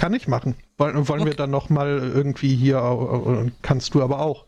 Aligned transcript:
kann 0.00 0.14
ich 0.14 0.26
machen. 0.28 0.54
Wollen, 0.78 1.08
wollen 1.08 1.20
okay. 1.20 1.30
wir 1.32 1.36
dann 1.36 1.50
noch 1.50 1.68
mal 1.68 1.98
irgendwie 2.14 2.56
hier, 2.56 2.78
äh, 2.78 3.50
kannst 3.60 3.94
du 3.94 4.02
aber 4.02 4.20
auch. 4.20 4.46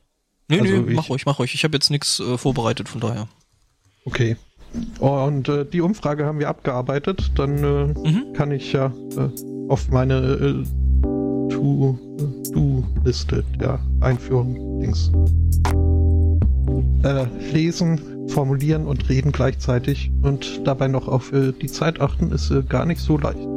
Nee, 0.48 0.60
also 0.60 0.76
nee, 0.76 0.94
mach 0.94 1.10
ruhig, 1.10 1.26
mach 1.26 1.38
ruhig. 1.38 1.52
Ich 1.52 1.62
habe 1.62 1.76
jetzt 1.76 1.90
nichts 1.90 2.20
äh, 2.20 2.38
vorbereitet, 2.38 2.88
von 2.88 3.02
daher. 3.02 3.28
Okay. 4.06 4.38
Und 4.98 5.50
äh, 5.50 5.66
die 5.66 5.82
Umfrage 5.82 6.24
haben 6.24 6.38
wir 6.38 6.48
abgearbeitet. 6.48 7.32
Dann 7.34 7.58
äh, 7.58 7.84
mhm. 7.88 8.32
kann 8.32 8.50
ich 8.50 8.72
ja 8.72 8.86
äh, 8.86 9.28
auf 9.68 9.90
meine 9.90 10.14
äh, 10.14 10.64
To-Do-Liste 11.52 13.44
der 13.60 13.78
Einführung 14.00 14.80
Dings 14.80 15.12
äh, 17.04 17.26
lesen, 17.52 18.26
formulieren 18.28 18.86
und 18.86 19.06
reden 19.10 19.32
gleichzeitig 19.32 20.10
und 20.22 20.66
dabei 20.66 20.88
noch 20.88 21.08
auf 21.08 21.30
äh, 21.34 21.52
die 21.52 21.66
Zeit 21.66 22.00
achten, 22.00 22.32
ist 22.32 22.50
äh, 22.50 22.62
gar 22.62 22.86
nicht 22.86 23.02
so 23.02 23.18
leicht. 23.18 23.51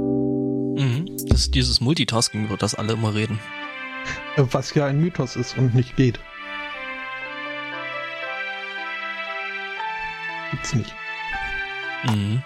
Das, 1.35 1.51
dieses 1.51 1.81
Multitasking, 1.81 2.49
wird 2.49 2.61
das 2.61 2.75
alle 2.75 2.93
immer 2.93 3.13
reden. 3.13 3.39
Äh, 4.37 4.43
was 4.51 4.73
ja 4.73 4.85
ein 4.85 5.01
Mythos 5.01 5.35
ist 5.35 5.57
und 5.57 5.75
nicht 5.75 5.97
geht. 5.97 6.17
Gibt's 10.51 10.73
nicht. 10.73 10.95
Mhm. 12.07 12.41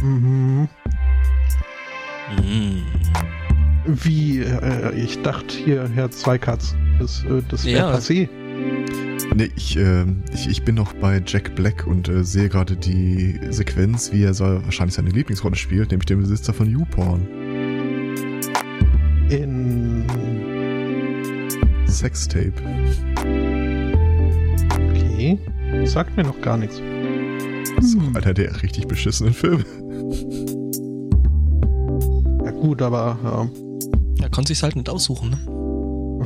Mhm. 0.00 0.68
Mhm. 2.40 2.82
Wie, 3.84 4.38
äh, 4.38 4.94
ich 4.94 5.20
dachte 5.22 5.56
hier, 5.56 5.90
Herr 5.92 6.08
Zweikatz, 6.12 6.76
das, 7.00 7.24
äh, 7.24 7.42
das 7.48 7.64
wäre 7.64 7.90
ja. 7.90 7.96
passé. 7.96 8.28
Nee, 9.34 9.50
ich, 9.56 9.76
äh, 9.76 10.04
ich, 10.32 10.48
ich 10.48 10.64
bin 10.64 10.76
noch 10.76 10.92
bei 10.92 11.20
Jack 11.26 11.56
Black 11.56 11.88
und 11.88 12.08
äh, 12.08 12.22
sehe 12.22 12.48
gerade 12.48 12.76
die 12.76 13.40
Sequenz, 13.50 14.12
wie 14.12 14.22
er 14.22 14.34
so 14.34 14.44
wahrscheinlich 14.44 14.94
seine 14.94 15.10
Lieblingsrolle 15.10 15.56
spielt, 15.56 15.90
nämlich 15.90 16.06
den 16.06 16.20
Besitzer 16.20 16.54
von 16.54 16.70
YouPorn. 16.70 17.51
Sextape. 22.02 22.52
Okay. 24.90 25.38
Sagt 25.84 26.16
mir 26.16 26.24
noch 26.24 26.40
gar 26.40 26.56
nichts. 26.56 26.78
So 27.80 28.00
hm. 28.00 28.16
einer 28.16 28.34
der 28.34 28.60
richtig 28.60 28.88
beschissenen 28.88 29.32
Filme. 29.32 29.64
Ja 32.44 32.50
gut, 32.50 32.82
aber 32.82 33.16
ja. 33.22 33.48
Er 34.20 34.30
konnte 34.30 34.48
sich's 34.48 34.64
halt 34.64 34.74
nicht 34.74 34.88
aussuchen, 34.88 35.30
ne? 35.30 35.38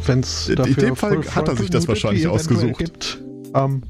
Wenn's 0.07 0.51
dafür 0.57 0.67
In 0.67 0.75
dem 0.75 0.97
Fall 0.97 1.23
hat 1.35 1.49
er 1.49 1.57
sich 1.57 1.69
das 1.69 1.87
wahrscheinlich 1.87 2.27
ausgesucht. 2.27 2.79
Gibt, 2.79 3.23
ähm, 3.55 3.83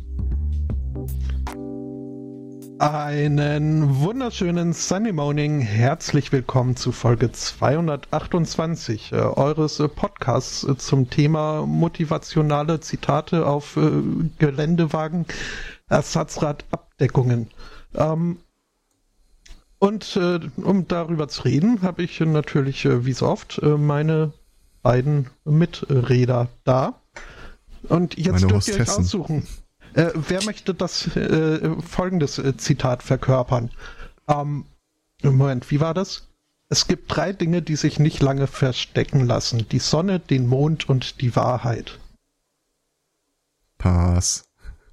einen 2.78 4.00
wunderschönen 4.00 4.74
Sunday 4.74 5.12
Morning. 5.12 5.60
Herzlich 5.60 6.30
willkommen 6.30 6.77
zu 6.77 6.92
Folge 6.92 7.32
228 7.32 9.12
äh, 9.12 9.16
eures 9.16 9.80
äh, 9.80 9.88
Podcasts 9.88 10.64
äh, 10.64 10.77
zum 10.77 11.08
Thema 11.08 11.64
motivationale 11.64 12.80
Zitate 12.80 13.47
auf 13.47 13.77
äh, 13.77 13.91
Geländewagen, 14.38 15.24
Ersatzradabdeckungen. 15.88 17.48
Ähm, 17.94 18.38
und 19.78 20.16
äh, 20.16 20.41
um 20.56 20.86
darüber 20.86 21.28
zu 21.28 21.42
reden, 21.42 21.80
habe 21.82 22.02
ich 22.02 22.20
natürlich, 22.20 22.84
äh, 22.84 23.06
wie 23.06 23.12
so 23.12 23.27
oft, 23.27 23.60
meine 23.62 24.32
beiden 24.82 25.30
Miträder 25.44 26.48
da. 26.64 27.00
Und 27.88 28.19
jetzt 28.19 28.32
Meine 28.32 28.47
dürft 28.48 28.69
ihr 28.69 28.80
euch 28.80 28.88
aussuchen. 28.88 29.47
Äh, 29.97 30.12
wer 30.14 30.44
möchte 30.44 30.75
das 30.75 31.16
äh, 31.16 31.70
folgendes 31.80 32.39
äh, 32.39 32.55
Zitat 32.58 33.02
verkörpern? 33.02 33.70
Ähm, 34.28 34.66
Moment, 35.22 35.70
wie 35.70 35.80
war 35.80 35.94
das? 35.94 36.28
Es 36.69 36.86
gibt 36.86 37.14
drei 37.14 37.33
Dinge, 37.33 37.62
die 37.62 37.77
sich 37.77 37.98
nicht 37.98 38.20
lange 38.20 38.47
verstecken 38.47 39.25
lassen. 39.25 39.66
Die 39.70 39.78
Sonne, 39.78 40.20
den 40.20 40.47
Mond 40.47 40.88
und 40.88 41.22
die 41.22 41.34
Wahrheit. 41.34 41.98
Pass. 43.78 44.44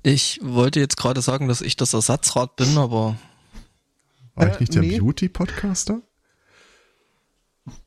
Ich 0.04 0.40
wollte 0.42 0.80
jetzt 0.80 0.96
gerade 0.96 1.22
sagen, 1.22 1.50
dass 1.50 1.62
ich 1.62 1.76
das 1.76 1.94
Ersatzrad 1.94 2.56
bin, 2.56 2.78
aber. 2.78 3.18
War 4.36 4.54
ich 4.54 4.60
nicht 4.62 4.74
der 4.74 4.84
nee. 4.84 5.00
Beauty-Podcaster? 5.00 6.02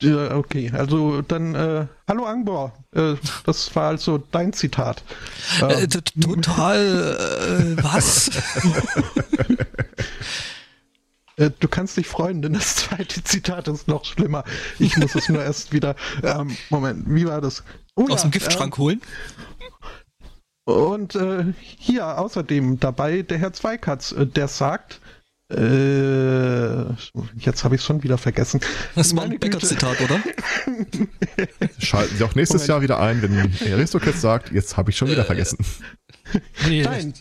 Ja, 0.00 0.34
okay, 0.36 0.70
also 0.72 1.20
dann, 1.20 1.54
äh, 1.54 1.86
hallo 2.08 2.24
Angbor, 2.24 2.72
äh, 2.92 3.14
das 3.44 3.74
war 3.76 3.88
also 3.88 4.16
dein 4.18 4.54
Zitat. 4.54 5.02
Äh, 5.60 5.82
ähm, 5.84 6.20
total, 6.20 7.76
äh, 7.78 7.82
was? 7.82 8.30
Äh, 11.38 11.50
du 11.60 11.68
kannst 11.68 11.98
dich 11.98 12.06
freuen, 12.08 12.40
denn 12.40 12.54
das 12.54 12.76
zweite 12.76 13.22
Zitat 13.22 13.68
ist 13.68 13.88
noch 13.88 14.06
schlimmer. 14.06 14.42
Ich 14.78 14.96
muss 14.96 15.14
es 15.14 15.28
nur 15.28 15.42
erst 15.42 15.70
wieder, 15.70 15.94
ähm, 16.22 16.56
Moment, 16.70 17.04
wie 17.06 17.26
war 17.26 17.42
das? 17.42 17.62
Oh, 17.94 18.04
Aus 18.04 18.22
ja, 18.22 18.28
dem 18.28 18.30
Giftschrank 18.30 18.78
ähm, 18.78 18.82
holen? 18.82 19.02
Und 20.64 21.14
äh, 21.14 21.52
hier 21.60 22.18
außerdem 22.18 22.80
dabei 22.80 23.20
der 23.20 23.36
Herr 23.36 23.52
Zweikatz, 23.52 24.14
der 24.16 24.48
sagt, 24.48 25.00
äh, 25.48 26.92
jetzt 27.36 27.62
habe 27.62 27.76
ich 27.76 27.80
es 27.80 27.84
schon 27.84 28.02
wieder 28.02 28.18
vergessen. 28.18 28.60
Das 28.96 29.14
war 29.14 29.24
ein 29.24 29.38
Bäcker-Zitat, 29.38 30.00
oder? 30.00 30.20
Schalten 31.78 32.16
Sie 32.16 32.24
auch 32.24 32.34
nächstes 32.34 32.62
Moment. 32.62 32.68
Jahr 32.68 32.82
wieder 32.82 33.00
ein, 33.00 33.22
wenn 33.22 33.72
Aristocats 33.72 34.20
sagt, 34.20 34.50
jetzt 34.52 34.76
habe 34.76 34.90
ich 34.90 34.96
schon 34.96 35.08
wieder 35.08 35.22
äh, 35.22 35.26
vergessen. 35.26 35.58
Nee. 36.66 36.82
Nein, 36.82 37.14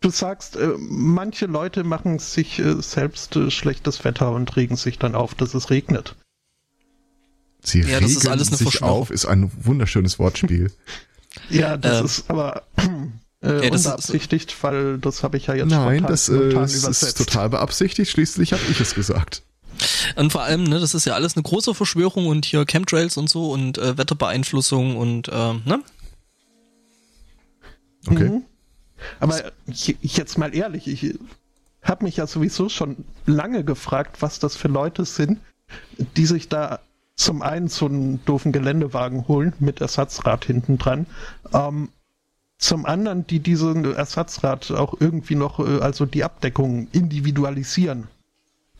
du 0.00 0.08
sagst, 0.08 0.56
äh, 0.56 0.70
manche 0.78 1.44
Leute 1.44 1.84
machen 1.84 2.18
sich 2.18 2.58
äh, 2.58 2.80
selbst 2.80 3.36
äh, 3.36 3.50
schlechtes 3.50 4.02
Wetter 4.04 4.32
und 4.32 4.56
regen 4.56 4.76
sich 4.76 4.98
dann 4.98 5.14
auf, 5.14 5.34
dass 5.34 5.52
es 5.52 5.68
regnet. 5.68 6.16
Sie 7.62 7.82
ja, 7.82 7.98
regen 7.98 8.08
sich 8.08 8.82
auf, 8.82 9.10
ist 9.10 9.26
ein 9.26 9.50
wunderschönes 9.62 10.18
Wortspiel. 10.18 10.72
ja, 11.50 11.76
das 11.76 11.98
ähm. 11.98 12.04
ist 12.06 12.30
aber 12.30 12.62
äh, 13.42 13.64
ja, 13.64 13.70
das 13.70 13.86
unbeabsichtigt, 13.86 14.52
ist, 14.52 14.62
weil 14.62 14.98
das 14.98 15.22
habe 15.22 15.36
ich 15.36 15.46
ja 15.46 15.54
jetzt 15.54 15.70
Nein, 15.70 16.04
das 16.06 16.28
äh, 16.28 16.64
ist 16.64 17.16
total 17.16 17.50
beabsichtigt. 17.50 18.10
Schließlich 18.10 18.52
habe 18.52 18.62
ich 18.70 18.80
es 18.80 18.94
gesagt. 18.94 19.42
Und 20.16 20.32
vor 20.32 20.42
allem, 20.42 20.64
ne, 20.64 20.80
das 20.80 20.94
ist 20.94 21.04
ja 21.04 21.14
alles 21.14 21.36
eine 21.36 21.44
große 21.44 21.74
Verschwörung 21.74 22.26
und 22.26 22.44
hier 22.44 22.64
Chemtrails 22.64 23.16
und 23.16 23.30
so 23.30 23.52
und 23.52 23.78
äh, 23.78 23.96
Wetterbeeinflussung 23.96 24.96
und 24.96 25.28
äh, 25.28 25.32
ne? 25.32 25.82
Okay. 28.06 28.28
Mhm. 28.28 28.42
Aber 29.20 29.52
ich, 29.66 29.96
ich 30.00 30.16
jetzt 30.16 30.38
mal 30.38 30.54
ehrlich, 30.54 30.88
ich 30.88 31.16
habe 31.82 32.04
mich 32.04 32.16
ja 32.16 32.26
sowieso 32.26 32.68
schon 32.68 33.04
lange 33.26 33.62
gefragt, 33.62 34.20
was 34.20 34.40
das 34.40 34.56
für 34.56 34.68
Leute 34.68 35.04
sind, 35.04 35.38
die 36.16 36.26
sich 36.26 36.48
da 36.48 36.80
zum 37.14 37.42
einen 37.42 37.68
so 37.68 37.86
einen 37.86 38.24
doofen 38.24 38.52
Geländewagen 38.52 39.28
holen 39.28 39.52
mit 39.58 39.80
Ersatzrad 39.80 40.44
hinten 40.44 40.78
dran. 40.78 41.06
Ähm, 41.52 41.90
zum 42.58 42.86
anderen, 42.86 43.26
die 43.26 43.38
diesen 43.40 43.84
Ersatzrad 43.94 44.70
auch 44.72 44.94
irgendwie 45.00 45.36
noch, 45.36 45.60
äh, 45.60 45.80
also 45.80 46.06
die 46.06 46.24
Abdeckung 46.24 46.88
individualisieren. 46.92 48.08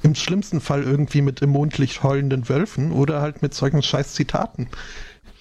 Im 0.02 0.14
schlimmsten 0.14 0.60
Fall 0.60 0.82
irgendwie 0.82 1.22
mit 1.22 1.42
im 1.42 1.50
Mondlicht 1.50 2.02
heulenden 2.02 2.48
Wölfen 2.48 2.92
oder 2.92 3.20
halt 3.20 3.42
mit 3.42 3.54
solchen 3.54 3.82
scheiß 3.82 4.14
Zitaten. 4.14 4.68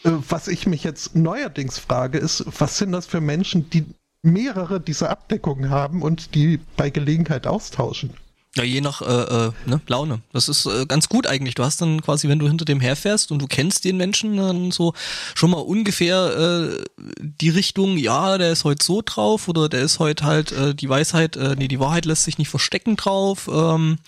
Äh, 0.03 0.11
was 0.29 0.47
ich 0.47 0.67
mich 0.67 0.83
jetzt 0.83 1.15
neuerdings 1.15 1.79
frage, 1.79 2.19
ist, 2.19 2.45
was 2.59 2.77
sind 2.77 2.91
das 2.91 3.07
für 3.07 3.21
Menschen, 3.21 3.69
die 3.69 3.85
mehrere 4.21 4.79
dieser 4.79 5.09
Abdeckungen 5.09 5.69
haben 5.69 6.01
und 6.01 6.35
die 6.35 6.59
bei 6.75 6.89
Gelegenheit 6.89 7.47
austauschen? 7.47 8.11
Ja, 8.57 8.63
je 8.63 8.81
nach 8.81 9.03
äh, 9.03 9.05
äh, 9.05 9.51
ne, 9.67 9.81
Laune. 9.85 10.21
Das 10.33 10.49
ist 10.49 10.65
äh, 10.65 10.87
ganz 10.87 11.09
gut 11.09 11.27
eigentlich. 11.27 11.53
Du 11.53 11.63
hast 11.63 11.79
dann 11.79 12.01
quasi, 12.01 12.27
wenn 12.27 12.39
du 12.39 12.47
hinter 12.47 12.65
dem 12.65 12.79
herfährst 12.79 13.31
und 13.31 13.39
du 13.39 13.45
kennst 13.45 13.85
den 13.85 13.97
Menschen 13.97 14.35
dann 14.35 14.71
so 14.71 14.93
schon 15.35 15.51
mal 15.51 15.59
ungefähr 15.59 16.71
äh, 16.71 16.83
die 17.19 17.49
Richtung, 17.49 17.97
ja, 17.97 18.39
der 18.39 18.51
ist 18.51 18.63
heute 18.63 18.83
so 18.83 19.03
drauf 19.05 19.47
oder 19.47 19.69
der 19.69 19.81
ist 19.81 19.99
heute 19.99 20.23
halt 20.23 20.51
äh, 20.53 20.73
die 20.73 20.89
Weisheit, 20.89 21.35
äh, 21.35 21.55
nee, 21.55 21.67
die 21.67 21.79
Wahrheit 21.79 22.05
lässt 22.05 22.23
sich 22.23 22.39
nicht 22.39 22.49
verstecken 22.49 22.95
drauf. 22.95 23.47
Ähm, 23.47 23.99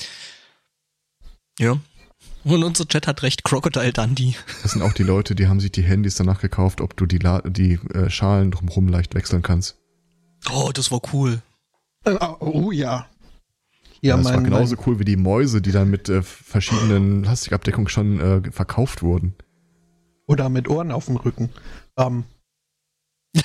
ja. 1.60 1.78
Und 2.44 2.64
unser 2.64 2.88
Chat 2.88 3.06
hat 3.06 3.22
recht, 3.22 3.44
Crocodile 3.44 3.94
Dundee. 3.94 4.34
Das 4.64 4.72
sind 4.72 4.82
auch 4.82 4.94
die 4.94 5.04
Leute, 5.04 5.36
die 5.36 5.48
haben 5.48 5.60
sich 5.60 5.72
die 5.72 5.84
Handys 5.84 6.16
danach 6.16 6.42
gekauft, 6.42 6.82
ob 6.82 6.98
du 6.98 7.06
die, 7.06 7.20
La 7.20 7.42
die 7.42 7.74
äh, 7.94 8.10
Schalen 8.10 8.50
drumherum 8.50 8.88
leicht 8.88 9.14
wechseln 9.14 9.44
kannst. 9.44 9.78
Oh, 10.52 10.72
das 10.74 10.90
war 10.90 11.02
cool. 11.14 11.44
Äh, 12.06 12.18
oh 12.40 12.72
ja. 12.72 13.06
Ja, 14.02 14.16
das 14.16 14.24
mein, 14.26 14.36
war 14.36 14.44
genauso 14.44 14.76
mein, 14.76 14.86
cool 14.88 15.00
wie 15.00 15.06
die 15.06 15.18
Mäuse, 15.18 15.62
die 15.62 15.72
dann 15.72 15.90
mit 15.90 16.10
äh, 16.10 16.22
verschiedenen 16.22 17.24
Plastikabdeckungen 17.24 17.90
schon 17.90 18.20
äh, 18.20 18.52
verkauft 18.52 19.04
wurden. 19.04 19.36
Oder 20.28 20.50
mit 20.50 20.70
Ohren 20.70 20.92
auf 20.92 21.06
dem 21.06 21.18
Rücken. 21.18 21.50
Ähm. 21.98 22.24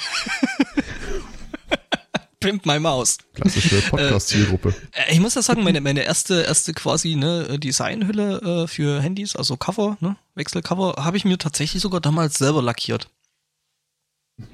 Pimp 2.41 2.67
my 2.67 2.79
Maus. 2.79 3.17
Klassische 3.33 3.81
Podcast-Zielgruppe. 3.81 4.75
Äh, 4.93 5.15
ich 5.15 5.21
muss 5.21 5.35
ja 5.35 5.41
sagen, 5.41 5.65
meine, 5.65 5.81
meine 5.81 6.03
erste, 6.03 6.43
erste 6.43 6.75
quasi 6.75 7.17
ne, 7.17 7.59
Designhülle 7.59 8.65
äh, 8.65 8.67
für 8.67 9.01
Handys, 9.01 9.35
also 9.35 9.57
Cover, 9.57 9.97
ne, 10.01 10.17
Wechselcover, 10.35 11.03
habe 11.03 11.17
ich 11.17 11.25
mir 11.25 11.39
tatsächlich 11.39 11.81
sogar 11.81 12.03
damals 12.03 12.37
selber 12.37 12.61
lackiert. 12.61 13.09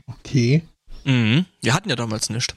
Okay. 0.06 0.62
Mhm. 1.04 1.46
Wir 1.62 1.74
hatten 1.74 1.90
ja 1.90 1.96
damals 1.96 2.30
nichts. 2.30 2.54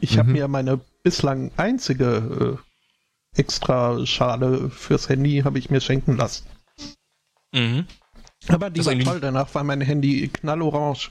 Ich 0.00 0.18
habe 0.18 0.28
mhm. 0.28 0.34
mir 0.34 0.48
meine 0.48 0.80
bislang 1.02 1.50
einzige 1.56 2.58
äh, 3.34 3.38
extra 3.38 4.04
Schale 4.06 4.70
fürs 4.70 5.08
Handy 5.08 5.42
habe 5.44 5.58
ich 5.58 5.70
mir 5.70 5.80
schenken 5.80 6.16
lassen. 6.16 6.46
Mhm. 7.52 7.86
Aber 8.48 8.70
die 8.70 8.78
Das 8.80 8.86
war 8.86 8.98
toll, 8.98 9.20
danach 9.20 9.54
war 9.54 9.64
mein 9.64 9.80
Handy 9.80 10.28
knallorange. 10.28 11.10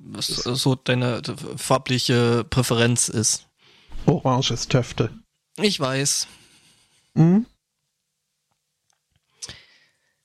Was 0.00 0.26
so 0.26 0.74
deine 0.74 1.22
farbliche 1.56 2.44
Präferenz 2.44 3.08
ist. 3.08 3.48
Orange 4.06 4.50
ist 4.50 4.70
Töfte. 4.70 5.10
Ich 5.56 5.80
weiß. 5.80 6.26
Hm? 7.16 7.46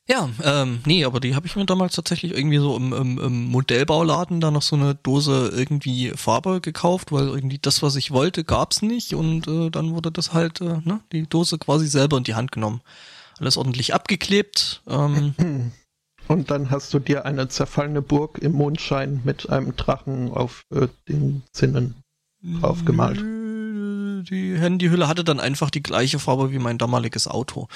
Ja, 0.10 0.30
ähm, 0.42 0.80
nee, 0.86 1.04
aber 1.04 1.20
die 1.20 1.36
habe 1.36 1.48
ich 1.48 1.58
mir 1.58 1.66
damals 1.66 1.96
tatsächlich 1.96 2.34
irgendwie 2.34 2.60
so 2.60 2.78
im, 2.78 2.94
im, 2.94 3.18
im 3.20 3.46
Modellbauladen 3.46 4.40
da 4.40 4.52
noch 4.52 4.62
so 4.62 4.78
eine 4.78 4.96
Dose 4.96 5.52
irgendwie 5.54 6.12
Farbe 6.16 6.62
gekauft, 6.62 7.12
weil 7.12 7.28
irgendwie 7.28 7.60
das, 7.60 7.84
was 7.84 7.98
ich 7.98 8.12
wollte, 8.12 8.46
gab's 8.46 8.82
nicht 8.82 9.14
und 9.14 9.48
äh, 9.50 9.70
dann 9.70 9.94
wurde 9.94 10.12
das 10.12 10.32
halt, 10.32 10.62
äh, 10.62 10.80
ne, 10.86 11.02
die 11.12 11.28
Dose 11.28 11.58
quasi 11.58 11.88
selber 11.88 12.18
in 12.18 12.24
die 12.24 12.36
Hand 12.36 12.54
genommen. 12.54 12.82
Alles 13.38 13.58
ordentlich 13.58 13.94
abgeklebt. 13.94 14.82
Ähm, 14.88 15.36
Und 16.28 16.52
dann 16.52 16.72
hast 16.72 16.94
du 16.94 17.00
dir 17.00 17.26
eine 17.26 17.48
zerfallene 17.48 18.02
Burg 18.02 18.40
im 18.40 18.52
Mondschein 18.52 19.22
mit 19.24 19.50
einem 19.50 19.78
Drachen 19.78 20.32
auf 20.32 20.66
äh, 20.74 20.88
den 21.08 21.44
Zinnen 21.54 21.96
draufgemalt. 22.60 23.20
Die 24.30 24.58
Handyhülle 24.58 25.08
hatte 25.08 25.24
dann 25.24 25.40
einfach 25.40 25.70
die 25.70 25.84
gleiche 25.84 26.20
Farbe 26.20 26.52
wie 26.52 26.60
mein 26.60 26.78
damaliges 26.78 27.28
Auto. 27.28 27.70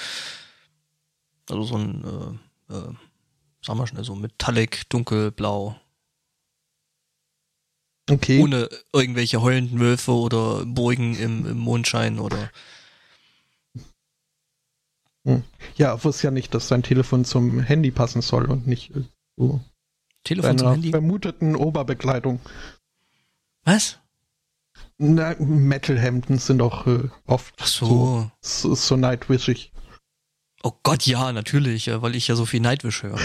Also 1.50 1.62
so 1.64 1.76
ein, 1.76 2.38
äh, 2.70 2.74
äh, 2.74 2.94
sagen 3.64 3.78
wir 3.78 3.86
schnell 3.86 4.04
so 4.04 4.14
Metallic, 4.14 4.88
dunkelblau, 4.90 5.76
Okay. 8.10 8.42
ohne 8.42 8.68
irgendwelche 8.92 9.42
heulenden 9.42 9.78
Wölfe 9.78 10.12
oder 10.12 10.66
Burgen 10.66 11.14
im, 11.16 11.46
im 11.46 11.58
Mondschein 11.58 12.18
oder 12.18 12.50
Ja, 15.76 15.94
ich 15.94 16.04
wusste 16.04 16.24
ja 16.26 16.30
nicht, 16.32 16.52
dass 16.52 16.66
dein 16.66 16.82
Telefon 16.82 17.24
zum 17.24 17.60
Handy 17.60 17.92
passen 17.92 18.20
soll 18.22 18.50
und 18.50 18.66
nicht 18.66 18.90
äh, 18.96 19.04
zu 19.38 19.60
Telefon 20.24 20.58
zum 20.58 20.70
Handy. 20.70 20.90
vermuteten 20.90 21.54
Oberbekleidung. 21.54 22.40
Was? 23.64 24.00
Na, 24.98 25.36
Metalhemden 25.38 26.38
sind 26.38 26.58
doch 26.58 26.86
äh, 26.88 27.08
oft 27.26 27.54
Ach 27.60 27.66
so. 27.66 28.30
so, 28.40 28.74
so 28.74 28.96
nightwishig. 28.96 29.71
Oh 30.62 30.72
Gott, 30.82 31.06
ja, 31.06 31.32
natürlich, 31.32 31.88
äh, 31.88 32.02
weil 32.02 32.14
ich 32.14 32.28
ja 32.28 32.34
so 32.36 32.46
viel 32.46 32.60
Nightwish 32.60 33.02
höre. 33.02 33.18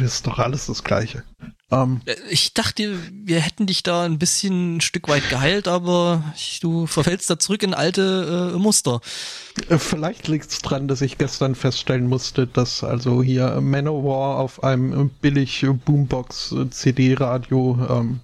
Ist 0.00 0.26
doch 0.26 0.38
alles 0.38 0.66
das 0.66 0.84
Gleiche. 0.84 1.22
Ähm, 1.70 2.00
Äh, 2.06 2.14
Ich 2.30 2.54
dachte, 2.54 2.98
wir 3.12 3.40
hätten 3.40 3.66
dich 3.66 3.82
da 3.82 4.04
ein 4.04 4.18
bisschen 4.18 4.76
ein 4.76 4.80
Stück 4.80 5.08
weit 5.08 5.28
geheilt, 5.28 5.68
aber 5.68 6.22
ich, 6.34 6.60
du 6.60 6.86
verfällst 6.86 7.28
da 7.28 7.38
zurück 7.38 7.62
in 7.62 7.74
alte 7.74 8.52
äh, 8.54 8.58
Muster. 8.58 9.00
äh, 9.68 9.78
vielleicht 9.78 10.28
liegt 10.28 10.50
es 10.50 10.60
dran, 10.60 10.88
dass 10.88 11.02
ich 11.02 11.18
gestern 11.18 11.54
feststellen 11.54 12.06
musste, 12.08 12.46
dass 12.46 12.84
also 12.84 13.22
hier 13.22 13.60
Manowar 13.60 14.38
auf 14.38 14.62
einem 14.62 15.10
billig 15.10 15.62
äh, 15.62 15.72
Boombox 15.72 16.52
äh, 16.52 16.70
CD-Radio 16.70 17.86
ähm, 17.90 18.20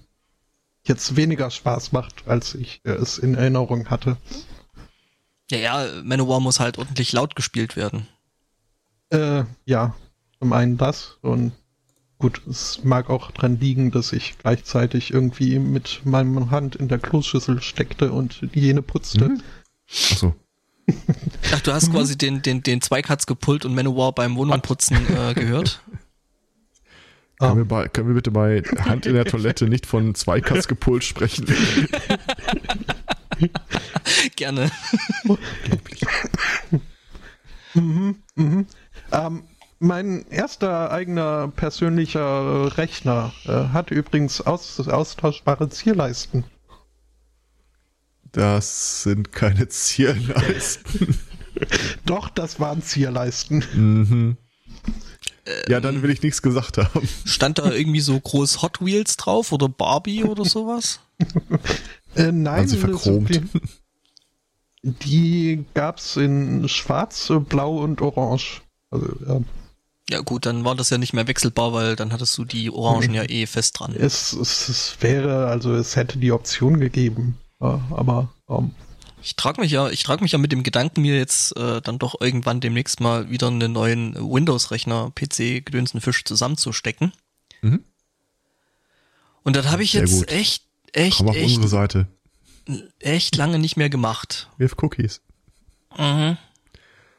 jetzt 0.85 1.15
weniger 1.15 1.51
Spaß 1.51 1.91
macht, 1.91 2.23
als 2.27 2.55
ich 2.55 2.81
es 2.83 3.17
in 3.17 3.35
Erinnerung 3.35 3.89
hatte. 3.89 4.17
Ja, 5.51 5.57
ja, 5.57 6.01
Manowar 6.03 6.39
muss 6.39 6.59
halt 6.59 6.77
ordentlich 6.77 7.11
laut 7.13 7.35
gespielt 7.35 7.75
werden. 7.75 8.07
Äh, 9.09 9.43
ja, 9.65 9.95
zum 10.39 10.53
einen 10.53 10.77
das 10.77 11.17
und 11.21 11.51
gut, 12.17 12.41
es 12.49 12.83
mag 12.83 13.09
auch 13.09 13.31
dran 13.31 13.59
liegen, 13.59 13.91
dass 13.91 14.13
ich 14.13 14.37
gleichzeitig 14.37 15.13
irgendwie 15.13 15.59
mit 15.59 16.01
meiner 16.05 16.49
Hand 16.51 16.75
in 16.75 16.87
der 16.87 16.99
Kloschüssel 16.99 17.61
steckte 17.61 18.11
und 18.11 18.47
jene 18.53 18.81
putzte. 18.81 19.29
Mhm. 19.29 19.41
Achso. 19.89 20.35
Ach, 21.53 21.61
du 21.61 21.73
hast 21.73 21.91
quasi 21.91 22.17
den, 22.17 22.41
den, 22.41 22.63
den 22.63 22.81
Zweikatz 22.81 23.25
gepult 23.25 23.65
und 23.65 23.73
Manowar 23.75 24.13
beim 24.13 24.35
Wohnungputzen 24.35 24.97
äh, 25.15 25.33
gehört. 25.33 25.81
Ah. 27.39 27.47
Können, 27.47 27.57
wir 27.57 27.65
bei, 27.65 27.87
können 27.87 28.07
wir 28.07 28.13
bitte 28.15 28.29
bei 28.31 28.61
Hand 28.85 29.07
in 29.07 29.15
der 29.15 29.25
Toilette 29.25 29.67
nicht 29.67 29.87
von 29.87 30.13
Zweikatz 30.13 30.67
gepult 30.69 31.03
sprechen? 31.03 31.47
Gerne. 34.35 34.71
Mhm, 37.75 38.17
mhm. 38.35 38.67
Ähm, 39.11 39.43
mein 39.79 40.27
erster 40.29 40.91
eigener 40.91 41.47
persönlicher 41.47 42.77
Rechner 42.77 43.33
äh, 43.45 43.69
hat 43.69 43.89
übrigens 43.89 44.41
aus, 44.41 44.79
austauschbare 44.79 45.69
Zierleisten. 45.69 46.43
Das 48.31 49.01
sind 49.03 49.31
keine 49.31 49.67
Zierleisten. 49.69 51.17
Doch, 52.05 52.29
das 52.29 52.59
waren 52.59 52.83
Zierleisten. 52.83 53.65
mhm. 53.73 54.37
Ja, 55.67 55.81
dann 55.81 56.01
will 56.03 56.09
ich 56.09 56.21
nichts 56.21 56.41
gesagt 56.41 56.77
haben. 56.77 57.09
Stand 57.25 57.59
da 57.59 57.71
irgendwie 57.71 57.99
so 57.99 58.17
groß 58.17 58.61
Hot 58.61 58.79
Wheels 58.85 59.17
drauf 59.17 59.51
oder 59.51 59.67
Barbie 59.67 60.23
oder 60.23 60.45
sowas? 60.45 60.99
Äh, 62.15 62.31
nein, 62.31 62.45
Waren 62.45 62.67
sie 62.67 62.77
verchromt? 62.77 63.29
Die, 63.35 63.41
die 64.83 65.65
gab's 65.73 66.17
in 66.17 66.67
schwarz, 66.67 67.31
blau 67.47 67.77
und 67.79 68.01
orange. 68.01 68.61
Also, 68.91 69.07
ja. 69.27 69.39
Ja 70.09 70.19
gut, 70.19 70.45
dann 70.45 70.65
war 70.65 70.75
das 70.75 70.89
ja 70.89 70.97
nicht 70.97 71.13
mehr 71.13 71.27
wechselbar, 71.27 71.71
weil 71.71 71.95
dann 71.95 72.11
hattest 72.11 72.37
du 72.37 72.43
die 72.43 72.69
Orangen 72.69 73.13
ja 73.13 73.23
eh 73.23 73.45
fest 73.45 73.79
dran. 73.79 73.95
Es, 73.95 74.33
es, 74.33 74.67
es 74.67 74.97
wäre, 74.99 75.47
also 75.47 75.73
es 75.73 75.95
hätte 75.95 76.19
die 76.19 76.33
Option 76.33 76.79
gegeben. 76.81 77.37
Ja, 77.61 77.79
aber 77.89 78.29
ähm, 78.49 78.71
Ich 79.21 79.37
trage 79.37 79.61
mich 79.61 79.71
ja, 79.71 79.89
ich 79.89 80.03
trage 80.03 80.21
mich 80.21 80.33
ja 80.33 80.37
mit 80.37 80.51
dem 80.51 80.63
Gedanken, 80.63 81.01
mir 81.01 81.17
jetzt 81.17 81.55
äh, 81.55 81.81
dann 81.81 81.99
doch 81.99 82.19
irgendwann 82.19 82.59
demnächst 82.59 82.99
mal 82.99 83.29
wieder 83.29 83.47
einen 83.47 83.71
neuen 83.71 84.15
Windows-Rechner, 84.15 85.11
PC, 85.15 85.65
gedönsten 85.65 86.01
Fisch 86.01 86.25
zusammenzustecken. 86.25 87.13
Mhm. 87.61 87.81
Und 89.43 89.55
das 89.55 89.71
habe 89.71 89.83
ich 89.83 89.93
Sehr 89.93 90.01
jetzt 90.01 90.19
gut. 90.19 90.31
echt, 90.31 90.65
echt, 90.91 91.17
Komm 91.17 91.29
auf 91.29 91.35
echt, 91.37 91.45
unsere 91.45 91.69
Seite. 91.69 92.07
Echt 92.99 93.35
lange 93.35 93.59
nicht 93.59 93.77
mehr 93.77 93.89
gemacht. 93.89 94.49
Wirf 94.57 94.75
Cookies. 94.81 95.21
Mhm. 95.97 96.37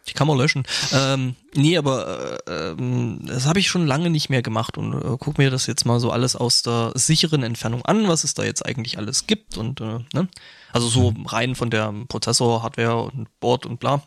Die 0.06 0.12
kann 0.12 0.26
man 0.26 0.36
löschen. 0.36 0.64
Ähm, 0.92 1.34
nee, 1.54 1.78
aber 1.78 2.38
äh, 2.46 2.70
ähm, 2.70 3.20
das 3.24 3.46
habe 3.46 3.58
ich 3.58 3.68
schon 3.68 3.86
lange 3.86 4.10
nicht 4.10 4.28
mehr 4.28 4.42
gemacht 4.42 4.76
und 4.76 4.92
äh, 4.92 5.16
guck 5.18 5.38
mir 5.38 5.50
das 5.50 5.66
jetzt 5.66 5.86
mal 5.86 5.98
so 5.98 6.10
alles 6.10 6.36
aus 6.36 6.62
der 6.62 6.92
sicheren 6.94 7.42
Entfernung 7.42 7.82
an, 7.86 8.06
was 8.06 8.22
es 8.24 8.34
da 8.34 8.44
jetzt 8.44 8.66
eigentlich 8.66 8.98
alles 8.98 9.26
gibt 9.26 9.56
und 9.56 9.80
äh, 9.80 10.00
ne? 10.12 10.28
Also 10.72 10.88
so 10.88 11.14
rein 11.26 11.54
von 11.54 11.70
der 11.70 11.94
Prozessor, 12.08 12.62
Hardware 12.62 13.04
und 13.04 13.28
Board 13.40 13.64
und 13.64 13.80
bla. 13.80 14.02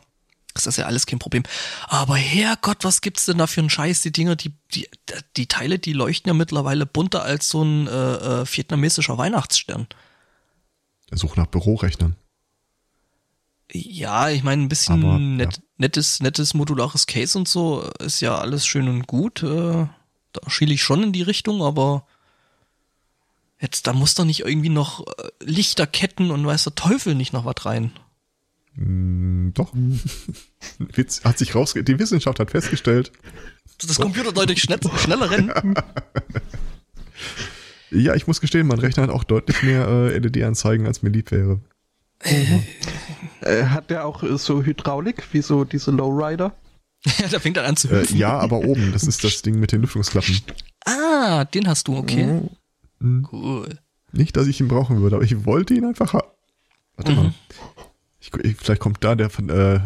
Das 0.54 0.66
ist 0.66 0.76
ja 0.76 0.86
alles 0.86 1.06
kein 1.06 1.18
Problem. 1.18 1.44
Aber 1.86 2.16
Herrgott, 2.16 2.84
was 2.84 3.00
gibt's 3.00 3.26
denn 3.26 3.38
da 3.38 3.46
für 3.46 3.60
einen 3.60 3.70
Scheiß? 3.70 4.02
Die 4.02 4.12
Dinger, 4.12 4.36
die, 4.36 4.52
die, 4.74 4.88
die 5.36 5.46
Teile, 5.46 5.78
die 5.78 5.92
leuchten 5.92 6.28
ja 6.28 6.34
mittlerweile 6.34 6.84
bunter 6.84 7.22
als 7.22 7.48
so 7.48 7.62
ein 7.62 7.86
äh, 7.86 8.40
äh, 8.42 8.44
vietnamesischer 8.44 9.18
Weihnachtsstern. 9.18 9.86
Such 11.12 11.36
nach 11.36 11.46
Bürorechnern. 11.46 12.16
Ja, 13.72 14.30
ich 14.30 14.42
meine, 14.42 14.62
ein 14.62 14.68
bisschen 14.68 15.04
Aber, 15.04 15.18
nett, 15.18 15.60
nettes, 15.76 16.20
nettes 16.20 16.54
modulares 16.54 17.06
Case 17.06 17.36
und 17.36 17.48
so 17.48 17.82
ist 17.98 18.20
ja 18.20 18.38
alles 18.38 18.66
schön 18.66 18.88
und 18.88 19.06
gut. 19.06 19.42
Äh, 19.42 19.86
da 20.32 20.50
schiele 20.50 20.72
ich 20.72 20.82
schon 20.82 21.02
in 21.02 21.12
die 21.12 21.22
Richtung, 21.22 21.62
aber 21.62 22.06
jetzt, 23.60 23.86
da 23.86 23.92
muss 23.92 24.14
doch 24.14 24.24
nicht 24.24 24.40
irgendwie 24.40 24.70
noch 24.70 25.06
äh, 25.06 25.28
Lichterketten 25.40 26.30
und 26.30 26.46
weiß 26.46 26.64
der 26.64 26.74
Teufel 26.74 27.14
nicht 27.14 27.32
noch 27.32 27.44
was 27.44 27.66
rein. 27.66 27.92
Hm, 28.74 29.52
doch. 29.54 29.72
Witz, 30.78 31.24
hat 31.24 31.38
sich 31.38 31.54
rausge 31.54 31.84
die 31.84 31.98
Wissenschaft 31.98 32.40
hat 32.40 32.52
festgestellt, 32.52 33.12
das 33.80 33.96
Computer 33.96 34.32
deutlich 34.32 34.62
schnell, 34.62 34.80
schneller 34.98 35.30
rennen. 35.30 35.52
ja, 37.90 38.14
ich 38.14 38.26
muss 38.26 38.40
gestehen, 38.40 38.66
mein 38.66 38.78
Rechner 38.78 39.04
hat 39.04 39.10
auch 39.10 39.24
deutlich 39.24 39.62
mehr 39.62 39.86
äh, 39.88 40.18
LED-Anzeigen, 40.18 40.86
als 40.86 41.02
mir 41.02 41.10
lieb 41.10 41.30
wäre. 41.30 41.60
äh, 43.42 43.64
hat 43.64 43.90
der 43.90 44.04
auch 44.06 44.22
äh, 44.22 44.36
so 44.38 44.62
Hydraulik, 44.62 45.22
wie 45.32 45.42
so 45.42 45.64
diese 45.64 45.90
Lowrider? 45.90 46.54
ja, 47.18 47.28
da 47.30 47.38
fängt 47.38 47.56
er 47.56 47.64
an 47.64 47.76
zu 47.76 47.88
Äh, 47.88 48.00
hüpfen. 48.00 48.16
ja, 48.16 48.38
aber 48.38 48.58
oben, 48.58 48.92
das 48.92 49.04
ist 49.04 49.22
das 49.24 49.42
Ding 49.42 49.58
mit 49.60 49.72
den 49.72 49.82
Lüftungsklappen. 49.82 50.40
Ah, 50.84 51.44
den 51.44 51.68
hast 51.68 51.88
du, 51.88 51.96
okay. 51.96 52.24
Mhm. 52.24 52.48
Hm, 53.00 53.28
Cool. 53.30 53.78
Nicht, 54.12 54.36
dass 54.36 54.46
ich 54.46 54.58
ihn 54.60 54.68
brauchen 54.68 55.00
würde, 55.02 55.16
aber 55.16 55.24
ich 55.24 55.44
wollte 55.44 55.74
ihn 55.74 55.84
einfach 55.84 56.12
haben. 56.14 56.28
Warte 56.96 57.12
mal. 57.12 57.34
Ich, 58.20 58.32
ich, 58.42 58.56
vielleicht 58.56 58.80
kommt 58.80 59.04
da 59.04 59.14
der, 59.14 59.30
von, 59.30 59.48
äh, 59.50 59.80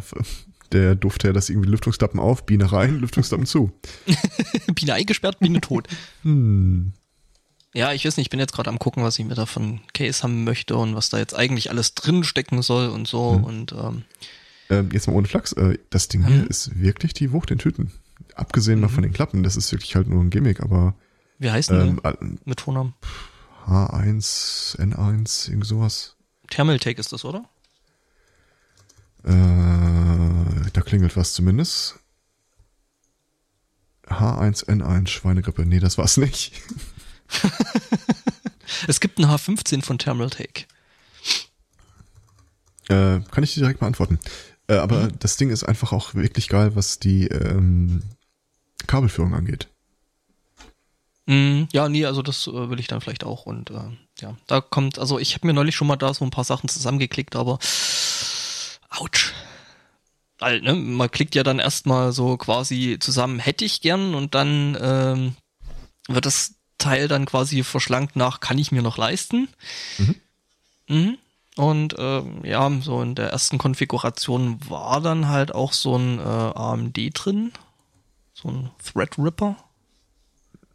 der 0.71 0.95
Duft 0.95 1.25
her, 1.25 1.33
dass 1.35 1.51
irgendwie 1.51 1.69
Lüftungsklappen 1.69 2.19
auf, 2.21 2.47
Biene 2.47 2.71
rein, 2.73 3.01
Lüftungsklappen 3.01 3.47
zu. 3.47 3.73
Biene 4.75 4.95
eingesperrt, 4.95 5.41
Biene 5.41 5.61
tot. 5.61 5.89
Hm. 6.23 6.93
Ja, 7.75 7.93
ich 7.93 8.05
weiß 8.05 8.17
nicht, 8.19 8.27
ich 8.27 8.31
bin 8.31 8.41
jetzt 8.41 8.53
gerade 8.53 8.69
am 8.69 8.79
gucken, 8.79 9.03
was 9.03 9.19
ich 9.19 9.25
mir 9.25 9.35
da 9.35 9.47
von 9.47 9.81
Case 9.95 10.23
haben 10.23 10.45
möchte 10.45 10.77
und 10.77 10.95
was 10.95 11.09
da 11.09 11.19
jetzt 11.19 11.35
eigentlich 11.35 11.71
alles 11.71 11.95
drin 11.95 12.23
stecken 12.23 12.61
soll 12.63 12.89
und 12.89 13.09
so 13.09 13.39
Mhm. 13.39 13.45
und 13.45 13.73
ähm, 13.73 14.05
Ähm, 14.71 14.91
jetzt 14.93 15.07
mal 15.07 15.15
ohne 15.15 15.27
Flachs, 15.29 15.53
äh, 15.53 15.79
das 15.91 16.09
Ding 16.09 16.25
Hm. 16.27 16.33
hier 16.33 16.51
ist 16.51 16.79
wirklich 16.81 17.15
die 17.15 17.33
Wucht 17.33 17.51
in 17.51 17.59
Tüten. 17.59 17.93
Abgesehen 18.35 18.81
mal 18.81 18.89
von 18.89 19.03
den 19.03 19.13
Klappen, 19.13 19.43
das 19.43 19.57
ist 19.57 19.73
wirklich 19.73 19.95
halt 19.97 20.09
nur 20.09 20.23
ein 20.23 20.31
Gimmick, 20.31 20.61
aber 20.61 20.95
wie 21.39 21.51
heißt 21.51 21.71
denn 21.71 22.01
ähm, 22.05 22.39
mit 22.45 22.61
Vornamen? 22.61 22.95
H1, 23.67 24.79
N1, 24.79 25.49
irgend 25.51 25.67
sowas. 25.67 26.17
Thermaltake 26.51 27.01
ist 27.01 27.13
das, 27.13 27.25
oder? 27.25 27.45
Äh, 29.25 29.31
da 30.73 30.81
klingelt 30.81 31.17
was 31.17 31.33
zumindest. 31.35 31.99
H1N1 34.09 35.07
Schweinegrippe. 35.09 35.65
Nee, 35.65 35.81
das 35.81 35.97
war's 35.99 36.17
nicht. 36.17 36.53
es 38.87 39.01
gibt 39.01 39.19
ein 39.19 39.27
H15 39.27 39.83
von 39.83 39.99
Thermaltake. 39.99 40.67
Äh, 42.89 43.21
kann 43.31 43.45
ich 43.45 43.55
dir 43.55 43.61
direkt 43.61 43.81
beantworten. 43.81 44.19
Äh, 44.69 44.77
aber 44.77 45.05
mhm. 45.05 45.19
das 45.19 45.37
Ding 45.37 45.51
ist 45.51 45.65
einfach 45.65 45.93
auch 45.93 46.15
wirklich 46.15 46.49
geil, 46.49 46.75
was 46.75 46.99
die 46.99 47.27
ähm, 47.27 48.03
Kabelführung 48.87 49.35
angeht. 49.35 49.69
Mm, 51.27 51.65
ja, 51.73 51.89
nee, 51.89 52.05
also 52.05 52.23
das 52.23 52.47
äh, 52.47 52.71
will 52.71 52.81
ich 52.81 52.89
dann 52.89 53.01
vielleicht 53.01 53.25
auch. 53.25 53.47
Und 53.47 53.71
äh, 53.71 53.97
ja, 54.21 54.37
da 54.47 54.61
kommt, 54.61 54.99
also 54.99 55.19
ich 55.19 55.35
habe 55.35 55.47
mir 55.47 55.53
neulich 55.53 55.77
schon 55.77 55.87
mal 55.87 55.97
da 55.97 56.13
so 56.13 56.25
ein 56.25 56.31
paar 56.31 56.45
Sachen 56.45 56.69
zusammengeklickt, 56.69 57.37
aber 57.37 57.59
ouch. 58.91 59.33
Weil, 60.39 60.61
ne, 60.61 60.75
man 60.75 61.11
klickt 61.11 61.37
ja 61.37 61.45
dann 61.45 61.61
erstmal 61.61 62.13
so 62.13 62.37
quasi 62.37 62.99
zusammen, 62.99 63.39
hätte 63.39 63.65
ich 63.65 63.81
gern, 63.81 64.15
und 64.15 64.35
dann 64.35 64.77
ähm, 64.81 65.37
wird 66.09 66.27
das 66.27 66.55
Teil 66.83 67.09
dann 67.09 67.27
quasi 67.27 67.63
verschlankt 67.63 68.17
nach, 68.17 68.41
kann 68.41 68.59
ich 68.59 68.73
mir 68.73 68.83
noch 68.83 68.99
leisten. 68.99 69.49
Mhm. 69.99 70.15
Mhm. 70.89 71.19
Und 71.57 71.95
ähm, 71.99 72.45
ja, 72.45 72.71
so 72.81 73.03
in 73.03 73.15
der 73.15 73.31
ersten 73.31 73.59
Konfiguration 73.59 74.59
war 74.69 75.01
dann 75.01 75.29
halt 75.29 75.55
auch 75.55 75.73
so 75.73 75.97
ein 75.97 76.19
äh, 76.19 76.23
AMD 76.23 76.99
drin, 77.13 77.53
so 78.33 78.49
ein 78.49 78.71
Threadripper. 78.83 79.57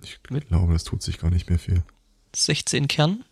Ich 0.04 0.22
glaube, 0.22 0.74
das 0.74 0.84
tut 0.84 1.02
sich 1.02 1.18
gar 1.18 1.32
nicht 1.32 1.50
mehr 1.50 1.58
viel. 1.58 1.84
16 2.36 2.88
Kern. 2.88 3.26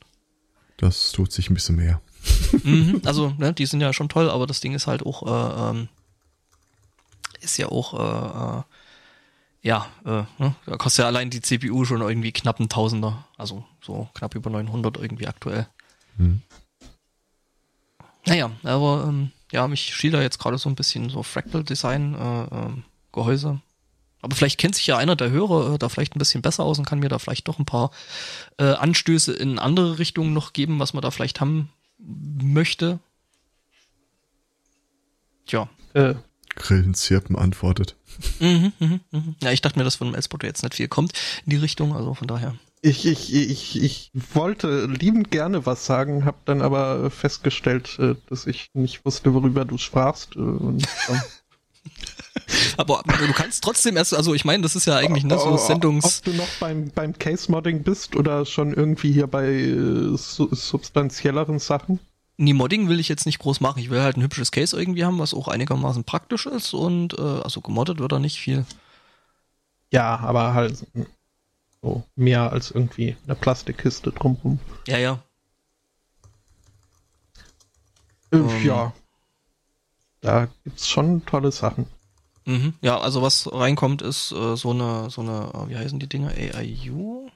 Das 0.77 1.11
tut 1.11 1.31
sich 1.31 1.49
ein 1.49 1.53
bisschen 1.53 1.75
mehr. 1.75 2.01
mhm, 2.63 3.01
also, 3.05 3.29
ne, 3.37 3.53
die 3.53 3.67
sind 3.67 3.81
ja 3.81 3.93
schon 3.93 4.09
toll, 4.09 4.29
aber 4.29 4.47
das 4.47 4.59
Ding 4.59 4.73
ist 4.73 4.87
halt 4.87 5.05
auch, 5.05 5.23
äh, 5.23 5.69
ähm, 5.69 5.89
ist 7.41 7.57
ja 7.57 7.67
auch, 7.67 7.93
äh, 7.93 8.59
äh, 8.59 8.63
ja, 9.65 9.87
äh, 10.05 10.23
ne, 10.37 10.55
da 10.67 10.77
kostet 10.77 11.03
ja 11.03 11.07
allein 11.07 11.31
die 11.31 11.41
CPU 11.41 11.85
schon 11.85 12.01
irgendwie 12.01 12.31
knapp 12.31 12.59
ein 12.59 12.69
Tausender, 12.69 13.25
also 13.35 13.65
so 13.81 14.07
knapp 14.13 14.35
über 14.35 14.51
900 14.51 14.97
irgendwie 14.97 15.27
aktuell. 15.27 15.65
Mhm. 16.17 16.43
Naja, 18.27 18.51
aber 18.61 19.05
ähm, 19.07 19.31
ja, 19.51 19.67
mich 19.67 19.95
schielt 19.95 20.13
da 20.13 20.21
jetzt 20.21 20.37
gerade 20.37 20.59
so 20.59 20.69
ein 20.69 20.75
bisschen 20.75 21.09
so 21.09 21.23
Fractal 21.23 21.63
Design 21.63 22.13
äh, 22.13 22.43
äh, 22.43 22.69
Gehäuse. 23.11 23.59
Aber 24.21 24.35
vielleicht 24.35 24.59
kennt 24.59 24.75
sich 24.75 24.85
ja 24.85 24.97
einer 24.97 25.15
der 25.15 25.31
Hörer 25.31 25.73
äh, 25.73 25.77
da 25.79 25.89
vielleicht 25.89 26.15
ein 26.15 26.19
bisschen 26.19 26.43
besser 26.43 26.63
aus 26.63 26.77
und 26.77 26.85
kann 26.85 26.99
mir 26.99 27.09
da 27.09 27.17
vielleicht 27.17 27.47
doch 27.47 27.57
ein 27.57 27.65
paar 27.65 27.89
äh, 28.57 28.65
Anstöße 28.65 29.33
in 29.33 29.57
andere 29.57 29.97
Richtungen 29.97 30.33
noch 30.33 30.53
geben, 30.53 30.77
was 30.77 30.93
man 30.93 31.01
da 31.01 31.09
vielleicht 31.09 31.41
haben 31.41 31.71
möchte. 31.97 32.99
Tja. 35.47 35.67
Äh. 35.95 36.13
Grillenzirpen 36.49 37.35
antwortet. 37.35 37.95
Mhm, 38.39 38.73
mhm, 38.79 38.99
mhm. 39.11 39.35
Ja, 39.41 39.51
ich 39.51 39.61
dachte 39.61 39.77
mir, 39.77 39.85
dass 39.85 39.95
von 39.95 40.07
dem 40.07 40.15
Elspotto 40.15 40.45
jetzt 40.45 40.63
nicht 40.63 40.75
viel 40.75 40.87
kommt 40.87 41.13
in 41.45 41.51
die 41.51 41.57
Richtung, 41.57 41.95
also 41.95 42.13
von 42.13 42.27
daher. 42.27 42.55
Ich, 42.81 43.05
ich, 43.07 43.33
ich, 43.33 43.81
ich 43.81 44.11
wollte 44.33 44.85
liebend 44.85 45.31
gerne 45.31 45.65
was 45.65 45.85
sagen, 45.85 46.23
habe 46.23 46.37
dann 46.45 46.61
aber 46.61 47.09
festgestellt, 47.09 47.97
äh, 47.99 48.15
dass 48.29 48.45
ich 48.45 48.69
nicht 48.73 49.05
wusste, 49.05 49.33
worüber 49.33 49.65
du 49.65 49.79
sprachst. 49.79 50.35
Äh, 50.35 50.39
und, 50.39 50.87
aber 52.77 53.01
du 53.05 53.33
kannst 53.33 53.63
trotzdem 53.63 53.97
erst, 53.97 54.13
also 54.13 54.35
ich 54.35 54.45
meine, 54.45 54.61
das 54.61 54.75
ist 54.75 54.85
ja 54.85 54.97
eigentlich 54.97 55.23
ne, 55.23 55.39
so 55.39 55.57
Sendungs... 55.57 56.05
Ob 56.05 56.25
du 56.25 56.33
noch 56.33 56.47
beim, 56.59 56.91
beim 56.91 57.17
Case-Modding 57.17 57.81
bist 57.81 58.15
oder 58.15 58.45
schon 58.45 58.71
irgendwie 58.71 59.11
hier 59.11 59.25
bei 59.25 59.47
äh, 59.47 60.15
substanzielleren 60.15 61.57
Sachen? 61.57 61.99
Nee, 62.37 62.53
Modding 62.53 62.89
will 62.89 62.99
ich 62.99 63.07
jetzt 63.07 63.25
nicht 63.25 63.39
groß 63.39 63.61
machen. 63.61 63.79
Ich 63.79 63.89
will 63.89 64.01
halt 64.01 64.17
ein 64.17 64.21
hübsches 64.21 64.51
Case 64.51 64.77
irgendwie 64.77 65.05
haben, 65.05 65.19
was 65.19 65.33
auch 65.33 65.47
einigermaßen 65.47 66.03
praktisch 66.03 66.45
ist 66.45 66.73
und 66.73 67.17
äh, 67.17 67.21
also 67.21 67.61
gemoddet 67.61 67.99
wird 67.99 68.11
da 68.11 68.19
nicht 68.19 68.39
viel. 68.39 68.65
Ja, 69.91 70.17
aber 70.19 70.53
halt 70.53 70.85
so 71.81 72.03
mehr 72.15 72.51
als 72.51 72.71
irgendwie 72.71 73.15
eine 73.25 73.35
Plastikkiste 73.35 74.11
drumherum. 74.11 74.59
Ja, 74.87 74.97
ja. 74.97 75.19
Äh, 78.31 78.37
um. 78.37 78.49
Ähm. 78.49 78.65
Ja. 78.65 78.93
Da 80.21 80.47
gibt's 80.63 80.89
schon 80.89 81.25
tolle 81.25 81.51
Sachen. 81.51 81.85
Mhm. 82.45 82.73
Ja, 82.81 82.99
also 82.99 83.21
was 83.21 83.51
reinkommt, 83.51 84.01
ist 84.01 84.31
äh, 84.31 84.55
so 84.55 84.71
eine, 84.71 85.09
so 85.09 85.21
eine, 85.21 85.51
äh, 85.53 85.69
wie 85.69 85.77
heißen 85.77 85.99
die 85.99 86.09
Dinger? 86.09 86.29
AIU? 86.29 87.29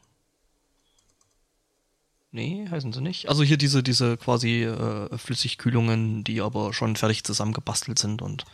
Nee, 2.31 2.67
heißen 2.69 2.93
sie 2.93 3.01
nicht. 3.01 3.27
Also 3.27 3.43
hier 3.43 3.57
diese, 3.57 3.81
diese 3.81 4.15
quasi 4.17 4.63
äh, 4.63 5.17
Flüssigkühlungen, 5.17 6.23
die 6.23 6.41
aber 6.41 6.73
schon 6.73 6.95
fertig 6.95 7.23
zusammengebastelt 7.23 7.97
sind 7.97 8.21
und 8.21 8.45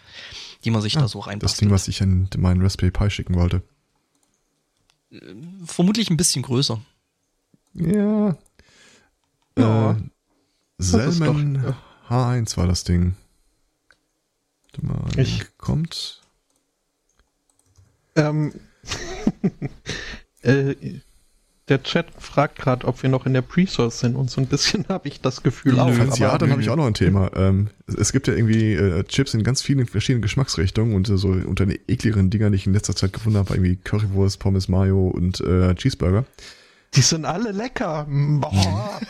die 0.64 0.72
man 0.72 0.82
sich 0.82 0.98
ah, 0.98 1.02
da 1.02 1.08
so 1.08 1.20
reinbastelt. 1.20 1.52
Das 1.52 1.60
Ding, 1.60 1.72
was 1.72 1.88
ich 1.90 2.02
an 2.02 2.30
meinen 2.38 2.62
Raspberry 2.62 2.92
Pi 2.92 3.10
schicken 3.10 3.36
wollte 3.36 3.62
vermutlich 5.66 6.10
ein 6.10 6.18
bisschen 6.18 6.44
größer. 6.44 6.82
Ja. 7.74 8.38
ja. 9.58 9.92
Äh, 9.92 9.96
Selman 10.78 11.56
doch, 11.56 11.76
ja. 12.10 12.34
H1 12.34 12.58
war 12.58 12.68
das 12.68 12.84
Ding. 12.84 13.16
Warte 14.64 14.86
mal, 14.86 15.20
ich, 15.20 15.58
kommt. 15.58 16.22
Ähm, 18.16 18.54
äh, 20.42 21.00
der 21.68 21.82
Chat 21.82 22.06
fragt 22.20 22.60
gerade, 22.60 22.88
ob 22.88 23.02
wir 23.02 23.10
noch 23.10 23.26
in 23.26 23.34
der 23.34 23.42
Pre-Source 23.42 24.00
sind 24.00 24.16
und 24.16 24.30
so 24.30 24.40
ein 24.40 24.48
bisschen 24.48 24.86
habe 24.90 25.08
ich 25.08 25.22
das 25.22 25.42
Gefühl 25.42 25.80
auch. 25.80 25.92
Falls 25.92 26.20
ja, 26.20 26.38
dann 26.38 26.52
habe 26.52 26.62
ich 26.62 26.70
auch 26.70 26.76
noch 26.76 26.86
ein 26.86 26.94
Thema. 26.94 27.32
Ähm, 27.36 27.70
es 27.88 28.12
gibt 28.12 28.28
ja 28.28 28.34
irgendwie 28.34 28.74
äh, 28.74 29.04
Chips 29.04 29.34
in 29.34 29.44
ganz 29.44 29.62
vielen 29.62 29.86
verschiedenen 29.88 30.22
Geschmacksrichtungen 30.22 30.96
und 30.96 31.10
äh, 31.10 31.18
so 31.18 31.30
unter 31.30 31.66
den 31.66 31.80
ekligeren 31.88 32.30
Dinger, 32.30 32.52
die 32.52 32.58
ich 32.58 32.68
in 32.68 32.74
letzter 32.74 32.96
Zeit 32.96 33.14
gefunden 33.14 33.40
habe, 33.40 33.54
irgendwie 33.54 33.78
Currywurst, 33.78 34.40
Pommes 34.40 34.68
Mayo 34.68 35.08
und 35.08 35.42
äh, 35.42 35.74
Cheeseburger. 35.74 36.26
Die 36.94 37.02
sind 37.02 37.26
alle 37.26 37.52
lecker. 37.52 38.06
Boah. 38.08 39.02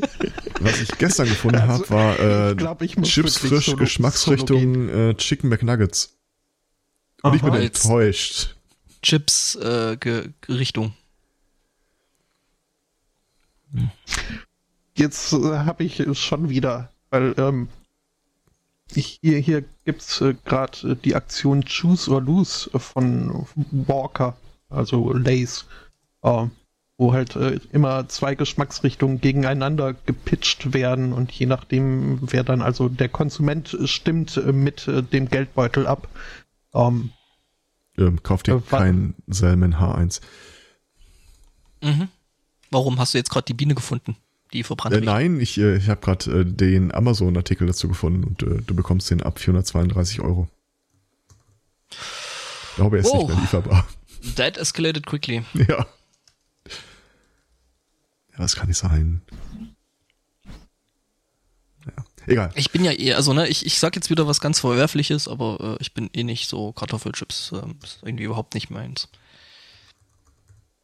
Was 0.60 0.80
ich 0.80 0.96
gestern 0.96 1.28
gefunden 1.28 1.58
also, 1.58 1.84
habe, 1.84 1.90
war 1.90 2.18
äh, 2.20 2.50
ich 2.52 2.56
glaub, 2.56 2.80
ich 2.80 2.94
Chips 3.02 3.38
frisch 3.38 3.66
solo, 3.66 3.78
Geschmacksrichtung 3.78 4.88
äh, 4.88 5.14
Chicken 5.14 5.50
McNuggets. 5.50 6.16
Und 7.22 7.30
Aha, 7.30 7.36
ich 7.36 7.42
bin 7.42 7.54
enttäuscht. 7.54 8.56
Chips 9.02 9.56
äh, 9.56 9.96
Richtung. 10.48 10.94
Jetzt 14.96 15.32
äh, 15.32 15.36
habe 15.36 15.84
ich 15.84 16.02
schon 16.18 16.48
wieder, 16.48 16.90
weil 17.10 17.34
ähm, 17.36 17.68
ich, 18.94 19.18
hier, 19.22 19.38
hier 19.38 19.64
gibt's 19.84 20.20
äh, 20.20 20.34
gerade 20.44 20.92
äh, 20.92 20.96
die 20.96 21.14
Aktion 21.14 21.64
Choose 21.64 22.10
or 22.10 22.20
Lose 22.20 22.70
von 22.78 23.46
Walker, 23.72 24.36
also 24.68 25.12
Lace, 25.12 25.66
äh, 26.22 26.46
wo 26.96 27.12
halt 27.12 27.34
äh, 27.36 27.58
immer 27.72 28.08
zwei 28.08 28.34
Geschmacksrichtungen 28.34 29.20
gegeneinander 29.20 29.94
gepitcht 29.94 30.74
werden 30.74 31.12
und 31.12 31.32
je 31.32 31.46
nachdem, 31.46 32.18
wer 32.22 32.44
dann 32.44 32.62
also 32.62 32.88
der 32.88 33.08
Konsument 33.08 33.76
stimmt 33.84 34.36
äh, 34.36 34.52
mit 34.52 34.86
äh, 34.86 35.02
dem 35.02 35.28
Geldbeutel 35.28 35.86
ab. 35.86 36.08
Ähm, 36.72 37.10
ähm, 37.96 38.22
kauft 38.22 38.48
ihr 38.48 38.62
kein 38.68 39.14
Salmon 39.26 39.76
H1. 39.76 40.20
Mhm. 41.82 42.08
Warum 42.74 42.98
hast 42.98 43.14
du 43.14 43.18
jetzt 43.18 43.30
gerade 43.30 43.44
die 43.44 43.54
Biene 43.54 43.76
gefunden, 43.76 44.16
die 44.52 44.64
verbrannt 44.64 44.96
äh, 44.96 45.00
Nein, 45.00 45.38
ich, 45.38 45.58
äh, 45.58 45.76
ich 45.76 45.88
habe 45.88 46.00
gerade 46.00 46.40
äh, 46.40 46.44
den 46.44 46.92
Amazon-Artikel 46.92 47.68
dazu 47.68 47.86
gefunden 47.86 48.24
und 48.24 48.42
äh, 48.42 48.62
du 48.66 48.74
bekommst 48.74 49.08
den 49.12 49.22
ab 49.22 49.38
432 49.38 50.20
Euro. 50.20 50.48
Ich 51.92 52.74
glaube, 52.74 52.96
er 52.96 53.04
ist 53.04 53.12
oh. 53.12 53.18
nicht 53.18 53.28
mehr 53.28 53.40
lieferbar. 53.40 53.86
That 54.34 54.56
escalated 54.56 55.06
quickly. 55.06 55.44
Ja. 55.54 55.86
Ja, 58.32 58.38
das 58.38 58.56
kann 58.56 58.66
nicht 58.66 58.78
sein. 58.78 59.22
Ja. 61.86 62.04
Egal. 62.26 62.50
Ich 62.56 62.72
bin 62.72 62.84
ja 62.84 62.90
eh, 62.90 63.12
also 63.12 63.32
ne, 63.34 63.46
ich, 63.46 63.64
ich 63.64 63.78
sag 63.78 63.94
jetzt 63.94 64.10
wieder 64.10 64.26
was 64.26 64.40
ganz 64.40 64.58
Verwerfliches, 64.58 65.28
aber 65.28 65.60
äh, 65.60 65.76
ich 65.80 65.94
bin 65.94 66.10
eh 66.12 66.24
nicht 66.24 66.48
so 66.48 66.72
Kartoffelchips, 66.72 67.52
äh, 67.52 67.84
ist 67.84 68.00
irgendwie 68.02 68.24
überhaupt 68.24 68.54
nicht 68.54 68.70
meins. 68.70 69.08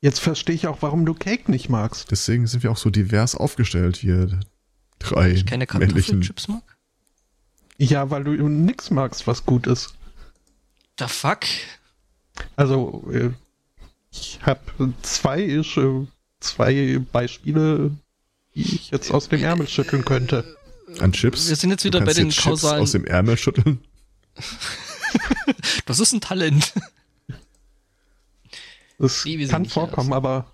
Jetzt 0.00 0.20
verstehe 0.20 0.54
ich 0.54 0.66
auch, 0.66 0.78
warum 0.80 1.04
du 1.04 1.14
Cake 1.14 1.50
nicht 1.50 1.68
magst. 1.68 2.10
Deswegen 2.10 2.46
sind 2.46 2.62
wir 2.62 2.70
auch 2.70 2.78
so 2.78 2.90
divers 2.90 3.34
aufgestellt 3.34 3.96
hier. 3.96 4.40
Drei 4.98 5.30
ich 5.30 5.46
keine 5.46 5.66
Kartoffelchips 5.66 6.48
mag? 6.48 6.62
Ja, 7.78 8.10
weil 8.10 8.24
du 8.24 8.32
nix 8.48 8.90
magst, 8.90 9.26
was 9.26 9.44
gut 9.46 9.66
ist. 9.66 9.94
The 10.98 11.06
fuck? 11.06 11.40
Also, 12.56 13.04
äh, 13.10 13.30
ich 14.10 14.40
habe 14.42 14.60
zwei, 15.02 15.42
äh, 15.42 16.06
zwei 16.40 17.00
Beispiele, 17.12 17.90
die 18.54 18.62
ich 18.62 18.90
jetzt 18.90 19.10
aus 19.10 19.28
dem 19.28 19.42
Ärmel 19.42 19.68
schütteln 19.68 20.04
könnte. 20.04 20.56
An 20.98 21.12
Chips? 21.12 21.48
Wir 21.48 21.56
sind 21.56 21.70
jetzt 21.70 21.84
wieder 21.84 22.00
bei 22.00 22.12
den 22.12 22.30
kausalen... 22.30 22.82
aus 22.82 22.92
dem 22.92 23.04
Ärmel 23.04 23.36
schütteln? 23.38 23.80
das 25.86 26.00
ist 26.00 26.12
ein 26.12 26.20
Talent. 26.20 26.72
Das 29.00 29.24
nee, 29.24 29.46
kann 29.46 29.64
vorkommen, 29.64 30.12
aus. 30.12 30.16
aber 30.16 30.52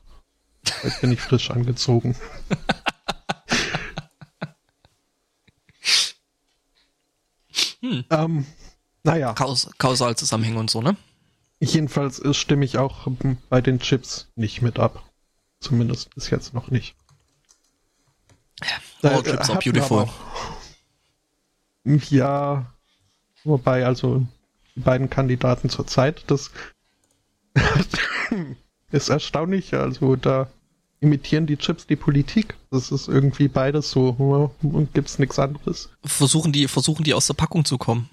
heute 0.85 1.01
bin 1.01 1.11
ich 1.11 1.21
frisch 1.21 1.51
angezogen. 1.51 2.15
hm. 7.81 8.05
ähm, 8.11 8.47
naja. 9.03 9.33
Kaus 9.35 9.69
Kausalzusammenhänge 9.79 10.61
und 10.61 10.71
so, 10.71 10.81
ne? 10.81 10.97
Jedenfalls 11.59 12.21
äh, 12.21 12.33
stimme 12.35 12.65
ich 12.65 12.79
auch 12.79 13.09
ähm, 13.09 13.39
bei 13.49 13.61
den 13.61 13.81
Chips 13.81 14.29
nicht 14.37 14.63
mit 14.63 14.79
ab. 14.79 15.11
Zumindest 15.59 16.15
bis 16.15 16.31
jetzt 16.31 16.55
noch 16.55 16.71
nicht. 16.71 16.95
All 19.03 19.19
Äh, 19.21 19.23
chips 19.25 19.51
are 19.51 19.59
beautiful. 19.59 20.03
auch- 20.05 20.15
Ja, 21.85 22.73
wobei 23.43 23.85
also 23.87 24.25
die 24.77 24.81
beiden 24.81 25.11
Kandidaten 25.11 25.69
zur 25.69 25.87
Zeit, 25.89 26.23
das 26.29 26.53
ist 28.91 29.09
erstaunlich. 29.09 29.75
Also 29.75 30.17
da 30.17 30.49
imitieren 31.01 31.47
die 31.47 31.57
Chips 31.57 31.87
die 31.87 31.97
Politik. 31.97 32.55
Das 32.71 32.91
ist 32.91 33.09
irgendwie 33.09 33.49
beides 33.49 33.91
so. 33.91 34.17
ja, 34.63 34.69
Und 34.69 34.95
gibt's 34.95 35.19
nichts 35.19 35.39
anderes. 35.39 35.91
Versuchen 36.05 36.53
die, 36.53 36.69
versuchen 36.69 37.05
die 37.05 37.15
aus 37.15 37.27
der 37.27 37.35
Packung 37.35 37.65
zu 37.65 37.79
kommen. 37.79 38.09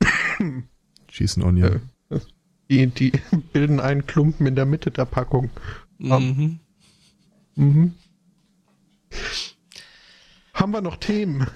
Schießen 1.10 1.42
Onion. 1.42 1.80
Die, 2.68 2.84
die 2.88 3.12
bilden 3.52 3.78
einen 3.78 4.06
Klumpen 4.08 4.44
in 4.44 4.56
der 4.56 4.66
Mitte 4.66 4.90
der 4.90 5.04
Packung. 5.04 5.50
Mhm. 5.98 6.58
Mhm. 7.54 7.94
Haben 10.52 10.72
wir 10.72 10.80
noch 10.80 10.96
Themen? 10.96 11.46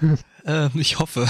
Äh, 0.45 0.69
ich 0.75 0.99
hoffe. 0.99 1.27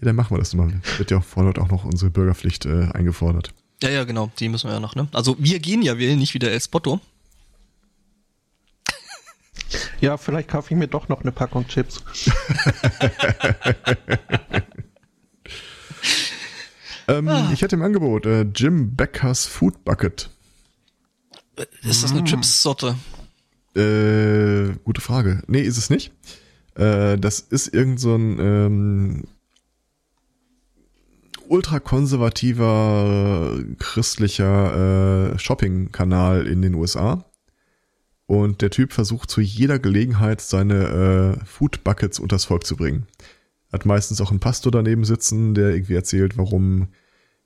Ja, 0.00 0.06
dann 0.06 0.16
machen 0.16 0.34
wir 0.34 0.38
das 0.38 0.54
mal. 0.54 0.72
Wird 0.98 1.10
ja 1.10 1.18
auch 1.18 1.24
fordert 1.24 1.58
auch 1.58 1.68
noch 1.68 1.84
unsere 1.84 2.10
Bürgerpflicht 2.10 2.64
äh, 2.66 2.88
eingefordert. 2.92 3.52
Ja, 3.82 3.90
ja, 3.90 4.04
genau. 4.04 4.30
Die 4.38 4.48
müssen 4.48 4.68
wir 4.68 4.74
ja 4.74 4.80
noch, 4.80 4.94
ne? 4.94 5.08
Also 5.12 5.36
wir 5.38 5.58
gehen 5.60 5.82
ja 5.82 5.98
wählen, 5.98 6.18
nicht 6.18 6.34
wieder 6.34 6.50
El 6.50 6.60
Spotto. 6.60 7.00
Ja, 10.00 10.16
vielleicht 10.16 10.48
kaufe 10.48 10.72
ich 10.72 10.78
mir 10.78 10.88
doch 10.88 11.08
noch 11.08 11.20
eine 11.20 11.30
Packung 11.32 11.66
Chips. 11.68 12.02
Ähm, 17.08 17.28
Ah. 17.28 17.50
Ich 17.52 17.62
hätte 17.62 17.74
im 17.74 17.82
Angebot 17.82 18.24
äh, 18.24 18.42
Jim 18.42 18.94
Beckers 18.94 19.44
Food 19.46 19.84
Bucket. 19.84 20.30
Ist 21.82 22.04
das 22.04 22.12
eine 22.12 22.22
Chips-Sorte? 22.22 22.94
Äh, 23.74 24.76
gute 24.84 25.00
Frage. 25.00 25.42
Nee, 25.48 25.62
ist 25.62 25.76
es 25.76 25.90
nicht. 25.90 26.12
Äh, 26.76 27.18
das 27.18 27.40
ist 27.40 27.74
irgend 27.74 27.98
so 28.00 28.14
ein 28.14 28.38
ähm, 28.38 29.24
ultrakonservativer 31.50 33.58
christlicher 33.78 35.34
äh, 35.34 35.38
Shopping-Kanal 35.38 36.46
in 36.46 36.62
den 36.62 36.74
USA. 36.74 37.24
Und 38.26 38.62
der 38.62 38.70
Typ 38.70 38.92
versucht 38.92 39.28
zu 39.28 39.40
jeder 39.40 39.80
Gelegenheit 39.80 40.40
seine 40.40 41.40
äh, 41.40 41.44
Food 41.44 41.82
Buckets 41.82 42.20
unters 42.20 42.44
Volk 42.44 42.64
zu 42.64 42.76
bringen. 42.76 43.08
Hat 43.72 43.84
meistens 43.84 44.20
auch 44.20 44.30
einen 44.30 44.38
Pastor 44.38 44.70
daneben 44.70 45.04
sitzen, 45.04 45.54
der 45.54 45.70
irgendwie 45.70 45.94
erzählt, 45.94 46.38
warum 46.38 46.86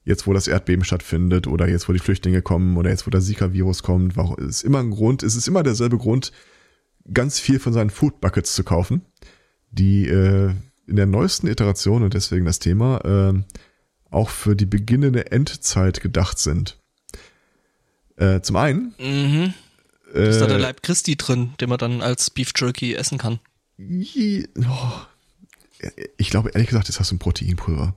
jetzt, 0.05 0.27
wo 0.27 0.35
das 0.35 0.49
Erdbeben 0.49 0.85
stattfindet 0.85 1.47
oder 1.47 1.67
jetzt, 1.67 1.89
wo 1.89 1.95
die 1.95 1.99
Flüchtlinge 1.99 2.43
kommen 2.43 2.77
oder 2.77 2.91
jetzt, 2.91 3.07
wo 3.07 3.11
der 3.11 3.23
Zika-Virus 3.23 3.83
kommt, 3.83 4.19
warum, 4.19 4.37
ist 4.47 4.63
immer 4.63 4.81
ein 4.81 4.91
Grund, 4.91 5.23
es 5.23 5.37
ist 5.37 5.49
immer 5.49 5.63
derselbe 5.63 5.97
Grund, 5.97 6.31
ganz 7.13 7.41
viel 7.41 7.59
von 7.59 7.73
seinen 7.73 7.89
Food 7.89 8.21
Buckets 8.21 8.55
zu 8.55 8.65
kaufen, 8.65 9.01
die 9.71 10.07
äh, 10.07 10.51
in 10.87 10.97
der 10.97 11.07
neuesten 11.07 11.47
Iteration 11.47 12.03
und 12.03 12.13
deswegen 12.13 12.45
das 12.45 12.59
Thema 12.59 12.99
äh, 12.99 13.33
auch 14.15 14.31
für 14.31 14.57
die 14.57 14.67
beginnende 14.67 15.33
Endzeit 15.33 16.01
gedacht 16.01 16.39
sind. 16.39 16.79
Äh, 18.17 18.41
zum 18.41 18.57
einen 18.57 18.95
Mhm. 18.99 19.55
Ist 20.13 20.41
da 20.41 20.47
der 20.47 20.59
äh, 20.59 20.61
Leib 20.61 20.83
Christi 20.85 21.17
drin, 21.17 21.55
den 21.61 21.69
man 21.69 21.79
dann 21.79 22.01
als 22.01 22.31
Beef 22.31 22.53
Jerky 22.57 22.95
essen 22.95 23.19
kann? 23.19 23.41
oh, 23.81 24.93
ich 26.17 26.31
glaube, 26.31 26.51
ehrlich 26.51 26.69
gesagt, 26.69 26.89
ist 26.89 27.01
das 27.01 27.11
ein 27.11 27.19
Proteinpulver. 27.19 27.97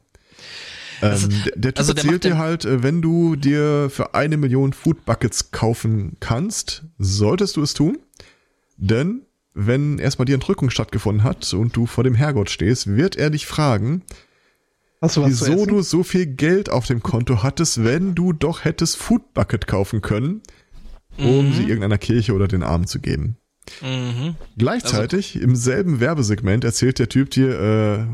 Also- 1.01 1.27
ähm, 1.27 1.43
der, 1.45 1.51
der 1.55 1.73
Typ 1.73 1.79
also 1.79 1.93
der 1.93 2.03
erzählt 2.03 2.23
dir 2.23 2.37
halt, 2.37 2.65
äh, 2.65 2.81
wenn 2.81 3.03
du 3.03 3.35
dir 3.35 3.89
für 3.91 4.15
eine 4.15 4.37
Million 4.37 4.73
Food 4.73 5.05
Buckets 5.05 5.51
kaufen 5.51 6.17
kannst, 6.19 6.83
solltest 6.97 7.55
du 7.55 7.61
es 7.61 7.75
tun. 7.75 7.99
Denn 8.77 9.21
wenn 9.53 9.99
erstmal 9.99 10.25
die 10.25 10.33
Entrückung 10.33 10.71
stattgefunden 10.71 11.23
hat 11.23 11.53
und 11.53 11.75
du 11.75 11.85
vor 11.85 12.03
dem 12.03 12.15
Herrgott 12.15 12.49
stehst, 12.49 12.87
wird 12.87 13.15
er 13.15 13.29
dich 13.29 13.45
fragen, 13.45 14.01
Hast 15.01 15.17
du 15.17 15.21
was 15.21 15.29
wieso 15.29 15.65
du 15.65 15.81
so 15.81 16.03
viel 16.03 16.25
Geld 16.25 16.69
auf 16.69 16.85
dem 16.87 17.03
Konto 17.03 17.43
hattest, 17.43 17.83
wenn 17.83 18.15
du 18.15 18.33
doch 18.33 18.63
hättest 18.65 18.97
Food 18.97 19.33
Bucket 19.33 19.67
kaufen 19.67 20.01
können, 20.01 20.41
um 21.17 21.49
Mhm. 21.49 21.53
sie 21.53 21.63
irgendeiner 21.63 21.97
Kirche 21.99 22.33
oder 22.33 22.47
den 22.47 22.63
Armen 22.63 22.87
zu 22.87 22.99
geben. 22.99 23.37
Mhm. 23.81 24.35
Gleichzeitig 24.57 25.35
im 25.41 25.55
selben 25.55 25.99
Werbesegment 25.99 26.63
erzählt 26.63 26.99
der 26.99 27.09
Typ 27.09 27.29
dir, 27.31 27.59
äh, 27.59 28.07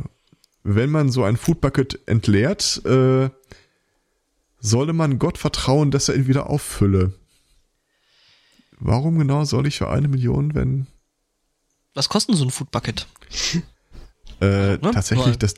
wenn 0.63 0.89
man 0.89 1.11
so 1.11 1.23
ein 1.23 1.37
Food 1.37 1.61
Bucket 1.61 1.99
entleert, 2.07 2.81
äh, 2.85 3.29
solle 4.59 4.93
man 4.93 5.19
Gott 5.19 5.37
vertrauen, 5.37 5.91
dass 5.91 6.09
er 6.09 6.15
ihn 6.15 6.27
wieder 6.27 6.49
auffülle. 6.49 7.13
Warum 8.79 9.19
genau 9.19 9.45
soll 9.45 9.67
ich 9.67 9.77
für 9.77 9.89
eine 9.89 10.07
Million, 10.07 10.55
wenn 10.55 10.87
Was 11.93 12.09
kostet 12.09 12.35
so 12.35 12.43
ein 12.43 12.49
Food 12.49 12.71
Bucket? 12.71 13.07
äh, 14.41 14.77
Ne? 14.77 14.79
tatsächlich 14.93 15.37
das 15.37 15.53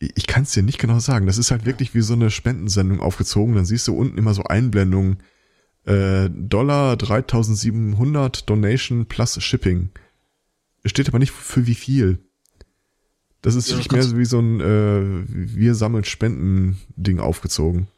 ich 0.00 0.26
kann 0.26 0.44
es 0.44 0.52
dir 0.52 0.62
nicht 0.62 0.78
genau 0.78 0.98
sagen. 0.98 1.26
Das 1.26 1.38
ist 1.38 1.50
halt 1.50 1.66
wirklich 1.66 1.94
wie 1.94 2.00
so 2.00 2.14
eine 2.14 2.30
Spendensendung 2.30 3.00
aufgezogen. 3.00 3.54
Dann 3.54 3.66
siehst 3.66 3.86
du 3.86 3.94
unten 3.94 4.16
immer 4.16 4.32
so 4.34 4.42
Einblendungen. 4.44 5.18
Äh, 5.84 6.30
Dollar 6.30 6.96
3700 6.96 8.48
Donation 8.48 9.06
plus 9.06 9.42
Shipping. 9.42 9.90
Es 10.82 10.90
steht 10.90 11.08
aber 11.08 11.18
nicht 11.18 11.32
für 11.32 11.66
wie 11.66 11.74
viel. 11.74 12.18
Das 13.42 13.54
ist 13.54 13.70
Ja, 13.70 13.76
nicht 13.76 13.92
mehr 13.92 14.02
so 14.02 14.16
wie 14.18 14.24
so 14.24 14.38
ein 14.38 14.60
äh, 14.60 15.24
Wir 15.28 15.74
sammeln 15.74 16.04
Spenden-Ding 16.04 17.20
aufgezogen. 17.20 17.88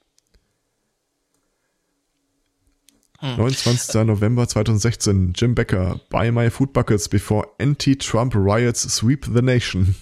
Hm. 3.19 3.37
29. 3.37 3.95
November 4.07 4.49
2016. 4.49 5.33
Jim 5.37 5.55
Becker. 5.55 6.01
Buy 6.11 6.33
my 6.33 6.51
food 6.51 6.73
buckets 6.73 7.09
before 7.09 7.49
anti-Trump 7.61 8.35
riots 8.35 8.83
sweep 8.83 9.27
the 9.33 9.43
nation. 9.43 9.95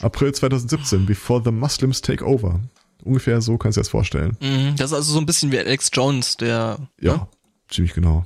April 0.00 0.32
2017. 0.32 1.06
Before 1.06 1.42
the 1.44 1.50
Muslims 1.52 2.00
take 2.00 2.24
over. 2.24 2.60
Ungefähr 3.04 3.40
so 3.40 3.58
kannst 3.58 3.76
du 3.76 3.80
dir 3.80 3.82
das 3.82 3.88
vorstellen. 3.90 4.36
Mhm. 4.40 4.76
Das 4.76 4.90
ist 4.90 4.96
also 4.96 5.12
so 5.12 5.18
ein 5.18 5.26
bisschen 5.26 5.50
wie 5.52 5.58
Alex 5.58 5.90
Jones, 5.92 6.36
der, 6.36 6.78
Ja, 7.00 7.16
ne? 7.16 7.28
ziemlich 7.68 7.94
genau. 7.94 8.24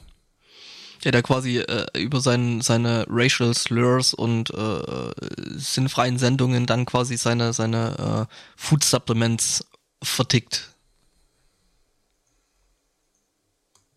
der 1.05 1.13
da 1.13 1.23
quasi 1.23 1.59
äh, 1.59 1.87
über 1.99 2.21
sein, 2.21 2.61
seine 2.61 3.07
Racial 3.09 3.55
Slurs 3.55 4.13
und 4.13 4.51
äh, 4.51 5.11
sinnfreien 5.57 6.19
Sendungen 6.19 6.67
dann 6.67 6.85
quasi 6.85 7.17
seine, 7.17 7.53
seine 7.53 8.27
äh, 8.29 8.35
Food 8.57 8.85
Supplements 8.85 9.65
vertickt. 10.03 10.71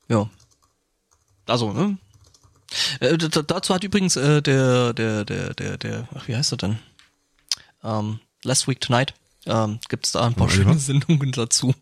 Ja. 0.08 0.30
Also, 1.46 1.74
ne? 1.74 1.98
Äh, 3.00 3.18
dazu 3.18 3.74
hat 3.74 3.84
übrigens 3.84 4.16
äh, 4.16 4.42
der, 4.42 4.94
der, 4.94 5.26
der, 5.26 5.54
der, 5.56 5.78
der, 5.78 6.08
ach, 6.16 6.28
wie 6.28 6.36
heißt 6.36 6.54
er 6.54 6.58
denn? 6.58 6.80
Ähm, 7.84 8.20
Last 8.44 8.68
Week 8.68 8.80
Tonight. 8.80 9.14
Ähm, 9.46 9.80
gibt's 9.90 10.12
da 10.12 10.26
ein 10.26 10.34
paar 10.34 10.48
Oh, 10.48 10.50
schöne 10.50 10.68
Oliver? 10.68 10.80
Sendungen 10.80 11.32
dazu. 11.32 11.74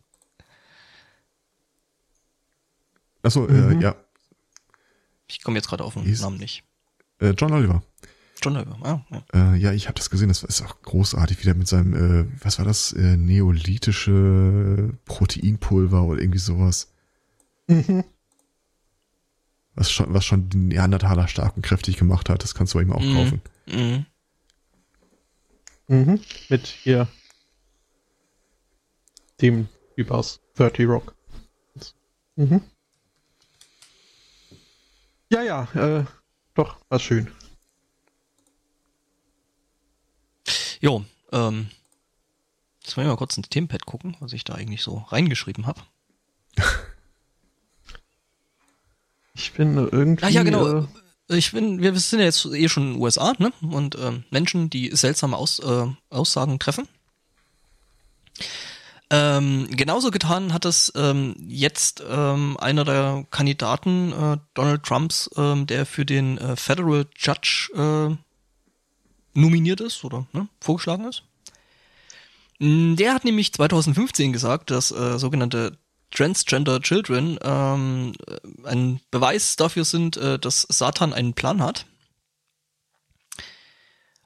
Achso, 3.23 3.41
Mhm. 3.47 3.79
äh, 3.79 3.83
ja. 3.83 3.95
Ich 5.27 5.41
komme 5.43 5.57
jetzt 5.57 5.67
gerade 5.67 5.83
auf 5.83 5.93
den 5.95 6.03
Hieß- 6.05 6.21
Namen 6.21 6.37
nicht. 6.37 6.63
Äh, 7.19 7.31
John 7.31 7.51
Oliver. 7.51 7.83
John 8.41 8.55
Oliver, 8.55 8.77
ah, 8.83 9.01
ja. 9.33 9.53
Äh, 9.53 9.57
ja, 9.57 9.71
ich 9.73 9.87
habe 9.87 9.95
das 9.95 10.09
gesehen. 10.11 10.27
Das 10.29 10.43
ist 10.43 10.61
auch 10.61 10.81
großartig 10.83 11.39
wieder 11.41 11.55
mit 11.55 11.67
seinem, 11.67 11.93
äh, 11.93 12.25
was 12.43 12.59
war 12.59 12.65
das? 12.65 12.93
Äh, 12.93 13.17
neolithische 13.17 14.93
Proteinpulver 15.05 16.03
oder 16.03 16.21
irgendwie 16.21 16.39
sowas. 16.39 16.91
Mhm. 17.67 18.03
Was 19.73 19.91
schon, 19.91 20.13
was 20.13 20.23
schon 20.25 20.49
den 20.49 20.67
Neandertaler 20.69 21.27
stark 21.27 21.55
und 21.55 21.63
kräftig 21.63 21.97
gemacht 21.97 22.29
hat. 22.29 22.43
Das 22.43 22.53
kannst 22.55 22.73
du 22.75 22.79
ihm 22.79 22.93
auch 22.93 23.01
Mhm. 23.01 23.15
kaufen. 23.15 23.41
Mhm. 23.67 24.05
Mhm. 25.87 26.21
Mit 26.49 26.67
hier 26.67 27.07
dem 29.41 29.67
Typ 29.95 30.11
aus 30.11 30.39
30 30.55 30.87
Rock. 30.87 31.15
Mhm. 32.35 32.61
Ja, 35.31 35.41
ja, 35.41 35.63
äh, 35.73 36.05
doch, 36.53 36.77
war 36.89 36.99
schön. 36.99 37.31
Jo, 40.79 41.03
ähm, 41.31 41.69
jetzt 42.81 42.95
wollen 42.95 43.07
wir 43.07 43.11
mal 43.13 43.17
kurz 43.17 43.35
ins 43.37 43.49
Themenpad 43.49 43.85
gucken, 43.85 44.15
was 44.19 44.33
ich 44.33 44.43
da 44.43 44.53
eigentlich 44.53 44.83
so 44.83 44.97
reingeschrieben 44.97 45.65
habe. 45.67 45.81
Ich 49.37 49.51
finde 49.51 49.87
irgendwie. 49.91 50.25
Ach 50.25 50.29
ja, 50.29 50.41
genau. 50.41 50.79
Äh, 50.79 50.87
Ich 51.29 51.51
bin, 51.51 51.81
wir 51.81 51.93
sind 51.99 52.19
ja 52.19 52.25
jetzt 52.25 52.45
eh 52.45 52.69
schon 52.69 52.83
in 52.83 52.93
den 52.93 53.01
USA, 53.01 53.33
ne? 53.37 53.51
Und 53.61 53.97
ähm, 53.99 54.23
Menschen, 54.29 54.69
die 54.69 54.95
seltsame 54.95 55.35
Aus, 55.35 55.59
äh, 55.59 55.87
Aussagen 56.09 56.57
treffen. 56.59 56.87
Ähm, 59.09 59.69
genauso 59.71 60.11
getan 60.11 60.53
hat 60.53 60.65
es 60.65 60.91
ähm, 60.95 61.35
jetzt 61.47 62.03
ähm, 62.07 62.57
einer 62.59 62.83
der 62.83 63.25
Kandidaten 63.31 64.11
äh, 64.11 64.37
Donald 64.53 64.83
Trumps, 64.83 65.29
ähm, 65.37 65.65
der 65.65 65.85
für 65.85 66.05
den 66.05 66.37
äh, 66.37 66.55
Federal 66.57 67.05
Judge 67.15 67.69
äh, 67.73 68.15
nominiert 69.33 69.79
ist 69.79 70.03
oder 70.03 70.27
ne, 70.33 70.47
vorgeschlagen 70.59 71.05
ist. 71.05 71.23
Mm, 72.59 72.95
Der 72.95 73.13
hat 73.13 73.23
nämlich 73.23 73.53
2015 73.53 74.33
gesagt, 74.33 74.71
dass 74.71 74.91
äh, 74.91 75.17
sogenannte 75.17 75.77
Transgender 76.11 76.81
Children 76.81 77.37
ähm, 77.43 78.13
ein 78.63 78.99
Beweis 79.11 79.55
dafür 79.55 79.85
sind, 79.85 80.17
äh, 80.17 80.39
dass 80.39 80.65
Satan 80.69 81.13
einen 81.13 81.33
Plan 81.33 81.61
hat. 81.61 81.85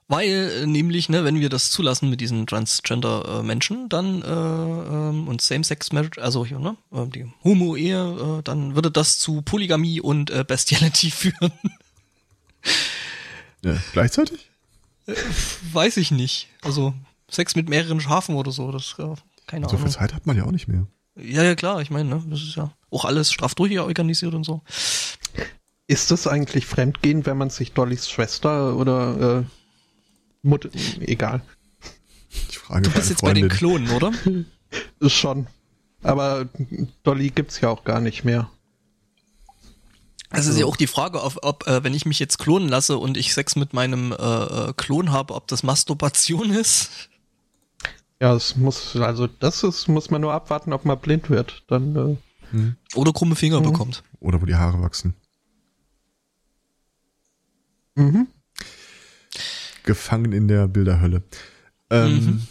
Weil 0.08 0.28
äh, 0.28 0.66
nämlich, 0.66 1.08
ne, 1.08 1.24
wenn 1.24 1.40
wir 1.40 1.48
das 1.48 1.70
zulassen 1.70 2.10
mit 2.10 2.20
diesen 2.20 2.46
Transgender 2.46 3.40
äh, 3.40 3.42
Menschen, 3.42 3.88
dann 3.88 4.22
äh, 4.22 4.26
ähm, 4.26 5.26
und 5.26 5.40
Same-Sex 5.40 5.92
Marriage, 5.92 6.20
also 6.20 6.44
hier, 6.44 6.58
ne, 6.58 6.76
äh, 6.92 7.06
die 7.06 7.26
Homo-Ehe, 7.44 8.42
dann 8.44 8.74
würde 8.74 8.90
das 8.90 9.18
zu 9.18 9.42
Polygamie 9.42 10.00
und 10.00 10.46
Bestiality 10.46 11.10
führen. 11.10 11.52
Ja, 13.62 13.76
gleichzeitig? 13.92 14.50
Weiß 15.72 15.96
ich 15.96 16.10
nicht. 16.10 16.48
Also 16.62 16.94
Sex 17.30 17.56
mit 17.56 17.68
mehreren 17.68 18.00
Schafen 18.00 18.34
oder 18.36 18.52
so, 18.52 18.70
das 18.70 18.96
keine 19.46 19.64
So 19.64 19.70
viel 19.70 19.78
Ahnung. 19.78 19.90
Zeit 19.90 20.14
hat 20.14 20.26
man 20.26 20.36
ja 20.36 20.44
auch 20.44 20.52
nicht 20.52 20.68
mehr. 20.68 20.86
Ja, 21.16 21.42
ja, 21.42 21.54
klar, 21.54 21.80
ich 21.82 21.90
meine, 21.90 22.08
ne, 22.08 22.24
das 22.28 22.42
ist 22.42 22.56
ja 22.56 22.72
auch 22.90 23.04
alles 23.04 23.32
straff 23.32 23.54
durchorganisiert 23.54 24.34
und 24.34 24.44
so. 24.44 24.62
Ist 25.86 26.10
das 26.10 26.26
eigentlich 26.26 26.66
Fremdgehen, 26.66 27.26
wenn 27.26 27.36
man 27.36 27.50
sich 27.50 27.72
Dollys 27.72 28.08
Schwester 28.08 28.76
oder 28.76 29.40
äh, 29.40 29.44
Mutter, 30.42 30.70
egal, 31.00 31.42
Ich 32.48 32.58
frage 32.58 32.82
Du 32.82 32.90
bist 32.90 33.10
jetzt 33.10 33.22
bei 33.22 33.32
den 33.32 33.50
Freundin. 33.50 33.58
Klonen, 33.58 33.90
oder? 33.90 34.12
ist 35.00 35.12
schon. 35.12 35.46
Aber 36.02 36.48
Dolly 37.02 37.30
gibt's 37.30 37.60
ja 37.60 37.68
auch 37.68 37.84
gar 37.84 38.00
nicht 38.00 38.24
mehr. 38.24 38.50
Es 40.30 40.46
ist 40.46 40.58
ja 40.58 40.64
auch 40.64 40.76
die 40.76 40.86
Frage, 40.86 41.22
ob, 41.22 41.38
ob 41.42 41.66
äh, 41.66 41.84
wenn 41.84 41.94
ich 41.94 42.06
mich 42.06 42.18
jetzt 42.18 42.38
klonen 42.38 42.68
lasse 42.68 42.96
und 42.96 43.18
ich 43.18 43.34
Sex 43.34 43.54
mit 43.54 43.74
meinem 43.74 44.12
äh, 44.12 44.14
äh, 44.16 44.72
Klon 44.74 45.12
habe, 45.12 45.34
ob 45.34 45.46
das 45.46 45.62
Masturbation 45.62 46.50
ist. 46.54 47.10
Ja, 48.22 48.34
es 48.36 48.54
muss, 48.54 48.94
also 48.94 49.26
das 49.26 49.64
ist, 49.64 49.88
muss 49.88 50.08
man 50.10 50.20
nur 50.20 50.32
abwarten, 50.32 50.72
ob 50.72 50.84
man 50.84 50.96
blind 51.00 51.28
wird. 51.28 51.64
Dann, 51.66 51.96
äh, 52.54 52.72
Oder 52.94 53.12
krumme 53.12 53.34
Finger 53.34 53.58
Mhm. 53.58 53.64
bekommt. 53.64 54.04
Oder 54.20 54.40
wo 54.40 54.46
die 54.46 54.54
Haare 54.54 54.80
wachsen. 54.80 55.14
mhm. 57.96 58.28
Gefangen 59.82 60.32
in 60.32 60.46
der 60.46 60.68
Bilderhölle. 60.68 61.24
Ähm, 61.90 62.14
Mhm. 62.24 62.46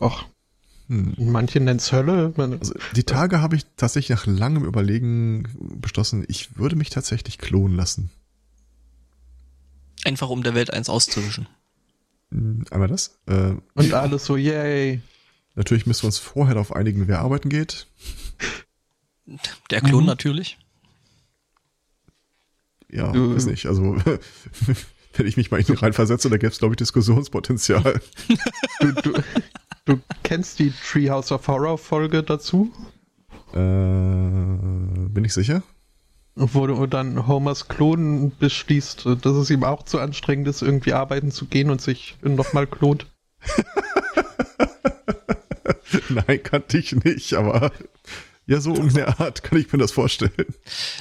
Och, 0.00 0.24
hm. 0.88 1.14
manche 1.18 1.60
nennen's 1.60 1.92
Hölle. 1.92 2.32
Man, 2.38 2.54
Also 2.58 2.72
die 2.96 3.04
Tage 3.04 3.42
habe 3.42 3.54
ich 3.56 3.66
tatsächlich 3.76 4.16
nach 4.16 4.26
langem 4.26 4.64
Überlegen 4.64 5.46
beschlossen, 5.78 6.24
ich 6.26 6.56
würde 6.56 6.74
mich 6.76 6.88
tatsächlich 6.88 7.36
klonen 7.36 7.76
lassen. 7.76 8.10
Einfach 10.04 10.30
um 10.30 10.42
der 10.42 10.54
Welt 10.54 10.72
eins 10.72 10.88
auszuwischen. 10.88 11.46
Hm, 12.32 12.64
Einmal 12.70 12.88
das. 12.88 13.18
Äh, 13.26 13.54
und 13.74 13.92
alles 13.94 14.24
so, 14.24 14.36
yay. 14.36 15.00
natürlich 15.54 15.86
müssen 15.86 16.02
wir 16.02 16.06
uns 16.06 16.18
vorher 16.18 16.54
darauf 16.54 16.74
einigen, 16.74 17.06
wer 17.08 17.20
arbeiten 17.20 17.48
geht. 17.50 17.86
Der 19.70 19.80
Klon 19.82 20.00
Mhm. 20.04 20.06
natürlich. 20.06 20.58
Ja, 22.90 23.12
Du- 23.12 23.34
weiß 23.34 23.46
nicht. 23.46 23.66
Also 23.66 23.96
wenn 25.14 25.26
ich 25.26 25.36
mich 25.36 25.50
mal 25.50 25.60
in 25.60 25.66
ihn 25.66 25.76
reinversetze, 25.76 26.28
da 26.30 26.36
gäbe 26.36 26.52
es, 26.52 26.58
glaube 26.58 26.74
ich, 26.74 26.78
Diskussionspotenzial. 26.78 28.00
Du, 28.80 28.92
du, 28.92 29.22
du 29.84 30.00
kennst 30.22 30.58
die 30.58 30.72
Treehouse 30.72 31.32
of 31.32 31.46
Horror 31.48 31.78
Folge 31.78 32.22
dazu? 32.22 32.72
äh, 33.52 33.56
bin 33.58 35.24
ich 35.24 35.32
sicher? 35.34 35.62
Wo 36.34 36.66
du 36.66 36.86
dann 36.86 37.26
Homers 37.26 37.68
Klon 37.68 38.32
beschließt, 38.38 39.06
dass 39.20 39.36
es 39.36 39.50
ihm 39.50 39.64
auch 39.64 39.82
zu 39.82 39.98
anstrengend 39.98 40.48
ist, 40.48 40.62
irgendwie 40.62 40.94
arbeiten 40.94 41.30
zu 41.30 41.44
gehen 41.44 41.70
und 41.70 41.82
sich 41.82 42.16
nochmal 42.22 42.66
klont. 42.66 43.06
Nein, 46.08 46.42
kannte 46.42 46.78
ich 46.78 46.92
nicht, 47.04 47.34
aber 47.34 47.70
ja, 48.46 48.60
so 48.60 48.72
um 48.72 48.92
der 48.92 49.20
Art 49.20 49.42
kann 49.42 49.58
ich 49.58 49.72
mir 49.72 49.78
das 49.78 49.92
vorstellen. 49.92 50.46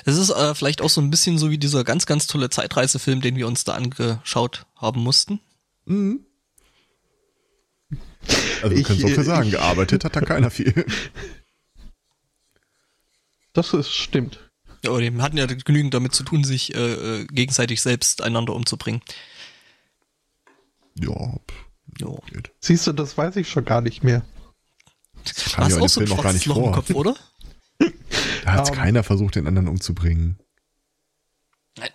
Es 0.06 0.18
ist 0.18 0.32
äh, 0.32 0.54
vielleicht 0.54 0.82
auch 0.82 0.90
so 0.90 1.02
ein 1.02 1.10
bisschen 1.10 1.38
so 1.38 1.50
wie 1.50 1.58
dieser 1.58 1.84
ganz, 1.84 2.06
ganz 2.06 2.28
tolle 2.28 2.50
Zeitreisefilm, 2.50 3.22
den 3.22 3.36
wir 3.36 3.48
uns 3.48 3.64
da 3.64 3.74
angeschaut 3.74 4.66
haben 4.76 5.02
mussten. 5.02 5.40
Mhm. 5.86 6.26
Also 8.62 8.76
wir 8.76 8.78
Ich, 8.78 8.86
können 8.86 9.00
so 9.00 9.08
viel 9.08 9.24
sagen, 9.24 9.50
gearbeitet 9.50 10.06
hat 10.06 10.16
da 10.16 10.22
keiner 10.22 10.52
viel. 10.52 10.86
Das 13.54 13.74
ist, 13.74 13.92
stimmt. 13.92 14.51
Ja, 14.84 14.92
aber 14.92 15.02
die 15.02 15.22
hatten 15.22 15.38
ja 15.38 15.46
genügend 15.46 15.94
damit 15.94 16.14
zu 16.14 16.24
tun, 16.24 16.44
sich 16.44 16.74
äh, 16.76 17.22
äh, 17.22 17.26
gegenseitig 17.28 17.82
selbst 17.82 18.22
einander 18.22 18.56
umzubringen. 18.56 19.02
Ja, 20.96 21.36
geht. 22.28 22.52
Siehst 22.60 22.88
du, 22.88 22.94
das 22.94 23.18
weiß 23.18 23.36
ich 23.36 23.50
schon 23.50 23.66
gar 23.66 23.82
nicht 23.82 24.04
mehr. 24.04 24.26
Das 25.24 25.52
ja 25.70 25.78
in 25.78 25.84
auch 25.84 25.90
so 25.90 26.02
ein 26.02 26.12
auch 26.12 26.24
gar 26.24 26.34
nicht 26.34 26.46
Loch 26.46 26.58
im 26.58 26.64
vor. 26.64 26.72
Kopf, 26.74 26.90
oder? 26.92 27.16
Da 28.44 28.54
hat 28.54 28.68
Ähm. 28.68 28.74
keiner 28.74 29.04
versucht, 29.04 29.36
den 29.36 29.48
anderen 29.48 29.68
umzubringen. 29.68 30.40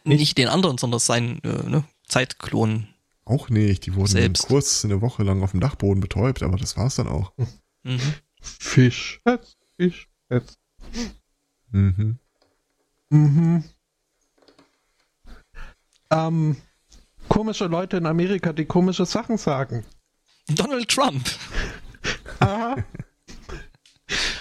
Nicht 0.04 0.38
den 0.38 0.48
anderen, 0.48 0.78
sondern 0.78 1.00
seinen 1.00 1.42
äh, 1.42 1.68
ne, 1.68 1.84
Zeitklon. 2.06 2.88
Auch 3.24 3.48
nicht. 3.50 3.86
Die 3.86 3.94
wurden 3.94 4.12
Selbst. 4.12 4.46
kurz 4.46 4.84
eine 4.84 5.00
Woche 5.00 5.22
lang 5.24 5.42
auf 5.42 5.50
dem 5.50 5.60
Dachboden 5.60 6.00
betäubt, 6.00 6.42
aber 6.42 6.56
das 6.56 6.76
war's 6.76 6.94
dann 6.96 7.08
auch. 7.08 7.32
Mhm. 7.82 8.00
Fisch. 8.40 9.20
Fisch. 9.76 10.08
Fisch. 10.28 10.54
Mhm. 11.70 12.18
Mhm. 13.10 13.64
Ähm, 16.10 16.56
komische 17.28 17.66
Leute 17.66 17.96
in 17.96 18.06
Amerika, 18.06 18.52
die 18.52 18.64
komische 18.64 19.06
Sachen 19.06 19.38
sagen. 19.38 19.84
Donald 20.48 20.88
Trump. 20.88 21.28
Aha. 22.40 22.76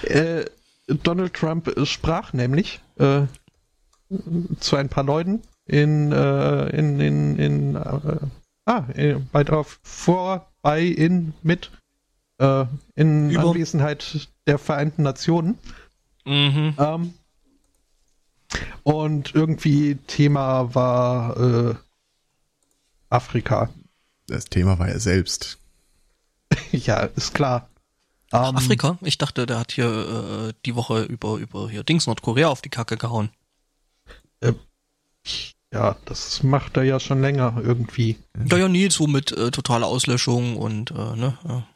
äh, 0.04 0.46
Donald 0.88 1.34
Trump 1.34 1.72
sprach 1.86 2.34
nämlich 2.34 2.80
äh, 2.98 3.24
zu 4.60 4.76
ein 4.76 4.90
paar 4.90 5.04
Leuten 5.04 5.42
in, 5.66 6.12
äh, 6.12 6.70
in, 6.78 7.00
in, 7.00 7.40
in 7.40 7.76
äh, 7.76 8.18
ah, 8.66 8.86
äh, 8.94 9.16
bei 9.32 9.44
drauf 9.44 9.80
vor, 9.84 10.52
bei, 10.62 10.82
in, 10.84 11.34
mit, 11.42 11.72
äh, 12.38 12.66
in 12.96 13.32
Über. 13.32 13.50
Anwesenheit 13.50 14.30
der 14.46 14.60
Vereinten 14.60 15.04
Nationen. 15.04 15.58
Mhm. 16.26 16.76
Ähm, 16.78 17.14
und 18.84 19.34
irgendwie 19.36 19.96
Thema 20.08 20.74
war 20.76 21.38
äh, 21.38 21.76
Afrika. 23.10 23.70
Das 24.28 24.46
Thema 24.46 24.80
war 24.80 24.88
er 24.88 25.00
selbst. 25.00 25.60
ja, 26.72 27.02
ist 27.02 27.34
klar. 27.34 27.70
Ähm, 28.34 28.56
Afrika? 28.56 28.98
Ich 29.02 29.18
dachte, 29.18 29.46
der 29.46 29.60
hat 29.60 29.72
hier 29.72 30.50
äh, 30.50 30.54
die 30.66 30.76
Woche 30.76 31.04
über, 31.04 31.38
über 31.38 31.70
hier 31.70 31.84
Dings 31.84 32.08
Nordkorea 32.08 32.48
auf 32.48 32.62
die 32.62 32.70
Kacke 32.70 32.98
gehauen. 32.98 33.30
Ja, 35.76 35.98
das 36.06 36.42
macht 36.42 36.78
er 36.78 36.84
ja 36.84 37.02
schon 37.02 37.20
länger 37.22 37.60
irgendwie. 37.62 38.18
Ja, 38.50 38.58
ja, 38.58 38.70
nee, 38.70 38.88
so 38.88 39.08
mit 39.08 39.34
äh, 39.34 39.52
totaler 39.52 39.88
Auslöschung 39.88 40.56
und, 40.56 40.92
äh, 40.92 41.16
ne, 41.16 41.38
ja. 41.46 41.68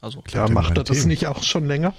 Also, 0.00 0.22
Ja, 0.32 0.46
dem 0.46 0.54
macht 0.54 0.76
er 0.76 0.84
das 0.84 0.98
Themen. 0.98 1.08
nicht 1.08 1.26
auch 1.26 1.42
schon 1.42 1.66
länger? 1.66 1.92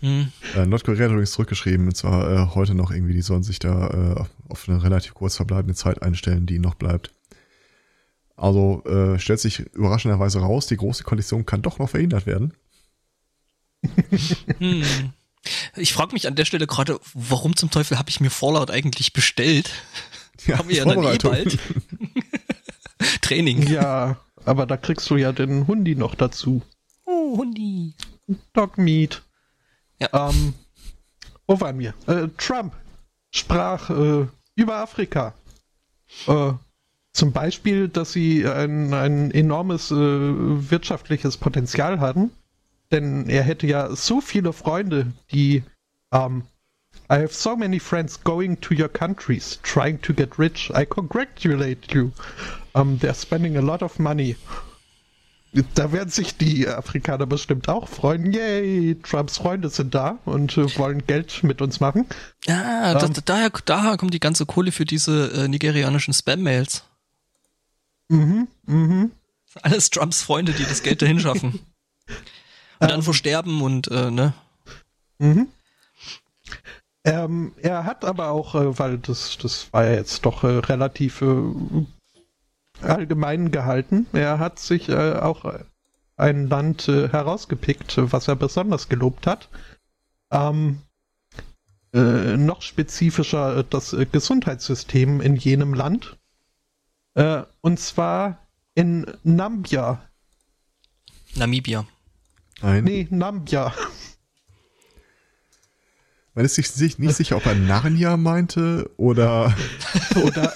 hm. 0.00 0.30
Äh, 0.54 0.66
Nordkorea 0.66 1.04
hat 1.04 1.10
übrigens 1.10 1.32
zurückgeschrieben, 1.32 1.86
und 1.86 1.96
zwar 1.96 2.30
äh, 2.30 2.54
heute 2.54 2.74
noch 2.74 2.90
irgendwie, 2.90 3.14
die 3.14 3.22
sollen 3.22 3.42
sich 3.42 3.58
da 3.58 3.88
äh, 4.18 4.24
auf 4.48 4.68
eine 4.68 4.82
relativ 4.82 5.14
kurz 5.14 5.36
verbleibende 5.36 5.74
Zeit 5.74 6.02
einstellen, 6.02 6.46
die 6.46 6.58
noch 6.58 6.74
bleibt. 6.74 7.10
Also 8.36 8.84
äh, 8.84 9.18
stellt 9.18 9.40
sich 9.40 9.60
überraschenderweise 9.60 10.38
raus, 10.40 10.66
die 10.66 10.76
große 10.76 11.02
Koalition 11.04 11.46
kann 11.46 11.62
doch 11.62 11.78
noch 11.78 11.90
verhindert 11.90 12.26
werden. 12.26 12.52
Hm. 14.58 14.82
Ich 15.76 15.92
frage 15.92 16.12
mich 16.12 16.26
an 16.26 16.34
der 16.34 16.44
Stelle 16.44 16.66
gerade, 16.66 16.98
warum 17.14 17.56
zum 17.56 17.70
Teufel 17.70 17.96
habe 17.98 18.10
ich 18.10 18.20
mir 18.20 18.28
Fallout 18.30 18.70
eigentlich 18.70 19.12
bestellt? 19.12 19.70
Ja, 20.46 20.58
Haben 20.58 20.68
wir 20.68 20.76
ja 20.76 20.84
dann 20.84 21.02
eh 21.02 21.16
bald. 21.18 21.58
Training. 23.22 23.62
Ja, 23.68 24.18
aber 24.44 24.66
da 24.66 24.76
kriegst 24.76 25.08
du 25.10 25.16
ja 25.16 25.32
den 25.32 25.66
Hundi 25.66 25.94
noch 25.94 26.14
dazu. 26.16 26.62
Oh, 27.10 27.38
Hundi. 27.38 27.94
Dog 28.52 28.76
Meat. 28.76 29.22
Ja. 29.98 30.28
Ähm, 30.28 30.52
wo 31.46 31.58
waren 31.58 31.78
wir? 31.78 31.94
Äh, 32.06 32.28
Trump 32.36 32.74
sprach 33.30 33.88
äh, 33.88 34.26
über 34.56 34.76
Afrika. 34.76 35.32
Äh, 36.26 36.52
zum 37.14 37.32
Beispiel, 37.32 37.88
dass 37.88 38.12
sie 38.12 38.46
ein, 38.46 38.92
ein 38.92 39.30
enormes 39.30 39.90
äh, 39.90 39.94
wirtschaftliches 39.96 41.38
Potenzial 41.38 41.98
hatten. 41.98 42.30
Denn 42.92 43.28
er 43.30 43.42
hätte 43.42 43.66
ja 43.66 43.94
so 43.96 44.20
viele 44.20 44.52
Freunde, 44.52 45.12
die 45.32 45.62
ähm, 46.12 46.42
I 47.10 47.20
have 47.20 47.32
so 47.32 47.56
many 47.56 47.78
friends 47.78 48.22
going 48.22 48.60
to 48.60 48.74
your 48.74 48.88
countries, 48.88 49.58
trying 49.62 49.98
to 50.02 50.12
get 50.12 50.38
rich. 50.38 50.70
I 50.74 50.84
congratulate 50.84 51.94
you. 51.94 52.12
Um, 52.74 52.98
they're 52.98 53.14
spending 53.14 53.56
a 53.56 53.62
lot 53.62 53.82
of 53.82 53.98
money. 53.98 54.36
Da 55.74 55.92
werden 55.92 56.10
sich 56.10 56.36
die 56.36 56.68
Afrikaner 56.68 57.26
bestimmt 57.26 57.68
auch 57.68 57.88
freuen. 57.88 58.32
Yay, 58.32 58.96
Trumps 59.02 59.38
Freunde 59.38 59.70
sind 59.70 59.94
da 59.94 60.18
und 60.26 60.58
äh, 60.58 60.78
wollen 60.78 61.06
Geld 61.06 61.42
mit 61.42 61.62
uns 61.62 61.80
machen. 61.80 62.06
Ja, 62.46 62.94
das, 62.94 63.04
Ähm. 63.04 63.22
daher, 63.24 63.50
daher 63.64 63.96
kommt 63.96 64.12
die 64.12 64.20
ganze 64.20 64.44
Kohle 64.44 64.72
für 64.72 64.84
diese 64.84 65.32
äh, 65.32 65.48
nigerianischen 65.48 66.12
Spam-Mails. 66.12 66.84
Mhm, 68.08 68.48
mhm. 68.66 69.12
Alles 69.62 69.90
Trumps 69.90 70.22
Freunde, 70.22 70.52
die 70.52 70.64
das 70.64 70.82
Geld 70.82 71.00
dahin 71.00 71.20
schaffen. 71.20 71.60
Und 72.80 72.90
dann 72.90 73.02
versterben 73.02 73.60
und, 73.60 73.88
äh, 73.88 74.10
ne? 74.10 74.34
Mhm. 75.18 75.48
Ähm, 77.02 77.52
er 77.60 77.84
hat 77.84 78.04
aber 78.04 78.30
auch, 78.30 78.54
äh, 78.54 78.78
weil 78.78 78.98
das, 78.98 79.36
das 79.42 79.72
war 79.72 79.84
ja 79.84 79.94
jetzt 79.94 80.24
doch 80.24 80.44
äh, 80.44 80.58
relativ 80.58 81.20
äh, 81.22 81.26
allgemein 82.82 83.50
gehalten, 83.50 84.06
er 84.12 84.38
hat 84.38 84.58
sich 84.58 84.88
äh, 84.88 85.14
auch 85.14 85.44
ein 86.16 86.48
Land 86.48 86.88
äh, 86.88 87.08
herausgepickt, 87.08 87.94
was 88.12 88.28
er 88.28 88.36
besonders 88.36 88.88
gelobt 88.88 89.26
hat. 89.26 89.48
Ähm, 90.30 90.82
äh, 91.92 92.36
noch 92.36 92.62
spezifischer 92.62 93.62
das 93.62 93.96
Gesundheitssystem 94.12 95.20
in 95.20 95.36
jenem 95.36 95.74
Land. 95.74 96.18
und 97.62 97.80
zwar 97.80 98.46
in 98.76 99.06
Nambia. 99.24 100.00
Namibia. 101.34 101.84
Nein. 102.60 102.84
Nee, 102.84 103.08
Nambia. 103.10 103.74
Man 106.34 106.44
ist 106.44 106.54
sich 106.54 106.98
nicht 107.00 107.16
sicher, 107.16 107.36
ob 107.36 107.46
er 107.46 107.56
Narnia 107.56 108.16
meinte 108.16 108.88
oder. 108.96 109.52
oder 110.22 110.54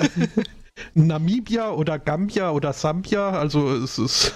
Namibia 0.94 1.70
oder 1.70 1.98
Gambia 1.98 2.50
oder 2.50 2.72
Sambia. 2.72 3.30
Also 3.30 3.74
es 3.74 3.98
ist. 3.98 4.32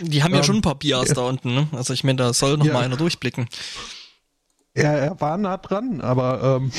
Die 0.00 0.22
haben 0.22 0.32
ja 0.32 0.38
ähm, 0.38 0.44
schon 0.44 0.56
ein 0.56 0.62
paar 0.62 0.76
Bias 0.76 1.08
ja. 1.08 1.14
da 1.14 1.22
unten, 1.22 1.54
ne? 1.54 1.68
Also 1.72 1.92
ich 1.92 2.04
meine, 2.04 2.16
da 2.16 2.32
soll 2.32 2.56
noch 2.56 2.66
ja. 2.66 2.72
mal 2.72 2.84
einer 2.84 2.96
durchblicken. 2.96 3.48
Er, 4.74 4.92
er 4.92 5.20
war 5.20 5.36
nah 5.36 5.56
dran, 5.56 6.00
aber 6.00 6.60
ähm, 6.60 6.72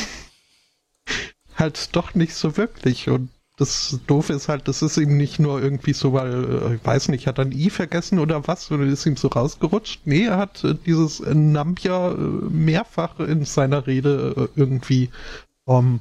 halt 1.56 1.96
doch 1.96 2.16
nicht 2.16 2.34
so 2.34 2.58
wirklich. 2.58 3.10
Und 3.10 3.30
das 3.58 4.00
Doofe 4.08 4.34
ist 4.34 4.50
halt, 4.50 4.68
das 4.68 4.82
ist 4.82 4.98
ihm 4.98 5.18
nicht 5.18 5.40
nur 5.40 5.62
irgendwie 5.62 5.94
so, 5.94 6.14
weil, 6.14 6.72
äh, 6.72 6.76
ich 6.76 6.86
weiß 6.86 7.10
nicht, 7.10 7.28
hat 7.28 7.38
er 7.38 7.46
ein 7.46 7.52
I 7.52 7.70
vergessen 7.70 8.18
oder 8.18 8.48
was, 8.48 8.72
oder 8.72 8.84
ist 8.86 9.06
ihm 9.06 9.18
so 9.18 9.28
rausgerutscht? 9.28 10.02
Nee, 10.06 10.26
er 10.26 10.38
hat 10.38 10.64
äh, 10.64 10.74
dieses 10.74 11.20
Nambia 11.20 12.12
äh, 12.12 12.16
mehrfach 12.16 13.20
in 13.20 13.46
seiner 13.46 13.86
Rede 13.86 14.50
irgendwie 14.56 15.10
ähm, 15.68 16.00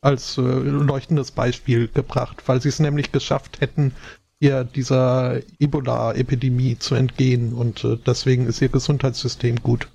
als 0.00 0.38
äh, 0.38 0.40
leuchtendes 0.40 1.30
Beispiel 1.30 1.88
gebracht, 1.88 2.42
weil 2.46 2.60
sie 2.60 2.68
es 2.68 2.78
nämlich 2.78 3.12
geschafft 3.12 3.60
hätten, 3.60 3.92
hier 4.40 4.64
dieser 4.64 5.40
Ebola-Epidemie 5.58 6.78
zu 6.78 6.94
entgehen 6.94 7.52
und 7.52 7.84
äh, 7.84 7.98
deswegen 8.06 8.46
ist 8.46 8.62
ihr 8.62 8.70
Gesundheitssystem 8.70 9.56
gut, 9.56 9.88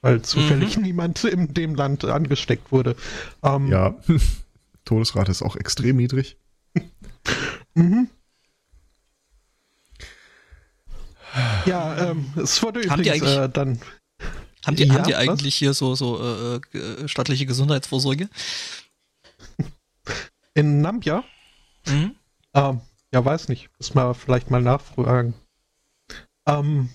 weil 0.00 0.22
zufällig 0.22 0.76
mhm. 0.76 0.82
niemand 0.82 1.24
in 1.24 1.54
dem 1.54 1.76
Land 1.76 2.04
angesteckt 2.04 2.72
wurde. 2.72 2.96
Ähm, 3.42 3.68
ja. 3.68 3.94
Todesrate 4.84 5.30
ist 5.30 5.42
auch 5.42 5.56
extrem 5.56 5.96
niedrig. 5.96 6.36
mhm. 7.74 8.08
Ja, 11.66 12.10
ähm, 12.10 12.26
es 12.36 12.62
wurde 12.62 12.88
haben 12.88 13.02
übrigens 13.02 13.30
äh, 13.30 13.48
dann. 13.48 13.78
Haben 14.64 14.76
die, 14.76 14.84
ja, 14.84 14.94
haben 14.94 15.04
die 15.04 15.14
eigentlich 15.14 15.54
was? 15.54 15.58
hier 15.58 15.74
so, 15.74 15.94
so 15.94 16.18
äh, 16.20 16.76
äh, 16.76 17.08
staatliche 17.08 17.46
Gesundheitsvorsorge? 17.46 18.28
In 20.56 20.80
Nambia? 20.80 21.22
Mhm. 21.86 22.16
Ähm, 22.54 22.80
ja, 23.12 23.24
weiß 23.24 23.48
nicht. 23.48 23.68
Muss 23.78 23.94
man 23.94 24.14
vielleicht 24.14 24.50
mal 24.50 24.62
nachfragen. 24.62 25.34
Ähm, 26.46 26.88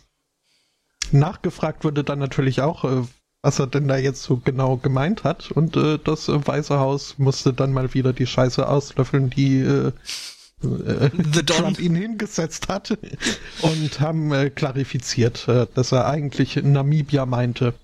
nachgefragt 1.11 1.83
wurde 1.83 2.03
dann 2.03 2.17
natürlich 2.17 2.61
auch, 2.61 2.83
äh, 2.85 3.03
was 3.43 3.59
er 3.59 3.67
denn 3.67 3.87
da 3.87 3.97
jetzt 3.97 4.23
so 4.23 4.37
genau 4.37 4.77
gemeint 4.77 5.23
hat. 5.23 5.51
Und 5.51 5.77
äh, 5.77 5.99
das 6.03 6.27
Weiße 6.27 6.79
Haus 6.79 7.19
musste 7.19 7.53
dann 7.53 7.71
mal 7.71 7.93
wieder 7.93 8.13
die 8.13 8.25
Scheiße 8.25 8.67
auslöffeln, 8.67 9.29
die 9.29 9.59
äh, 9.59 9.91
äh, 10.63 11.09
Trump 11.45 11.79
ihn 11.79 11.93
hingesetzt 11.95 12.67
hat 12.67 12.97
und 13.61 13.99
haben 13.99 14.33
äh, 14.33 14.49
klarifiziert, 14.49 15.47
dass 15.75 15.91
er 15.91 16.07
eigentlich 16.07 16.55
Namibia 16.55 17.27
meinte. 17.27 17.75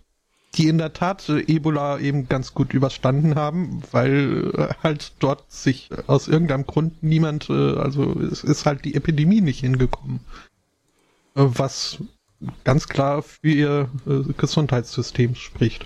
Die 0.57 0.67
in 0.67 0.77
der 0.77 0.93
Tat 0.93 1.29
äh, 1.29 1.39
Ebola 1.39 1.99
eben 1.99 2.27
ganz 2.27 2.53
gut 2.53 2.73
überstanden 2.73 3.35
haben, 3.35 3.81
weil 3.91 4.51
äh, 4.55 4.73
halt 4.83 5.13
dort 5.19 5.51
sich 5.51 5.89
aus 6.07 6.27
irgendeinem 6.27 6.65
Grund 6.65 7.03
niemand, 7.03 7.49
äh, 7.49 7.75
also 7.77 8.19
es 8.19 8.43
ist 8.43 8.65
halt 8.65 8.83
die 8.83 8.95
Epidemie 8.95 9.41
nicht 9.41 9.59
hingekommen. 9.59 10.19
was 11.33 11.99
ganz 12.63 12.87
klar 12.87 13.21
für 13.21 13.47
ihr 13.47 13.89
äh, 14.07 14.33
Gesundheitssystem 14.33 15.35
spricht. 15.35 15.85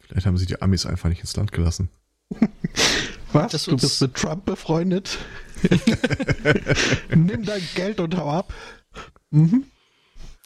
Vielleicht 0.00 0.26
haben 0.26 0.36
sie 0.36 0.46
die 0.46 0.62
Amis 0.62 0.86
einfach 0.86 1.08
nicht 1.08 1.20
ins 1.20 1.36
Land 1.36 1.52
gelassen. 1.52 1.90
Was? 3.32 3.52
Das 3.52 3.64
du 3.64 3.76
bist 3.76 4.00
mit 4.00 4.14
Trump 4.14 4.44
befreundet? 4.44 5.18
Nimm 7.10 7.44
dein 7.44 7.62
Geld 7.74 8.00
und 8.00 8.16
hau 8.16 8.30
ab. 8.30 8.52
Mhm. 9.30 9.64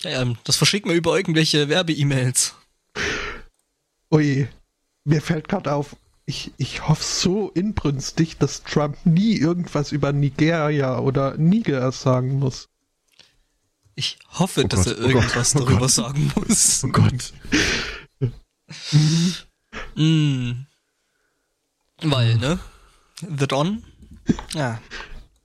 Ja, 0.03 0.25
das 0.44 0.57
verschickt 0.57 0.87
man 0.87 0.96
über 0.96 1.16
irgendwelche 1.16 1.68
Werbe-E-Mails. 1.68 2.55
Ui, 4.11 4.49
mir 5.05 5.23
fällt 5.23 5.49
gerade 5.49 5.73
auf, 5.73 5.96
ich, 6.27 6.53
ich 6.59 6.88
hoffe 6.88 7.03
so 7.03 7.51
inbrünstig, 7.51 8.38
dass 8.38 8.62
Trump 8.62 8.96
nie 9.05 9.37
irgendwas 9.37 9.92
über 9.92 10.12
Nigeria 10.12 10.99
oder 10.99 11.37
Niger 11.37 11.90
sagen 11.92 12.38
muss. 12.38 12.68
Ich 13.94 14.18
hoffe, 14.31 14.64
oh 14.64 14.68
dass 14.68 14.85
Gott, 14.85 14.99
er 14.99 15.05
irgendwas 15.05 15.55
oh 15.55 15.59
darüber 15.59 15.81
Gott. 15.81 15.90
sagen 15.90 16.33
muss. 16.35 16.85
Oh 16.85 16.88
Gott. 16.88 17.33
mm. 19.96 20.53
Weil, 22.03 22.37
ne? 22.37 22.59
The 23.20 23.46
Don? 23.46 23.85
Ja. 24.55 24.81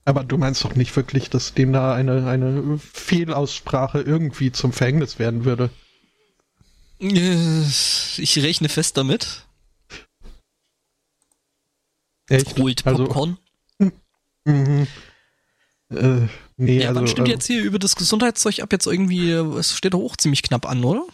Aber 0.05 0.23
du 0.23 0.37
meinst 0.37 0.63
doch 0.63 0.75
nicht 0.75 0.95
wirklich, 0.95 1.29
dass 1.29 1.53
dem 1.53 1.73
da 1.73 1.93
eine, 1.95 2.27
eine 2.27 2.77
Fehlaussprache 2.77 4.01
irgendwie 4.01 4.51
zum 4.51 4.71
Verhängnis 4.71 5.17
werden 5.19 5.45
würde? 5.45 5.69
Ich 6.97 8.37
rechne 8.37 8.69
fest 8.69 8.97
damit. 8.97 9.45
Echt? 12.29 12.57
Holt 12.57 12.85
also 12.85 13.05
Popcorn. 13.05 13.37
Also, 13.79 13.91
mhm. 14.45 14.87
Äh, 15.91 16.27
nee, 16.57 16.81
ja, 16.81 16.89
also, 16.89 17.01
wann 17.01 17.07
stimmt 17.07 17.27
äh, 17.27 17.31
jetzt 17.31 17.45
hier 17.45 17.63
über 17.63 17.77
das 17.77 17.95
Gesundheitszeug 17.95 18.59
ab 18.61 18.71
jetzt 18.71 18.87
irgendwie, 18.87 19.31
es 19.31 19.73
steht 19.73 19.93
doch 19.93 20.01
auch 20.01 20.15
ziemlich 20.15 20.41
knapp 20.41 20.65
an, 20.65 20.83
oder? 20.83 21.05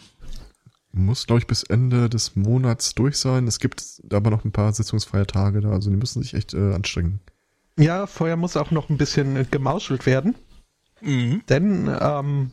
Muss, 0.92 1.26
glaube 1.26 1.40
ich, 1.40 1.46
bis 1.46 1.62
Ende 1.62 2.08
des 2.08 2.36
Monats 2.36 2.94
durch 2.94 3.16
sein. 3.18 3.46
Es 3.46 3.58
gibt 3.58 3.82
aber 4.10 4.30
noch 4.30 4.44
ein 4.44 4.52
paar 4.52 4.72
sitzungsfreie 4.72 5.26
Tage 5.26 5.60
da, 5.60 5.70
also 5.70 5.90
die 5.90 5.96
müssen 5.96 6.22
sich 6.22 6.34
echt 6.34 6.54
äh, 6.54 6.74
anstrengen. 6.74 7.20
Ja, 7.78 8.06
vorher 8.06 8.36
muss 8.36 8.56
auch 8.56 8.70
noch 8.70 8.90
ein 8.90 8.98
bisschen 8.98 9.36
äh, 9.36 9.46
gemauschelt 9.50 10.06
werden. 10.06 10.34
Mhm. 11.00 11.42
Denn 11.48 11.90
ähm, 12.00 12.50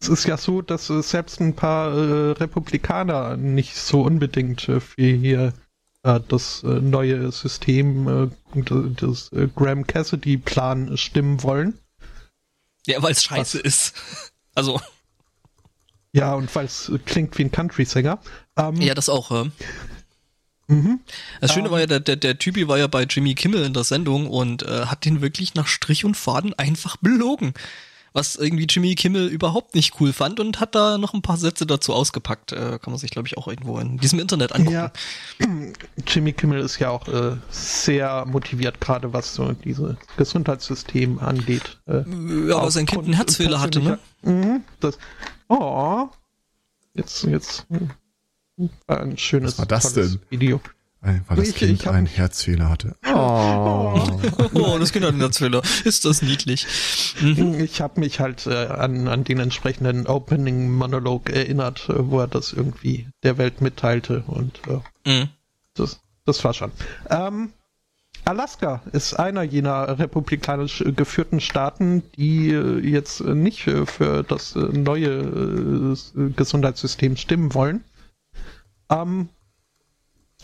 es 0.00 0.08
ist 0.08 0.26
ja 0.26 0.36
so, 0.36 0.60
dass 0.62 0.90
äh, 0.90 1.02
selbst 1.02 1.40
ein 1.40 1.56
paar 1.56 1.92
äh, 1.92 2.30
Republikaner 2.32 3.36
nicht 3.36 3.74
so 3.74 4.02
unbedingt 4.02 4.68
äh, 4.68 4.80
für 4.80 5.02
hier 5.02 5.54
äh, 6.02 6.20
das 6.28 6.62
äh, 6.62 6.80
neue 6.80 7.32
System, 7.32 8.30
äh, 8.54 8.62
das 9.00 9.30
Graham 9.56 9.86
Cassidy-Plan 9.86 10.96
stimmen 10.96 11.42
wollen. 11.42 11.78
Ja, 12.86 13.02
weil 13.02 13.12
es 13.12 13.24
scheiße 13.24 13.58
Was? 13.58 13.64
ist. 13.64 13.94
Also. 14.56 14.80
Ja, 16.12 16.34
und 16.34 16.54
weil 16.54 16.66
es 16.66 16.92
klingt 17.06 17.36
wie 17.38 17.42
ein 17.42 17.50
Country-Sänger. 17.50 18.20
Ähm, 18.56 18.76
ja, 18.80 18.94
das 18.94 19.08
auch. 19.08 19.32
Ja. 19.32 19.46
Mhm. 20.68 21.00
Das 21.40 21.52
Schöne 21.52 21.66
um, 21.66 21.72
war 21.72 21.80
ja, 21.80 21.86
der, 21.86 21.98
der, 21.98 22.14
der 22.14 22.38
Typi 22.38 22.68
war 22.68 22.78
ja 22.78 22.86
bei 22.86 23.02
Jimmy 23.02 23.34
Kimmel 23.34 23.64
in 23.64 23.74
der 23.74 23.82
Sendung 23.82 24.28
und 24.28 24.62
äh, 24.62 24.86
hat 24.86 25.06
den 25.06 25.22
wirklich 25.22 25.54
nach 25.54 25.66
Strich 25.66 26.04
und 26.04 26.16
Faden 26.16 26.54
einfach 26.54 26.96
belogen 26.98 27.54
was 28.14 28.36
irgendwie 28.36 28.66
Jimmy 28.68 28.94
Kimmel 28.94 29.26
überhaupt 29.26 29.74
nicht 29.74 30.00
cool 30.00 30.12
fand 30.12 30.38
und 30.38 30.60
hat 30.60 30.76
da 30.76 30.98
noch 30.98 31.14
ein 31.14 31.22
paar 31.22 31.36
Sätze 31.36 31.66
dazu 31.66 31.92
ausgepackt. 31.92 32.52
Äh, 32.52 32.78
kann 32.80 32.92
man 32.92 32.98
sich, 32.98 33.10
glaube 33.10 33.26
ich, 33.26 33.36
auch 33.36 33.48
irgendwo 33.48 33.78
in 33.80 33.98
diesem 33.98 34.20
Internet 34.20 34.52
angucken. 34.52 34.72
Ja, 34.72 34.92
Jimmy 36.06 36.32
Kimmel 36.32 36.60
ist 36.60 36.78
ja 36.78 36.90
auch 36.90 37.08
äh, 37.08 37.36
sehr 37.50 38.24
motiviert, 38.24 38.80
gerade 38.80 39.12
was 39.12 39.34
so 39.34 39.52
dieses 39.52 39.96
Gesundheitssystem 40.16 41.18
angeht. 41.18 41.80
Äh, 41.86 42.04
ja, 42.48 42.56
aber 42.56 42.70
sein 42.70 42.86
Kind 42.86 43.04
einen 43.04 43.14
Herzfehler 43.14 43.60
hatte, 43.60 43.80
ne? 43.80 43.98
Mhm, 44.22 44.62
das, 44.78 44.96
oh, 45.48 46.08
jetzt, 46.94 47.24
jetzt 47.24 47.66
ein 48.86 49.18
schönes 49.18 49.54
was 49.54 49.58
war 49.58 49.66
das 49.66 49.92
denn? 49.92 50.20
Video. 50.30 50.60
Weil 51.04 51.36
das 51.36 51.48
ich, 51.48 51.56
Kind 51.56 51.82
ich 51.82 51.88
einen 51.88 52.06
Herzfehler 52.06 52.70
hatte. 52.70 52.96
Oh. 53.06 54.00
oh, 54.54 54.78
das 54.78 54.90
Kind 54.90 55.04
hat 55.04 55.12
einen 55.12 55.20
Herzfehler. 55.20 55.60
Ist 55.84 56.06
das 56.06 56.22
niedlich. 56.22 56.66
Mhm. 57.20 57.60
Ich 57.60 57.82
habe 57.82 58.00
mich 58.00 58.20
halt 58.20 58.46
äh, 58.46 58.66
an, 58.68 59.06
an 59.08 59.22
den 59.22 59.38
entsprechenden 59.38 60.06
Opening-Monolog 60.06 61.28
erinnert, 61.28 61.90
äh, 61.90 62.10
wo 62.10 62.20
er 62.20 62.26
das 62.26 62.54
irgendwie 62.54 63.06
der 63.22 63.36
Welt 63.36 63.60
mitteilte 63.60 64.24
und 64.26 64.60
äh, 64.66 65.10
mhm. 65.10 65.28
das, 65.74 66.00
das 66.24 66.42
war 66.42 66.54
schon. 66.54 66.72
Ähm, 67.10 67.52
Alaska 68.24 68.80
ist 68.92 69.12
einer 69.12 69.42
jener 69.42 69.98
republikanisch 69.98 70.82
geführten 70.96 71.40
Staaten, 71.40 72.02
die 72.16 72.48
äh, 72.50 72.78
jetzt 72.78 73.20
nicht 73.20 73.64
für 73.64 74.22
das 74.26 74.54
neue 74.54 75.10
äh, 75.10 76.30
Gesundheitssystem 76.30 77.18
stimmen 77.18 77.52
wollen. 77.52 77.84
Ähm, 78.90 79.28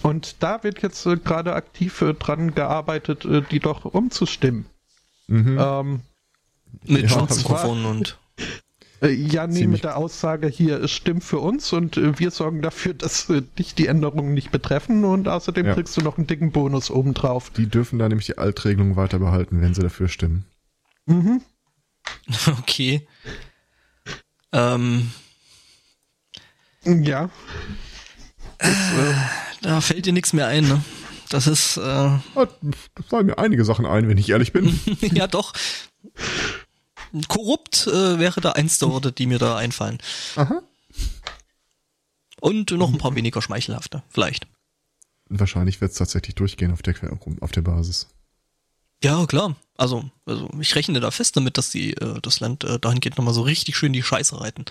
und 0.02 0.36
da 0.42 0.62
wird 0.62 0.82
jetzt 0.82 1.04
äh, 1.06 1.16
gerade 1.16 1.54
aktiv 1.54 2.00
äh, 2.02 2.14
dran 2.14 2.54
gearbeitet, 2.54 3.24
äh, 3.24 3.42
die 3.42 3.60
doch 3.60 3.84
umzustimmen. 3.84 4.66
Mhm. 5.26 5.58
Ähm, 5.60 6.00
Mit 6.84 7.02
ja, 7.02 7.08
Schutzmikrofon 7.08 7.84
und. 7.84 8.18
Äh, 9.02 9.12
ja, 9.12 9.46
nee, 9.46 9.66
mit 9.66 9.82
der 9.82 9.96
Aussage 9.96 10.46
hier, 10.48 10.82
es 10.82 10.90
stimmt 10.90 11.24
für 11.24 11.38
uns 11.38 11.72
und 11.72 11.96
äh, 11.96 12.18
wir 12.18 12.30
sorgen 12.30 12.60
dafür, 12.60 12.92
dass 12.92 13.30
äh, 13.30 13.42
dich 13.58 13.74
die 13.74 13.86
Änderungen 13.86 14.34
nicht 14.34 14.50
betreffen 14.50 15.04
und 15.06 15.26
außerdem 15.26 15.66
Ja. 15.66 15.74
kriegst 15.74 15.96
du 15.96 16.02
noch 16.02 16.18
einen 16.18 16.26
dicken 16.26 16.52
Bonus 16.52 16.90
obendrauf. 16.90 17.50
Die 17.50 17.66
dürfen 17.66 17.98
da 17.98 18.08
nämlich 18.08 18.26
die 18.26 18.36
Altregelung 18.36 18.96
weiter 18.96 19.18
behalten, 19.18 19.62
wenn 19.62 19.72
sie 19.74 19.82
dafür 19.82 20.08
stimmen. 20.08 20.44
Mhm. 21.06 21.40
Okay. 22.58 23.06
Ähm, 24.52 25.10
Ja. 26.84 27.30
Äh, 28.60 29.14
da 29.62 29.80
fällt 29.80 30.06
dir 30.06 30.12
nichts 30.12 30.32
mehr 30.32 30.46
ein, 30.46 30.68
ne? 30.68 30.82
Das 31.28 31.46
ist, 31.46 31.76
äh, 31.76 31.80
Ah, 31.80 32.20
Da 32.34 33.02
fallen 33.08 33.26
mir 33.26 33.38
einige 33.38 33.64
Sachen 33.64 33.86
ein, 33.86 34.08
wenn 34.08 34.18
ich 34.18 34.28
ehrlich 34.30 34.52
bin. 34.52 34.78
ja 35.00 35.26
doch. 35.26 35.52
Korrupt 37.28 37.86
äh, 37.86 38.18
wäre 38.18 38.40
da 38.40 38.52
eins 38.52 38.78
der 38.78 38.88
Worte, 38.90 39.12
die 39.12 39.26
mir 39.26 39.38
da 39.38 39.56
einfallen. 39.56 39.98
Aha. 40.36 40.62
Und 42.40 42.70
noch 42.72 42.88
ein 42.92 42.98
paar 42.98 43.14
weniger 43.14 43.42
schmeichelhafte, 43.42 44.02
vielleicht. 44.08 44.46
Wahrscheinlich 45.28 45.80
wird 45.80 45.92
es 45.92 45.98
tatsächlich 45.98 46.34
durchgehen 46.34 46.72
auf 46.72 46.82
der, 46.82 46.94
auf 47.40 47.52
der 47.52 47.62
Basis. 47.62 48.08
Ja, 49.02 49.24
klar. 49.26 49.56
Also, 49.76 50.10
also 50.26 50.50
ich 50.60 50.74
rechne 50.74 51.00
da 51.00 51.10
fest 51.10 51.36
damit, 51.36 51.56
dass 51.58 51.70
die, 51.70 51.94
äh, 51.94 52.20
das 52.20 52.40
Land 52.40 52.64
äh, 52.64 52.78
dahingehend 52.78 53.16
nochmal 53.18 53.34
so 53.34 53.42
richtig 53.42 53.76
schön 53.76 53.92
die 53.92 54.02
Scheiße 54.02 54.40
reiten. 54.40 54.64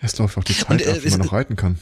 Es 0.00 0.16
läuft 0.18 0.38
auch 0.38 0.44
die 0.44 0.54
Zeit 0.54 0.70
Und, 0.70 0.82
äh, 0.82 0.90
ab, 0.92 0.98
wie 1.04 1.10
man 1.10 1.20
noch 1.20 1.32
reiten 1.32 1.56
kann. 1.56 1.78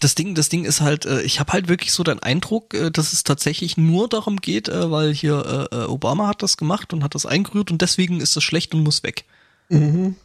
Das 0.00 0.14
Ding, 0.14 0.34
das 0.34 0.48
Ding 0.48 0.64
ist 0.64 0.80
halt, 0.80 1.04
äh, 1.04 1.20
ich 1.22 1.40
habe 1.40 1.52
halt 1.52 1.68
wirklich 1.68 1.92
so 1.92 2.02
den 2.02 2.18
Eindruck, 2.20 2.72
äh, 2.74 2.90
dass 2.90 3.12
es 3.12 3.22
tatsächlich 3.22 3.76
nur 3.76 4.08
darum 4.08 4.38
geht, 4.38 4.68
äh, 4.68 4.90
weil 4.90 5.12
hier 5.12 5.68
Obama 5.88 6.26
hat 6.28 6.42
das 6.42 6.56
gemacht 6.56 6.92
und 6.92 7.04
hat 7.04 7.14
das 7.14 7.26
eingerührt 7.26 7.70
und 7.70 7.82
deswegen 7.82 8.20
ist 8.20 8.36
es 8.36 8.42
schlecht 8.42 8.74
und 8.74 8.82
muss 8.82 9.02
weg. 9.02 9.24
mhm. 9.68 10.16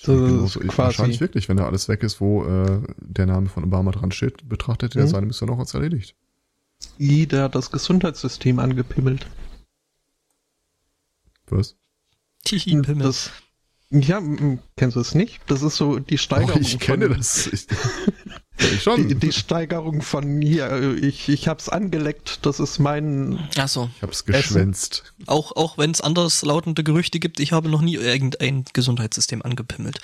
So, 0.00 0.12
Das 0.16 0.30
genau 0.30 0.44
ist 0.44 0.52
so, 0.52 0.60
quasi- 0.60 0.78
wahrscheinlich 0.78 1.20
wirklich, 1.20 1.48
wenn 1.48 1.56
da 1.56 1.66
alles 1.66 1.88
weg 1.88 2.04
ist, 2.04 2.20
wo 2.20 2.44
äh, 2.44 2.80
der 3.00 3.26
Name 3.26 3.48
von 3.48 3.64
Obama 3.64 3.90
dran 3.90 4.12
steht, 4.12 4.48
betrachtet 4.48 4.94
er 4.94 5.06
Mhm. 5.06 5.08
seine 5.08 5.26
Mission 5.26 5.50
auch 5.50 5.58
als 5.58 5.74
erledigt. 5.74 6.14
Jeder 6.98 7.42
hat 7.42 7.56
das 7.56 7.72
Gesundheitssystem 7.72 8.60
angepimmelt. 8.60 9.26
Was? 11.48 11.74
Tihi, 12.44 12.80
Pimmel. 12.82 13.06
Das, 13.06 13.30
ja, 13.90 14.20
kennst 14.76 14.96
du 14.96 15.00
es 15.00 15.14
nicht? 15.14 15.40
Das 15.46 15.62
ist 15.62 15.76
so 15.76 15.98
die 15.98 16.14
Oh, 16.14 16.18
Steigerung. 16.18 16.60
ich 16.60 16.78
kenne 16.78 17.08
von, 17.08 17.16
das. 17.16 17.50
Ich, 18.60 18.72
ich 18.72 18.82
schon. 18.82 19.06
Die, 19.06 19.14
die 19.14 19.32
Steigerung 19.32 20.02
von 20.02 20.42
hier, 20.42 20.96
ich, 21.00 21.28
ich 21.28 21.46
hab's 21.46 21.68
angeleckt, 21.68 22.44
das 22.44 22.58
ist 22.58 22.80
mein. 22.80 23.48
Ach 23.56 23.68
so. 23.68 23.88
ich 23.96 24.02
hab's 24.02 24.24
geschwänzt. 24.24 25.14
Auch, 25.26 25.54
auch 25.54 25.78
wenn 25.78 25.92
es 25.92 26.00
anders 26.00 26.42
lautende 26.42 26.82
Gerüchte 26.82 27.20
gibt, 27.20 27.38
ich 27.38 27.52
habe 27.52 27.68
noch 27.68 27.82
nie 27.82 27.94
irgendein 27.94 28.64
Gesundheitssystem 28.72 29.42
angepimmelt. 29.42 30.00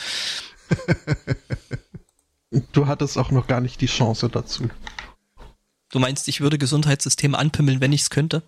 Du 2.73 2.87
hattest 2.87 3.19
auch 3.19 3.33
noch 3.33 3.49
gar 3.49 3.61
nicht 3.61 3.81
die 3.81 3.87
Chance 3.87 4.29
dazu. 4.29 4.69
Du 5.91 5.99
meinst, 5.99 6.29
ich 6.29 6.41
würde 6.41 6.57
Gesundheitssysteme 6.57 7.37
anpimmeln, 7.37 7.81
wenn 7.81 7.93
ich 7.93 8.03
es 8.03 8.11
könnte? 8.11 8.43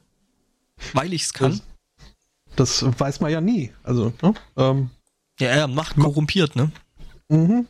Weil 0.93 1.13
ich 1.13 1.23
es 1.23 1.33
kann? 1.33 1.61
Das 2.55 2.85
weiß 3.01 3.21
man 3.21 3.33
ja 3.33 3.41
nie. 3.41 3.73
Also, 3.83 4.13
ne? 4.23 4.35
Ähm, 4.57 4.91
Ja, 5.39 5.57
ja, 5.57 5.67
Macht 5.67 5.97
korrumpiert, 5.97 6.57
ne? 6.57 6.71
mhm. 7.29 7.69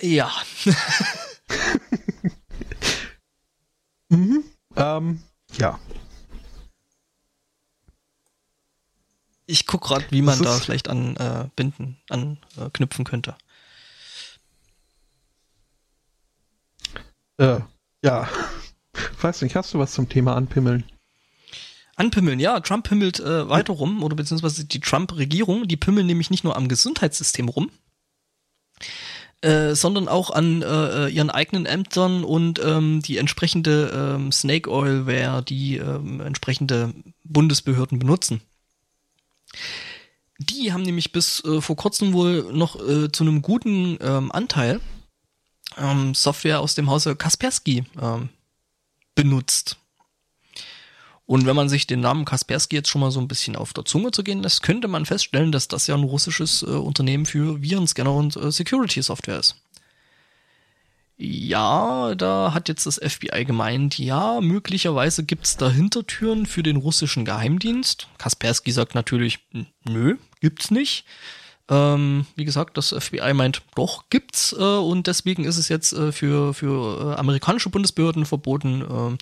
Ja. 0.00 0.32
Mhm. 4.12 4.44
Ähm, 4.76 5.22
ja. 5.52 5.80
Ich 9.46 9.66
guck 9.66 9.84
grad, 9.84 10.12
wie 10.12 10.20
man 10.20 10.40
da 10.42 10.58
vielleicht 10.58 10.88
an 10.88 11.16
äh, 11.16 11.48
binden, 11.56 11.96
an 12.10 12.38
äh, 12.58 12.68
könnte. 13.04 13.36
Äh, 17.38 17.60
ja. 18.04 18.28
Weiß 19.22 19.40
nicht, 19.40 19.56
hast 19.56 19.72
du 19.72 19.78
was 19.78 19.92
zum 19.92 20.10
Thema 20.10 20.36
anpimmeln? 20.36 20.84
Anpimmeln, 22.02 22.40
ja, 22.40 22.58
Trump 22.58 22.88
pimmelt 22.88 23.20
äh, 23.20 23.48
weiter 23.48 23.74
rum, 23.74 24.02
oder 24.02 24.16
beziehungsweise 24.16 24.64
die 24.64 24.80
Trump-Regierung, 24.80 25.68
die 25.68 25.76
pimmeln 25.76 26.06
nämlich 26.06 26.30
nicht 26.30 26.42
nur 26.42 26.56
am 26.56 26.66
Gesundheitssystem 26.66 27.48
rum, 27.48 27.70
äh, 29.40 29.76
sondern 29.76 30.08
auch 30.08 30.30
an 30.30 30.62
äh, 30.62 31.06
ihren 31.06 31.30
eigenen 31.30 31.64
Ämtern 31.64 32.24
und 32.24 32.58
ähm, 32.58 33.02
die 33.02 33.18
entsprechende 33.18 34.16
ähm, 34.16 34.32
Snake 34.32 34.68
Oilware, 34.68 35.44
die 35.44 35.76
ähm, 35.76 36.20
entsprechende 36.20 36.92
Bundesbehörden 37.22 38.00
benutzen. 38.00 38.40
Die 40.40 40.72
haben 40.72 40.82
nämlich 40.82 41.12
bis 41.12 41.44
äh, 41.44 41.60
vor 41.60 41.76
kurzem 41.76 42.12
wohl 42.14 42.52
noch 42.52 42.80
äh, 42.80 43.12
zu 43.12 43.22
einem 43.22 43.42
guten 43.42 43.96
ähm, 44.00 44.32
Anteil 44.32 44.80
ähm, 45.76 46.14
Software 46.14 46.58
aus 46.58 46.74
dem 46.74 46.90
Hause 46.90 47.14
Kaspersky 47.14 47.84
ähm, 48.00 48.28
benutzt. 49.14 49.76
Und 51.26 51.46
wenn 51.46 51.56
man 51.56 51.68
sich 51.68 51.86
den 51.86 52.00
Namen 52.00 52.24
Kaspersky 52.24 52.76
jetzt 52.76 52.88
schon 52.88 53.00
mal 53.00 53.10
so 53.10 53.20
ein 53.20 53.28
bisschen 53.28 53.56
auf 53.56 53.72
der 53.72 53.84
Zunge 53.84 54.10
zu 54.10 54.22
gehen 54.24 54.42
lässt, 54.42 54.62
könnte 54.62 54.88
man 54.88 55.06
feststellen, 55.06 55.52
dass 55.52 55.68
das 55.68 55.86
ja 55.86 55.94
ein 55.94 56.02
russisches 56.02 56.62
äh, 56.62 56.66
Unternehmen 56.66 57.26
für 57.26 57.62
Virenscanner 57.62 58.12
und 58.12 58.36
äh, 58.36 58.50
Security-Software 58.50 59.38
ist. 59.38 59.56
Ja, 61.16 62.14
da 62.16 62.52
hat 62.52 62.68
jetzt 62.68 62.86
das 62.86 62.96
FBI 63.02 63.44
gemeint, 63.44 63.98
ja, 63.98 64.40
möglicherweise 64.40 65.24
gibt's 65.24 65.56
da 65.56 65.70
Hintertüren 65.70 66.46
für 66.46 66.62
den 66.64 66.76
russischen 66.76 67.24
Geheimdienst. 67.24 68.08
Kaspersky 68.18 68.72
sagt 68.72 68.94
natürlich, 68.96 69.38
"N- 69.52 69.66
nö, 69.84 70.16
gibt's 70.40 70.70
nicht. 70.72 71.04
Ähm, 71.72 72.26
wie 72.36 72.44
gesagt, 72.44 72.76
das 72.76 72.90
FBI 72.90 73.32
meint, 73.32 73.62
doch, 73.76 74.04
gibt's, 74.10 74.52
äh, 74.52 74.62
und 74.62 75.06
deswegen 75.06 75.44
ist 75.44 75.56
es 75.56 75.70
jetzt 75.70 75.94
äh, 75.94 76.12
für, 76.12 76.52
für 76.52 77.12
äh, 77.12 77.18
amerikanische 77.18 77.70
Bundesbehörden 77.70 78.26
verboten, 78.26 78.84
ähm, 78.90 79.16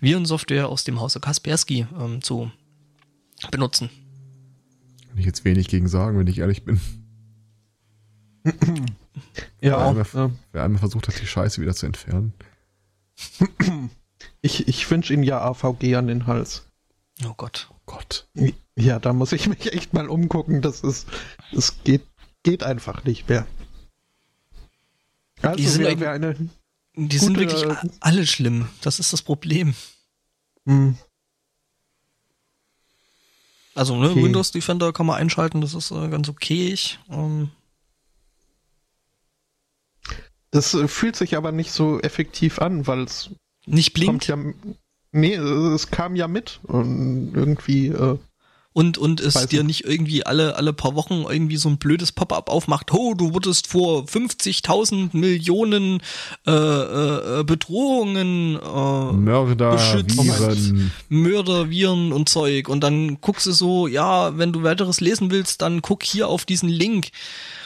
Virensoftware 0.00 0.68
aus 0.68 0.84
dem 0.84 1.00
Hause 1.00 1.18
Kaspersky 1.18 1.88
ähm, 1.98 2.22
zu 2.22 2.52
benutzen. 3.50 3.90
Kann 5.08 5.18
ich 5.18 5.26
jetzt 5.26 5.44
wenig 5.44 5.66
gegen 5.66 5.88
sagen, 5.88 6.16
wenn 6.16 6.28
ich 6.28 6.38
ehrlich 6.38 6.64
bin. 6.64 6.80
Ja, 9.62 9.90
Ja, 9.90 10.02
äh, 10.02 10.28
Wer 10.52 10.62
einmal 10.62 10.78
versucht 10.78 11.08
hat, 11.08 11.18
die 11.20 11.26
Scheiße 11.26 11.62
wieder 11.62 11.74
zu 11.74 11.86
entfernen. 11.86 12.34
ich, 14.42 14.68
ich 14.68 14.90
wünsche 14.90 15.14
ihm 15.14 15.22
ja 15.22 15.40
AVG 15.40 15.94
an 15.96 16.06
den 16.06 16.26
Hals. 16.26 16.68
Oh 17.24 17.32
Gott. 17.34 17.70
Gott. 17.86 18.28
Ja, 18.76 18.98
da 18.98 19.12
muss 19.12 19.32
ich 19.32 19.46
mich 19.46 19.72
echt 19.72 19.94
mal 19.94 20.08
umgucken. 20.08 20.60
Das 20.60 20.80
ist, 20.80 21.06
es 21.52 21.82
geht, 21.84 22.02
geht 22.42 22.62
einfach 22.62 23.04
nicht 23.04 23.28
mehr. 23.28 23.46
Also 25.42 25.56
Die 25.56 25.66
sind 25.66 25.86
eigentlich- 25.86 26.00
wer 26.00 26.10
eine, 26.12 26.34
Die 26.96 27.18
sind 27.18 27.34
Gute, 27.34 27.40
wirklich 27.40 27.62
äh, 27.62 27.70
a- 27.70 27.82
alle 28.00 28.26
schlimm. 28.26 28.68
Das 28.82 28.98
ist 28.98 29.12
das 29.12 29.22
Problem. 29.22 29.74
hm, 30.64 30.96
Also, 33.74 33.96
ne, 33.96 34.10
Okay. 34.10 34.24
Windows 34.24 34.50
Defender 34.52 34.92
kann 34.92 35.04
man 35.06 35.16
einschalten, 35.16 35.60
das 35.60 35.74
ist 35.74 35.90
äh, 35.90 36.08
ganz 36.08 36.28
okay. 36.30 36.76
Ähm, 37.10 37.50
das 40.50 40.72
äh, 40.74 40.88
fühlt 40.88 41.16
sich 41.16 41.36
aber 41.36 41.52
nicht 41.52 41.70
so 41.72 42.00
effektiv 42.00 42.58
an, 42.60 42.86
weil 42.86 43.02
es 43.04 43.30
nicht 43.66 43.94
kommt 43.94 44.26
blinkt 44.26 44.26
ja, 44.28 44.36
nee, 45.12 45.34
es 45.34 45.90
kam 45.90 46.16
ja 46.16 46.28
mit 46.28 46.60
und 46.64 47.32
irgendwie, 47.34 47.88
äh, 47.88 48.18
und, 48.76 48.98
und 48.98 49.22
es 49.22 49.46
dir 49.46 49.64
nicht. 49.64 49.86
irgendwie 49.86 50.26
alle, 50.26 50.56
alle 50.56 50.74
paar 50.74 50.94
Wochen 50.94 51.24
irgendwie 51.26 51.56
so 51.56 51.70
ein 51.70 51.78
blödes 51.78 52.12
Pop-up 52.12 52.50
aufmacht. 52.50 52.92
Oh, 52.92 53.14
du 53.14 53.32
wurdest 53.32 53.68
vor 53.68 54.04
50.000 54.04 55.16
Millionen 55.16 56.02
äh, 56.46 56.50
äh, 56.52 57.40
äh, 57.40 57.44
Bedrohungen 57.44 58.56
äh, 58.56 59.12
Mörder, 59.14 59.70
beschützt. 59.70 60.22
Viren. 60.22 60.92
Mörder, 61.08 61.70
Viren 61.70 62.12
und 62.12 62.28
Zeug. 62.28 62.68
Und 62.68 62.82
dann 62.82 63.18
guckst 63.22 63.46
du 63.46 63.52
so, 63.52 63.86
ja, 63.86 64.36
wenn 64.36 64.52
du 64.52 64.62
weiteres 64.62 65.00
lesen 65.00 65.30
willst, 65.30 65.62
dann 65.62 65.80
guck 65.80 66.02
hier 66.02 66.28
auf 66.28 66.44
diesen 66.44 66.68
Link. 66.68 67.08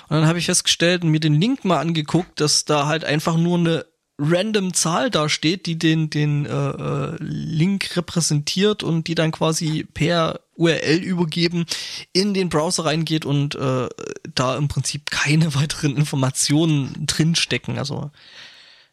Und 0.09 0.19
dann 0.19 0.29
habe 0.29 0.39
ich 0.39 0.47
festgestellt 0.47 1.03
und 1.03 1.11
mir 1.11 1.19
den 1.19 1.41
Link 1.41 1.65
mal 1.65 1.81
angeguckt, 1.81 2.41
dass 2.41 2.67
da 2.67 2.87
halt 2.87 3.05
einfach 3.05 3.37
nur 3.37 3.59
eine 3.59 3.85
random 4.21 4.75
Zahl 4.75 5.11
da 5.11 5.29
steht, 5.29 5.67
die 5.67 5.79
den, 5.79 6.11
den 6.11 6.45
äh, 6.45 6.51
äh, 6.51 7.17
Link 7.21 7.97
repräsentiert 7.97 8.83
und 8.83 9.09
die 9.09 9.15
dann 9.15 9.33
quasi 9.33 9.85
per 9.85 10.41
URL 10.57 10.99
übergeben 10.99 11.65
in 12.13 12.35
den 12.35 12.51
Browser 12.51 12.85
reingeht 12.85 13.25
und 13.25 13.55
äh, 13.55 13.89
da 14.35 14.57
im 14.57 14.69
Prinzip 14.69 15.11
keine 15.11 15.55
weiteren 15.55 15.97
Informationen 15.97 17.07
drinstecken. 17.07 17.79
Also 17.79 18.11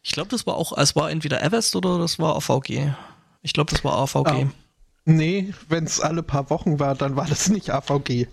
ich 0.02 0.12
glaube, 0.12 0.30
das 0.30 0.46
war 0.46 0.54
auch, 0.54 0.76
es 0.76 0.96
war 0.96 1.10
entweder 1.10 1.44
Avast 1.44 1.76
oder 1.76 1.98
das 1.98 2.18
war 2.18 2.36
AVG. 2.36 2.94
Ich 3.42 3.52
glaube, 3.52 3.70
das 3.70 3.84
war 3.84 3.98
AVG. 3.98 4.26
Ah. 4.26 4.50
nee, 5.04 5.52
wenn 5.68 5.84
es 5.84 6.00
alle 6.00 6.22
paar 6.22 6.48
Wochen 6.50 6.80
war, 6.80 6.94
dann 6.94 7.16
war 7.16 7.26
das 7.26 7.48
nicht 7.48 7.70
AVG. 7.70 8.26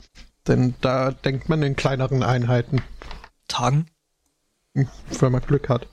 Denn 0.48 0.76
da 0.80 1.12
denkt 1.12 1.50
man 1.50 1.62
in 1.64 1.76
kleineren 1.76 2.24
Einheiten, 2.24 2.82
Tagen. 3.48 3.88
wenn 4.74 5.32
man 5.32 5.42
Glück 5.42 5.70
hat. 5.70 5.88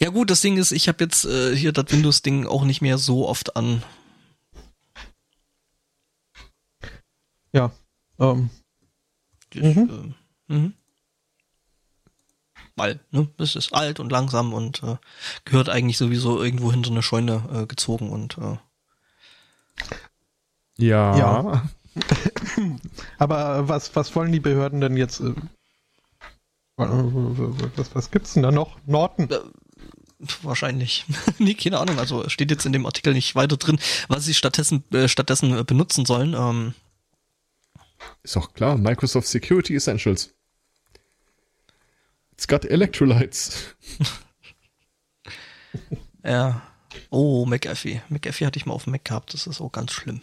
Ja 0.00 0.10
gut, 0.10 0.30
das 0.30 0.40
Ding 0.40 0.56
ist, 0.56 0.72
ich 0.72 0.88
habe 0.88 1.02
jetzt 1.04 1.24
äh, 1.24 1.54
hier 1.56 1.72
das 1.72 1.86
Windows-Ding 1.90 2.46
auch 2.46 2.64
nicht 2.64 2.80
mehr 2.80 2.98
so 2.98 3.28
oft 3.28 3.56
an. 3.56 3.82
Ja. 7.52 7.70
Ähm. 8.18 8.50
Ich, 9.52 9.62
mhm. 9.62 10.14
Äh, 10.48 10.54
mhm. 10.54 10.74
Weil, 12.76 13.00
ne, 13.12 13.28
es 13.38 13.54
ist 13.54 13.72
alt 13.72 14.00
und 14.00 14.10
langsam 14.10 14.52
und 14.52 14.82
äh, 14.82 14.96
gehört 15.44 15.68
eigentlich 15.68 15.96
sowieso 15.96 16.42
irgendwo 16.42 16.72
hinter 16.72 16.90
eine 16.90 17.02
Scheune 17.02 17.48
äh, 17.52 17.66
gezogen 17.66 18.10
und 18.10 18.36
äh. 18.38 18.56
ja. 20.76 21.16
Ja. 21.16 21.68
Aber 23.18 23.58
äh, 23.58 23.68
was, 23.68 23.94
was 23.94 24.14
wollen 24.16 24.32
die 24.32 24.40
Behörden 24.40 24.80
denn 24.80 24.96
jetzt? 24.96 25.22
Was, 26.76 27.94
was 27.94 28.10
gibt's 28.10 28.34
denn 28.34 28.42
da 28.42 28.50
noch? 28.50 28.78
Norton 28.86 29.28
wahrscheinlich. 30.42 31.04
nee, 31.38 31.54
keine 31.54 31.78
Ahnung. 31.78 31.98
Also 31.98 32.28
steht 32.28 32.50
jetzt 32.50 32.66
in 32.66 32.72
dem 32.72 32.86
Artikel 32.86 33.12
nicht 33.12 33.34
weiter 33.34 33.56
drin, 33.56 33.78
was 34.08 34.24
sie 34.24 34.34
stattdessen, 34.34 34.84
äh, 34.92 35.08
stattdessen 35.08 35.56
äh, 35.56 35.64
benutzen 35.64 36.04
sollen. 36.04 36.34
Ähm, 36.34 36.74
Ist 38.22 38.36
doch 38.36 38.52
klar. 38.52 38.76
Microsoft 38.76 39.28
Security 39.28 39.74
Essentials. 39.74 40.34
It's 42.32 42.48
got 42.48 42.64
Electrolytes. 42.64 43.74
ja. 46.24 46.62
Oh, 47.10 47.46
McAfee. 47.46 48.02
McAfee 48.08 48.46
hatte 48.46 48.58
ich 48.58 48.66
mal 48.66 48.74
auf 48.74 48.84
dem 48.84 48.92
Mac 48.92 49.04
gehabt. 49.04 49.34
Das 49.34 49.46
ist 49.46 49.60
auch 49.60 49.72
ganz 49.72 49.92
schlimm. 49.92 50.20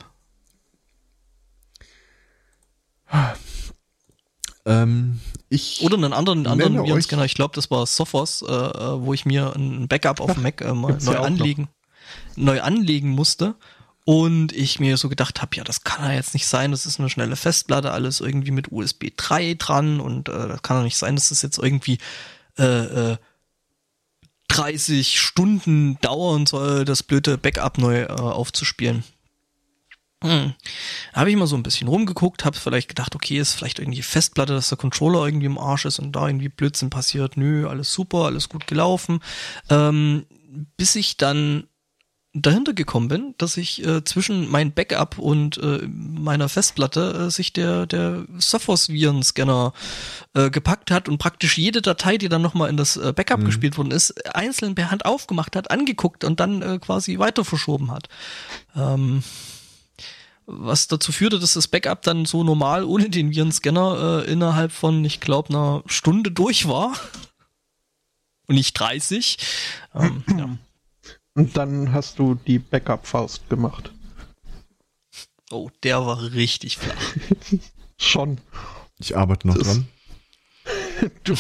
Ähm, 4.66 5.20
ich 5.49 5.82
Oder 5.82 5.95
einen 5.95 6.14
anderen, 6.14 6.47
anderen 6.47 6.86
Virenscanner. 6.86 7.26
Ich 7.26 7.34
glaube, 7.34 7.55
das 7.55 7.72
war 7.72 7.86
Sophos, 7.86 8.41
äh, 8.41 8.51
äh, 8.51 9.01
wo 9.01 9.14
ich 9.14 9.26
mir 9.26 9.53
ein 9.55 9.88
Backup 9.88 10.20
auf 10.20 10.34
dem 10.34 10.43
Mac 10.43 10.62
äh, 10.62 10.74
mal 10.74 10.97
neu 11.01 11.14
ja 11.14 11.22
anlegen, 11.22 11.68
neu 12.36 12.62
anlegen 12.62 13.09
musste. 13.09 13.55
Und 14.03 14.51
ich 14.51 14.80
mir 14.80 14.97
so 14.97 15.09
gedacht 15.09 15.41
habe, 15.41 15.55
ja, 15.55 15.64
das 15.64 15.84
kann 15.84 16.05
ja 16.05 16.16
jetzt 16.16 16.34
nicht 16.34 16.47
sein, 16.47 16.72
das 16.72 16.88
ist 16.88 16.99
eine 16.99 17.09
schnelle 17.09 17.36
Festplatte, 17.36 17.91
alles 17.91 18.20
irgendwie 18.20 18.49
mit 18.49 18.72
USB 18.72 19.12
3 19.16 19.53
dran 19.55 19.99
und 19.99 20.28
äh, 20.28 20.47
das 20.47 20.64
kann 20.64 20.78
doch 20.78 20.84
nicht 20.84 20.97
sein, 20.97 21.16
dass 21.16 21.30
das 21.30 21.43
jetzt 21.43 21.59
irgendwie 21.59 21.99
äh, 22.57 23.12
äh, 23.12 23.18
30 24.47 25.20
Stunden 25.20 25.99
dauern 26.01 26.47
soll, 26.47 26.84
das 26.84 27.03
blöde 27.03 27.38
Backup 27.38 27.78
neu 27.78 28.01
äh, 28.01 28.07
aufzuspielen. 28.07 29.03
Hm. 30.24 30.53
Habe 31.13 31.32
ich 31.32 31.36
mal 31.36 31.47
so 31.47 31.55
ein 31.55 31.63
bisschen 31.63 31.88
rumgeguckt, 31.88 32.45
habe 32.45 32.55
vielleicht 32.55 32.88
gedacht, 32.89 33.15
okay, 33.15 33.39
ist 33.39 33.53
vielleicht 33.55 33.80
irgendwie 33.80 34.03
Festplatte, 34.03 34.53
dass 34.53 34.69
der 34.69 34.78
Controller 34.78 35.26
irgendwie 35.26 35.47
im 35.47 35.57
Arsch 35.57 35.86
ist 35.86 35.99
und 35.99 36.11
da 36.15 36.28
irgendwie 36.28 36.49
Blödsinn 36.49 36.89
passiert. 36.91 37.38
Nö, 37.38 37.67
alles 37.67 37.91
super, 37.91 38.26
alles 38.26 38.47
gut 38.49 38.67
gelaufen. 38.67 39.19
Ähm, 39.69 40.26
bis 40.78 40.95
ich 40.95 41.17
dann 41.17 41.63
dahinter 42.34 42.72
gekommen 42.74 43.09
bin, 43.09 43.36
dass 43.39 43.57
ich 43.57 43.86
äh, 43.86 44.05
zwischen 44.05 44.49
mein 44.49 44.72
Backup 44.72 45.17
und 45.17 45.57
äh, 45.57 45.86
meiner 45.88 46.47
Festplatte 46.47 47.26
äh, 47.28 47.30
sich 47.30 47.51
der 47.51 47.86
der 47.88 48.26
Sophos 48.38 48.88
Virenscanner 48.88 49.74
äh, 50.34 50.49
gepackt 50.49 50.91
hat 50.91 51.09
und 51.09 51.17
praktisch 51.17 51.57
jede 51.57 51.82
Datei, 51.82 52.17
die 52.17 52.30
dann 52.30 52.41
nochmal 52.41 52.69
in 52.69 52.78
das 52.78 52.95
äh, 52.95 53.11
Backup 53.13 53.39
Mhm. 53.39 53.45
gespielt 53.45 53.78
worden 53.78 53.91
ist, 53.91 54.34
einzeln 54.34 54.76
per 54.76 54.91
Hand 54.91 55.05
aufgemacht 55.05 55.57
hat, 55.57 55.72
angeguckt 55.72 56.24
und 56.24 56.39
dann 56.39 56.61
äh, 56.61 56.80
quasi 56.80 57.19
weiter 57.19 57.43
verschoben 57.43 57.91
hat. 57.91 58.07
Ähm, 58.78 59.24
was 60.54 60.88
dazu 60.88 61.12
führte, 61.12 61.39
dass 61.39 61.54
das 61.54 61.68
Backup 61.68 62.02
dann 62.04 62.26
so 62.26 62.43
normal 62.43 62.84
ohne 62.84 63.10
den 63.10 63.32
Virenscanner 63.32 64.24
äh, 64.26 64.32
innerhalb 64.32 64.72
von, 64.72 65.04
ich 65.06 65.20
glaube, 65.20 65.49
einer 65.49 65.84
Stunde 65.86 66.32
durch 66.32 66.68
war. 66.68 66.93
Und 68.47 68.56
nicht 68.56 68.74
30. 68.74 69.38
Ähm, 69.95 70.24
ja. 70.38 70.58
Und 71.34 71.56
dann 71.56 71.93
hast 71.93 72.20
du 72.20 72.36
die 72.36 72.60
Backup-Faust 72.60 73.49
gemacht. 73.49 73.91
Oh, 75.49 75.70
der 75.84 76.06
war 76.06 76.22
richtig 76.34 76.78
flach. 76.78 77.16
Schon. 77.97 78.39
Ich 78.99 79.16
arbeite 79.18 79.47
noch 79.47 79.58
Das- 79.58 79.68
dran. 79.68 79.88
Du 81.24 81.34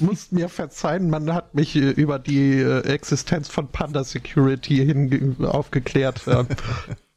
musst 0.00 0.32
mir 0.32 0.50
verzeihen, 0.50 1.08
man 1.08 1.32
hat 1.32 1.54
mich 1.54 1.74
äh, 1.76 1.78
über 1.90 2.18
die 2.18 2.58
äh, 2.58 2.80
Existenz 2.82 3.48
von 3.48 3.68
Panda 3.68 4.04
Security 4.04 4.76
hin 4.84 5.36
aufgeklärt. 5.46 6.20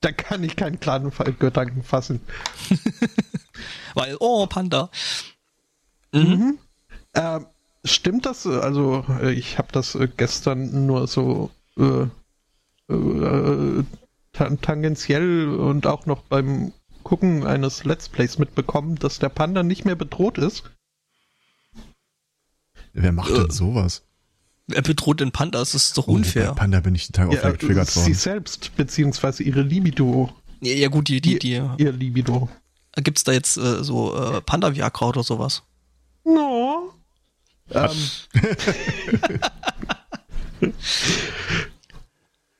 Da 0.01 0.11
kann 0.11 0.43
ich 0.43 0.55
keinen 0.55 0.79
klaren 0.79 1.11
Gedanken 1.39 1.83
fassen. 1.83 2.21
Weil, 3.93 4.17
oh, 4.19 4.47
Panda. 4.47 4.89
Mhm. 6.11 6.57
Ähm, 7.13 7.45
stimmt 7.85 8.25
das? 8.25 8.47
Also 8.47 9.05
äh, 9.21 9.31
ich 9.31 9.57
habe 9.57 9.67
das 9.71 9.95
äh, 9.95 10.07
gestern 10.07 10.87
nur 10.87 11.07
so 11.07 11.51
äh, 11.77 12.07
äh, 12.91 13.83
tan 14.33 14.61
tangentiell 14.61 15.49
und 15.49 15.85
auch 15.85 16.05
noch 16.05 16.23
beim 16.23 16.73
Gucken 17.03 17.45
eines 17.45 17.83
Let's 17.83 18.09
Plays 18.09 18.37
mitbekommen, 18.37 18.95
dass 18.95 19.19
der 19.19 19.29
Panda 19.29 19.63
nicht 19.63 19.85
mehr 19.85 19.95
bedroht 19.95 20.37
ist. 20.37 20.63
Wer 22.93 23.11
macht 23.11 23.31
denn 23.31 23.49
Äh. 23.49 23.51
sowas? 23.51 24.03
Er 24.73 24.81
bedroht 24.81 25.19
den 25.19 25.31
Pandas, 25.31 25.71
das 25.71 25.85
ist 25.85 25.97
doch 25.97 26.07
Oh, 26.07 26.13
unfair. 26.13 26.53
Panda 26.53 26.79
bin 26.79 26.95
ich 26.95 27.07
den 27.07 27.13
Tag 27.13 27.29
auch 27.29 27.33
Ja, 27.33 27.49
getriggert 27.51 27.89
sie 27.89 28.01
worden. 28.01 28.13
selbst, 28.13 28.75
beziehungsweise 28.75 29.43
ihre 29.43 29.61
Libido. 29.61 30.29
Ja, 30.61 30.73
ja 30.73 30.87
gut, 30.89 31.07
die, 31.07 31.21
die, 31.21 31.39
die. 31.39 31.61
Ihr 31.77 31.91
Libido. 31.91 32.49
Gibt's 32.95 33.23
da 33.23 33.31
jetzt 33.31 33.57
äh, 33.57 33.83
so 33.83 34.15
äh, 34.15 34.41
Panda-Viagra 34.41 35.07
oder 35.09 35.23
sowas? 35.23 35.63
No. 36.23 36.93
Ähm, 37.71 37.89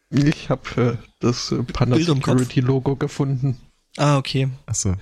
ich 0.10 0.50
habe 0.50 0.98
äh, 1.00 1.08
das 1.20 1.52
äh, 1.52 1.64
Panda. 1.64 1.98
Security 1.98 2.62
Logo 2.62 2.96
gefunden. 2.96 3.58
Ah, 3.98 4.18
okay. 4.18 4.50
Achso. 4.66 4.96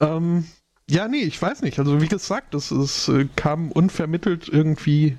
Ähm, 0.00 0.46
ja, 0.90 1.08
nee, 1.08 1.22
ich 1.22 1.40
weiß 1.40 1.62
nicht. 1.62 1.78
Also 1.78 2.00
wie 2.00 2.08
gesagt, 2.08 2.54
es, 2.54 2.70
es 2.70 3.08
äh, 3.08 3.26
kam 3.36 3.70
unvermittelt 3.70 4.48
irgendwie. 4.48 5.18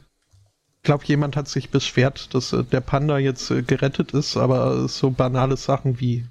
Ich 0.78 0.84
glaube, 0.84 1.05
jemand 1.05 1.36
hat 1.36 1.47
sich 1.47 1.69
beschwert, 1.69 2.34
dass 2.34 2.53
äh, 2.53 2.63
der 2.63 2.82
Panda 2.82 3.17
jetzt 3.17 3.49
äh, 3.51 3.61
gerettet 3.63 4.11
ist, 4.11 4.36
aber 4.38 4.88
so 4.88 5.11
banale 5.11 5.55
Sachen 5.57 5.99
wie, 5.99 6.26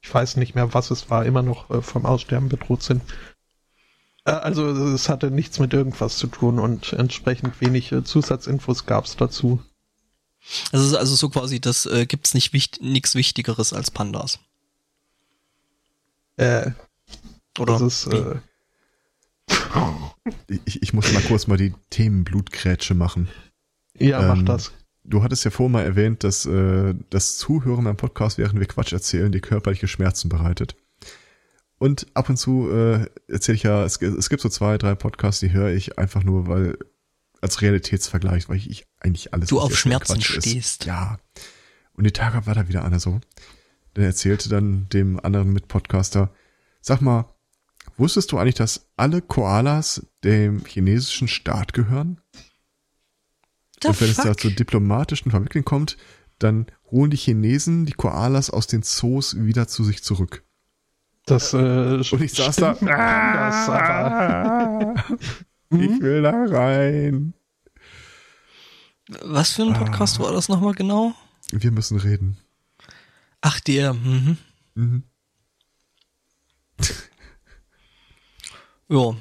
ich 0.00 0.14
weiß 0.14 0.36
nicht 0.36 0.54
mehr, 0.54 0.72
was 0.72 0.90
es 0.90 1.10
war, 1.10 1.26
immer 1.26 1.42
noch 1.42 1.70
äh, 1.70 1.82
vom 1.82 2.06
Aussterben 2.06 2.48
bedroht 2.48 2.82
sind. 2.82 3.02
Äh, 4.24 4.30
also 4.30 4.66
es 4.68 5.08
hatte 5.08 5.30
nichts 5.30 5.58
mit 5.58 5.72
irgendwas 5.72 6.16
zu 6.16 6.26
tun 6.26 6.58
und 6.58 6.92
entsprechend 6.92 7.60
wenig 7.60 7.92
äh, 7.92 8.04
Zusatzinfos 8.04 8.86
gab 8.86 9.04
es 9.04 9.16
dazu. 9.16 9.60
Das 10.72 10.80
ist 10.80 10.94
also 10.94 11.14
so 11.16 11.28
quasi, 11.28 11.60
das 11.60 11.86
äh, 11.86 12.06
gibt's 12.06 12.32
nicht 12.32 12.52
wicht 12.52 12.80
nichts 12.80 13.14
Wichtigeres 13.14 13.72
als 13.72 13.90
Pandas. 13.90 14.38
Äh, 16.36 16.70
Oder? 17.58 17.78
das 17.78 17.82
ist, 17.82 18.06
äh, 18.12 18.40
Ich, 20.64 20.82
ich 20.82 20.92
muss 20.92 21.12
mal 21.12 21.22
kurz 21.22 21.46
mal 21.46 21.56
die 21.56 21.74
Themenblutgrätsche 21.90 22.94
machen. 22.94 23.28
ja, 23.98 24.20
mach 24.22 24.38
ähm, 24.38 24.46
das. 24.46 24.72
Du 25.04 25.22
hattest 25.22 25.44
ja 25.44 25.50
vorhin 25.50 25.72
mal 25.72 25.84
erwähnt, 25.84 26.24
dass 26.24 26.46
äh, 26.46 26.94
das 27.08 27.38
Zuhören 27.38 27.84
beim 27.84 27.96
Podcast, 27.96 28.38
während 28.38 28.60
wir 28.60 28.66
Quatsch 28.66 28.92
erzählen, 28.92 29.32
dir 29.32 29.40
körperliche 29.40 29.88
Schmerzen 29.88 30.28
bereitet. 30.28 30.76
Und 31.78 32.06
ab 32.12 32.28
und 32.28 32.36
zu 32.36 32.70
äh, 32.70 33.06
erzähle 33.26 33.56
ich 33.56 33.62
ja, 33.62 33.84
es, 33.84 34.00
es 34.02 34.28
gibt 34.28 34.42
so 34.42 34.50
zwei, 34.50 34.76
drei 34.76 34.94
Podcasts, 34.94 35.40
die 35.40 35.52
höre 35.52 35.70
ich 35.70 35.98
einfach 35.98 36.22
nur, 36.22 36.46
weil 36.46 36.76
als 37.40 37.62
Realitätsvergleich, 37.62 38.48
weil 38.48 38.58
ich, 38.58 38.68
ich 38.68 38.86
eigentlich 39.00 39.32
alles 39.32 39.48
Du 39.48 39.60
auf 39.60 39.76
Schmerzen 39.76 40.14
Quatsch 40.14 40.36
ist. 40.36 40.48
stehst. 40.48 40.84
Ja. 40.84 41.18
Und 41.94 42.04
die 42.04 42.12
Tage 42.12 42.46
war 42.46 42.54
da 42.54 42.68
wieder 42.68 42.84
einer 42.84 43.00
so. 43.00 43.20
Der 43.96 44.04
erzählte 44.04 44.48
dann 44.50 44.88
dem 44.90 45.18
anderen 45.24 45.52
Mitpodcaster, 45.52 46.32
sag 46.82 47.00
mal, 47.00 47.34
wusstest 48.00 48.32
du 48.32 48.38
eigentlich, 48.38 48.54
dass 48.56 48.88
alle 48.96 49.22
Koalas 49.22 50.06
dem 50.24 50.64
chinesischen 50.64 51.28
Staat 51.28 51.72
gehören? 51.72 52.20
The 53.82 53.88
Und 53.88 54.00
wenn 54.00 54.10
es 54.10 54.16
da 54.16 54.24
fuck? 54.24 54.40
zu 54.40 54.50
diplomatischen 54.50 55.30
Verwicklungen 55.30 55.64
kommt, 55.64 55.96
dann 56.38 56.66
holen 56.90 57.10
die 57.10 57.16
Chinesen 57.16 57.86
die 57.86 57.92
Koalas 57.92 58.50
aus 58.50 58.66
den 58.66 58.82
Zoos 58.82 59.36
wieder 59.38 59.68
zu 59.68 59.84
sich 59.84 60.02
zurück. 60.02 60.42
Das 61.26 61.52
äh, 61.52 61.56
Und 61.56 62.20
ich 62.20 62.32
saß 62.32 62.56
da. 62.56 62.70
aber 62.80 64.94
Ich 65.70 66.00
will 66.00 66.22
da 66.22 66.32
rein. 66.48 67.34
Was 69.22 69.52
für 69.52 69.62
ein 69.62 69.74
Podcast 69.74 70.18
war 70.18 70.32
das 70.32 70.48
nochmal 70.48 70.74
genau? 70.74 71.14
Wir 71.52 71.70
müssen 71.70 71.98
reden. 71.98 72.36
Ach, 73.40 73.60
der. 73.60 73.94
Mhm. 73.94 74.36
Mhm. 74.74 75.02
Ja. 78.90 79.16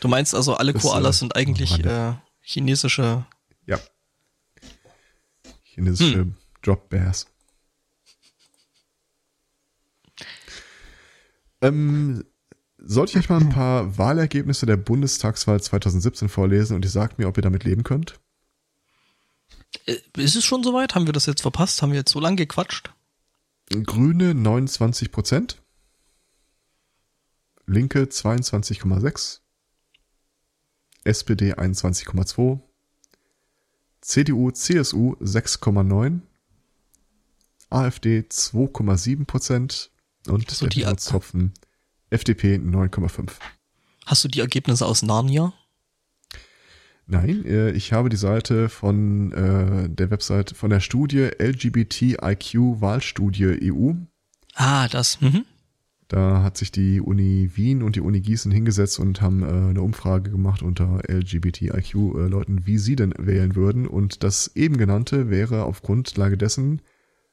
Du 0.00 0.08
meinst 0.08 0.34
also, 0.34 0.54
alle 0.54 0.72
Das, 0.72 0.82
Koalas 0.82 1.16
äh, 1.16 1.18
sind 1.20 1.36
eigentlich 1.36 1.84
äh, 1.84 2.14
chinesische. 2.40 3.26
Ja. 3.66 3.80
Chinesische 5.64 6.20
Hm. 6.20 6.34
Drop 6.62 6.88
Bears. 6.88 7.26
Ähm, 11.60 12.24
sollte 12.78 13.12
ich 13.12 13.18
euch 13.18 13.28
mal 13.28 13.40
ein 13.40 13.48
paar 13.48 13.98
Wahlergebnisse 13.98 14.66
der 14.66 14.76
Bundestagswahl 14.76 15.60
2017 15.60 16.28
vorlesen 16.28 16.76
und 16.76 16.84
ihr 16.84 16.90
sagt 16.90 17.18
mir, 17.18 17.26
ob 17.26 17.36
ihr 17.36 17.42
damit 17.42 17.64
leben 17.64 17.82
könnt? 17.82 18.20
Äh, 19.86 19.96
ist 20.16 20.36
es 20.36 20.44
schon 20.44 20.62
soweit? 20.62 20.94
Haben 20.94 21.06
wir 21.06 21.12
das 21.12 21.26
jetzt 21.26 21.42
verpasst? 21.42 21.82
Haben 21.82 21.92
wir 21.92 21.98
jetzt 21.98 22.12
so 22.12 22.20
lange 22.20 22.36
gequatscht? 22.36 22.92
Grüne 23.70 24.34
29 24.34 25.10
Prozent, 25.10 25.60
Linke 27.68 28.04
22,6, 28.04 29.40
SPD 31.04 31.52
21,2, 31.54 32.60
CDU, 34.00 34.50
CSU 34.50 35.14
6,9, 35.20 36.20
AfD 37.70 38.20
2,7 38.20 39.26
Prozent 39.26 39.90
und 40.26 40.50
So 40.50 40.66
die- 40.66 40.82
Tropfen 40.82 41.52
FDP 42.10 42.56
9,5. 42.56 43.32
Hast 44.06 44.24
du 44.24 44.28
die 44.28 44.40
Ergebnisse 44.40 44.86
aus 44.86 45.02
Narnia? 45.02 45.52
Nein, 47.06 47.44
äh, 47.44 47.70
ich 47.72 47.92
habe 47.92 48.08
die 48.08 48.16
Seite 48.16 48.70
von 48.70 49.32
äh, 49.32 49.90
der 49.90 50.10
Website 50.10 50.52
von 50.56 50.70
der 50.70 50.80
Studie 50.80 51.28
LGBTIQ 51.38 52.80
Wahlstudie 52.80 53.70
EU. 53.70 53.92
Ah, 54.54 54.88
das. 54.88 55.20
Mhm. 55.20 55.44
Da 56.08 56.42
hat 56.42 56.56
sich 56.56 56.72
die 56.72 57.02
Uni 57.02 57.50
Wien 57.54 57.82
und 57.82 57.94
die 57.94 58.00
Uni 58.00 58.20
Gießen 58.20 58.50
hingesetzt 58.50 58.98
und 58.98 59.20
haben 59.20 59.42
äh, 59.42 59.70
eine 59.70 59.82
Umfrage 59.82 60.30
gemacht 60.30 60.62
unter 60.62 61.02
LGBTIQ-Leuten, 61.06 62.66
wie 62.66 62.78
sie 62.78 62.96
denn 62.96 63.12
wählen 63.18 63.54
würden. 63.54 63.86
Und 63.86 64.22
das 64.24 64.50
eben 64.54 64.78
genannte 64.78 65.28
wäre 65.28 65.64
auf 65.64 65.82
Grundlage 65.82 66.38
dessen 66.38 66.80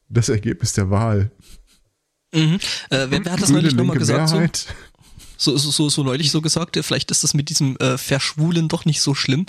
das 0.09 0.27
Ergebnis 0.27 0.73
der 0.73 0.89
Wahl. 0.89 1.31
Mhm. 2.33 2.55
Äh, 2.89 3.07
wer, 3.09 3.11
wer 3.11 3.31
hat 3.31 3.41
das 3.41 3.47
Grüne, 3.47 3.61
neulich 3.61 3.75
nochmal 3.75 3.97
gesagt? 3.97 4.31
Mehrheit. 4.33 4.67
so, 5.37 5.57
so, 5.57 5.71
so, 5.71 5.87
so 5.87 6.03
neulich 6.03 6.31
so 6.31 6.41
gesagt, 6.41 6.75
äh, 6.75 6.83
vielleicht 6.83 7.11
ist 7.11 7.23
das 7.23 7.33
mit 7.33 7.49
diesem 7.49 7.77
äh, 7.77 7.97
Verschwulen 7.97 8.67
doch 8.67 8.83
nicht 8.83 8.99
so 8.99 9.15
schlimm. 9.15 9.45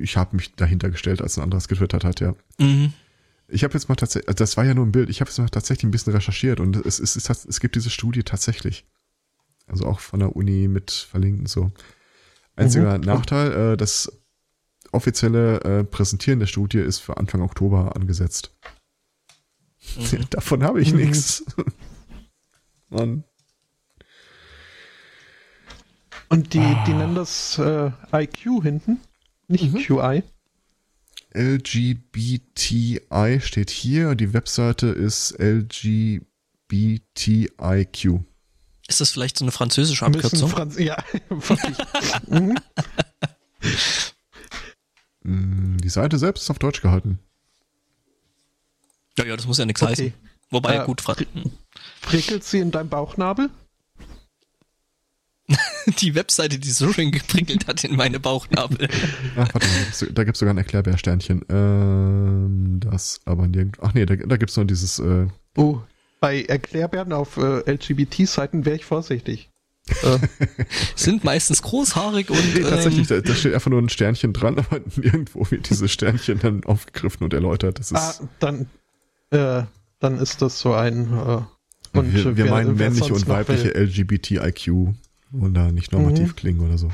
Ich 0.00 0.16
habe 0.16 0.36
mich 0.36 0.54
dahinter 0.54 0.88
gestellt, 0.88 1.20
als 1.20 1.36
ein 1.36 1.42
anderes 1.42 1.68
getwittert 1.68 2.04
hat, 2.04 2.20
ja. 2.20 2.34
Mhm. 2.58 2.94
Ich 3.52 3.64
habe 3.64 3.74
jetzt 3.74 3.88
mal 3.88 3.96
tatsächlich, 3.96 4.34
das 4.36 4.56
war 4.56 4.64
ja 4.64 4.74
nur 4.74 4.86
ein 4.86 4.92
Bild, 4.92 5.08
ich 5.10 5.20
habe 5.20 5.30
jetzt 5.30 5.38
mal 5.38 5.48
tatsächlich 5.48 5.84
ein 5.84 5.90
bisschen 5.90 6.12
recherchiert 6.12 6.60
und 6.60 6.76
es, 6.76 6.98
es, 7.00 7.16
es, 7.16 7.28
es 7.44 7.60
gibt 7.60 7.74
diese 7.74 7.90
Studie 7.90 8.22
tatsächlich. 8.22 8.86
Also 9.66 9.86
auch 9.86 10.00
von 10.00 10.20
der 10.20 10.34
Uni 10.36 10.68
mit 10.68 10.90
verlinkt 10.90 11.40
und 11.40 11.48
so. 11.48 11.72
Einziger 12.56 12.98
Mhm. 12.98 13.04
Nachteil, 13.04 13.52
äh, 13.72 13.76
das 13.76 14.10
offizielle 14.92 15.60
äh, 15.62 15.84
Präsentieren 15.84 16.40
der 16.40 16.46
Studie 16.46 16.78
ist 16.78 16.98
für 16.98 17.16
Anfang 17.16 17.42
Oktober 17.42 17.94
angesetzt. 17.96 18.56
Mhm. 19.96 20.26
Davon 20.30 20.62
habe 20.64 20.80
ich 20.80 20.92
Mhm. 20.92 20.98
nichts. 20.98 21.44
Mann. 22.88 23.24
Und 26.28 26.54
die, 26.54 26.60
Ah. 26.60 26.84
die 26.86 26.92
nennen 26.92 27.14
das 27.14 27.58
äh, 27.58 27.90
IQ 28.12 28.62
hinten, 28.62 29.00
nicht 29.48 29.72
Mhm. 29.72 29.78
QI. 29.78 30.22
LGBTI 31.34 33.00
steht 33.40 33.70
hier, 33.70 34.14
die 34.14 34.32
Webseite 34.32 34.88
ist 34.88 35.36
LGBTIQ. 35.38 36.24
Ist 38.88 39.00
das 39.00 39.10
vielleicht 39.10 39.38
so 39.38 39.44
eine 39.44 39.52
französische 39.52 40.04
Abkürzung? 40.04 40.48
Franz 40.48 40.76
ja, 40.78 40.96
wirklich. 41.28 41.76
mhm. 42.28 42.56
Mm, 45.22 45.76
Die 45.78 45.88
Seite 45.88 46.18
selbst 46.18 46.42
ist 46.42 46.50
auf 46.50 46.58
Deutsch 46.58 46.80
gehalten. 46.82 47.18
Ja, 49.18 49.24
ja, 49.24 49.36
das 49.36 49.46
muss 49.46 49.58
ja 49.58 49.66
nichts 49.66 49.82
Okay. 49.82 49.90
heißen. 49.92 50.14
Wobei, 50.50 50.76
Äh, 50.78 50.84
gut, 50.86 51.00
Fra 51.00 51.14
Prickelt 52.00 52.42
sie 52.42 52.58
in 52.58 52.70
deinem 52.72 52.88
Bauchnabel? 52.88 53.50
die 56.00 56.14
Webseite, 56.14 56.58
die 56.58 56.70
so 56.70 56.92
schön 56.92 57.10
geprickelt 57.10 57.66
hat 57.66 57.84
in 57.84 57.96
meine 57.96 58.20
Bauchnabel. 58.20 58.88
Ach, 59.36 59.48
warte 59.52 59.66
mal, 59.66 59.74
da 59.74 59.84
gibt's- 59.84 60.14
gibt 60.14 60.36
es 60.36 60.38
sogar 60.38 60.54
ein 60.54 60.58
Erklärbärsternchen. 60.58 61.44
Ähm, 61.48 62.80
das 62.80 63.20
aber 63.24 63.46
nirgend. 63.48 63.78
Ach 63.80 63.94
nee, 63.94 64.06
da, 64.06 64.16
da 64.16 64.36
gibt 64.36 64.50
es 64.50 64.56
nur 64.56 64.66
dieses. 64.66 64.98
Äh, 64.98 65.26
Oh, 65.56 65.80
bei 66.20 66.42
Erklärbären 66.42 67.12
auf 67.12 67.36
äh, 67.36 67.60
LGBT-Seiten 67.70 68.64
wäre 68.64 68.76
ich 68.76 68.84
vorsichtig. 68.84 69.50
äh, 70.02 70.18
Sind 70.94 71.24
meistens 71.24 71.62
großhaarig 71.62 72.30
und 72.30 72.54
nee, 72.54 72.60
tatsächlich, 72.60 73.10
ähm, 73.10 73.22
da, 73.22 73.28
da 73.28 73.34
steht 73.34 73.54
einfach 73.54 73.70
nur 73.70 73.80
ein 73.82 73.88
Sternchen 73.88 74.32
dran, 74.32 74.58
aber 74.58 74.80
nirgendwo 74.96 75.50
wird 75.50 75.68
dieses 75.70 75.90
Sternchen 75.90 76.38
dann 76.38 76.62
aufgegriffen 76.64 77.24
und 77.24 77.32
erläutert. 77.34 77.78
Das 77.80 77.90
ist. 77.90 77.96
ah, 77.96 78.14
dann, 78.38 78.66
äh, 79.30 79.62
dann 79.98 80.18
ist 80.18 80.40
das 80.42 80.60
so 80.60 80.72
ein. 80.74 81.12
Äh, 81.12 81.40
und 81.98 82.14
wir, 82.14 82.24
wir 82.36 82.44
wer- 82.44 82.50
meinen 82.52 82.76
männliche 82.76 83.12
und 83.12 83.26
weibliche. 83.26 83.70
LGBTIQ 83.74 84.94
und 85.32 85.54
da 85.54 85.70
nicht 85.72 85.92
normativ 85.92 86.28
Mhm. 86.30 86.36
klingen 86.36 86.60
oder 86.60 86.78
so. 86.78 86.90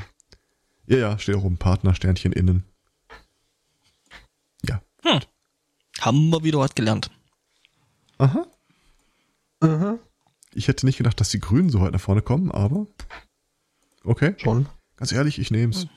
Ja, 0.87 0.97
ja, 0.97 1.19
steht 1.19 1.35
auch 1.35 1.43
oben 1.43 1.57
Partner, 1.57 1.93
Sternchen 1.95 2.31
innen. 2.31 2.63
Ja. 4.63 4.81
haben 5.99 6.29
wir 6.29 6.43
wieder 6.43 6.59
was 6.59 6.75
gelernt. 6.75 7.09
Aha. 8.17 8.45
Aha, 9.59 9.97
Ich 10.53 10.67
hätte 10.67 10.85
nicht 10.85 10.97
gedacht, 10.97 11.19
dass 11.19 11.29
die 11.29 11.39
Grünen 11.39 11.69
so 11.69 11.81
weit 11.81 11.91
nach 11.93 11.99
vorne 12.01 12.21
kommen, 12.21 12.51
aber 12.51 12.85
okay. 14.03 14.35
schon. 14.37 14.67
Ganz 14.97 15.11
ehrlich, 15.11 15.39
ich 15.39 15.49
nehm's. 15.51 15.87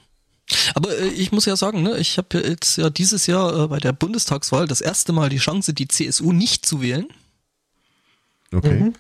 Aber 0.75 0.97
äh, 0.99 1.09
ich 1.09 1.31
muss 1.33 1.45
ja 1.47 1.57
sagen, 1.57 1.83
ne, 1.83 1.97
ich 1.99 2.19
habe 2.19 2.39
jetzt 2.39 2.77
ja 2.79 2.91
dieses 2.91 3.27
Jahr 3.27 3.65
äh, 3.65 3.69
bei 3.69 3.79
der 3.79 3.93
Bundestagswahl 3.93 4.67
das 4.67 4.81
erste 4.81 5.13
Mal 5.13 5.29
die 5.29 5.39
Chance, 5.39 5.73
die 5.75 5.89
CSU 5.89 6.33
nicht 6.33 6.67
zu 6.67 6.81
wählen. 6.83 7.07
Okay. 8.53 8.81
Mhm. 8.81 8.95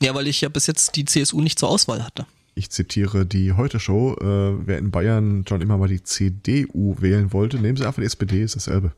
Ja, 0.00 0.14
weil 0.14 0.26
ich 0.28 0.40
ja 0.40 0.48
bis 0.48 0.66
jetzt 0.66 0.96
die 0.96 1.04
CSU 1.04 1.40
nicht 1.40 1.58
zur 1.58 1.68
Auswahl 1.68 2.02
hatte. 2.04 2.26
Ich 2.58 2.70
zitiere 2.70 3.26
die 3.26 3.52
Heute-Show. 3.52 4.14
Äh, 4.14 4.66
wer 4.66 4.78
in 4.78 4.90
Bayern 4.90 5.44
schon 5.46 5.60
immer 5.60 5.76
mal 5.76 5.88
die 5.88 6.02
CDU 6.02 6.96
wählen 6.98 7.34
wollte, 7.34 7.58
nehmen 7.58 7.76
Sie 7.76 7.84
einfach 7.84 8.00
die 8.00 8.06
SPD, 8.06 8.42
ist 8.42 8.56
dasselbe. 8.56 8.96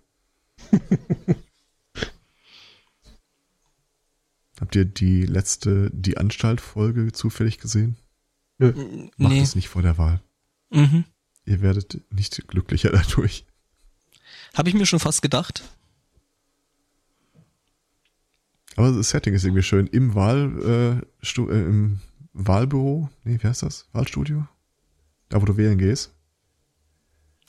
Habt 4.60 4.76
ihr 4.76 4.84
die 4.84 5.26
letzte 5.26 5.90
Die 5.92 6.18
Anstalt-Folge 6.18 7.10
zufällig 7.10 7.58
gesehen? 7.58 7.96
Nö. 8.58 8.72
Macht 9.16 9.32
nee. 9.32 9.40
es 9.40 9.56
nicht 9.56 9.68
vor 9.68 9.82
der 9.82 9.98
Wahl. 9.98 10.22
Mhm. 10.70 11.04
Ihr 11.44 11.60
werdet 11.60 12.00
nicht 12.12 12.46
glücklicher 12.46 12.90
dadurch. 12.92 13.44
Habe 14.54 14.68
ich 14.68 14.76
mir 14.76 14.86
schon 14.86 15.00
fast 15.00 15.20
gedacht. 15.20 15.64
Aber 18.76 18.92
das 18.92 19.10
Setting 19.10 19.34
ist 19.34 19.42
irgendwie 19.42 19.64
schön. 19.64 19.88
Im 19.88 20.14
Wahl, 20.14 21.00
äh, 21.02 21.26
Stu 21.26 21.48
äh, 21.50 21.60
im 21.60 21.98
Wahlbüro, 22.38 23.10
nee, 23.24 23.38
wie 23.40 23.46
heißt 23.46 23.62
das? 23.62 23.86
Wahlstudio? 23.92 24.46
Da, 25.28 25.42
wo 25.42 25.44
du 25.44 25.56
wählen 25.56 25.76
gehst. 25.76 26.12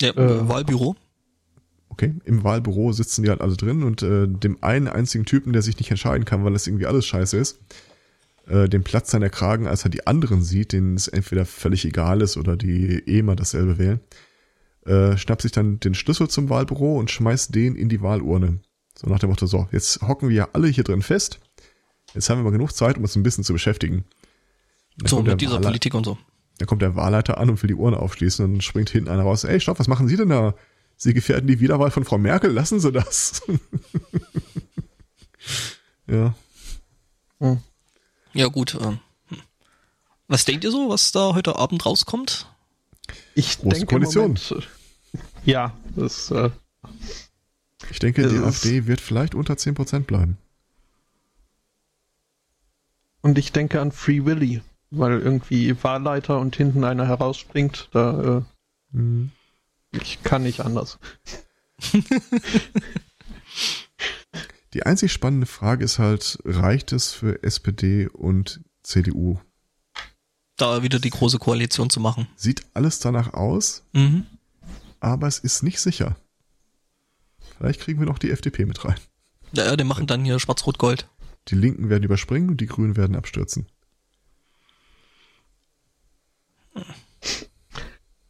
Ja, 0.02 0.10
Äh, 0.12 0.50
Wahlbüro. 0.50 0.96
Okay, 1.90 2.16
im 2.26 2.44
Wahlbüro 2.44 2.92
sitzen 2.92 3.24
die 3.24 3.30
halt 3.30 3.42
alle 3.42 3.56
drin 3.56 3.84
und 3.84 4.02
äh, 4.02 4.28
dem 4.28 4.64
einen 4.64 4.88
einzigen 4.88 5.26
Typen, 5.26 5.54
der 5.54 5.62
sich 5.62 5.78
nicht 5.78 5.92
entscheiden 5.92 6.26
kann, 6.26 6.44
weil 6.44 6.54
das 6.54 6.66
irgendwie 6.66 6.86
alles 6.86 7.06
scheiße 7.06 7.38
ist, 7.38 7.60
äh, 8.48 8.68
dem 8.68 8.84
Platz 8.84 9.12
seiner 9.12 9.30
Kragen, 9.30 9.68
als 9.68 9.84
er 9.84 9.90
die 9.90 10.08
anderen 10.08 10.42
sieht, 10.42 10.72
denen 10.72 10.96
es 10.96 11.08
entweder 11.08 11.46
völlig 11.46 11.86
egal 11.86 12.22
ist 12.22 12.38
oder 12.38 12.58
die 12.58 13.04
eh 13.06 13.20
immer 13.20 13.36
dasselbe 13.36 13.78
wählen, 13.78 14.00
äh, 14.86 15.18
schnappt 15.18 15.42
sich 15.42 15.52
dann 15.52 15.80
den 15.80 15.94
Schlüssel 15.94 16.30
zum 16.30 16.50
Wahlbüro 16.50 16.98
und 16.98 17.12
schmeißt 17.12 17.54
den 17.54 17.76
in 17.76 17.90
die 17.90 18.02
Wahlurne. 18.02 18.60
So 18.96 19.08
nach 19.08 19.20
dem 19.20 19.30
Motto, 19.30 19.46
so, 19.46 19.68
jetzt 19.72 20.02
hocken 20.02 20.30
wir 20.30 20.36
ja 20.36 20.50
alle 20.54 20.68
hier 20.68 20.84
drin 20.84 21.02
fest. 21.02 21.40
Jetzt 22.14 22.30
haben 22.30 22.40
wir 22.40 22.44
mal 22.44 22.52
genug 22.52 22.72
Zeit, 22.72 22.98
um 22.98 23.04
uns 23.04 23.16
ein 23.16 23.24
bisschen 23.24 23.44
zu 23.44 23.54
beschäftigen. 23.54 24.04
So, 25.06 25.22
mit 25.22 25.40
dieser 25.42 25.54
Wahlleiter- 25.54 25.68
Politik 25.68 25.94
und 25.94 26.06
so. 26.06 26.18
dann 26.58 26.68
kommt 26.68 26.82
der 26.82 26.96
Wahlleiter 26.96 27.38
an 27.38 27.50
und 27.50 27.62
will 27.64 27.68
die 27.70 27.76
Urne 27.76 27.98
aufschließen 27.98 28.44
und 28.46 28.54
dann 28.54 28.62
springt 28.62 28.90
hinten 28.90 29.10
einer 29.10 29.24
raus. 29.24 29.44
Ey, 29.44 29.60
stopp, 29.60 29.80
was 29.80 29.88
machen 29.88 30.08
Sie 30.08 30.18
denn 30.18 30.30
da? 30.30 30.54
Sie 30.98 31.14
gefährden 31.14 31.48
die 31.48 31.62
Wiederwahl 31.62 31.92
von 31.92 32.04
Frau 32.04 32.18
Merkel, 32.18 32.52
lassen 32.52 32.82
Sie 32.82 32.92
das. 32.92 33.42
ja. 36.08 36.34
Hm. 37.40 37.60
Ja, 38.34 38.48
gut. 38.48 38.76
Ähm, 38.82 39.00
hm. 39.30 39.38
was 40.28 40.44
denkt 40.44 40.66
ihr 40.66 40.72
so, 40.72 40.90
was 40.90 41.14
da 41.14 41.34
heute 41.34 41.56
Abend 41.56 41.86
rauskommt? 41.86 42.48
Ich 43.36 43.60
Große 43.60 43.70
denke 43.78 43.86
Koalition. 43.88 44.24
Moment, 44.24 44.52
äh, 44.52 45.20
ja, 45.50 45.72
das 45.96 46.30
äh, 46.32 46.50
Ich 47.90 48.00
denke, 48.00 48.28
die 48.28 48.38
AfD 48.38 48.86
wird 48.86 49.00
vielleicht 49.00 49.34
unter 49.34 49.54
10% 49.54 50.02
bleiben. 50.02 50.38
und 53.22 53.38
ich 53.38 53.52
denke 53.52 53.82
an 53.82 53.92
Free 53.92 54.26
Willy, 54.26 54.62
weil 54.92 55.20
irgendwie 55.20 55.82
Wahlleiter 55.84 56.40
und 56.40 56.56
hinten 56.56 56.84
einer 56.84 57.08
herausspringt, 57.08 57.90
da 57.92 58.38
äh, 58.40 58.42
Hm. 58.92 59.32
ich 59.92 60.24
kann 60.24 60.44
nicht 60.44 60.62
anders. 60.62 60.98
Die 64.74 64.84
einzig 64.86 65.12
spannende 65.12 65.48
Frage 65.48 65.84
ist 65.84 65.98
halt, 66.00 66.38
reicht 66.46 66.92
es 66.92 67.12
für 67.12 67.42
SPD 67.44 68.08
und 68.08 68.62
CDU? 68.84 69.40
Da 70.58 70.84
wieder 70.84 71.00
die 71.00 71.10
große 71.10 71.40
Koalition 71.40 71.90
zu 71.90 72.00
machen. 72.00 72.28
Sieht 72.36 72.66
alles 72.74 73.00
danach 73.00 73.34
aus, 73.34 73.84
Mhm. 73.94 74.26
aber 75.00 75.28
es 75.28 75.40
ist 75.40 75.64
nicht 75.64 75.80
sicher. 75.80 76.18
Vielleicht 77.58 77.80
kriegen 77.82 78.00
wir 78.00 78.06
noch 78.06 78.20
die 78.20 78.30
FDP 78.32 78.66
mit 78.66 78.84
rein. 78.86 79.00
Ja, 79.54 79.66
ja, 79.66 79.76
die 79.76 79.84
machen 79.84 80.06
dann 80.06 80.24
hier 80.24 80.38
Schwarz-Rot-Gold. 80.40 81.08
Die 81.48 81.56
Linken 81.56 81.90
werden 81.90 82.04
überspringen 82.04 82.50
und 82.50 82.62
die 82.62 82.68
Grünen 82.68 82.96
werden 82.96 83.16
abstürzen. 83.16 83.68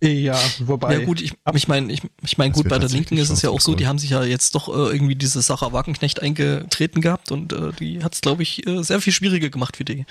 Ja, 0.01 0.39
wobei. 0.59 0.97
Ja 0.97 1.05
gut, 1.05 1.19
ich, 1.21 1.33
ich 1.53 1.67
meine, 1.67 1.91
ich, 1.91 2.01
ich 2.23 2.37
mein, 2.37 2.51
Das 2.51 2.57
gut, 2.61 2.69
bei 2.69 2.79
der 2.79 2.87
Linken 2.87 3.17
ist 3.17 3.29
es 3.29 3.41
ja 3.41 3.49
auch 3.49 3.59
so, 3.59 3.75
die 3.75 3.85
haben 3.85 3.99
sich 3.99 4.11
ja 4.11 4.23
jetzt 4.23 4.55
doch 4.55 4.69
äh, 4.69 4.93
irgendwie 4.93 5.15
diese 5.15 5.41
Sache 5.41 5.73
Wagenknecht 5.73 6.21
eingetreten 6.21 7.01
gehabt 7.01 7.33
und 7.33 7.51
äh, 7.51 7.73
die 7.73 8.01
hat 8.01 8.13
es, 8.13 8.21
glaube 8.21 8.43
ich, 8.43 8.65
äh, 8.65 8.81
sehr 8.81 9.01
viel 9.01 9.11
schwieriger 9.11 9.49
gemacht 9.49 9.75
für 9.75 9.83
die, 9.83 10.05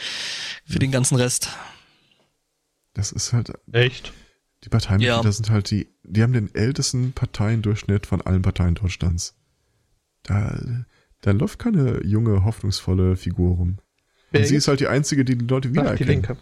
für 0.67 0.79
den 0.79 0.91
ganzen 0.91 1.17
Rest. 1.17 1.49
Das 2.93 3.13
ist 3.13 3.33
halt, 3.33 3.51
Echt? 3.73 4.13
die 4.65 4.69
Parteimitglieder 4.69 5.23
Ja. 5.23 5.33
sind 5.33 5.49
halt 5.49 5.71
die, 5.71 5.89
die 6.03 6.23
haben 6.23 6.35
den 6.35 6.55
ältesten 6.55 7.13
Parteiendurchschnitt 7.13 8.05
von 8.07 8.21
allen 8.21 8.43
Parteien 8.43 8.75
Deutschlands. 8.75 9.37
Da, 10.23 10.59
da 11.23 11.31
läuft 11.31 11.59
keine 11.59 12.05
junge, 12.05 12.45
hoffnungsvolle 12.45 13.17
Figur 13.17 13.57
rum. 13.57 13.79
Und 14.35 14.47
sie 14.47 14.57
ist 14.57 14.69
halt 14.69 14.81
die 14.81 14.89
einzige, 14.89 15.25
die 15.25 15.39
die 15.39 15.47
Leute 15.47 15.69
die 15.69 15.75
wiedererkennen. 15.75 16.13
Linke. 16.13 16.37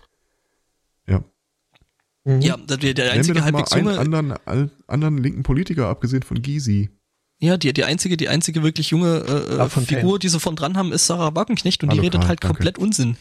Ja. 2.26 2.32
Mhm. 2.34 2.40
Ja, 2.42 2.56
der, 2.56 2.94
der 2.94 3.12
einzige 3.12 3.34
doch 3.34 3.40
mal 3.40 3.44
halbwegs 3.52 3.72
einen 3.72 3.86
junge, 3.86 3.98
anderen, 3.98 4.34
all, 4.44 4.70
anderen 4.88 5.18
linken 5.18 5.44
Politiker, 5.44 5.86
abgesehen 5.86 6.24
von 6.24 6.42
Gysi. 6.42 6.90
ja, 7.38 7.56
die, 7.56 7.72
die 7.72 7.84
einzige, 7.84 8.16
die 8.16 8.28
einzige 8.28 8.64
wirklich 8.64 8.90
junge 8.90 9.18
äh, 9.18 9.68
Fontaine. 9.68 10.00
Figur, 10.00 10.18
die 10.18 10.28
sie 10.28 10.40
von 10.40 10.56
dran 10.56 10.76
haben, 10.76 10.92
ist 10.92 11.06
Sarah 11.06 11.36
Wagenknecht 11.36 11.84
und 11.84 11.90
Hallo, 11.90 12.00
die 12.00 12.06
redet 12.06 12.20
Karl, 12.22 12.28
halt 12.28 12.42
danke. 12.42 12.54
komplett 12.54 12.78
Unsinn. 12.78 13.16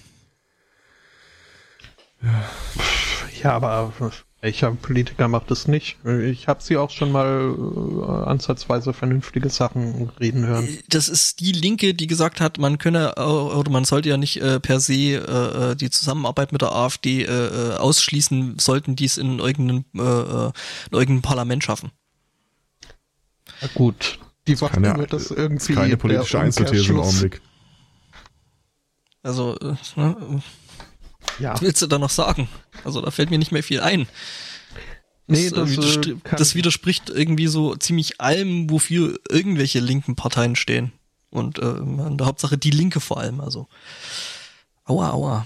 Ja, 3.44 3.52
aber 3.52 3.94
welcher 4.46 4.72
Politiker 4.74 5.28
macht 5.28 5.50
es 5.50 5.68
nicht? 5.68 5.98
Ich 6.06 6.48
habe 6.48 6.62
sie 6.62 6.78
auch 6.78 6.92
schon 6.92 7.12
mal 7.12 7.56
äh, 7.58 8.30
ansatzweise 8.30 8.94
vernünftige 8.94 9.50
Sachen 9.50 10.12
reden 10.20 10.46
hören. 10.46 10.70
Das 10.88 11.10
ist 11.10 11.40
die 11.40 11.52
Linke, 11.52 11.96
die 11.96 12.06
gesagt 12.06 12.40
hat, 12.40 12.60
man 12.60 12.78
könne 12.78 13.16
äh, 13.18 13.22
oder 13.22 13.72
man 13.72 13.86
sollte 13.86 14.10
ja 14.10 14.18
nicht 14.18 14.38
äh, 14.38 14.60
per 14.60 14.80
se 14.80 14.94
äh, 14.94 15.72
äh, 15.72 15.76
die 15.76 15.90
Zusammenarbeit 15.90 16.52
mit 16.52 16.62
der 16.62 16.74
AfD 16.74 17.24
äh, 17.24 17.26
äh, 17.26 17.78
ausschließen, 17.78 18.60
sollten 18.60 18.96
dies 18.96 19.18
in 19.18 19.40
irgendeinem, 19.40 19.84
äh, 19.96 20.02
äh, 20.02 20.52
in 20.92 20.98
irgendeinem 21.00 21.22
Parlament 21.24 21.64
schaffen. 21.64 21.90
Na 23.62 23.68
gut, 23.74 24.20
die 24.48 24.54
Keine, 24.54 24.94
nur 24.94 25.08
das 25.08 25.24
ist 25.24 25.32
irgendwie 25.32 25.74
keine 25.74 25.98
politische 25.98 26.40
Einzelthese 26.40 26.92
im 26.92 27.00
Augenblick. 27.00 27.42
Also, 29.24 29.58
äh, 29.58 29.74
ne, 29.96 30.44
Ja, 31.40 31.54
was 31.54 31.64
willst 31.64 31.82
du 31.82 31.88
da 31.88 31.98
noch 31.98 32.12
sagen? 32.12 32.48
Also 32.84 33.02
da 33.02 33.12
fällt 33.12 33.30
mir 33.32 33.38
nicht 33.40 33.52
mehr 33.52 33.64
viel 33.64 33.80
ein. 33.82 34.08
nee, 35.28 35.50
das, 35.50 35.52
das, 35.52 35.70
äh, 35.70 35.74
äh, 35.74 35.78
widerstr- 35.78 36.22
kann, 36.24 36.38
das 36.38 36.56
widerspricht 36.56 37.10
irgendwie 37.10 37.48
so 37.48 37.76
ziemlich 37.76 38.22
allem, 38.22 38.70
wofür 38.70 39.20
irgendwelche 39.30 39.80
linken 39.80 40.16
Parteien 40.16 40.56
stehen. 40.56 40.92
Und 41.30 41.60
äh, 41.60 41.78
in 41.78 42.18
der 42.18 42.28
Hauptsache 42.28 42.58
die 42.58 42.72
Linke 42.72 43.00
vor 43.00 43.20
allem. 43.20 43.42
Also, 43.42 43.68
aua, 44.86 45.12
aua. 45.12 45.46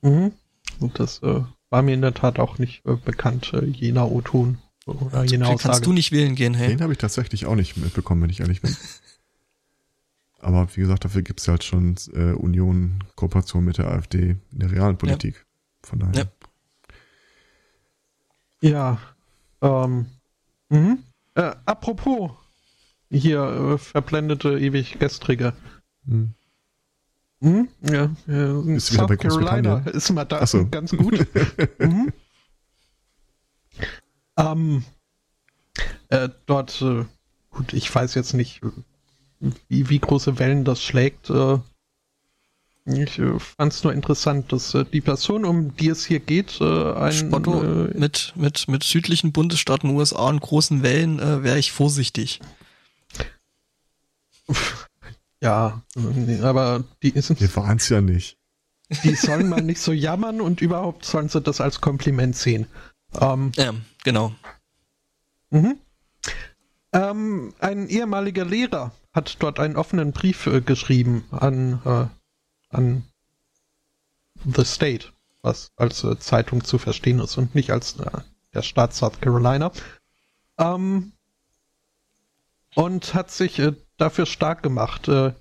Mhm. 0.00 0.32
Und 0.80 0.98
das 0.98 1.22
äh, 1.22 1.42
war 1.70 1.82
mir 1.82 1.94
in 1.94 2.02
der 2.02 2.14
Tat 2.14 2.38
auch 2.38 2.58
nicht 2.58 2.84
äh, 2.86 2.96
bekannt, 2.96 3.52
äh, 3.54 3.64
jener 3.64 4.10
O-Ton 4.10 4.58
oder 4.86 5.22
jener 5.24 5.46
Kannst 5.46 5.66
Aussage. 5.66 5.84
du 5.84 5.92
nicht 5.92 6.10
wählen 6.10 6.34
gehen, 6.34 6.54
hey? 6.54 6.68
Den 6.68 6.80
habe 6.82 6.92
ich 6.92 6.98
tatsächlich 6.98 7.46
auch 7.46 7.54
nicht 7.54 7.76
mitbekommen, 7.76 8.22
wenn 8.22 8.30
ich 8.30 8.40
ehrlich 8.40 8.60
bin. 8.62 8.76
Aber 10.40 10.66
wie 10.74 10.80
gesagt, 10.80 11.04
dafür 11.04 11.22
gibt's 11.22 11.46
halt 11.46 11.62
schon 11.62 11.94
äh, 12.14 12.32
Union, 12.32 13.04
Kooperation 13.14 13.64
mit 13.64 13.78
der 13.78 13.86
AfD 13.92 14.36
in 14.50 14.58
der 14.58 14.72
realen 14.72 14.98
Politik. 14.98 15.46
Von 15.82 15.98
daher. 15.98 16.14
Ja. 16.14 16.26
Ja, 18.62 18.98
ähm, 19.60 20.06
mhm. 20.68 21.02
äh, 21.34 21.52
apropos, 21.64 22.30
hier 23.10 23.42
äh, 23.42 23.78
verblendete 23.78 24.58
ewig 24.58 25.00
gestrige. 25.00 25.52
Hm. 26.06 26.34
Mhm. 27.40 27.68
Ja, 27.80 28.04
äh, 28.28 28.64
wieder 28.64 28.78
South 28.78 29.08
bei 29.08 29.16
Carolina 29.16 29.78
ist 29.80 30.10
mal 30.10 30.24
da 30.24 30.46
so. 30.46 30.68
ganz 30.68 30.92
gut. 30.92 31.26
mhm. 31.80 32.12
ähm, 34.36 34.84
äh, 36.08 36.28
dort, 36.46 36.80
äh, 36.82 37.04
gut, 37.50 37.72
ich 37.72 37.92
weiß 37.92 38.14
jetzt 38.14 38.32
nicht, 38.34 38.60
wie, 39.68 39.88
wie 39.88 39.98
große 39.98 40.38
Wellen 40.38 40.64
das 40.64 40.84
schlägt. 40.84 41.30
Äh, 41.30 41.58
ich 42.84 43.18
äh, 43.18 43.38
fand 43.38 43.72
es 43.72 43.84
nur 43.84 43.92
interessant, 43.92 44.52
dass 44.52 44.74
äh, 44.74 44.84
die 44.84 45.00
Person, 45.00 45.44
um 45.44 45.76
die 45.76 45.88
es 45.88 46.04
hier 46.04 46.20
geht, 46.20 46.60
äh, 46.60 46.92
ein 46.94 47.12
Spotto 47.12 47.62
äh, 47.62 47.98
mit, 47.98 48.32
mit, 48.36 48.66
mit 48.66 48.82
südlichen 48.82 49.32
Bundesstaaten 49.32 49.90
USA 49.90 50.28
und 50.28 50.40
großen 50.40 50.82
Wellen 50.82 51.20
äh, 51.20 51.42
wäre 51.42 51.58
ich 51.58 51.72
vorsichtig. 51.72 52.40
Ja, 55.42 55.82
nee, 55.96 56.40
aber 56.40 56.84
die, 57.02 57.10
ist, 57.10 57.40
Wir 57.40 57.56
waren's 57.56 57.88
ja 57.88 58.00
nicht. 58.00 58.38
die 59.02 59.16
sollen 59.16 59.48
mal 59.48 59.60
nicht 59.60 59.80
so 59.80 59.90
jammern 59.90 60.40
und 60.40 60.60
überhaupt 60.60 61.04
sollen 61.04 61.28
sie 61.28 61.40
das 61.40 61.60
als 61.60 61.80
Kompliment 61.80 62.36
sehen. 62.36 62.66
Ähm, 63.20 63.50
Ja, 63.56 63.74
genau. 64.04 64.32
mhm. 65.50 65.78
ähm, 66.92 67.52
ein 67.58 67.88
ehemaliger 67.88 68.44
Lehrer 68.44 68.92
hat 69.12 69.36
dort 69.40 69.58
einen 69.58 69.74
offenen 69.76 70.12
Brief 70.12 70.46
äh, 70.46 70.60
geschrieben 70.60 71.24
an, 71.32 71.80
äh, 71.84 72.06
an 72.72 73.04
The 74.44 74.64
State, 74.64 75.08
was 75.42 75.70
als 75.76 76.02
äh, 76.04 76.18
Zeitung 76.18 76.64
zu 76.64 76.78
verstehen 76.78 77.20
ist 77.20 77.36
und 77.36 77.54
nicht 77.54 77.70
als 77.70 77.98
äh, 78.00 78.10
der 78.54 78.62
Staat 78.62 78.94
South 78.94 79.20
Carolina. 79.20 79.70
Ähm, 80.58 81.12
und 82.74 83.14
hat 83.14 83.30
sich 83.30 83.58
äh, 83.58 83.72
dafür 83.98 84.26
stark 84.26 84.62
gemacht, 84.62 85.08
äh, 85.08 85.32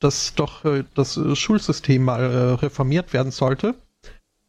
dass 0.00 0.34
doch 0.34 0.64
äh, 0.64 0.84
das 0.94 1.18
Schulsystem 1.34 2.02
mal 2.02 2.54
reformiert 2.56 3.12
werden 3.12 3.32
sollte. 3.32 3.74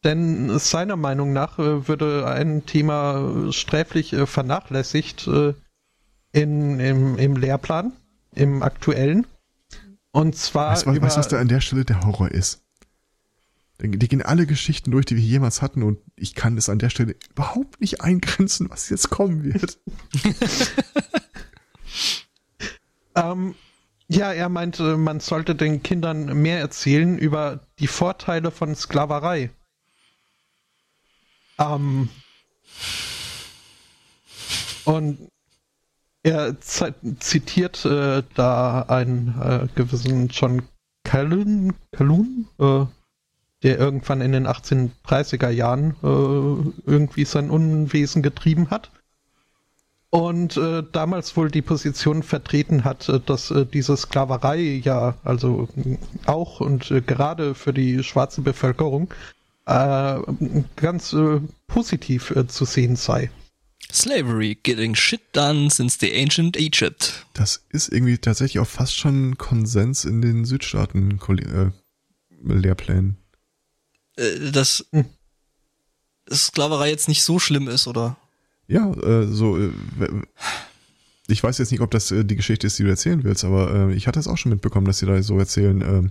Denn 0.04 0.58
seiner 0.58 0.96
Meinung 0.96 1.32
nach 1.32 1.58
würde 1.58 2.28
ein 2.28 2.64
Thema 2.66 3.50
sträflich 3.50 4.14
vernachlässigt 4.26 5.26
in, 5.26 6.78
im, 6.78 7.18
im 7.18 7.36
Lehrplan, 7.36 7.92
im 8.32 8.62
aktuellen. 8.62 9.26
Und 10.16 10.34
zwar 10.34 10.72
Weißt 10.72 10.86
du, 10.86 10.86
was, 10.86 10.96
über, 10.96 11.06
weißt 11.06 11.16
du, 11.16 11.20
was 11.20 11.28
da 11.28 11.38
an 11.38 11.48
der 11.48 11.60
Stelle 11.60 11.84
der 11.84 12.00
Horror 12.00 12.30
ist? 12.30 12.62
Die 13.82 13.90
die 13.90 14.08
gehen 14.08 14.22
alle 14.22 14.46
Geschichten 14.46 14.90
durch, 14.90 15.04
die 15.04 15.14
wir 15.14 15.22
jemals 15.22 15.60
hatten 15.60 15.82
und 15.82 15.98
ich 16.16 16.34
kann 16.34 16.56
es 16.56 16.70
an 16.70 16.78
der 16.78 16.88
Stelle 16.88 17.16
überhaupt 17.32 17.82
nicht 17.82 18.00
eingrenzen, 18.00 18.70
was 18.70 18.88
jetzt 18.88 19.10
kommen 19.10 19.44
wird. 19.44 19.78
Ähm, 23.14 23.54
ja, 24.08 24.30
er 24.30 24.50
meinte, 24.50 24.98
man 24.98 25.20
sollte 25.20 25.54
den 25.54 25.82
Kindern 25.82 26.42
mehr 26.42 26.60
erzählen 26.60 27.16
über 27.16 27.60
die 27.78 27.86
Vorteile 27.86 28.50
von 28.50 28.74
Sklaverei. 28.74 29.48
Ähm, 31.58 32.10
und 34.84 35.30
er 36.26 36.60
zi- 36.60 36.92
zitiert 37.20 37.84
äh, 37.84 38.22
da 38.34 38.82
einen 38.82 39.34
äh, 39.40 39.68
gewissen 39.76 40.28
John 40.28 40.62
Calhoun, 41.04 41.72
Calhoun 41.92 42.48
äh, 42.58 42.84
der 43.62 43.78
irgendwann 43.78 44.20
in 44.20 44.32
den 44.32 44.46
1830er 44.46 45.48
Jahren 45.50 45.92
äh, 46.02 46.90
irgendwie 46.90 47.24
sein 47.24 47.48
Unwesen 47.50 48.22
getrieben 48.22 48.70
hat 48.70 48.90
und 50.10 50.56
äh, 50.56 50.82
damals 50.92 51.36
wohl 51.36 51.50
die 51.50 51.62
Position 51.62 52.22
vertreten 52.24 52.84
hat, 52.84 53.08
äh, 53.08 53.20
dass 53.24 53.54
diese 53.72 53.96
Sklaverei 53.96 54.80
ja 54.82 55.14
also 55.22 55.68
auch 56.26 56.60
und 56.60 56.92
gerade 57.06 57.54
für 57.54 57.72
die 57.72 58.02
schwarze 58.02 58.40
Bevölkerung 58.42 59.12
ganz 60.76 61.16
positiv 61.66 62.32
zu 62.46 62.64
sehen 62.64 62.94
sei. 62.94 63.30
Slavery, 63.92 64.58
getting 64.62 64.94
shit 64.94 65.20
done 65.32 65.70
since 65.70 65.98
the 66.00 66.12
ancient 66.12 66.56
Egypt. 66.56 67.26
Das 67.34 67.64
ist 67.70 67.92
irgendwie 67.92 68.18
tatsächlich 68.18 68.58
auch 68.58 68.66
fast 68.66 68.96
schon 68.96 69.38
Konsens 69.38 70.04
in 70.04 70.20
den 70.20 70.44
Südstaaten 70.44 71.18
äh, 71.28 71.70
Lehrplänen. 72.42 73.16
Äh, 74.16 74.50
dass 74.50 74.84
Hm. 74.92 75.06
Sklaverei 76.30 76.90
jetzt 76.90 77.08
nicht 77.08 77.22
so 77.22 77.38
schlimm 77.38 77.68
ist, 77.68 77.86
oder? 77.86 78.16
Ja, 78.66 78.92
äh, 78.92 79.26
so. 79.28 79.56
Äh, 79.58 79.70
ich 81.28 81.42
weiß 81.42 81.58
jetzt 81.58 81.70
nicht, 81.70 81.80
ob 81.80 81.90
das 81.90 82.08
die 82.08 82.36
Geschichte 82.36 82.66
ist, 82.66 82.78
die 82.78 82.84
du 82.84 82.88
erzählen 82.88 83.24
willst, 83.24 83.44
aber 83.44 83.90
ich 83.90 84.06
hatte 84.06 84.20
es 84.20 84.28
auch 84.28 84.38
schon 84.38 84.50
mitbekommen, 84.50 84.86
dass 84.86 84.98
sie 84.98 85.06
da 85.06 85.20
so 85.22 85.38
erzählen, 85.38 85.82
äh, 85.82 86.08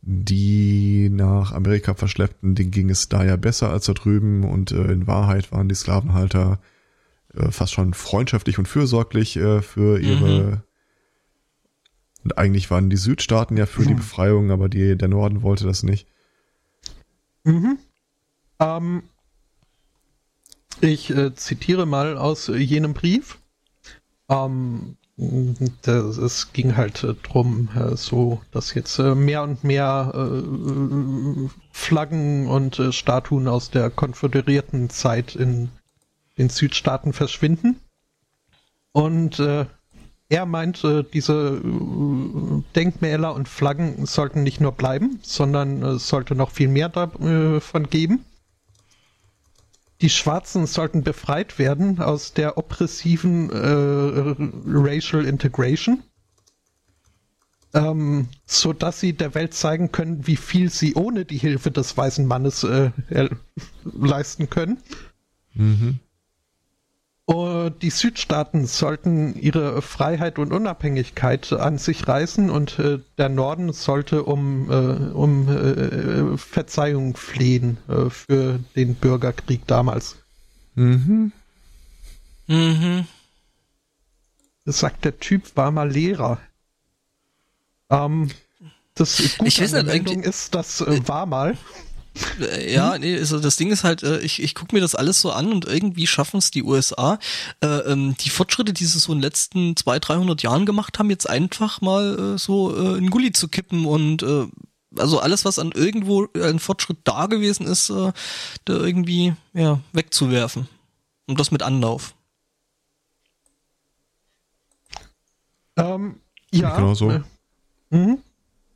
die 0.00 1.10
nach 1.10 1.52
Amerika 1.52 1.94
verschleppten, 1.94 2.56
denen 2.56 2.72
ging 2.72 2.90
es 2.90 3.08
da 3.08 3.24
ja 3.24 3.36
besser 3.36 3.70
als 3.70 3.86
da 3.86 3.92
drüben 3.92 4.42
und 4.42 4.72
in 4.72 5.06
Wahrheit 5.06 5.52
waren 5.52 5.68
die 5.68 5.76
Sklavenhalter 5.76 6.58
äh, 7.36 7.50
fast 7.50 7.72
schon 7.72 7.94
freundschaftlich 7.94 8.58
und 8.58 8.66
fürsorglich 8.66 9.36
äh, 9.36 9.62
für 9.62 10.00
ihre. 10.00 10.64
Und 12.24 12.38
eigentlich 12.38 12.70
waren 12.70 12.88
die 12.88 12.96
Südstaaten 12.96 13.56
ja 13.56 13.66
für 13.66 13.84
die 13.84 13.94
Befreiung, 13.94 14.52
aber 14.52 14.68
die, 14.68 14.96
der 14.96 15.08
Norden 15.08 15.42
wollte 15.42 15.64
das 15.64 15.82
nicht. 15.82 16.06
Mhm. 17.42 17.78
Ähm, 18.60 19.02
ich 20.80 21.10
äh, 21.10 21.34
zitiere 21.34 21.86
mal 21.86 22.16
aus 22.16 22.48
äh, 22.48 22.56
jenem 22.56 22.94
Brief. 22.94 23.38
Ähm, 24.28 24.96
das, 25.82 26.16
es 26.16 26.52
ging 26.52 26.76
halt 26.76 27.04
äh, 27.04 27.14
drum, 27.14 27.68
äh, 27.74 27.96
so, 27.96 28.40
dass 28.50 28.74
jetzt 28.74 28.98
äh, 28.98 29.14
mehr 29.14 29.42
und 29.42 29.64
mehr 29.64 30.12
äh, 30.14 31.48
Flaggen 31.70 32.46
und 32.46 32.80
Statuen 32.90 33.48
aus 33.48 33.70
der 33.70 33.90
konföderierten 33.90 34.90
Zeit 34.90 35.34
in 35.34 35.70
den 36.38 36.48
Südstaaten 36.48 37.12
verschwinden. 37.12 37.80
Und 38.92 39.38
äh, 39.38 39.66
er 40.28 40.46
meint, 40.46 40.82
äh, 40.84 41.04
diese 41.04 41.60
äh, 41.62 42.62
Denkmäler 42.74 43.34
und 43.34 43.48
Flaggen 43.48 44.06
sollten 44.06 44.42
nicht 44.42 44.60
nur 44.60 44.72
bleiben, 44.72 45.18
sondern 45.22 45.82
es 45.82 46.08
sollte 46.08 46.34
noch 46.34 46.50
viel 46.50 46.68
mehr 46.68 46.88
davon 46.88 47.90
geben. 47.90 48.24
die 50.00 50.10
Schwarzen 50.10 50.66
sollten 50.66 51.04
befreit 51.04 51.58
werden 51.58 52.00
aus 52.00 52.32
der 52.34 52.58
oppressiven 52.58 53.50
äh, 53.50 54.34
Racial 54.66 55.24
Integration, 55.24 56.02
ähm, 57.72 58.28
so 58.44 58.72
dass 58.72 58.98
sie 59.00 59.12
der 59.12 59.34
Welt 59.34 59.54
zeigen 59.54 59.92
können, 59.92 60.26
wie 60.26 60.36
viel 60.36 60.70
sie 60.70 60.94
ohne 60.94 61.24
die 61.24 61.38
Hilfe 61.38 61.70
des 61.70 61.96
weißen 61.96 62.26
Mannes 62.26 62.64
äh, 62.64 62.90
leisten 63.84 64.50
können. 64.50 64.78
Mhm. 65.54 66.00
Die 67.28 67.90
Südstaaten 67.90 68.66
sollten 68.66 69.40
ihre 69.40 69.80
Freiheit 69.80 70.40
und 70.40 70.52
Unabhängigkeit 70.52 71.52
an 71.52 71.78
sich 71.78 72.08
reißen 72.08 72.50
und 72.50 72.80
äh, 72.80 72.98
der 73.16 73.28
Norden 73.28 73.72
sollte 73.72 74.24
um, 74.24 74.68
äh, 74.68 75.12
um 75.12 75.48
äh, 75.48 76.36
Verzeihung 76.36 77.16
flehen 77.16 77.78
äh, 77.88 78.10
für 78.10 78.58
den 78.74 78.96
Bürgerkrieg 78.96 79.66
damals. 79.68 80.16
Mhm. 80.74 81.32
Mhm. 82.48 83.06
Das 84.64 84.80
sagt 84.80 85.04
der 85.04 85.18
Typ, 85.18 85.56
war 85.56 85.70
mal 85.70 85.90
Lehrer. 85.90 86.38
Ähm, 87.88 88.30
das 88.94 89.16
Gute 89.38 89.48
ich 89.48 89.60
weiß 89.60 89.84
nicht, 89.84 90.10
ist, 90.26 90.54
das 90.54 90.80
äh, 90.80 91.06
war 91.06 91.26
mal. 91.26 91.56
Äh, 92.40 92.72
ja, 92.72 92.98
nee, 92.98 93.16
also 93.16 93.40
das 93.40 93.56
Ding 93.56 93.70
ist 93.70 93.84
halt, 93.84 94.02
äh, 94.02 94.20
ich, 94.20 94.42
ich 94.42 94.54
gucke 94.54 94.74
mir 94.74 94.80
das 94.80 94.94
alles 94.94 95.20
so 95.20 95.32
an 95.32 95.52
und 95.52 95.64
irgendwie 95.64 96.06
schaffen 96.06 96.38
es 96.38 96.50
die 96.50 96.62
USA, 96.62 97.18
äh, 97.62 97.66
ähm, 97.66 98.16
die 98.20 98.30
Fortschritte, 98.30 98.72
die 98.72 98.84
sie 98.84 98.98
so 98.98 99.12
in 99.12 99.18
den 99.18 99.22
letzten 99.22 99.76
200, 99.76 100.08
300 100.08 100.42
Jahren 100.42 100.66
gemacht 100.66 100.98
haben, 100.98 101.10
jetzt 101.10 101.28
einfach 101.28 101.80
mal 101.80 102.34
äh, 102.34 102.38
so 102.38 102.76
äh, 102.76 102.98
in 102.98 103.10
Gully 103.10 103.32
zu 103.32 103.48
kippen 103.48 103.86
und 103.86 104.22
äh, 104.22 104.46
also 104.98 105.20
alles, 105.20 105.44
was 105.44 105.58
an 105.58 105.72
irgendwo 105.72 106.28
ein 106.34 106.58
Fortschritt 106.58 106.98
da 107.04 107.26
gewesen 107.26 107.66
ist, 107.66 107.90
äh, 107.90 108.12
da 108.64 108.74
irgendwie 108.74 109.34
ja 109.54 109.80
wegzuwerfen. 109.92 110.68
Und 111.26 111.40
das 111.40 111.50
mit 111.50 111.62
Anlauf. 111.62 112.14
Ähm, 115.76 116.20
ja. 116.52 116.76
Genau 116.76 116.94
so. 116.94 117.10
Äh, 117.10 117.22
mhm. 117.90 118.18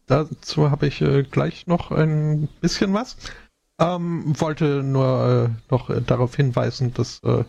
Dazu 0.06 0.70
habe 0.70 0.86
ich 0.86 1.00
äh, 1.00 1.24
gleich 1.24 1.66
noch 1.66 1.90
ein 1.90 2.48
bisschen 2.60 2.94
was. 2.94 3.16
Ähm, 3.78 4.38
wollte 4.40 4.82
nur 4.82 5.50
äh, 5.50 5.70
noch 5.70 5.90
darauf 6.02 6.36
hinweisen, 6.36 6.94
dass 6.94 7.20
äh, 7.24 7.44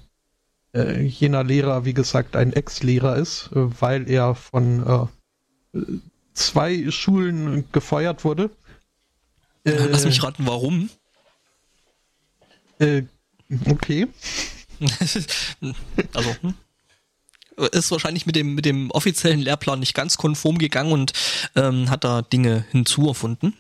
äh, 0.73 1.01
jener 1.03 1.43
Lehrer, 1.43 1.85
wie 1.85 1.93
gesagt, 1.93 2.35
ein 2.35 2.51
Ex-Lehrer 2.51 3.15
ist, 3.15 3.51
äh, 3.53 3.81
weil 3.81 4.09
er 4.09 4.35
von 4.35 5.09
zwei 6.33 6.89
Schulen 6.91 7.65
gefeuert 7.71 8.23
wurde. 8.23 8.49
Lass 9.63 10.05
mich 10.05 10.23
raten, 10.23 10.47
warum? 10.47 10.89
okay. 13.69 14.07
also, 16.13 16.35
hm? 16.41 16.53
Ist 17.71 17.91
wahrscheinlich 17.91 18.25
mit 18.25 18.35
dem, 18.35 18.55
mit 18.55 18.65
dem 18.65 18.91
offiziellen 18.91 19.39
Lehrplan 19.39 19.79
nicht 19.79 19.93
ganz 19.93 20.17
konform 20.17 20.57
gegangen 20.57 20.91
und 20.91 21.13
ähm, 21.55 21.89
hat 21.89 22.03
da 22.03 22.21
Dinge 22.21 22.65
hinzuerfunden. 22.71 23.53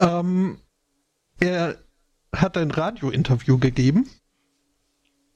Ähm, 0.00 0.58
er 1.38 1.76
hat 2.34 2.56
ein 2.56 2.70
Radiointerview 2.70 3.58
gegeben, 3.58 4.08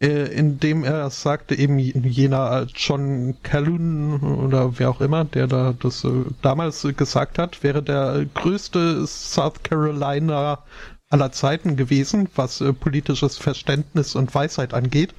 äh, 0.03 0.33
in 0.33 0.59
dem 0.61 0.85
er 0.85 1.11
sagte, 1.11 1.55
eben 1.55 1.79
jener 1.79 2.67
John 2.75 3.37
Calhoun 3.43 4.21
oder 4.21 4.79
wer 4.79 4.91
auch 4.91 5.01
immer, 5.01 5.25
der 5.25 5.47
da 5.47 5.75
das 5.79 6.05
äh, 6.05 6.25
damals 6.43 6.87
gesagt 6.97 7.39
hat, 7.39 7.63
wäre 7.63 7.83
der 7.83 8.27
größte 8.35 9.07
South 9.07 9.63
Carolina 9.63 10.65
aller 11.11 11.33
Zeiten 11.33 11.77
gewesen, 11.77 12.29
was 12.35 12.61
äh, 12.61 12.73
politisches 12.73 13.37
Verständnis 13.37 14.15
und 14.15 14.35
Weisheit 14.35 14.75
angeht. 14.75 15.15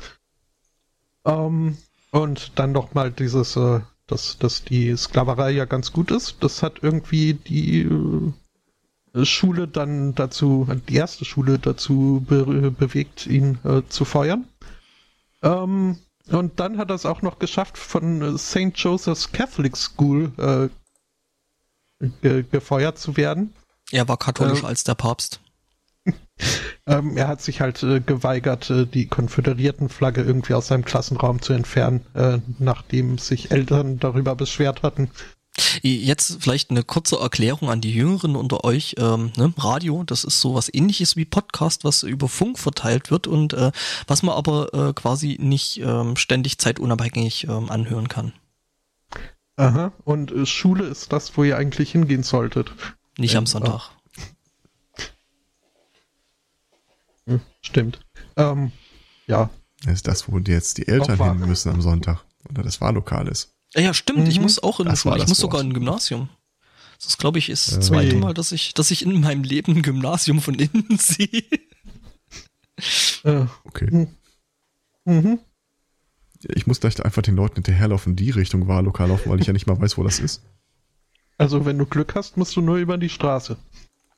Ähm, 1.25 1.77
und 2.11 2.59
dann 2.59 2.71
noch 2.71 2.93
mal 2.93 3.11
dieses, 3.11 3.55
äh, 3.55 3.81
dass, 4.07 4.37
dass 4.37 4.63
die 4.63 4.95
Sklaverei 4.95 5.51
ja 5.51 5.65
ganz 5.65 5.91
gut 5.93 6.11
ist. 6.11 6.37
Das 6.41 6.63
hat 6.63 6.79
irgendwie 6.81 7.33
die 7.33 7.81
äh, 7.81 9.25
Schule 9.25 9.67
dann 9.67 10.15
dazu, 10.15 10.67
die 10.89 10.95
erste 10.95 11.25
Schule 11.25 11.59
dazu 11.59 12.25
be 12.27 12.71
bewegt, 12.71 13.27
ihn 13.27 13.59
äh, 13.63 13.81
zu 13.87 14.05
feuern. 14.05 14.47
Ähm, 15.41 15.97
und 16.27 16.59
dann 16.59 16.77
hat 16.77 16.89
er 16.89 16.95
es 16.95 17.05
auch 17.05 17.21
noch 17.21 17.39
geschafft, 17.39 17.77
von 17.77 18.37
St. 18.37 18.71
Joseph's 18.75 19.31
Catholic 19.31 19.75
School 19.75 20.31
äh, 20.37 22.07
ge 22.21 22.43
gefeuert 22.49 22.97
zu 22.97 23.17
werden. 23.17 23.53
Er 23.91 24.07
war 24.07 24.17
katholisch 24.17 24.63
äh, 24.63 24.67
als 24.67 24.83
der 24.83 24.95
Papst. 24.95 25.39
Ähm, 26.87 27.17
er 27.17 27.27
hat 27.27 27.41
sich 27.41 27.61
halt 27.61 27.81
äh, 27.83 27.99
geweigert, 27.99 28.69
äh, 28.69 28.85
die 28.85 29.07
Konföderiertenflagge 29.07 30.21
irgendwie 30.21 30.53
aus 30.53 30.67
seinem 30.67 30.85
Klassenraum 30.85 31.41
zu 31.41 31.53
entfernen, 31.53 32.01
äh, 32.13 32.39
nachdem 32.59 33.17
sich 33.17 33.51
Eltern 33.51 33.99
darüber 33.99 34.35
beschwert 34.35 34.83
hatten. 34.83 35.09
Jetzt 35.81 36.37
vielleicht 36.41 36.71
eine 36.71 36.83
kurze 36.83 37.17
Erklärung 37.17 37.69
an 37.69 37.81
die 37.81 37.93
Jüngeren 37.93 38.37
unter 38.37 38.63
euch. 38.63 38.95
Ähm, 38.97 39.33
ne? 39.35 39.53
Radio, 39.57 40.03
das 40.03 40.23
ist 40.23 40.39
so 40.39 40.55
was 40.55 40.73
ähnliches 40.73 41.17
wie 41.17 41.25
Podcast, 41.25 41.83
was 41.83 42.03
über 42.03 42.29
Funk 42.29 42.57
verteilt 42.57 43.11
wird 43.11 43.27
und 43.27 43.53
äh, 43.53 43.71
was 44.07 44.23
man 44.23 44.35
aber 44.35 44.73
äh, 44.73 44.93
quasi 44.93 45.37
nicht 45.41 45.81
ähm, 45.81 46.15
ständig 46.15 46.57
zeitunabhängig 46.57 47.47
ähm, 47.49 47.69
anhören 47.69 48.07
kann. 48.07 48.31
Aha, 49.57 49.91
und 50.05 50.31
äh, 50.31 50.45
Schule 50.45 50.85
ist 50.85 51.11
das, 51.11 51.35
wo 51.37 51.43
ihr 51.43 51.57
eigentlich 51.57 51.91
hingehen 51.91 52.23
solltet. 52.23 52.71
Nicht 53.17 53.35
am 53.35 53.45
Sonntag. 53.45 53.91
Hm, 57.27 57.41
stimmt. 57.61 57.99
Ähm, 58.35 58.71
ja. 59.27 59.49
Das 59.83 59.93
ist 59.93 60.07
das, 60.07 60.31
wo 60.31 60.37
jetzt 60.37 60.77
die 60.77 60.87
Eltern 60.87 61.39
hin 61.39 61.47
müssen 61.47 61.69
am 61.69 61.81
Sonntag. 61.81 62.23
Oder 62.49 62.63
das 62.63 62.81
Wahllokal 62.81 63.27
ist. 63.27 63.53
Ja, 63.75 63.93
stimmt. 63.93 64.19
Mhm. 64.19 64.27
Ich 64.27 64.39
muss 64.39 64.61
auch 64.61 64.79
in 64.79 64.87
das 64.87 65.01
Schule. 65.01 65.17
Ich 65.17 65.27
muss 65.27 65.41
Wort. 65.41 65.51
sogar 65.51 65.61
in 65.61 65.69
ein 65.69 65.73
Gymnasium. 65.73 66.29
Das 66.99 67.07
ist, 67.07 67.17
glaube 67.17 67.39
ich, 67.39 67.49
ist 67.49 67.69
das 67.69 67.77
äh, 67.77 67.81
zweite 67.81 68.15
Mal, 68.15 68.33
dass 68.33 68.51
ich, 68.51 68.73
dass 68.73 68.91
ich 68.91 69.03
in 69.03 69.21
meinem 69.21 69.43
Leben 69.43 69.77
ein 69.77 69.81
Gymnasium 69.81 70.39
von 70.39 70.55
innen 70.55 70.85
sehe. 70.97 71.43
Äh, 73.23 73.45
okay. 73.63 73.87
Hm. 73.89 74.07
Mhm. 75.05 75.39
Ich 76.43 76.67
muss 76.67 76.79
gleich 76.79 77.03
einfach 77.03 77.21
den 77.21 77.35
Leuten 77.35 77.55
hinterherlaufen, 77.55 78.15
die 78.15 78.31
Richtung 78.31 78.67
Wahllokal 78.67 79.09
laufen, 79.09 79.29
weil 79.29 79.39
ich 79.39 79.47
ja 79.47 79.53
nicht 79.53 79.67
mal 79.67 79.79
weiß, 79.79 79.97
wo 79.97 80.03
das 80.03 80.19
ist. 80.19 80.41
Also, 81.37 81.65
wenn 81.65 81.77
du 81.77 81.85
Glück 81.85 82.15
hast, 82.15 82.37
musst 82.37 82.55
du 82.55 82.61
nur 82.61 82.77
über 82.77 82.97
die 82.97 83.09
Straße. 83.09 83.57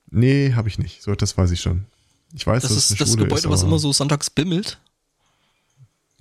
Nee, 0.09 0.53
habe 0.53 0.67
ich 0.67 0.77
nicht. 0.77 1.01
So, 1.01 1.15
das 1.15 1.37
weiß 1.37 1.51
ich 1.51 1.61
schon. 1.61 1.85
Ich 2.33 2.47
weiß, 2.47 2.63
das 2.63 2.73
dass 2.73 2.91
ist 2.91 2.99
das 2.99 3.09
Schule 3.09 3.23
Gebäude, 3.23 3.41
ist, 3.41 3.49
was 3.49 3.63
immer 3.63 3.79
so 3.79 3.93
sonntags 3.93 4.29
bimmelt. 4.29 4.79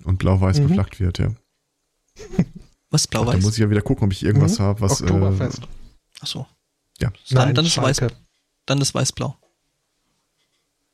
Und 0.03 0.17
blau-weiß 0.19 0.59
mhm. 0.59 0.67
beflaggt 0.67 0.99
wird, 0.99 1.19
ja. 1.19 1.31
Was 2.91 3.07
blau-weiß? 3.07 3.39
Da 3.39 3.41
muss 3.41 3.53
ich 3.53 3.59
ja 3.59 3.71
wieder 3.71 3.81
gucken, 3.81 4.05
ob 4.05 4.11
ich 4.11 4.23
irgendwas 4.23 4.59
mhm. 4.59 4.63
habe, 4.65 4.81
was. 4.81 5.01
Oktoberfest. 5.01 5.63
Äh, 5.63 5.67
Ach 6.21 6.27
so. 6.27 6.45
Ja. 6.99 7.11
Dann, 7.29 7.47
Nein, 7.47 7.55
dann 7.55 7.65
ist 7.65 7.75
weiß. 7.75 8.01
Dann 8.67 8.81
ist 8.81 8.93
weiß-blau. 8.93 9.35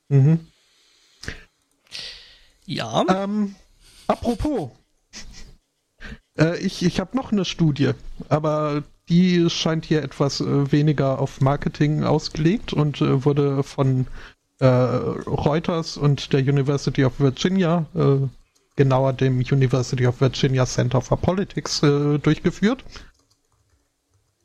Mhm. 0.08 0.48
Ja. 2.66 3.04
Ähm, 3.10 3.56
apropos. 4.08 4.72
Äh, 6.38 6.58
ich 6.60 6.84
ich 6.84 7.02
habe 7.02 7.18
noch 7.18 7.34
eine 7.34 7.44
Studie, 7.44 7.92
aber 8.30 8.84
die 9.10 9.50
scheint 9.50 9.86
hier 9.86 10.02
etwas 10.02 10.40
äh, 10.40 10.72
weniger 10.72 11.20
auf 11.20 11.42
Marketing 11.42 12.04
ausgelegt 12.04 12.72
und 12.72 13.02
äh, 13.02 13.26
wurde 13.26 13.64
von 13.64 14.08
äh, 14.60 14.66
Reuters 14.66 15.98
und 15.98 16.34
der 16.34 16.42
University 16.42 17.06
of 17.06 17.20
Virginia, 17.20 17.86
äh, 17.96 18.28
genauer 18.76 19.14
dem 19.14 19.40
University 19.40 20.06
of 20.08 20.22
Virginia 20.22 20.66
Center 20.66 21.02
for 21.02 21.18
Politics, 21.18 21.82
äh, 21.84 22.18
durchgeführt. 22.20 22.84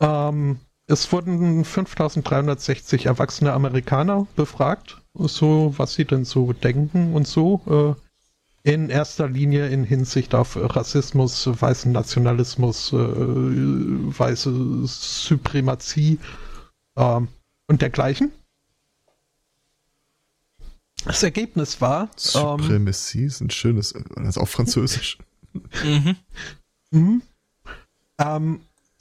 Ähm, 0.00 0.58
es 0.86 1.10
wurden 1.12 1.64
5360 1.64 3.06
erwachsene 3.06 3.52
Amerikaner 3.52 4.26
befragt, 4.36 5.00
so 5.14 5.72
was 5.76 5.94
sie 5.94 6.04
denn 6.04 6.24
so 6.24 6.52
denken 6.52 7.14
und 7.14 7.26
so. 7.26 7.96
Äh, 8.66 8.70
in 8.70 8.88
erster 8.88 9.28
Linie 9.28 9.68
in 9.68 9.84
Hinsicht 9.84 10.34
auf 10.34 10.56
Rassismus, 10.56 11.46
weißen 11.46 11.92
Nationalismus, 11.92 12.92
äh, 12.92 12.96
weiße 12.96 14.86
Suprematie 14.86 16.18
ähm, 16.96 17.28
und 17.66 17.82
dergleichen. 17.82 18.32
Das 21.04 21.22
Ergebnis 21.22 21.80
war. 21.80 22.08
Supremacy 22.16 23.20
ähm, 23.20 23.26
ist 23.26 23.40
ein 23.40 23.50
schönes, 23.50 23.92
das 23.92 24.28
ist 24.28 24.38
auch 24.38 24.48
Französisch. 24.48 25.18
mhm. 25.84 26.16
Mhm. 26.90 27.22
Ähm, 28.18 28.60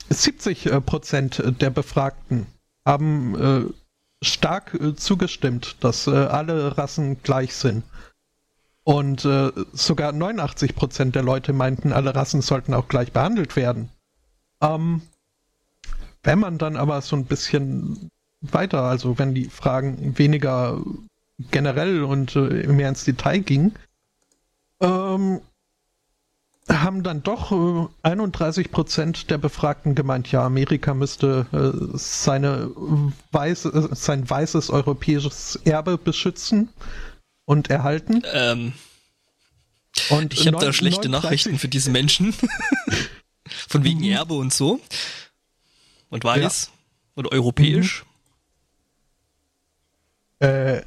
70 0.09 0.65
äh, 0.65 0.81
Prozent 0.81 1.41
der 1.61 1.69
Befragten 1.69 2.45
haben 2.85 3.35
äh, 3.35 3.73
stark 4.23 4.73
äh, 4.73 4.95
zugestimmt, 4.95 5.77
dass 5.79 6.07
äh, 6.07 6.11
alle 6.11 6.77
Rassen 6.77 7.21
gleich 7.23 7.55
sind. 7.55 7.83
Und 8.83 9.23
äh, 9.23 9.51
sogar 9.71 10.11
89 10.11 10.75
Prozent 10.75 11.15
der 11.15 11.23
Leute 11.23 11.53
meinten, 11.53 11.93
alle 11.93 12.13
Rassen 12.15 12.41
sollten 12.41 12.73
auch 12.73 12.89
gleich 12.89 13.13
behandelt 13.13 13.55
werden. 13.55 13.89
Ähm, 14.61 15.01
wenn 16.21 16.39
man 16.39 16.57
dann 16.57 16.75
aber 16.75 17.01
so 17.01 17.15
ein 17.15 17.25
bisschen 17.25 18.09
weiter, 18.41 18.83
also 18.83 19.17
wenn 19.17 19.33
die 19.33 19.45
Fragen 19.45 20.17
weniger 20.17 20.81
generell 21.51 22.03
und 22.03 22.35
äh, 22.35 22.67
mehr 22.67 22.89
ins 22.89 23.05
Detail 23.05 23.39
ging, 23.39 23.73
ähm, 24.81 25.41
haben 26.69 27.03
dann 27.03 27.23
doch 27.23 27.51
äh, 27.51 27.87
31 28.03 28.71
Prozent 28.71 29.29
der 29.29 29.37
Befragten 29.37 29.95
gemeint, 29.95 30.31
ja, 30.31 30.45
Amerika 30.45 30.93
müsste 30.93 31.45
äh, 31.51 31.97
seine 31.97 32.71
weiße, 33.31 33.69
äh, 33.91 33.95
sein 33.95 34.29
weißes 34.29 34.69
europäisches 34.69 35.57
Erbe 35.65 35.97
beschützen 35.97 36.69
und 37.45 37.69
erhalten. 37.69 38.23
Ähm, 38.31 38.73
Und 40.09 40.33
ich 40.33 40.47
habe 40.47 40.57
da 40.57 40.71
schlechte 40.71 41.09
39 41.09 41.11
Nachrichten 41.11 41.59
für 41.59 41.67
diese 41.67 41.91
Menschen. 41.91 42.33
Von 43.67 43.83
wegen 43.83 43.99
Mhm. 43.99 44.11
Erbe 44.11 44.33
und 44.35 44.53
so. 44.53 44.79
Und 46.09 46.23
weiß. 46.23 46.71
Und 47.15 47.31
europäisch. 47.31 48.05
Äh, 50.39 50.77
ja. 50.77 50.83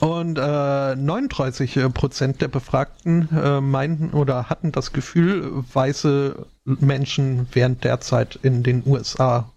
Und 0.00 0.38
äh, 0.38 0.94
39 0.94 1.92
Prozent 1.92 2.40
der 2.40 2.48
Befragten 2.48 3.28
äh, 3.32 3.60
meinten 3.60 4.10
oder 4.10 4.48
hatten 4.48 4.70
das 4.70 4.92
Gefühl, 4.92 5.64
weiße 5.72 6.46
Menschen 6.64 7.48
wären 7.52 7.80
derzeit 7.80 8.38
in 8.42 8.62
den 8.62 8.84
USA 8.86 9.52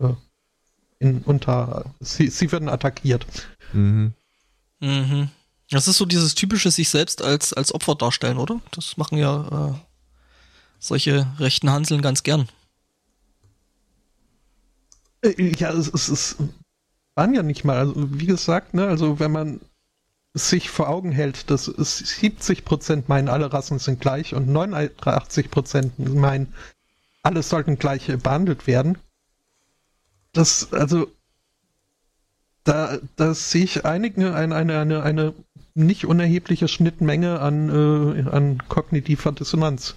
äh, 0.00 0.08
in 0.98 1.22
unter 1.22 1.94
sie, 2.00 2.28
sie 2.28 2.50
werden 2.50 2.68
attackiert. 2.68 3.26
Mhm. 3.72 4.14
Mhm. 4.80 5.28
Das 5.70 5.86
ist 5.86 5.98
so 5.98 6.06
dieses 6.06 6.34
typische 6.34 6.70
sich 6.70 6.88
selbst 6.88 7.22
als, 7.22 7.52
als 7.52 7.72
Opfer 7.72 7.94
darstellen, 7.94 8.38
oder? 8.38 8.60
Das 8.72 8.96
machen 8.96 9.16
ja 9.18 9.70
äh, 9.70 9.74
solche 10.78 11.26
rechten 11.38 11.70
Hanseln 11.70 12.02
ganz 12.02 12.22
gern. 12.22 12.48
Äh, 15.22 15.52
Ja, 15.56 15.72
es, 15.72 15.88
es, 15.88 16.08
es 16.08 16.36
waren 17.14 17.32
ja 17.32 17.42
nicht 17.42 17.64
mal, 17.64 17.76
also 17.76 17.94
wie 17.96 18.26
gesagt, 18.26 18.74
ne, 18.74 18.86
also 18.88 19.20
wenn 19.20 19.32
man 19.32 19.60
sich 20.34 20.68
vor 20.68 20.88
Augen 20.88 21.12
hält, 21.12 21.50
dass 21.50 21.68
es 21.68 21.98
70 21.98 22.64
Prozent 22.64 23.08
meinen, 23.08 23.28
alle 23.28 23.52
Rassen 23.52 23.78
sind 23.78 24.00
gleich 24.00 24.34
und 24.34 24.48
89 24.48 25.50
Prozent 25.50 25.98
meinen, 25.98 26.52
alle 27.22 27.42
sollten 27.42 27.78
gleich 27.78 28.06
behandelt 28.18 28.66
werden. 28.66 28.98
Das, 30.32 30.72
also, 30.72 31.06
da, 32.64 32.98
da 33.16 33.34
sehe 33.34 33.64
ich 33.64 33.84
einige, 33.84 34.34
eine, 34.34 34.54
eine, 34.56 34.80
eine, 34.80 35.02
eine 35.02 35.34
nicht 35.74 36.04
unerhebliche 36.06 36.68
Schnittmenge 36.68 37.40
an, 37.40 37.68
äh, 37.68 38.28
an 38.30 38.58
kognitiver 38.68 39.32
Dissonanz. 39.32 39.96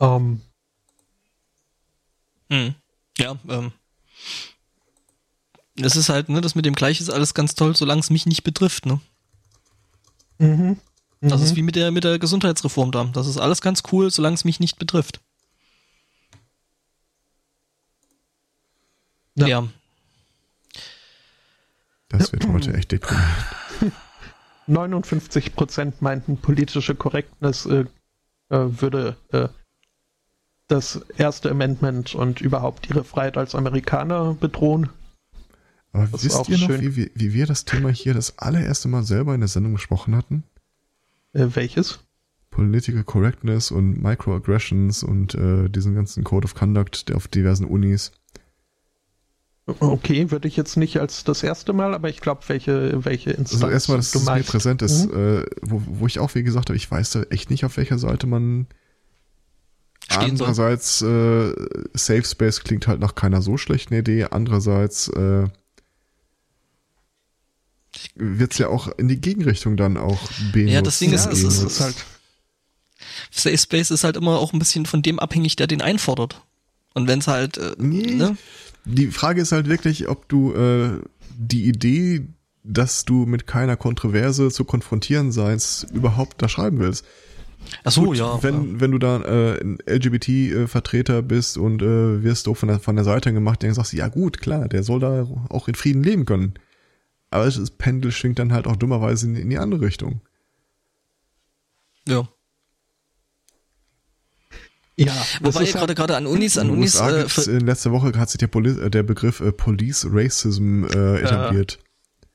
Ähm, 0.00 0.40
Hm. 2.50 2.74
Ja, 3.18 3.36
ähm. 3.48 3.72
Das 5.78 5.96
ist 5.96 6.08
halt, 6.08 6.28
ne, 6.28 6.40
das 6.40 6.54
mit 6.54 6.66
dem 6.66 6.74
Gleich 6.74 7.00
ist 7.00 7.10
alles 7.10 7.34
ganz 7.34 7.54
toll, 7.54 7.76
solange 7.76 8.00
es 8.00 8.10
mich 8.10 8.26
nicht 8.26 8.42
betrifft, 8.44 8.86
ne? 8.86 9.00
mhm. 10.38 10.78
Das 11.20 11.40
Mhm. 11.40 11.46
ist 11.46 11.56
wie 11.56 11.62
mit 11.62 11.74
der, 11.74 11.90
mit 11.90 12.04
der 12.04 12.18
Gesundheitsreform 12.20 12.92
da. 12.92 13.04
Das 13.12 13.26
ist 13.26 13.38
alles 13.38 13.60
ganz 13.60 13.82
cool, 13.90 14.10
solange 14.10 14.34
es 14.34 14.44
mich 14.44 14.60
nicht 14.60 14.78
betrifft. 14.78 15.20
Ja. 19.34 19.46
ja. 19.46 19.68
Das 22.08 22.32
wird 22.32 22.46
heute 22.48 22.72
echt 22.74 22.92
deprimierend. 22.92 23.28
59 24.66 25.54
Prozent 25.54 26.02
meinten, 26.02 26.36
politische 26.36 26.94
Korrektness 26.94 27.66
äh, 27.66 27.84
äh, 28.50 28.80
würde 28.80 29.16
äh, 29.32 29.48
das 30.68 31.00
erste 31.16 31.50
Amendment 31.50 32.14
und 32.14 32.40
überhaupt 32.40 32.88
ihre 32.90 33.02
Freiheit 33.04 33.38
als 33.38 33.54
Amerikaner 33.54 34.34
bedrohen. 34.34 34.90
Aber 35.92 36.06
Das 36.06 36.24
wisst 36.24 36.36
auch 36.36 36.48
ihr 36.48 36.58
noch, 36.58 36.66
schön. 36.66 36.80
wie, 36.82 36.96
wir- 36.96 37.10
wie 37.14 37.32
wir 37.32 37.46
das 37.46 37.64
Thema 37.64 37.88
hier 37.90 38.14
das 38.14 38.38
allererste 38.38 38.88
Mal 38.88 39.02
selber 39.04 39.34
in 39.34 39.40
der 39.40 39.48
Sendung 39.48 39.72
besprochen 39.72 40.14
hatten? 40.14 40.44
Äh, 41.32 41.46
welches? 41.54 42.00
Political 42.50 43.04
Correctness 43.04 43.70
und 43.70 44.02
Microaggressions 44.02 45.02
und 45.02 45.34
äh, 45.34 45.68
diesen 45.68 45.94
ganzen 45.94 46.24
Code 46.24 46.44
of 46.44 46.54
Conduct 46.54 47.08
der 47.08 47.16
auf 47.16 47.28
diversen 47.28 47.64
Unis. 47.66 48.12
Okay, 49.80 50.30
würde 50.30 50.48
ich 50.48 50.56
jetzt 50.56 50.78
nicht 50.78 50.98
als 50.98 51.24
das 51.24 51.42
erste 51.42 51.74
Mal, 51.74 51.92
aber 51.94 52.08
ich 52.08 52.20
glaube, 52.22 52.40
welche, 52.48 53.04
welche 53.04 53.30
Instanz 53.32 53.62
Also 53.62 53.68
erstmal, 53.72 53.98
dass 53.98 54.12
du 54.12 54.18
es 54.20 54.24
mir 54.24 54.42
präsent 54.42 54.80
ist, 54.80 55.12
Mhm. 55.12 55.40
äh, 55.42 55.46
wo, 55.60 55.82
wo 55.84 56.06
ich 56.06 56.18
auch 56.20 56.34
wie 56.34 56.42
gesagt 56.42 56.70
habe, 56.70 56.76
ich 56.76 56.90
weiß 56.90 57.10
da 57.10 57.22
echt 57.24 57.50
nicht, 57.50 57.66
auf 57.66 57.76
welcher 57.76 57.98
Seite 57.98 58.26
man 58.26 58.66
Stehen 60.10 60.38
soll. 60.38 60.46
Andererseits, 60.48 61.02
äh, 61.02 61.52
Safe 61.92 62.24
Space 62.24 62.64
klingt 62.64 62.88
halt 62.88 62.98
nach 62.98 63.14
keiner 63.14 63.42
so 63.42 63.58
schlechten 63.58 63.92
Idee. 63.92 64.24
Andererseits 64.30 65.08
äh, 65.08 65.48
wird's 68.14 68.58
ja 68.58 68.68
auch 68.68 68.88
in 68.98 69.08
die 69.08 69.20
Gegenrichtung 69.20 69.76
dann 69.76 69.96
auch 69.96 70.20
benutzt. 70.52 70.72
Ja, 70.72 70.82
das 70.82 70.98
Ding 70.98 71.12
ist, 71.12 71.26
Ja, 71.26 71.32
es 71.32 71.42
es 71.42 71.54
ist- 71.58 71.62
ist 71.62 71.80
halt. 71.80 71.96
Safe 73.30 73.58
Space 73.58 73.90
ist 73.90 74.04
halt 74.04 74.16
immer 74.16 74.38
auch 74.38 74.52
ein 74.52 74.58
bisschen 74.58 74.86
von 74.86 75.02
dem 75.02 75.18
abhängig, 75.18 75.56
der 75.56 75.66
den 75.66 75.82
einfordert. 75.82 76.42
Und 76.94 77.06
wenn 77.08 77.20
es 77.20 77.26
halt, 77.28 77.58
äh, 77.58 77.74
Nee. 77.78 78.14
ne? 78.14 78.36
Die 78.84 79.08
Frage 79.08 79.40
ist 79.42 79.52
halt 79.52 79.68
wirklich, 79.68 80.08
ob 80.08 80.28
du 80.28 80.52
äh, 80.54 81.00
die 81.36 81.66
Idee, 81.66 82.26
dass 82.64 83.04
du 83.04 83.24
mit 83.26 83.46
keiner 83.46 83.76
Kontroverse 83.76 84.50
zu 84.50 84.64
konfrontieren 84.64 85.30
seist, 85.32 85.86
überhaupt 85.92 86.42
da 86.42 86.48
schreiben 86.48 86.78
willst. 86.80 87.04
Ach 87.84 87.92
so, 87.92 88.02
Gut, 88.04 88.16
ja. 88.16 88.42
Wenn, 88.42 88.80
wenn 88.80 88.90
du 88.92 88.98
da 88.98 89.20
äh, 89.22 89.60
ein 89.60 89.78
LGBT-Vertreter 89.86 91.22
bist 91.22 91.58
und 91.58 91.82
äh, 91.82 92.22
wirst 92.22 92.46
du 92.46 92.54
von 92.54 92.68
der, 92.68 92.80
von 92.80 92.96
der 92.96 93.04
Seite 93.04 93.32
gemacht, 93.32 93.62
dann 93.62 93.74
sagst 93.74 93.92
du, 93.92 93.96
ja 93.96 94.08
gut, 94.08 94.38
klar, 94.40 94.68
der 94.68 94.82
soll 94.82 95.00
da 95.00 95.26
auch 95.50 95.68
in 95.68 95.74
Frieden 95.74 96.02
leben 96.02 96.24
können. 96.24 96.54
Aber 97.30 97.44
das 97.44 97.70
Pendel 97.70 98.12
schwingt 98.12 98.38
dann 98.38 98.52
halt 98.52 98.66
auch 98.66 98.76
dummerweise 98.76 99.26
in, 99.26 99.36
in 99.36 99.50
die 99.50 99.58
andere 99.58 99.82
Richtung. 99.82 100.20
ja. 102.06 102.28
Ja, 105.00 105.14
Wobei 105.42 105.62
ist 105.62 105.74
gerade 105.74 105.86
halt, 105.86 105.96
gerade 105.96 106.16
an 106.16 106.26
Unis, 106.26 106.58
an 106.58 106.70
Unis, 106.70 106.96
USA 106.96 107.10
äh, 107.10 107.56
in 107.56 107.64
letzter 107.64 107.92
Woche 107.92 108.12
hat 108.18 108.30
sich 108.30 108.38
der, 108.38 108.48
Poli 108.48 108.70
äh, 108.70 108.90
der 108.90 109.04
Begriff 109.04 109.38
äh, 109.38 109.52
Police 109.52 110.08
Racism 110.10 110.82
äh, 110.86 111.20
etabliert. 111.20 111.78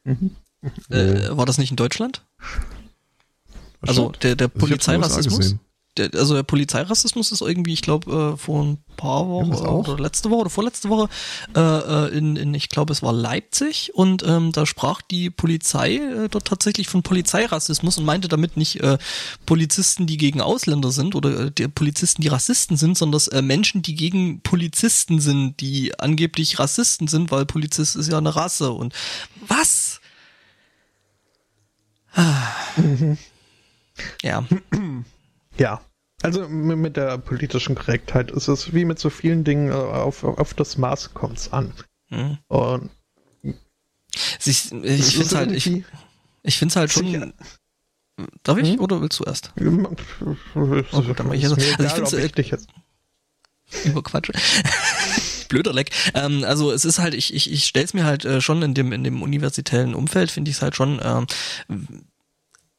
Mhm. 0.06 0.32
äh, 0.90 1.36
war 1.36 1.46
das 1.46 1.58
nicht 1.58 1.72
in 1.72 1.76
Deutschland? 1.76 2.26
Also 3.82 4.14
der, 4.22 4.38
der 4.38 4.48
Polizeirassismus? 4.48 5.58
Der, 5.98 6.10
also 6.16 6.34
der 6.34 6.44
Polizeirassismus 6.44 7.32
ist 7.32 7.42
irgendwie, 7.42 7.74
ich 7.74 7.84
glaube, 7.84 8.34
äh, 8.34 8.38
vor 8.38 8.64
ein 8.64 8.84
paar 8.98 9.28
Wochen 9.28 9.54
auch? 9.54 9.88
oder 9.88 10.02
letzte 10.02 10.32
Woche 10.32 10.42
oder 10.42 10.50
vorletzte 10.50 10.90
Woche 10.90 11.08
äh, 11.56 11.60
äh, 11.60 12.18
in, 12.18 12.36
in, 12.36 12.54
ich 12.56 12.70
glaube, 12.70 12.92
es 12.92 13.04
war 13.04 13.14
Leipzig 13.14 13.92
und 13.94 14.24
ähm, 14.26 14.52
da 14.52 14.66
sprach 14.66 15.04
die 15.04 15.30
Polizei 15.30 15.98
äh, 15.98 16.30
dort 16.30 16.46
tatsächlich 16.46 16.88
von 16.88 17.04
Polizeirassismus 17.04 18.00
und 18.00 18.06
meinte 18.06 18.28
damit 18.28 18.58
nicht 18.58 18.82
äh, 18.82 18.98
Polizisten, 19.46 20.08
die 20.08 20.18
gegen 20.18 20.42
Ausländer 20.42 20.92
sind 20.92 21.14
oder 21.14 21.46
äh, 21.46 21.52
die 21.52 21.68
Polizisten, 21.68 22.24
die 22.24 22.28
Rassisten 22.28 22.76
sind, 22.76 22.98
sondern 22.98 23.14
dass, 23.14 23.28
äh, 23.28 23.44
Menschen, 23.44 23.84
die 23.84 23.94
gegen 23.94 24.42
Polizisten 24.42 25.20
sind, 25.20 25.60
die 25.62 26.00
angeblich 26.00 26.58
Rassisten 26.58 27.08
sind, 27.08 27.30
weil 27.30 27.46
Polizist 27.46 27.96
ist 27.96 28.10
ja 28.10 28.18
eine 28.18 28.36
Rasse 28.36 28.72
und 28.72 28.94
was? 29.48 30.02
Ah. 32.16 32.48
Ja. 34.24 34.44
ja. 35.58 35.82
Also 36.22 36.48
mit 36.48 36.96
der 36.96 37.18
politischen 37.18 37.76
Korrektheit 37.76 38.32
ist 38.32 38.48
es 38.48 38.74
wie 38.74 38.86
mit 38.86 38.98
so 38.98 39.10
vielen 39.10 39.44
Dingen, 39.44 39.70
äh, 39.70 39.74
auf, 39.74 40.24
auf 40.24 40.54
das 40.54 40.78
Maß 40.78 41.14
kommt's 41.14 41.52
an. 41.52 41.74
Hm. 42.10 42.38
Und 42.48 42.90
Ich, 43.34 44.48
es 44.48 44.72
ich 44.72 45.06
finde 45.12 45.26
es 45.26 45.36
halt, 45.36 45.52
ich, 45.52 45.84
ich 46.44 46.58
find's 46.58 46.76
halt 46.76 46.92
schon. 46.94 47.08
Sicher. 47.08 47.34
Darf 48.44 48.58
ich 48.60 48.70
Hm? 48.74 48.80
oder 48.80 49.02
willst 49.02 49.20
du 49.20 49.24
erst? 49.24 49.52
Oh, 49.58 51.02
gut, 51.02 51.20
dann 51.20 51.28
mach 51.28 51.34
ich 51.34 51.42
jetzt- 51.42 51.54
also 51.54 51.62
ich 51.62 51.74
egal, 51.74 51.90
find's, 51.90 52.14
ob 52.14 52.20
äh, 52.20 52.26
ich 52.26 52.32
dich 52.34 52.52
jetzt. 52.52 52.70
Über 53.86 54.04
Quatsch. 54.04 54.30
Blöder 55.50 55.74
Leck. 55.74 55.90
Ähm, 56.14 56.44
also 56.46 56.72
es 56.72 56.86
ist 56.86 57.00
halt, 57.00 57.16
ich, 57.16 57.34
ich, 57.34 57.52
ich 57.52 57.66
stell's 57.66 57.94
mir 57.94 58.06
halt 58.06 58.24
äh, 58.24 58.40
schon 58.40 58.62
in 58.62 58.74
dem, 58.76 58.92
in 58.94 59.04
dem 59.04 59.22
universitären 59.24 59.94
Umfeld, 59.96 60.30
finde 60.32 60.52
ich 60.52 60.58
es 60.58 60.62
halt 60.62 60.76
schon. 60.76 61.00
Ähm, 61.04 61.26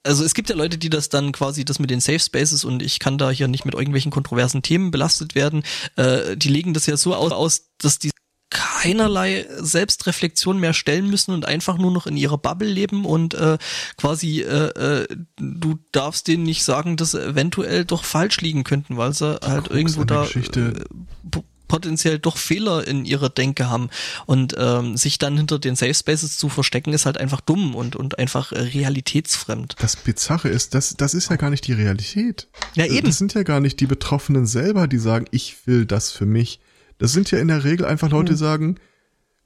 also 0.04 0.24
es 0.24 0.34
gibt 0.34 0.50
ja 0.50 0.56
Leute, 0.56 0.78
die 0.78 0.90
das 0.90 1.08
dann 1.08 1.32
quasi, 1.32 1.64
das 1.64 1.78
mit 1.78 1.90
den 1.90 2.00
Safe 2.00 2.20
Spaces 2.20 2.64
und 2.64 2.82
ich 2.82 2.98
kann 2.98 3.18
da 3.18 3.30
hier 3.30 3.48
nicht 3.48 3.64
mit 3.64 3.74
irgendwelchen 3.74 4.12
kontroversen 4.12 4.62
Themen 4.62 4.90
belastet 4.90 5.34
werden, 5.34 5.64
äh, 5.96 6.36
die 6.36 6.48
legen 6.48 6.74
das 6.74 6.86
ja 6.86 6.96
so 6.96 7.14
aus, 7.14 7.70
dass 7.78 7.98
die 7.98 8.10
keinerlei 8.50 9.46
Selbstreflexion 9.58 10.60
mehr 10.60 10.74
stellen 10.74 11.08
müssen 11.08 11.32
und 11.32 11.46
einfach 11.46 11.76
nur 11.78 11.90
noch 11.90 12.06
in 12.06 12.16
ihrer 12.16 12.38
Bubble 12.38 12.68
leben 12.68 13.04
und 13.04 13.34
äh, 13.34 13.58
quasi 13.96 14.42
äh, 14.42 14.68
äh, 15.02 15.08
du 15.36 15.78
darfst 15.90 16.28
denen 16.28 16.44
nicht 16.44 16.62
sagen, 16.62 16.96
dass 16.96 17.12
sie 17.12 17.24
eventuell 17.24 17.84
doch 17.84 18.04
falsch 18.04 18.40
liegen 18.40 18.62
könnten, 18.62 18.96
weil 18.96 19.12
sie 19.12 19.40
halt 19.42 19.68
irgendwo 19.68 20.04
da 20.04 20.24
Geschichte- 20.24 20.84
äh, 21.32 21.40
potenziell 21.68 22.18
doch 22.18 22.36
Fehler 22.36 22.86
in 22.86 23.04
ihrer 23.04 23.30
Denke 23.30 23.68
haben 23.70 23.90
und 24.26 24.54
ähm, 24.58 24.96
sich 24.96 25.18
dann 25.18 25.36
hinter 25.36 25.58
den 25.58 25.76
Safe 25.76 25.94
Spaces 25.94 26.36
zu 26.36 26.48
verstecken 26.48 26.92
ist 26.92 27.06
halt 27.06 27.18
einfach 27.18 27.40
dumm 27.40 27.74
und 27.74 27.96
und 27.96 28.18
einfach 28.18 28.52
äh, 28.52 28.60
realitätsfremd. 28.60 29.76
Das 29.78 29.96
Bizarre 29.96 30.48
ist, 30.48 30.74
das, 30.74 30.94
das 30.96 31.14
ist 31.14 31.30
ja 31.30 31.36
gar 31.36 31.50
nicht 31.50 31.66
die 31.66 31.72
Realität. 31.72 32.48
Ja, 32.74 32.86
eben. 32.86 33.06
Das 33.06 33.18
sind 33.18 33.34
ja 33.34 33.42
gar 33.42 33.60
nicht 33.60 33.80
die 33.80 33.86
Betroffenen 33.86 34.46
selber, 34.46 34.86
die 34.86 34.98
sagen, 34.98 35.26
ich 35.30 35.66
will 35.66 35.86
das 35.86 36.10
für 36.12 36.26
mich. 36.26 36.60
Das 36.98 37.12
sind 37.12 37.30
ja 37.30 37.38
in 37.38 37.48
der 37.48 37.64
Regel 37.64 37.86
einfach 37.86 38.10
Leute, 38.10 38.32
die 38.32 38.38
sagen, 38.38 38.78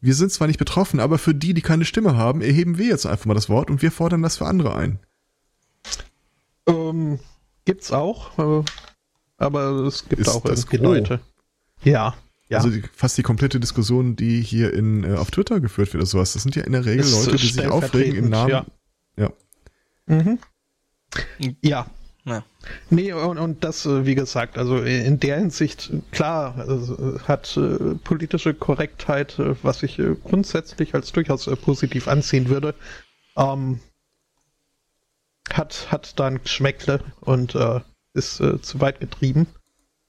Wir 0.01 0.15
sind 0.15 0.31
zwar 0.31 0.47
nicht 0.47 0.59
betroffen, 0.59 1.01
aber 1.01 1.19
für 1.19 1.35
die, 1.35 1.55
die 1.55 1.63
keine 1.63 1.85
Stimme 1.85 2.17
haben, 2.17 2.41
erheben 2.41 2.79
wir 2.79 2.87
jetzt 2.87 3.05
einfach 3.07 3.27
mal 3.27 3.35
das 3.35 3.49
Wort 3.49 3.69
und 3.71 3.83
wir 3.83 3.91
fordern 3.91 4.23
das 4.23 4.37
für 4.37 4.47
andere 4.47 4.75
ein. 4.77 5.01
Ähm, 6.67 7.19
gibt's 7.65 7.91
auch, 7.93 8.39
äh, 8.39 8.65
aber 9.39 9.71
es 9.87 10.09
gibt 10.09 10.23
Ist 10.23 10.29
auch 10.29 10.45
das 10.45 10.65
irgendwie? 10.65 10.77
Leute. 10.79 11.21
Ja, 11.85 12.15
ja. 12.49 12.59
Also 12.59 12.71
die, 12.71 12.83
fast 12.95 13.19
die 13.19 13.23
komplette 13.23 13.61
Diskussion, 13.61 14.17
die 14.17 14.41
hier 14.41 14.73
in 14.73 15.05
äh, 15.05 15.15
auf 15.17 15.31
Twitter 15.31 15.61
geführt 15.61 15.93
wird 15.93 16.03
oder 16.03 16.07
sowas, 16.07 16.33
das 16.33 16.43
sind 16.43 16.57
ja 16.57 16.65
in 16.65 16.73
der 16.73 16.85
Regel 16.85 17.01
Ist, 17.01 17.13
Leute, 17.13 17.37
äh, 17.37 17.39
die 17.39 17.47
sich 17.47 17.67
aufregen 17.67 18.17
im 18.17 18.31
Namen. 18.31 18.51
ja. 18.51 18.67
Ja. 19.17 19.33
Mhm. 20.07 20.39
Ja. 21.61 21.87
Ja. 22.25 22.45
Nee, 22.91 23.13
und, 23.13 23.39
und 23.39 23.65
das, 23.65 23.87
äh, 23.87 24.05
wie 24.05 24.15
gesagt, 24.15 24.59
also 24.59 24.79
in 24.83 25.19
der 25.19 25.39
Hinsicht, 25.39 25.91
klar, 26.11 26.57
also, 26.59 27.19
hat 27.27 27.57
äh, 27.57 27.95
politische 28.05 28.53
Korrektheit, 28.53 29.39
äh, 29.39 29.55
was 29.63 29.83
ich 29.83 29.99
äh, 29.99 30.15
grundsätzlich 30.25 30.95
als 30.95 31.13
durchaus 31.13 31.47
äh, 31.47 31.57
positiv 31.57 32.07
ansehen 32.07 32.51
würde, 32.51 32.75
ähm, 33.37 33.81
hat, 35.51 35.91
hat 35.91 36.19
da 36.19 36.27
ein 36.27 36.43
Geschmäckle 36.43 37.01
und 37.21 37.55
äh, 37.55 37.81
ist 38.13 38.41
äh, 38.41 38.61
zu 38.61 38.81
weit 38.81 39.01
getrieben. 39.01 39.47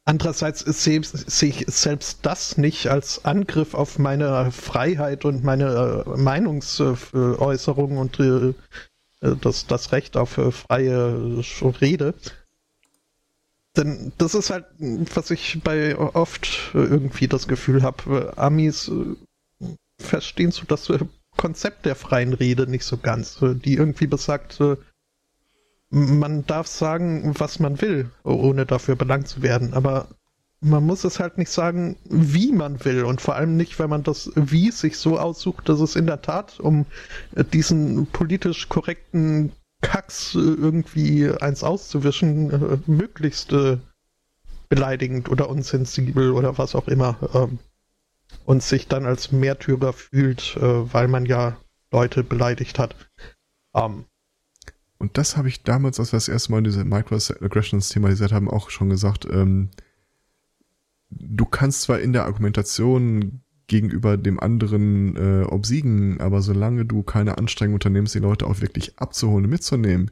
Andererseits 0.09 0.61
sehe 0.61 1.01
ich 1.01 1.65
selbst 1.67 2.19
das 2.23 2.57
nicht 2.57 2.87
als 2.87 3.25
Angriff 3.25 3.75
auf 3.75 3.99
meine 3.99 4.51
Freiheit 4.51 5.23
und 5.23 5.43
meine 5.43 6.03
äh, 6.03 6.17
Meinungsäußerung 6.17 7.99
und 7.99 8.19
äh, 8.19 8.55
äh, 9.21 9.35
das, 9.39 9.67
das 9.67 9.91
Recht 9.91 10.17
auf 10.17 10.31
freie 10.31 11.43
Rede. 11.79 12.15
Denn 13.77 14.11
das 14.17 14.33
ist 14.33 14.49
halt, 14.49 14.65
was 14.79 15.29
ich 15.29 15.61
bei 15.63 15.95
oft 15.95 16.71
irgendwie 16.73 17.27
das 17.27 17.47
Gefühl 17.47 17.83
habe, 17.83 18.35
Amis 18.35 18.91
verstehen 20.01 20.49
so 20.49 20.63
das 20.65 20.91
Konzept 21.37 21.85
der 21.85 21.95
freien 21.95 22.33
Rede 22.33 22.65
nicht 22.65 22.83
so 22.83 22.97
ganz, 22.97 23.37
die 23.41 23.75
irgendwie 23.75 24.07
besagt, 24.07 24.57
man 25.89 26.45
darf 26.45 26.67
sagen, 26.67 27.33
was 27.37 27.59
man 27.59 27.81
will, 27.81 28.11
ohne 28.23 28.65
dafür 28.65 28.95
belangt 28.95 29.27
zu 29.27 29.41
werden, 29.41 29.73
aber 29.73 30.07
man 30.61 30.85
muss 30.85 31.03
es 31.03 31.19
halt 31.19 31.37
nicht 31.37 31.51
sagen, 31.51 31.95
wie 32.03 32.51
man 32.51 32.83
will 32.83 33.05
und 33.05 33.21
vor 33.21 33.35
allem 33.35 33.55
nicht, 33.55 33.79
wenn 33.79 33.89
man 33.89 34.03
das 34.03 34.31
Wie 34.35 34.71
sich 34.71 34.97
so 34.97 35.17
aussucht, 35.17 35.69
dass 35.69 35.79
es 35.79 35.95
in 35.95 36.05
der 36.05 36.21
Tat 36.21 36.59
um 36.59 36.85
äh, 37.35 37.43
diesen 37.43 38.07
politisch 38.07 38.67
korrekten 38.67 39.53
Kacks 39.81 40.35
äh, 40.35 40.39
irgendwie 40.39 41.29
eins 41.29 41.63
auszuwischen, 41.63 42.51
äh, 42.51 42.77
möglichst 42.87 43.55
beleidigend 44.67 45.29
oder 45.29 45.49
unsensibel 45.49 46.31
oder 46.31 46.57
was 46.57 46.75
auch 46.75 46.87
immer 46.87 47.17
ähm, 47.33 47.59
und 48.45 48.61
sich 48.61 48.87
dann 48.87 49.05
als 49.05 49.31
Märtyrer 49.31 49.93
fühlt, 49.93 50.55
weil 50.59 51.07
man 51.07 51.25
ja 51.25 51.57
Leute 51.91 52.23
beleidigt 52.23 52.77
hat. 52.77 52.95
Ähm, 53.73 54.05
Und 54.99 55.17
das 55.17 55.37
habe 55.37 55.47
ich 55.47 55.63
damals, 55.63 55.99
als 55.99 56.11
wir 56.11 56.17
das 56.17 56.27
erste 56.27 56.51
Mal 56.51 56.61
diese 56.61 56.83
Microaggressions 56.85 57.89
thematisiert 57.89 58.31
haben, 58.31 58.49
auch 58.49 58.69
schon 58.69 58.89
gesagt. 58.89 59.25
Ähm, 59.31 59.69
du 61.09 61.45
kannst 61.45 61.81
zwar 61.83 61.99
in 61.99 62.13
der 62.13 62.25
Argumentation 62.25 63.41
gegenüber 63.67 64.17
dem 64.17 64.39
anderen 64.39 65.15
äh, 65.15 65.43
obsiegen, 65.45 66.19
aber 66.19 66.41
solange 66.41 66.85
du 66.85 67.01
keine 67.03 67.37
Anstrengung 67.37 67.75
unternimmst, 67.75 68.13
die 68.13 68.19
Leute 68.19 68.45
auch 68.45 68.61
wirklich 68.61 68.99
abzuholen 68.99 69.45
und 69.45 69.51
mitzunehmen, 69.51 70.11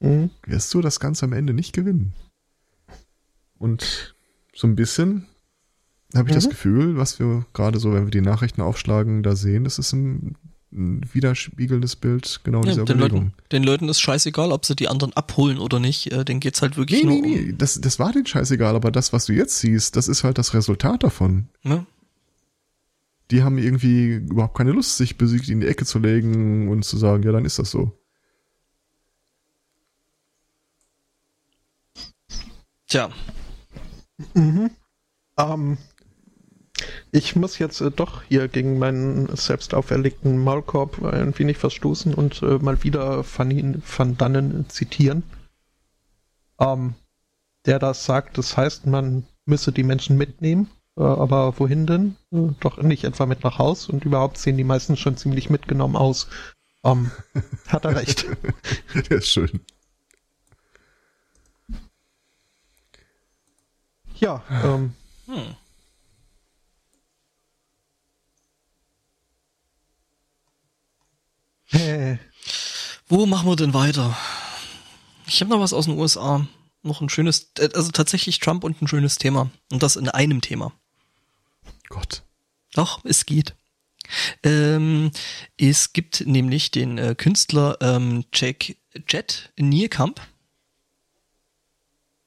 mh. 0.00 0.30
wirst 0.46 0.72
du 0.72 0.80
das 0.80 1.00
Ganze 1.00 1.26
am 1.26 1.32
Ende 1.32 1.52
nicht 1.52 1.74
gewinnen. 1.74 2.14
Und 3.58 4.16
so 4.54 4.66
ein 4.66 4.76
bisschen 4.76 5.26
habe 6.14 6.30
ich 6.30 6.34
das 6.34 6.46
Mhm. 6.46 6.50
Gefühl, 6.50 6.96
was 6.96 7.18
wir 7.18 7.44
gerade 7.52 7.78
so, 7.78 7.92
wenn 7.92 8.04
wir 8.06 8.10
die 8.10 8.20
Nachrichten 8.20 8.62
aufschlagen, 8.62 9.22
da 9.22 9.36
sehen, 9.36 9.64
das 9.64 9.78
ist 9.78 9.92
ein, 9.92 10.36
ein 10.72 11.08
widerspiegelndes 11.12 11.96
Bild 11.96 12.40
genau 12.44 12.60
Ja, 12.62 12.70
dieser 12.72 12.84
den, 12.84 12.96
Überlegung. 12.98 13.22
Leuten, 13.24 13.34
den 13.52 13.62
Leuten 13.64 13.88
ist 13.88 14.00
scheißegal, 14.00 14.52
ob 14.52 14.66
sie 14.66 14.76
die 14.76 14.88
anderen 14.88 15.12
abholen 15.14 15.58
oder 15.58 15.80
nicht. 15.80 16.12
Äh, 16.12 16.24
denen 16.24 16.40
geht's 16.40 16.60
halt 16.60 16.76
wirklich 16.76 17.02
Nee, 17.04 17.08
nur 17.08 17.20
nee, 17.22 17.40
nee, 17.46 17.54
das, 17.56 17.80
das 17.80 17.98
war 17.98 18.12
denen 18.12 18.26
scheißegal, 18.26 18.76
aber 18.76 18.90
das, 18.90 19.12
was 19.12 19.24
du 19.26 19.32
jetzt 19.32 19.58
siehst, 19.58 19.96
das 19.96 20.08
ist 20.08 20.24
halt 20.24 20.36
das 20.38 20.52
Resultat 20.54 21.02
davon. 21.02 21.48
um. 21.64 21.70
Ne? 21.70 21.86
Die 23.30 23.42
haben 23.42 23.58
irgendwie 23.58 24.14
überhaupt 24.14 24.56
keine 24.56 24.72
Lust, 24.72 24.96
sich 24.96 25.18
besiegt 25.18 25.48
in 25.48 25.60
die 25.60 25.66
Ecke 25.66 25.84
zu 25.84 25.98
legen 25.98 26.68
und 26.68 26.82
zu 26.84 26.96
sagen, 26.96 27.22
ja, 27.22 27.32
dann 27.32 27.44
ist 27.44 27.58
das 27.58 27.70
so. 27.70 27.92
Tja, 32.86 33.10
Mhm. 34.34 34.70
Ähm, 35.38 35.78
ich 37.12 37.36
muss 37.36 37.58
jetzt 37.58 37.80
äh, 37.80 37.90
doch 37.90 38.22
hier 38.22 38.48
gegen 38.48 38.78
meinen 38.78 39.34
selbst 39.36 39.74
auferlegten 39.74 40.38
Maulkorb 40.38 41.02
ein 41.02 41.38
wenig 41.38 41.58
verstoßen 41.58 42.14
und 42.14 42.42
äh, 42.42 42.58
mal 42.58 42.82
wieder 42.82 43.24
Van, 43.24 43.82
Van 43.84 44.16
Dannen 44.16 44.68
zitieren. 44.68 45.22
Ähm, 46.60 46.94
der 47.66 47.78
das 47.78 48.04
sagt, 48.04 48.38
das 48.38 48.56
heißt, 48.56 48.86
man 48.86 49.26
müsse 49.44 49.72
die 49.72 49.82
Menschen 49.82 50.16
mitnehmen, 50.16 50.70
äh, 50.96 51.02
aber 51.02 51.58
wohin 51.58 51.86
denn? 51.86 52.16
Äh, 52.32 52.54
doch 52.60 52.78
nicht 52.78 53.04
etwa 53.04 53.26
mit 53.26 53.44
nach 53.44 53.58
Haus 53.58 53.88
und 53.88 54.04
überhaupt 54.04 54.38
sehen 54.38 54.56
die 54.56 54.64
meisten 54.64 54.96
schon 54.96 55.16
ziemlich 55.16 55.50
mitgenommen 55.50 55.96
aus. 55.96 56.28
Ähm, 56.84 57.10
hat 57.68 57.84
er 57.84 57.96
recht. 57.96 58.26
Der 59.10 59.18
ist 59.18 59.28
schön. 59.28 59.60
Ja, 64.16 64.42
ähm, 64.64 64.94
hm. 65.26 65.54
Wo 73.08 73.26
machen 73.26 73.48
wir 73.48 73.56
denn 73.56 73.74
weiter? 73.74 74.16
Ich 75.26 75.40
habe 75.40 75.50
noch 75.50 75.60
was 75.60 75.72
aus 75.72 75.84
den 75.84 75.98
USA. 75.98 76.46
Noch 76.82 77.00
ein 77.00 77.08
schönes, 77.08 77.52
äh, 77.58 77.68
also 77.74 77.90
tatsächlich 77.90 78.38
Trump 78.38 78.64
und 78.64 78.80
ein 78.80 78.88
schönes 78.88 79.16
Thema. 79.16 79.50
Und 79.70 79.82
das 79.82 79.96
in 79.96 80.08
einem 80.08 80.40
Thema. 80.40 80.72
Gott. 81.88 82.22
Doch, 82.74 83.04
es 83.04 83.26
geht. 83.26 83.54
Ähm, 84.42 85.10
es 85.58 85.92
gibt 85.92 86.26
nämlich 86.26 86.70
den 86.70 86.96
äh, 86.96 87.14
Künstler 87.14 87.76
ähm, 87.80 88.24
Jack 88.32 88.76
Jet 89.08 89.52
Nierkamp. 89.58 90.20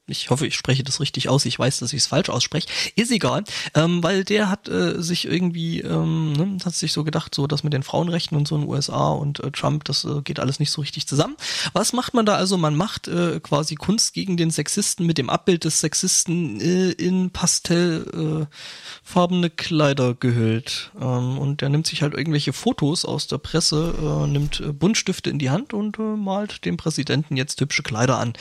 Ich 0.08 0.30
hoffe, 0.30 0.48
ich 0.48 0.56
spreche 0.56 0.82
das 0.82 0.98
richtig 0.98 1.28
aus. 1.28 1.44
Ich 1.44 1.56
weiß, 1.56 1.78
dass 1.78 1.92
ich 1.92 2.00
es 2.00 2.08
falsch 2.08 2.28
ausspreche. 2.28 2.66
Ist 2.96 3.12
egal, 3.12 3.44
ähm, 3.74 4.02
weil 4.02 4.24
der 4.24 4.50
hat 4.50 4.68
äh, 4.68 5.00
sich 5.00 5.28
irgendwie, 5.28 5.78
ähm, 5.80 6.32
ne, 6.32 6.56
hat 6.64 6.74
sich 6.74 6.92
so 6.92 7.04
gedacht, 7.04 7.32
so 7.32 7.46
das 7.46 7.62
mit 7.62 7.72
den 7.72 7.84
Frauenrechten 7.84 8.36
und 8.36 8.48
so 8.48 8.56
in 8.56 8.62
den 8.62 8.70
USA 8.70 9.10
und 9.10 9.38
äh, 9.40 9.52
Trump, 9.52 9.84
das 9.84 10.04
äh, 10.04 10.20
geht 10.22 10.40
alles 10.40 10.58
nicht 10.58 10.72
so 10.72 10.80
richtig 10.80 11.06
zusammen. 11.06 11.36
Was 11.72 11.92
macht 11.92 12.14
man 12.14 12.26
da 12.26 12.34
also? 12.34 12.58
Man 12.58 12.74
macht 12.74 13.06
äh, 13.06 13.38
quasi 13.38 13.76
Kunst 13.76 14.12
gegen 14.12 14.36
den 14.36 14.50
Sexisten 14.50 15.06
mit 15.06 15.18
dem 15.18 15.30
Abbild 15.30 15.62
des 15.62 15.78
Sexisten 15.78 16.60
äh, 16.60 16.90
in 16.90 17.30
pastellfarbene 17.30 19.46
äh, 19.46 19.50
Kleider 19.50 20.14
gehüllt. 20.14 20.90
Ähm, 21.00 21.38
und 21.38 21.60
der 21.60 21.68
nimmt 21.68 21.86
sich 21.86 22.02
halt 22.02 22.14
irgendwelche 22.14 22.52
Fotos 22.52 23.04
aus 23.04 23.28
der 23.28 23.38
Presse, 23.38 23.94
äh, 23.98 24.26
nimmt 24.26 24.58
äh, 24.58 24.72
Buntstifte 24.72 25.30
in 25.30 25.38
die 25.38 25.50
Hand 25.50 25.72
und 25.72 26.00
äh, 26.00 26.02
malt 26.02 26.64
dem 26.64 26.76
Präsidenten 26.76 27.36
jetzt 27.36 27.60
hübsche 27.60 27.84
Kleider 27.84 28.18
an. 28.18 28.32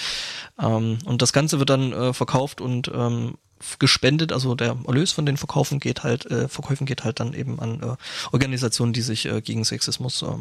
Ähm, 0.59 0.97
und 1.05 1.22
das 1.22 1.34
Ganze 1.34 1.51
wird 1.60 1.70
dann 1.70 1.93
äh, 1.93 2.14
verkauft 2.14 2.62
und 2.62 2.91
ähm, 2.93 3.38
gespendet, 3.80 4.32
also 4.32 4.56
der 4.56 4.78
Erlös 4.88 5.12
von 5.12 5.26
den 5.26 5.38
Verkaufen 5.38 5.80
geht 5.80 6.04
halt, 6.04 6.26
äh, 6.26 6.47
Verkäufen 6.47 6.86
geht 6.86 7.04
halt 7.04 7.20
dann 7.20 7.34
eben 7.34 7.60
an 7.60 7.82
äh, 7.82 7.95
Organisationen, 8.32 8.93
die 8.93 9.02
sich 9.02 9.26
äh, 9.26 9.41
gegen 9.41 9.64
Sexismus 9.64 10.22
äh, 10.24 10.36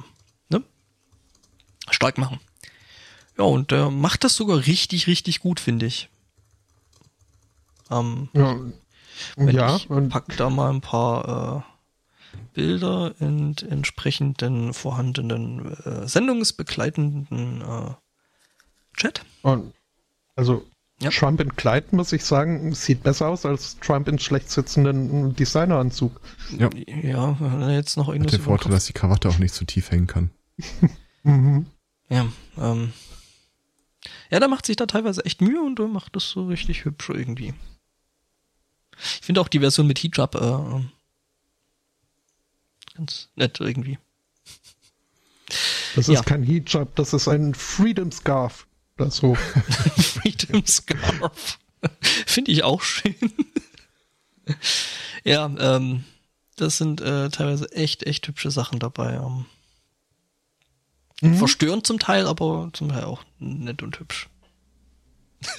ne? 0.49 0.63
stark 1.91 2.19
machen. 2.19 2.41
Ja, 3.37 3.45
und 3.45 3.71
der 3.71 3.91
macht 3.91 4.25
das 4.25 4.37
sogar 4.37 4.67
richtig, 4.67 5.07
richtig 5.07 5.41
gut, 5.41 5.61
finde 5.61 5.87
ich. 5.87 6.09
Ähm, 7.91 8.29
ja, 8.33 8.57
wenn 9.37 9.55
ja 9.55 9.77
ich 9.77 9.89
pack 10.09 10.37
da 10.37 10.51
mal 10.51 10.71
ein 10.71 10.81
paar 10.81 11.65
äh, 11.65 11.71
Bilder 12.55 13.15
in 13.21 13.57
entsprechenden 13.69 14.73
vorhandenen 14.75 15.77
äh, 15.85 16.07
sendungsbegleitenden 16.09 17.61
äh, 17.61 17.95
Chat. 18.97 19.25
Und 19.43 19.73
also 20.37 20.67
Ja. 21.03 21.11
Trump 21.11 21.41
in 21.41 21.57
Kleid, 21.57 21.93
muss 21.95 22.13
ich 22.13 22.25
sagen, 22.25 22.75
sieht 22.75 23.03
besser 23.03 23.29
aus 23.29 23.47
als 23.47 23.79
Trump 23.81 24.07
in 24.09 24.19
schlecht 24.19 24.51
sitzenden 24.51 25.35
Designeranzug. 25.35 26.21
Ja. 26.59 26.69
Ja, 27.03 27.71
jetzt 27.71 27.97
noch 27.97 28.09
Hat 28.09 28.15
irgendwas 28.15 28.33
den 28.33 28.41
über 28.41 28.45
den 28.45 28.59
Vorteil, 28.59 28.73
dass 28.73 28.85
die 28.87 28.93
Krawatte 28.93 29.29
auch 29.31 29.39
nicht 29.39 29.55
zu 29.55 29.65
tief 29.65 29.91
hängen 29.91 30.07
kann. 30.07 30.31
Mhm. 31.23 31.67
Ja, 32.09 32.27
ähm. 32.57 32.95
Ja, 34.31 34.41
da 34.41 34.49
macht 34.49 34.65
sich 34.65 34.77
da 34.77 34.87
teilweise 34.87 35.23
echt 35.27 35.43
Mühe 35.43 35.61
und 35.61 35.79
macht 35.93 36.17
das 36.17 36.31
so 36.31 36.47
richtig 36.47 36.87
hübsch 36.87 37.11
irgendwie. 37.11 37.53
Ich 38.97 39.27
finde 39.27 39.43
auch 39.43 39.49
die 39.49 39.61
Version 39.61 39.87
mit 39.87 39.99
Hijab 39.99 40.35
äh, 40.35 40.81
ganz 42.95 43.29
nett 43.37 43.61
irgendwie. 43.61 43.99
Das 45.95 46.07
Ja. 46.07 46.15
ist 46.15 46.25
kein 46.25 46.43
Hijab, 46.43 46.95
das 46.97 47.13
ist 47.13 47.29
ein 47.29 47.55
Freedom 47.55 48.11
Scarf. 48.13 48.67
Oder 49.01 49.11
so. 49.11 49.35
Freedom 49.97 50.65
Scarf. 50.67 51.59
Finde 52.27 52.53
ich 52.53 52.63
auch 52.63 52.83
schön. 52.83 53.15
ja, 55.25 55.47
ähm, 55.59 56.05
das 56.57 56.77
sind 56.79 57.01
äh, 57.01 57.31
teilweise 57.31 57.73
echt, 57.73 58.03
echt 58.03 58.27
hübsche 58.29 58.51
Sachen 58.51 58.79
dabei. 58.79 59.15
Ähm, 59.15 59.47
Mhm. 61.23 61.35
Verstörend 61.37 61.87
zum 61.87 61.99
Teil, 61.99 62.27
aber 62.27 62.71
zum 62.73 62.89
Teil 62.89 63.05
auch 63.05 63.23
nett 63.39 63.83
und 63.83 64.01
hübsch. 64.01 64.31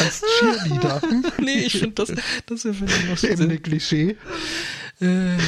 Als 0.00 0.22
Cheerleader 0.38 1.02
nee, 1.38 1.60
ich 1.66 1.72
finde 1.78 1.94
das, 1.94 2.12
das 2.46 2.62
finde 2.62 2.86
ich 2.86 3.04
noch 3.04 3.10
im 3.22 3.36
schön. 3.36 3.50
Negligé. 3.50 4.16
Äh, 5.00 5.38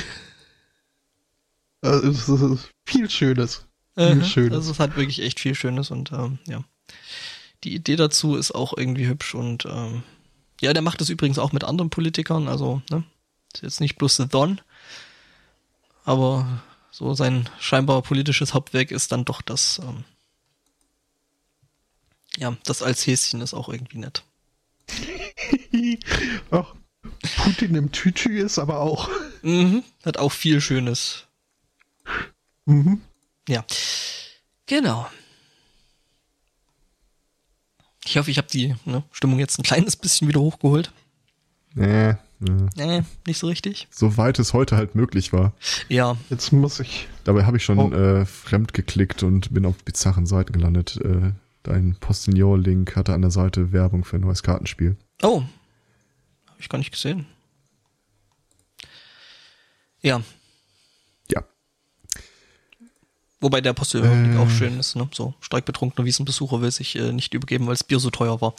Also, 1.80 2.10
es 2.10 2.28
ist 2.28 2.68
viel 2.86 3.08
Schönes. 3.08 3.66
Viel 3.96 4.04
äh, 4.04 4.24
Schönes. 4.24 4.56
also 4.56 4.70
es 4.72 4.78
hat 4.78 4.96
wirklich 4.96 5.20
echt 5.22 5.40
viel 5.40 5.54
Schönes 5.54 5.90
und 5.90 6.12
ähm, 6.12 6.38
ja. 6.46 6.64
Die 7.64 7.74
Idee 7.74 7.96
dazu 7.96 8.36
ist 8.36 8.52
auch 8.52 8.76
irgendwie 8.76 9.06
hübsch 9.06 9.34
und 9.34 9.66
ähm, 9.66 10.02
ja, 10.60 10.72
der 10.72 10.82
macht 10.82 11.00
das 11.00 11.10
übrigens 11.10 11.38
auch 11.38 11.52
mit 11.52 11.64
anderen 11.64 11.90
Politikern, 11.90 12.48
also 12.48 12.82
ne, 12.90 13.04
ist 13.52 13.62
jetzt 13.62 13.80
nicht 13.80 13.96
bloß 13.96 14.16
The 14.16 14.28
Don, 14.28 14.60
aber 16.04 16.62
so 16.90 17.14
sein 17.14 17.48
scheinbar 17.58 18.02
politisches 18.02 18.54
Hauptwerk 18.54 18.90
ist 18.90 19.12
dann 19.12 19.24
doch 19.24 19.42
das, 19.42 19.80
ähm, 19.82 20.04
ja, 22.36 22.56
das 22.64 22.82
als 22.82 23.06
Häschen 23.06 23.40
ist 23.40 23.54
auch 23.54 23.68
irgendwie 23.68 23.98
nett. 23.98 24.24
Ach, 26.50 26.74
Putin 27.36 27.74
im 27.74 27.92
Tütü 27.92 28.38
ist 28.38 28.58
aber 28.58 28.80
auch. 28.80 29.08
Mhm, 29.42 29.82
hat 30.04 30.18
auch 30.18 30.32
viel 30.32 30.60
Schönes. 30.60 31.26
Mhm. 32.66 33.00
Ja, 33.48 33.64
genau. 34.66 35.08
Ich 38.04 38.16
hoffe, 38.16 38.30
ich 38.30 38.38
habe 38.38 38.48
die 38.48 38.74
ne, 38.84 39.02
Stimmung 39.12 39.38
jetzt 39.38 39.58
ein 39.58 39.62
kleines 39.62 39.96
bisschen 39.96 40.28
wieder 40.28 40.40
hochgeholt. 40.40 40.92
Nee, 41.74 42.14
nee. 42.38 42.68
Nee, 42.76 43.02
nicht 43.26 43.38
so 43.38 43.46
richtig. 43.46 43.86
Soweit 43.90 44.38
es 44.38 44.52
heute 44.54 44.76
halt 44.76 44.94
möglich 44.94 45.32
war. 45.32 45.52
Ja, 45.88 46.16
Jetzt 46.30 46.52
muss 46.52 46.80
ich. 46.80 47.08
Dabei 47.24 47.44
habe 47.44 47.56
ich 47.58 47.64
schon 47.64 47.78
Oh. 47.78 47.92
äh, 47.92 48.24
fremd 48.26 48.72
geklickt 48.74 49.22
und 49.22 49.52
bin 49.52 49.66
auf 49.66 49.76
bizarren 49.84 50.26
Seiten 50.26 50.52
gelandet. 50.52 50.96
Äh, 50.96 51.32
dein 51.62 51.96
Postillon-Link 52.00 52.96
hatte 52.96 53.12
an 53.12 53.20
der 53.22 53.30
Seite 53.30 53.72
Werbung 53.72 54.04
für 54.04 54.16
ein 54.16 54.22
neues 54.22 54.42
Kartenspiel. 54.42 54.96
Oh. 55.22 55.42
Habe 56.46 56.58
ich 56.60 56.68
gar 56.68 56.78
nicht 56.78 56.90
gesehen. 56.92 57.26
Ja. 60.00 60.22
Wobei 63.40 63.60
der 63.60 63.72
Postillon 63.72 64.34
Äh. 64.34 64.38
auch 64.38 64.50
schön 64.50 64.78
ist, 64.78 64.96
ne? 64.96 65.08
So, 65.12 65.34
stark 65.40 65.64
betrunkener 65.64 66.04
Wiesenbesucher 66.04 66.60
will 66.60 66.70
sich 66.70 66.96
äh, 66.96 67.12
nicht 67.12 67.34
übergeben, 67.34 67.66
weil 67.66 67.74
das 67.74 67.84
Bier 67.84 67.98
so 68.00 68.10
teuer 68.10 68.40
war. 68.40 68.54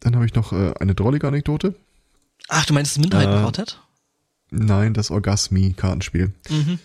Dann 0.00 0.14
habe 0.14 0.26
ich 0.26 0.34
noch 0.34 0.52
äh, 0.52 0.74
eine 0.78 0.94
drollige 0.94 1.26
Anekdote. 1.26 1.74
Ach, 2.48 2.64
du 2.64 2.74
meinst 2.74 2.92
das 2.92 3.00
Minderheitenquartett? 3.00 3.80
Nein, 4.50 4.94
das 4.94 5.10
Orgasmi-Kartenspiel. 5.10 6.32
Mhm. 6.48 6.78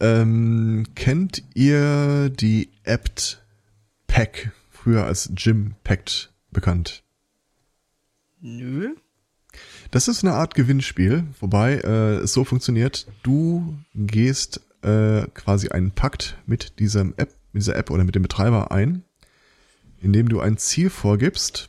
Ähm, 0.00 0.86
kennt 0.94 1.42
ihr 1.54 2.30
die 2.30 2.70
Apt 2.84 3.42
Pack, 4.06 4.52
früher 4.70 5.04
als 5.04 5.30
Gym 5.34 5.74
Pact 5.84 6.30
bekannt? 6.50 7.02
Nö. 8.40 8.94
Das 9.90 10.08
ist 10.08 10.22
eine 10.22 10.34
Art 10.34 10.54
Gewinnspiel, 10.54 11.24
wobei 11.40 11.76
äh, 11.76 12.16
es 12.16 12.32
so 12.32 12.44
funktioniert, 12.44 13.06
du 13.22 13.78
gehst 13.94 14.60
äh, 14.86 15.26
quasi 15.34 15.68
einen 15.68 15.90
Pakt 15.90 16.38
mit 16.46 16.78
diesem 16.78 17.14
App, 17.16 17.34
mit 17.52 17.62
dieser 17.62 17.76
App 17.76 17.90
oder 17.90 18.04
mit 18.04 18.14
dem 18.14 18.22
Betreiber 18.22 18.70
ein, 18.70 19.02
indem 19.98 20.28
du 20.28 20.40
ein 20.40 20.56
Ziel 20.56 20.90
vorgibst 20.90 21.68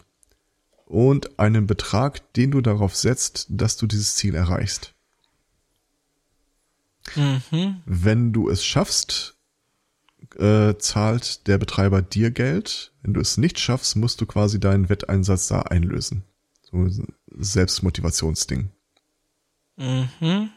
und 0.85 1.39
einen 1.39 1.65
Betrag, 1.65 2.31
den 2.33 2.51
du 2.51 2.61
darauf 2.61 2.95
setzt, 2.95 3.47
dass 3.49 3.75
du 3.75 3.87
dieses 3.87 4.15
Ziel 4.15 4.35
erreichst. 4.35 4.93
Mhm. 7.15 7.81
Wenn 7.85 8.33
du 8.33 8.49
es 8.49 8.63
schaffst, 8.63 9.35
äh, 10.37 10.75
zahlt 10.77 11.47
der 11.47 11.57
Betreiber 11.57 12.01
dir 12.01 12.31
Geld. 12.31 12.93
Wenn 13.01 13.13
du 13.13 13.21
es 13.21 13.37
nicht 13.37 13.59
schaffst, 13.59 13.95
musst 13.95 14.21
du 14.21 14.25
quasi 14.25 14.59
deinen 14.59 14.89
Wetteinsatz 14.89 15.47
da 15.47 15.61
einlösen. 15.61 16.23
So 16.61 16.77
ein 16.77 17.13
Selbstmotivationsding. 17.31 18.69
Mhm. 19.77 20.49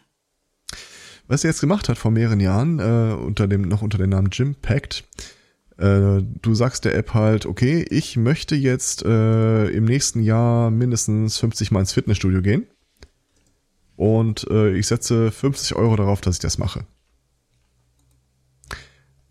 Was 1.31 1.45
er 1.45 1.51
jetzt 1.51 1.61
gemacht 1.61 1.89
hat 1.89 1.97
vor 1.97 2.11
mehreren 2.11 2.41
Jahren, 2.41 2.81
äh, 2.81 3.15
unter 3.15 3.47
dem, 3.47 3.63
noch 3.63 3.83
unter 3.83 3.99
dem 3.99 4.11
Namen 4.11 4.31
Gym 4.31 4.57
Pact, 4.57 5.05
äh, 5.79 6.23
du 6.23 6.55
sagst 6.57 6.85
der 6.85 6.97
App 6.97 7.15
halt, 7.15 7.47
okay, 7.47 7.87
ich 7.89 8.17
möchte 8.17 8.57
jetzt 8.57 9.05
äh, 9.05 9.69
im 9.69 9.85
nächsten 9.85 10.25
Jahr 10.25 10.73
mindestens 10.73 11.39
50 11.39 11.71
Mal 11.71 11.81
ins 11.81 11.93
Fitnessstudio 11.93 12.43
gehen. 12.43 12.67
Und 13.95 14.49
äh, 14.51 14.73
ich 14.73 14.89
setze 14.89 15.31
50 15.31 15.77
Euro 15.77 15.95
darauf, 15.95 16.21
dass 16.21 16.35
ich 16.35 16.41
das 16.41 16.59
mache. 16.59 16.85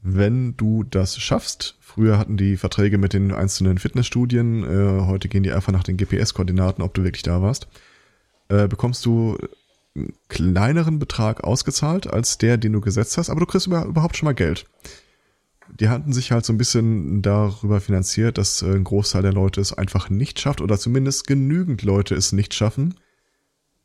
Wenn 0.01 0.55
du 0.55 0.85
das 0.85 1.17
schaffst, 1.17 1.75
früher 1.81 2.17
hatten 2.17 2.37
die 2.37 2.55
Verträge 2.55 2.97
mit 2.97 3.11
den 3.11 3.33
einzelnen 3.33 3.77
Fitnessstudien, 3.77 4.63
äh, 4.63 5.01
heute 5.01 5.27
gehen 5.27 5.43
die 5.43 5.51
einfach 5.51 5.73
nach 5.73 5.83
den 5.83 5.97
GPS-Koordinaten, 5.97 6.81
ob 6.81 6.93
du 6.93 7.03
wirklich 7.03 7.23
da 7.23 7.41
warst, 7.41 7.67
äh, 8.47 8.69
bekommst 8.69 9.05
du 9.05 9.37
kleineren 10.27 10.99
Betrag 10.99 11.43
ausgezahlt 11.43 12.07
als 12.07 12.37
der, 12.37 12.57
den 12.57 12.73
du 12.73 12.81
gesetzt 12.81 13.17
hast, 13.17 13.29
aber 13.29 13.39
du 13.39 13.45
kriegst 13.45 13.67
über, 13.67 13.85
überhaupt 13.85 14.17
schon 14.17 14.27
mal 14.27 14.33
Geld. 14.33 14.65
Die 15.79 15.89
hatten 15.89 16.13
sich 16.13 16.31
halt 16.31 16.45
so 16.45 16.53
ein 16.53 16.57
bisschen 16.57 17.21
darüber 17.21 17.79
finanziert, 17.79 18.37
dass 18.37 18.61
äh, 18.61 18.73
ein 18.73 18.83
Großteil 18.83 19.21
der 19.21 19.33
Leute 19.33 19.61
es 19.61 19.73
einfach 19.73 20.09
nicht 20.09 20.39
schafft 20.39 20.61
oder 20.61 20.79
zumindest 20.79 21.27
genügend 21.27 21.83
Leute 21.83 22.15
es 22.15 22.31
nicht 22.31 22.53
schaffen, 22.53 22.95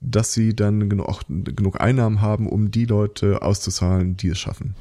dass 0.01 0.33
sie 0.33 0.55
dann 0.55 0.89
genug, 0.89 1.21
genug 1.29 1.81
Einnahmen 1.81 2.21
haben, 2.21 2.49
um 2.49 2.71
die 2.71 2.87
Leute 2.87 3.43
auszuzahlen, 3.43 4.17
die 4.17 4.29
es 4.29 4.39
schaffen. 4.39 4.77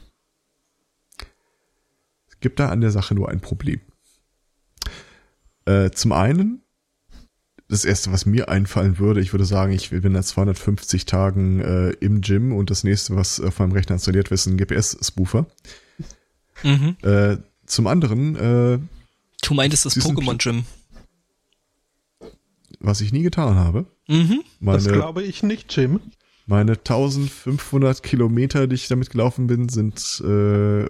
Es 2.27 2.39
gibt 2.39 2.59
da 2.59 2.69
an 2.69 2.81
der 2.81 2.91
Sache 2.91 3.15
nur 3.15 3.29
ein 3.29 3.41
Problem. 3.41 3.81
Äh, 5.65 5.91
zum 5.91 6.11
einen, 6.11 6.62
das 7.73 7.85
erste, 7.85 8.11
was 8.11 8.25
mir 8.25 8.49
einfallen 8.49 8.99
würde, 8.99 9.19
ich 9.21 9.33
würde 9.33 9.45
sagen, 9.45 9.73
ich 9.73 9.89
bin 9.89 10.11
nach 10.13 10.23
250 10.23 11.05
Tagen 11.05 11.59
äh, 11.59 11.89
im 11.99 12.21
Gym 12.21 12.53
und 12.53 12.69
das 12.69 12.83
nächste, 12.83 13.15
was 13.15 13.39
auf 13.41 13.59
meinem 13.59 13.71
Rechner 13.73 13.95
installiert 13.95 14.29
wird, 14.31 14.39
ist 14.39 14.45
ein 14.47 14.57
GPS-Spoofer. 14.57 15.45
Mhm. 16.63 16.95
Äh, 17.01 17.37
zum 17.65 17.87
anderen, 17.87 18.35
äh, 18.35 18.79
Du 19.41 19.53
meintest 19.53 19.85
das 19.85 19.93
Sie 19.93 20.01
sind- 20.01 20.17
Pokémon 20.17 20.37
Gym. 20.37 20.63
was 22.79 23.01
ich 23.01 23.11
nie 23.13 23.23
getan 23.23 23.55
habe, 23.55 23.85
Mhm. 24.07 24.43
Das 24.59 24.83
meine, 24.83 24.97
glaube 24.97 25.23
ich 25.23 25.43
nicht, 25.43 25.73
Jim. 25.75 25.99
meine 26.45 26.73
1500 26.73 28.03
Kilometer, 28.03 28.67
die 28.67 28.75
ich 28.75 28.89
damit 28.89 29.09
gelaufen 29.09 29.47
bin, 29.47 29.69
sind 29.69 30.21
äh, 30.25 30.87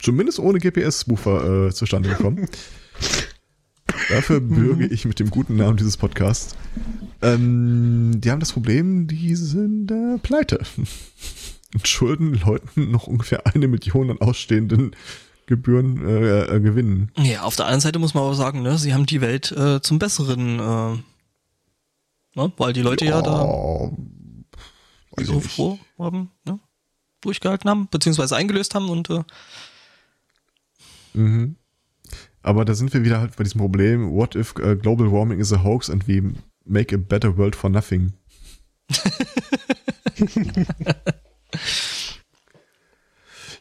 zumindest 0.00 0.38
ohne 0.38 0.60
GPS-Spoofer 0.60 1.66
äh, 1.68 1.72
zustande 1.72 2.08
gekommen. 2.10 2.48
Dafür 4.12 4.40
bürge 4.40 4.86
ich 4.86 5.04
mit 5.04 5.18
dem 5.18 5.30
guten 5.30 5.56
Namen 5.56 5.76
dieses 5.76 5.96
Podcasts. 5.96 6.54
Ähm, 7.22 8.20
die 8.20 8.30
haben 8.30 8.40
das 8.40 8.52
Problem, 8.52 9.06
die 9.06 9.34
sind 9.36 9.90
äh, 9.90 10.18
pleite. 10.18 10.60
Und 11.74 11.88
schulden 11.88 12.34
Leuten 12.34 12.90
noch 12.90 13.06
ungefähr 13.06 13.46
eine 13.46 13.66
Million 13.66 14.10
an 14.10 14.20
ausstehenden 14.20 14.94
Gebühren 15.46 16.06
äh, 16.06 16.56
äh, 16.56 16.60
gewinnen. 16.60 17.10
Ja, 17.16 17.42
auf 17.42 17.56
der 17.56 17.64
anderen 17.64 17.80
Seite 17.80 17.98
muss 17.98 18.12
man 18.12 18.24
aber 18.24 18.34
sagen, 18.34 18.62
ne, 18.62 18.76
sie 18.76 18.92
haben 18.92 19.06
die 19.06 19.22
Welt 19.22 19.50
äh, 19.52 19.80
zum 19.80 19.98
Besseren, 19.98 20.58
äh, 20.58 22.38
ne, 22.38 22.52
weil 22.58 22.72
die 22.74 22.82
Leute 22.82 23.06
ja, 23.06 23.22
da 23.22 23.90
weiß 25.12 25.20
ich 25.20 25.26
so 25.26 25.40
froh 25.40 25.78
haben, 25.98 26.30
ne, 26.44 26.60
durchgehalten 27.22 27.70
haben, 27.70 27.88
beziehungsweise 27.90 28.36
eingelöst 28.36 28.74
haben 28.74 28.90
und 28.90 29.08
äh, 29.08 29.22
Mhm. 31.14 31.56
Aber 32.42 32.64
da 32.64 32.74
sind 32.74 32.92
wir 32.92 33.04
wieder 33.04 33.20
halt 33.20 33.36
bei 33.36 33.44
diesem 33.44 33.60
Problem, 33.60 34.10
what 34.12 34.34
if 34.34 34.54
uh, 34.56 34.74
global 34.76 35.10
warming 35.10 35.38
is 35.38 35.52
a 35.52 35.62
hoax 35.62 35.88
and 35.88 36.06
we 36.08 36.22
make 36.64 36.94
a 36.94 36.98
better 36.98 37.36
world 37.36 37.54
for 37.56 37.70
nothing? 37.70 38.12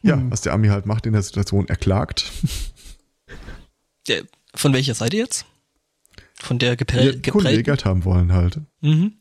ja, 0.01 0.15
Hm. 0.15 0.31
was 0.31 0.41
der 0.41 0.53
Ami 0.53 0.67
halt 0.69 0.85
macht 0.85 1.05
in 1.05 1.13
der 1.13 1.21
Situation, 1.21 1.67
er 1.67 1.75
klagt. 1.75 2.31
der, 4.07 4.23
von 4.55 4.73
welcher 4.73 4.95
Seite 4.95 5.17
jetzt? 5.17 5.45
Von 6.35 6.57
der 6.59 6.69
Ja, 6.69 6.75
geprell, 6.75 7.21
Kunden, 7.21 7.49
die? 7.55 7.63
Geld 7.63 7.85
haben 7.85 8.03
wollen 8.03 8.33
halt. 8.33 8.59
Mhm. 8.81 9.13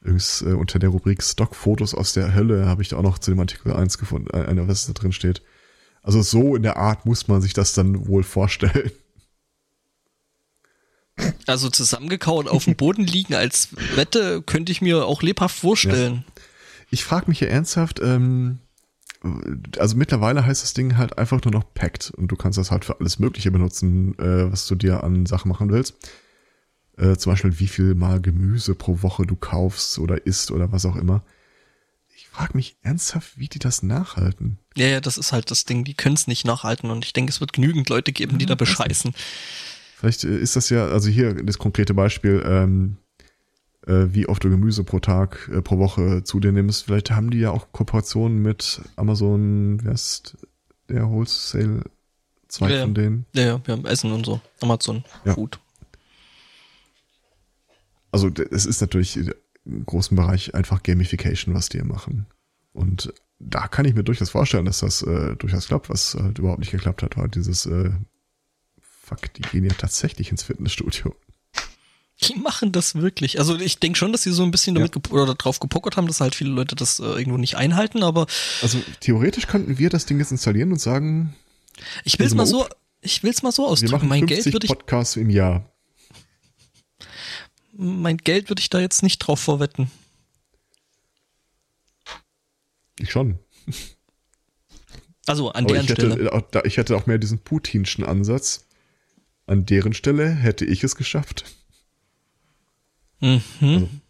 Übrigens, 0.00 0.42
äh, 0.42 0.52
unter 0.52 0.78
der 0.78 0.88
Rubrik 0.90 1.22
Stockfotos 1.22 1.94
aus 1.94 2.12
der 2.14 2.34
Hölle 2.34 2.66
habe 2.66 2.82
ich 2.82 2.88
da 2.88 2.96
auch 2.96 3.02
noch 3.02 3.18
zu 3.18 3.30
dem 3.30 3.40
Artikel 3.40 3.72
1 3.72 3.98
gefunden, 3.98 4.28
äh, 4.32 4.44
eine, 4.46 4.66
was 4.68 4.86
da 4.86 4.92
drin 4.94 5.12
steht. 5.12 5.42
Also 6.04 6.20
so 6.20 6.54
in 6.54 6.62
der 6.62 6.76
Art 6.76 7.06
muss 7.06 7.28
man 7.28 7.40
sich 7.40 7.54
das 7.54 7.72
dann 7.72 8.06
wohl 8.06 8.22
vorstellen. 8.22 8.92
Also 11.46 11.70
zusammengekaut 11.70 12.46
auf 12.46 12.64
dem 12.64 12.76
Boden 12.76 13.04
liegen 13.04 13.34
als 13.34 13.68
Wette 13.96 14.42
könnte 14.42 14.70
ich 14.70 14.82
mir 14.82 15.06
auch 15.06 15.22
lebhaft 15.22 15.56
vorstellen. 15.56 16.24
Ich 16.90 17.04
frage 17.04 17.26
mich 17.28 17.38
hier 17.38 17.50
ernsthaft, 17.50 18.00
ähm, 18.00 18.58
also 19.78 19.96
mittlerweile 19.96 20.44
heißt 20.44 20.62
das 20.62 20.74
Ding 20.74 20.98
halt 20.98 21.16
einfach 21.16 21.42
nur 21.42 21.52
noch 21.52 21.64
Pact 21.72 22.12
und 22.16 22.28
du 22.28 22.36
kannst 22.36 22.58
das 22.58 22.70
halt 22.70 22.84
für 22.84 23.00
alles 23.00 23.18
Mögliche 23.18 23.50
benutzen, 23.50 24.18
äh, 24.18 24.52
was 24.52 24.66
du 24.66 24.74
dir 24.74 25.02
an 25.04 25.24
Sachen 25.24 25.48
machen 25.48 25.70
willst. 25.70 25.94
Äh, 26.98 27.16
zum 27.16 27.32
Beispiel, 27.32 27.58
wie 27.58 27.68
viel 27.68 27.94
mal 27.94 28.20
Gemüse 28.20 28.74
pro 28.74 29.02
Woche 29.02 29.24
du 29.24 29.36
kaufst 29.36 29.98
oder 29.98 30.26
isst 30.26 30.50
oder 30.50 30.70
was 30.72 30.84
auch 30.84 30.96
immer. 30.96 31.22
Frage 32.34 32.56
mich 32.56 32.76
ernsthaft, 32.82 33.38
wie 33.38 33.48
die 33.48 33.60
das 33.60 33.84
nachhalten. 33.84 34.58
Ja, 34.76 34.88
ja, 34.88 35.00
das 35.00 35.18
ist 35.18 35.32
halt 35.32 35.52
das 35.52 35.66
Ding, 35.66 35.84
die 35.84 35.94
können 35.94 36.16
es 36.16 36.26
nicht 36.26 36.44
nachhalten 36.44 36.90
und 36.90 37.04
ich 37.04 37.12
denke, 37.12 37.30
es 37.30 37.40
wird 37.40 37.52
genügend 37.52 37.88
Leute 37.88 38.10
geben, 38.10 38.38
die 38.38 38.46
da 38.46 38.56
bescheißen. 38.56 39.14
Vielleicht 39.96 40.24
äh, 40.24 40.36
ist 40.36 40.56
das 40.56 40.68
ja, 40.68 40.88
also 40.88 41.08
hier 41.08 41.34
das 41.34 41.58
konkrete 41.58 41.94
Beispiel, 41.94 42.42
ähm, 42.44 42.96
äh, 43.86 44.06
wie 44.08 44.26
oft 44.26 44.42
du 44.42 44.50
Gemüse 44.50 44.82
pro 44.82 44.98
Tag, 44.98 45.48
äh, 45.54 45.62
pro 45.62 45.78
Woche 45.78 46.24
zu 46.24 46.40
dir 46.40 46.50
nimmst. 46.50 46.86
Vielleicht 46.86 47.12
haben 47.12 47.30
die 47.30 47.38
ja 47.38 47.52
auch 47.52 47.70
Kooperationen 47.70 48.42
mit 48.42 48.82
Amazon, 48.96 49.78
wer 49.84 49.92
ist 49.92 50.36
der 50.88 51.08
Wholesale 51.08 51.84
Zweig 52.48 52.70
Ja, 52.72 52.82
von 52.82 52.94
denen? 52.94 53.26
Ja, 53.32 53.42
ja, 53.42 53.60
wir 53.64 53.74
haben 53.74 53.86
Essen 53.86 54.10
und 54.10 54.26
so. 54.26 54.40
Amazon 54.60 55.04
Ja. 55.24 55.34
Food. 55.34 55.60
Also 58.10 58.28
es 58.50 58.66
ist 58.66 58.80
natürlich 58.80 59.18
großen 59.86 60.16
Bereich 60.16 60.54
einfach 60.54 60.82
Gamification, 60.82 61.54
was 61.54 61.68
die 61.68 61.78
hier 61.78 61.86
machen. 61.86 62.26
Und 62.72 63.12
da 63.38 63.68
kann 63.68 63.84
ich 63.84 63.94
mir 63.94 64.04
durchaus 64.04 64.30
vorstellen, 64.30 64.64
dass 64.64 64.80
das 64.80 65.02
äh, 65.02 65.36
durchaus 65.36 65.68
klappt. 65.68 65.88
Was 65.88 66.14
halt 66.14 66.38
überhaupt 66.38 66.60
nicht 66.60 66.70
geklappt 66.70 67.02
hat, 67.02 67.16
war 67.16 67.28
dieses 67.28 67.66
äh, 67.66 67.90
Fuck, 68.80 69.32
die 69.34 69.42
gehen 69.42 69.64
ja 69.64 69.72
tatsächlich 69.76 70.30
ins 70.30 70.42
Fitnessstudio. 70.42 71.14
Die 72.22 72.36
machen 72.36 72.72
das 72.72 72.94
wirklich. 72.94 73.38
Also 73.38 73.58
ich 73.58 73.80
denke 73.80 73.98
schon, 73.98 74.12
dass 74.12 74.22
sie 74.22 74.32
so 74.32 74.44
ein 74.44 74.50
bisschen 74.50 74.74
damit 74.74 74.92
gep 74.92 75.12
oder 75.12 75.34
drauf 75.34 75.58
gepokert 75.58 75.96
haben, 75.96 76.06
dass 76.06 76.20
halt 76.20 76.34
viele 76.34 76.50
Leute 76.50 76.76
das 76.76 77.00
äh, 77.00 77.02
irgendwo 77.02 77.38
nicht 77.38 77.56
einhalten, 77.56 78.02
aber 78.02 78.26
Also 78.62 78.78
theoretisch 79.00 79.46
könnten 79.46 79.78
wir 79.78 79.90
das 79.90 80.06
Ding 80.06 80.18
jetzt 80.20 80.30
installieren 80.30 80.70
und 80.70 80.80
sagen, 80.80 81.34
ich 82.04 82.18
will's 82.18 82.32
Also 82.32 82.56
mal 82.56 82.62
mal 82.62 82.68
so, 82.68 82.74
ich 83.00 83.22
will's 83.24 83.42
mal 83.42 83.52
so 83.52 83.66
ausdrücken. 83.66 83.92
machen 83.92 84.08
Mein 84.08 84.28
50 84.28 84.44
Geld 84.44 84.54
würde 84.54 84.66
ich, 84.66 84.72
Podcasts 84.72 85.16
im 85.16 85.28
Jahr. 85.28 85.73
Mein 87.76 88.16
Geld 88.18 88.48
würde 88.50 88.60
ich 88.60 88.70
da 88.70 88.80
jetzt 88.80 89.02
nicht 89.02 89.18
drauf 89.18 89.40
vorwetten. 89.40 89.90
Ich 92.98 93.10
schon. 93.10 93.38
Also 95.26 95.50
an 95.50 95.64
Aber 95.64 95.72
deren 95.74 95.84
ich 95.84 95.90
hätte, 95.90 96.12
Stelle. 96.12 96.62
ich 96.64 96.76
hätte 96.76 96.96
auch 96.96 97.06
mehr 97.06 97.18
diesen 97.18 97.38
putinschen 97.38 98.04
Ansatz. 98.04 98.66
An 99.46 99.66
deren 99.66 99.92
Stelle 99.94 100.28
hätte 100.30 100.64
ich 100.64 100.84
es 100.84 100.96
geschafft. 100.96 101.44
Mhm. 103.20 104.00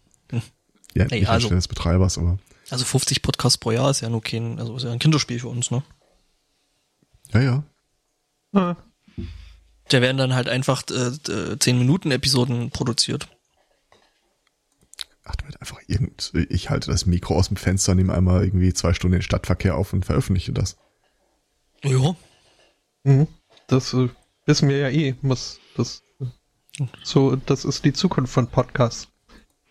Ja, 0.93 1.05
Ey, 1.09 1.19
nicht 1.21 1.29
also- 1.29 1.49
des 1.49 1.67
Betreibers, 1.67 2.17
aber 2.17 2.37
Also 2.69 2.85
50 2.85 3.21
Podcasts 3.21 3.57
pro 3.57 3.71
Jahr 3.71 3.89
ist 3.91 4.01
ja 4.01 4.09
nur 4.09 4.21
kein, 4.21 4.59
also 4.59 4.75
ist 4.77 4.83
ja 4.83 4.91
ein 4.91 4.99
Kinderspiel 4.99 5.39
für 5.39 5.47
uns, 5.49 5.71
ne? 5.71 5.83
ja, 7.33 7.41
ja. 7.41 7.63
Ah, 8.53 8.75
Da 9.89 10.01
werden 10.01 10.17
dann 10.17 10.33
halt 10.33 10.47
einfach 10.49 10.83
äh, 10.89 11.57
10 11.59 11.77
Minuten 11.77 12.11
Episoden 12.11 12.71
produziert. 12.71 13.27
Ach, 15.25 15.35
da 15.35 15.45
wird 15.45 15.59
einfach 15.59 15.81
irgend, 15.87 16.31
ich 16.49 16.69
halte 16.69 16.91
das 16.91 17.07
Mikro 17.07 17.35
aus 17.35 17.47
dem 17.47 17.57
Fenster, 17.57 17.95
nehme 17.95 18.13
einmal 18.13 18.43
irgendwie 18.43 18.73
zwei 18.73 18.93
Stunden 18.93 19.13
den 19.13 19.21
Stadtverkehr 19.23 19.75
auf 19.75 19.91
und 19.91 20.05
veröffentliche 20.05 20.53
das. 20.53 20.77
Ja. 21.83 22.15
mhm. 23.03 23.27
Das 23.67 23.93
äh, 23.95 24.09
wissen 24.45 24.69
wir 24.69 24.77
ja 24.77 24.89
eh. 24.89 25.15
Muss 25.21 25.59
das 25.75 26.03
so, 27.03 27.35
das 27.35 27.65
ist 27.65 27.85
die 27.85 27.93
Zukunft 27.93 28.33
von 28.33 28.47
Podcasts. 28.47 29.07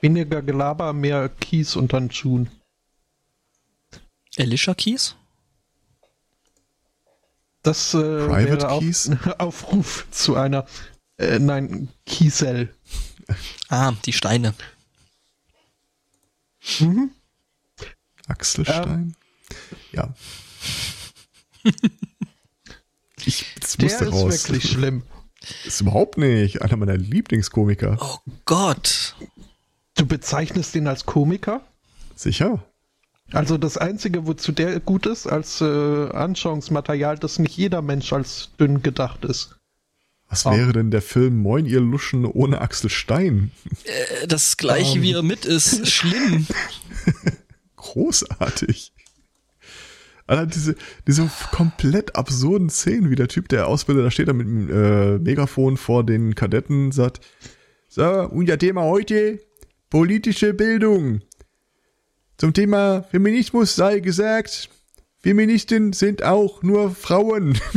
Weniger 0.00 0.42
Gelaber, 0.42 0.92
mehr 0.92 1.28
Keys 1.28 1.76
und 1.76 1.92
dann 1.92 2.10
Schuhen. 2.10 2.50
Alicia 4.36 4.74
Keys? 4.74 5.16
Das 7.62 7.94
äh, 7.94 7.98
Private 7.98 8.46
wäre 8.46 8.70
auf, 8.70 8.80
Keys? 8.80 9.10
Aufruf 9.38 10.06
zu 10.10 10.34
einer, 10.34 10.66
äh, 11.16 11.38
nein, 11.38 11.88
Kiesel. 12.06 12.74
Ah, 13.68 13.92
die 14.04 14.12
Steine. 14.12 14.54
Mhm. 16.80 17.10
Axelstein? 18.26 19.14
Ja. 19.92 20.14
ich, 23.24 23.44
das 23.60 23.76
Der 23.76 23.84
musste 23.84 24.04
ist 24.04 24.12
raus. 24.12 24.48
wirklich 24.48 24.70
schlimm. 24.70 25.02
Ist 25.64 25.80
überhaupt 25.82 26.16
nicht. 26.18 26.62
Einer 26.62 26.76
meiner 26.76 26.96
Lieblingskomiker. 26.96 27.98
Oh 28.00 28.18
Gott. 28.46 29.14
Du 29.96 30.06
bezeichnest 30.06 30.74
ihn 30.74 30.86
als 30.88 31.04
Komiker? 31.06 31.60
Sicher. 32.16 32.64
Also 33.32 33.58
das 33.58 33.76
Einzige, 33.76 34.26
wozu 34.26 34.52
der 34.52 34.80
gut 34.80 35.06
ist, 35.06 35.26
als 35.26 35.60
äh, 35.60 35.64
Anschauungsmaterial, 36.10 37.18
dass 37.18 37.38
nicht 37.38 37.56
jeder 37.56 37.82
Mensch 37.82 38.12
als 38.12 38.50
dünn 38.58 38.82
gedacht 38.82 39.24
ist. 39.24 39.56
Was 40.34 40.46
Oh. 40.46 40.50
wäre 40.50 40.72
denn 40.72 40.90
der 40.90 41.00
Film 41.02 41.36
Moin 41.38 41.64
ihr 41.64 41.80
Luschen 41.80 42.24
ohne 42.24 42.60
Axel 42.60 42.90
Stein? 42.90 43.52
Äh, 43.84 44.26
Das 44.26 44.56
gleiche 44.56 44.96
Ähm. 44.96 45.02
wie 45.02 45.12
er 45.12 45.22
mit 45.22 45.44
ist. 45.44 45.86
Schlimm. 45.86 46.46
Großartig. 47.76 48.92
Alter, 50.26 50.46
diese, 50.46 50.74
diese 51.06 51.30
komplett 51.52 52.16
absurden 52.16 52.68
Szenen, 52.70 53.10
wie 53.10 53.14
der 53.14 53.28
Typ, 53.28 53.48
der 53.48 53.68
Ausbilder, 53.68 54.02
da 54.02 54.10
steht 54.10 54.26
er 54.26 54.34
mit 54.34 54.46
dem 54.46 54.70
äh, 54.70 55.18
Megafon 55.18 55.76
vor 55.76 56.02
den 56.04 56.34
Kadetten, 56.34 56.90
sagt, 56.92 57.20
so, 57.88 58.02
unser 58.30 58.58
Thema 58.58 58.82
heute, 58.82 59.38
politische 59.90 60.52
Bildung. 60.54 61.20
Zum 62.38 62.52
Thema 62.54 63.04
Feminismus 63.10 63.76
sei 63.76 64.00
gesagt, 64.00 64.68
Feministen 65.22 65.92
sind 65.92 66.24
auch 66.24 66.62
nur 66.64 66.90
Frauen. 66.94 67.56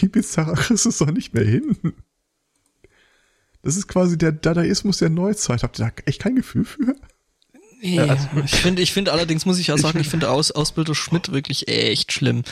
wie 0.00 0.08
bizarr 0.08 0.54
du 0.68 0.74
es 0.74 0.98
doch 0.98 1.10
nicht 1.10 1.34
mehr 1.34 1.44
hin? 1.44 1.76
Das 3.62 3.76
ist 3.76 3.88
quasi 3.88 4.16
der 4.16 4.32
Dadaismus 4.32 4.98
der 4.98 5.10
Neuzeit. 5.10 5.62
Habt 5.62 5.78
ihr 5.80 5.86
da 5.86 5.92
echt 6.06 6.20
kein 6.22 6.36
Gefühl 6.36 6.64
für? 6.64 6.94
Nee, 7.80 8.00
also- 8.00 8.26
ich 8.44 8.54
finde, 8.56 8.82
ich 8.82 8.92
finde 8.92 9.12
allerdings 9.12 9.46
muss 9.46 9.58
ich 9.58 9.70
auch 9.72 9.78
sagen, 9.78 10.00
ich 10.00 10.08
finde 10.08 10.30
Aus, 10.30 10.50
Ausbilder 10.50 10.94
Schmidt 10.96 11.30
wirklich 11.32 11.68
echt 11.68 12.12
schlimm. 12.12 12.42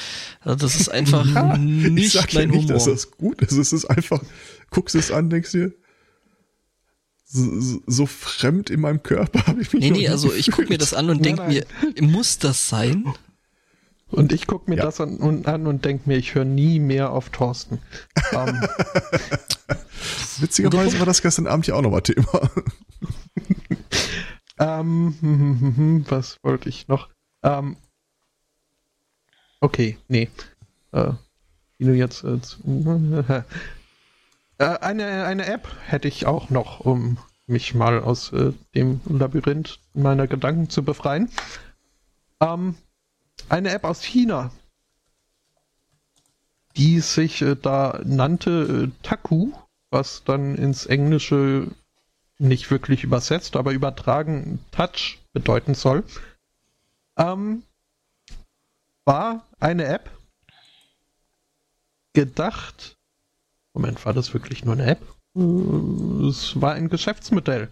Also 0.40 0.56
das 0.66 0.78
ist 0.78 0.88
einfach 0.88 1.24
ich 1.54 1.60
nicht 1.60 2.12
sag 2.12 2.32
ja 2.32 2.40
mein 2.40 2.50
nicht, 2.50 2.58
Humor. 2.64 2.74
dass 2.74 2.84
das 2.84 3.10
gut 3.12 3.40
ist. 3.42 3.52
Es 3.52 3.72
ist 3.72 3.86
einfach, 3.86 4.22
guckst 4.70 4.94
es 4.94 5.10
an, 5.10 5.28
denkst 5.30 5.50
dir, 5.52 5.72
so, 7.24 7.60
so- 7.60 7.82
so 7.86 8.06
fremd 8.06 8.70
in 8.70 8.80
meinem 8.80 9.02
Körper 9.02 9.46
habe 9.48 9.62
ich 9.62 9.72
mich 9.72 9.82
nee, 9.82 9.90
nee, 9.90 10.08
also 10.08 10.32
ich 10.32 10.50
gucke 10.52 10.68
mir 10.68 10.78
das 10.78 10.94
an 10.94 11.10
und 11.10 11.24
denke 11.24 11.42
mir, 11.44 11.66
muss 12.00 12.38
das 12.38 12.68
sein? 12.68 13.12
Und 14.10 14.32
ich 14.32 14.46
gucke 14.46 14.70
mir 14.70 14.76
Ja. 14.76 14.84
das 14.84 15.00
an 15.00 15.16
und, 15.18 15.48
an 15.48 15.66
und 15.66 15.84
denke 15.84 16.08
mir, 16.08 16.16
ich 16.16 16.34
höre 16.34 16.44
nie 16.44 16.78
mehr 16.78 17.10
auf 17.10 17.30
Thorsten. 17.30 17.80
ähm, 18.32 18.60
Witzigerweise 20.38 20.98
war 20.98 21.06
das 21.06 21.22
gestern 21.22 21.46
Abend 21.46 21.66
ja 21.66 21.74
auch 21.74 21.82
nochmal 21.82 22.02
Thema. 22.02 22.26
ähm, 24.58 25.16
hm, 25.20 25.60
hm, 25.60 25.76
hm, 25.76 26.04
was 26.08 26.38
wollte 26.42 26.68
ich 26.68 26.86
noch? 26.88 27.08
Ähm, 27.42 27.76
okay, 29.60 29.98
nee. 30.08 30.28
Äh, 30.92 31.12
wie 31.78 31.84
du 31.86 31.94
jetzt. 31.94 32.24
Äh, 34.58 34.78
eine, 34.78 35.26
eine 35.26 35.44
App 35.44 35.68
hätte 35.84 36.08
ich 36.08 36.24
auch 36.24 36.48
noch, 36.48 36.80
um 36.80 37.18
mich 37.46 37.74
mal 37.74 38.00
aus 38.00 38.32
äh, 38.32 38.54
dem 38.74 39.02
Labyrinth 39.04 39.78
meiner 39.92 40.26
Gedanken 40.26 40.70
zu 40.70 40.82
befreien. 40.82 41.30
Ähm, 42.40 42.74
eine 43.48 43.70
App 43.70 43.84
aus 43.84 44.02
China, 44.02 44.50
die 46.76 47.00
sich 47.00 47.42
äh, 47.42 47.56
da 47.56 48.00
nannte 48.04 48.90
äh, 48.90 49.02
Taku, 49.02 49.52
was 49.90 50.24
dann 50.24 50.56
ins 50.56 50.86
Englische 50.86 51.70
nicht 52.38 52.70
wirklich 52.70 53.04
übersetzt, 53.04 53.56
aber 53.56 53.72
übertragen 53.72 54.58
Touch 54.70 55.18
bedeuten 55.32 55.74
soll, 55.74 56.04
ähm, 57.16 57.62
war 59.04 59.46
eine 59.58 59.86
App 59.86 60.10
gedacht. 62.12 62.96
Moment, 63.72 64.04
war 64.04 64.12
das 64.12 64.34
wirklich 64.34 64.64
nur 64.64 64.74
eine 64.74 64.86
App? 64.86 65.02
Äh, 65.34 66.28
Es 66.28 66.60
war 66.60 66.72
ein 66.72 66.88
Geschäftsmodell. 66.88 67.68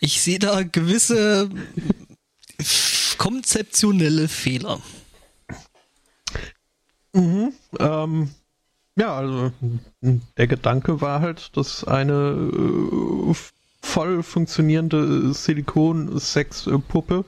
ich 0.00 0.20
sehe 0.20 0.38
da 0.38 0.62
gewisse 0.62 1.50
konzeptionelle 3.18 4.28
Fehler. 4.28 4.80
Mhm. 7.12 7.52
Ähm, 7.78 8.30
ja, 8.96 9.16
also 9.16 9.52
der 10.00 10.46
Gedanke 10.46 11.00
war 11.00 11.20
halt, 11.20 11.56
dass 11.56 11.82
eine 11.84 12.12
äh, 12.12 13.34
voll 13.80 14.22
funktionierende 14.22 15.34
Silikon-Sex-Puppe 15.34 17.24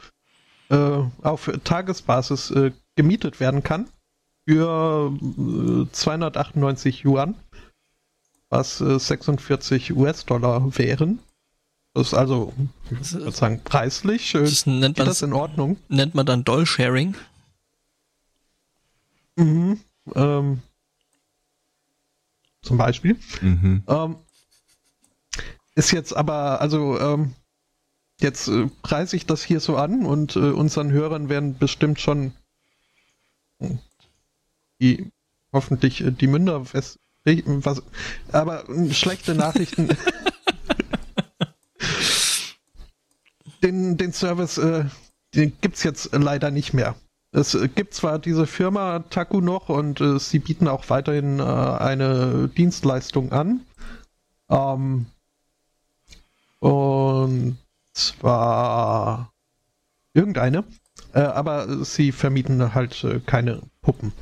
äh, 0.71 0.99
auf 1.23 1.51
Tagesbasis 1.65 2.51
äh, 2.51 2.73
gemietet 2.97 3.41
werden 3.41 3.63
kann 3.63 3.89
für 4.47 5.13
äh, 5.13 5.93
298 5.93 7.05
Yuan, 7.05 7.35
was 8.51 8.81
äh, 8.81 8.99
46 8.99 9.95
US-Dollar 9.97 10.77
wären. 10.79 11.19
Das 11.95 12.09
ist 12.09 12.15
also, 12.15 12.53
ich 12.91 13.13
würde 13.13 13.31
sagen, 13.33 13.61
preislich. 13.65 14.35
äh, 14.35 14.41
Das 14.41 14.67
nennt 14.67 14.99
man, 14.99 15.07
das 15.07 15.23
in 15.23 15.33
Ordnung? 15.33 15.77
nennt 15.89 16.15
man 16.15 16.27
dann 16.27 16.45
Doll-Sharing. 16.45 17.15
Mhm. 19.37 19.81
Ähm, 20.15 20.63
zum 22.63 22.79
Beispiel. 22.79 23.19
Mhm. 23.41 23.83
Ähm, 23.87 24.17
ist 25.75 25.91
jetzt 25.93 26.17
aber, 26.17 26.61
also, 26.61 26.99
ähm, 26.99 27.35
jetzt 28.21 28.49
äh, 28.49 28.69
preise 28.83 29.17
ich 29.17 29.27
das 29.27 29.43
hier 29.43 29.61
so 29.61 29.77
an 29.77 30.07
und 30.07 30.37
äh, 30.37 30.51
unseren 30.51 30.91
Hörern 30.93 31.29
werden 31.29 31.59
bestimmt 31.59 32.01
schon 32.01 32.33
äh, 33.61 33.71
die, 34.81 35.11
hoffentlich 35.53 36.01
äh, 36.03 36.11
die 36.11 36.27
Münder 36.27 36.65
fest. 36.65 36.99
Was, 37.25 37.83
aber 38.33 38.69
äh, 38.69 38.93
schlechte 38.93 39.35
Nachrichten. 39.35 39.89
den, 43.63 43.97
den 43.97 44.13
Service, 44.13 44.59
äh, 44.59 44.85
den 45.35 45.53
gibt's 45.61 45.83
jetzt 45.83 46.11
leider 46.13 46.51
nicht 46.51 46.75
mehr. 46.75 46.95
Es 47.33 47.55
äh, 47.55 47.69
gibt 47.69 47.95
zwar 47.95 48.19
diese 48.19 48.47
Firma 48.47 49.01
Taku 49.11 49.41
noch 49.41 49.69
und 49.69 50.01
äh, 50.01 50.19
sie 50.19 50.39
bieten 50.39 50.69
auch 50.69 50.89
weiterhin 50.91 51.41
äh, 51.41 51.43
eine 51.43 52.49
Dienstleistung 52.49 53.33
an. 53.33 53.63
Ähm, 54.51 55.07
und 56.61 57.59
zwar 57.95 59.33
irgendeine, 60.13 60.65
äh, 61.13 61.21
aber 61.21 61.85
sie 61.85 62.13
vermieten 62.13 62.75
halt 62.75 63.03
äh, 63.05 63.21
keine 63.21 63.63
Puppen. 63.81 64.13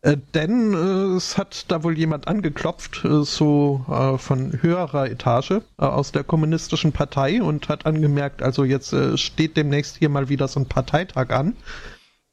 Äh, 0.00 0.16
denn 0.32 0.74
äh, 0.74 1.16
es 1.16 1.36
hat 1.36 1.64
da 1.68 1.82
wohl 1.82 1.98
jemand 1.98 2.28
angeklopft, 2.28 3.04
äh, 3.04 3.24
so 3.24 3.84
äh, 3.88 4.16
von 4.16 4.62
höherer 4.62 5.10
Etage 5.10 5.60
aus 5.76 6.12
der 6.12 6.22
kommunistischen 6.22 6.92
Partei 6.92 7.42
und 7.42 7.68
hat 7.68 7.84
angemerkt, 7.84 8.42
also 8.42 8.62
jetzt 8.62 8.94
steht 9.18 9.56
demnächst 9.56 9.96
hier 9.96 10.08
mal 10.08 10.28
wieder 10.28 10.46
so 10.46 10.60
ein 10.60 10.66
Parteitag 10.66 11.30
an. 11.30 11.56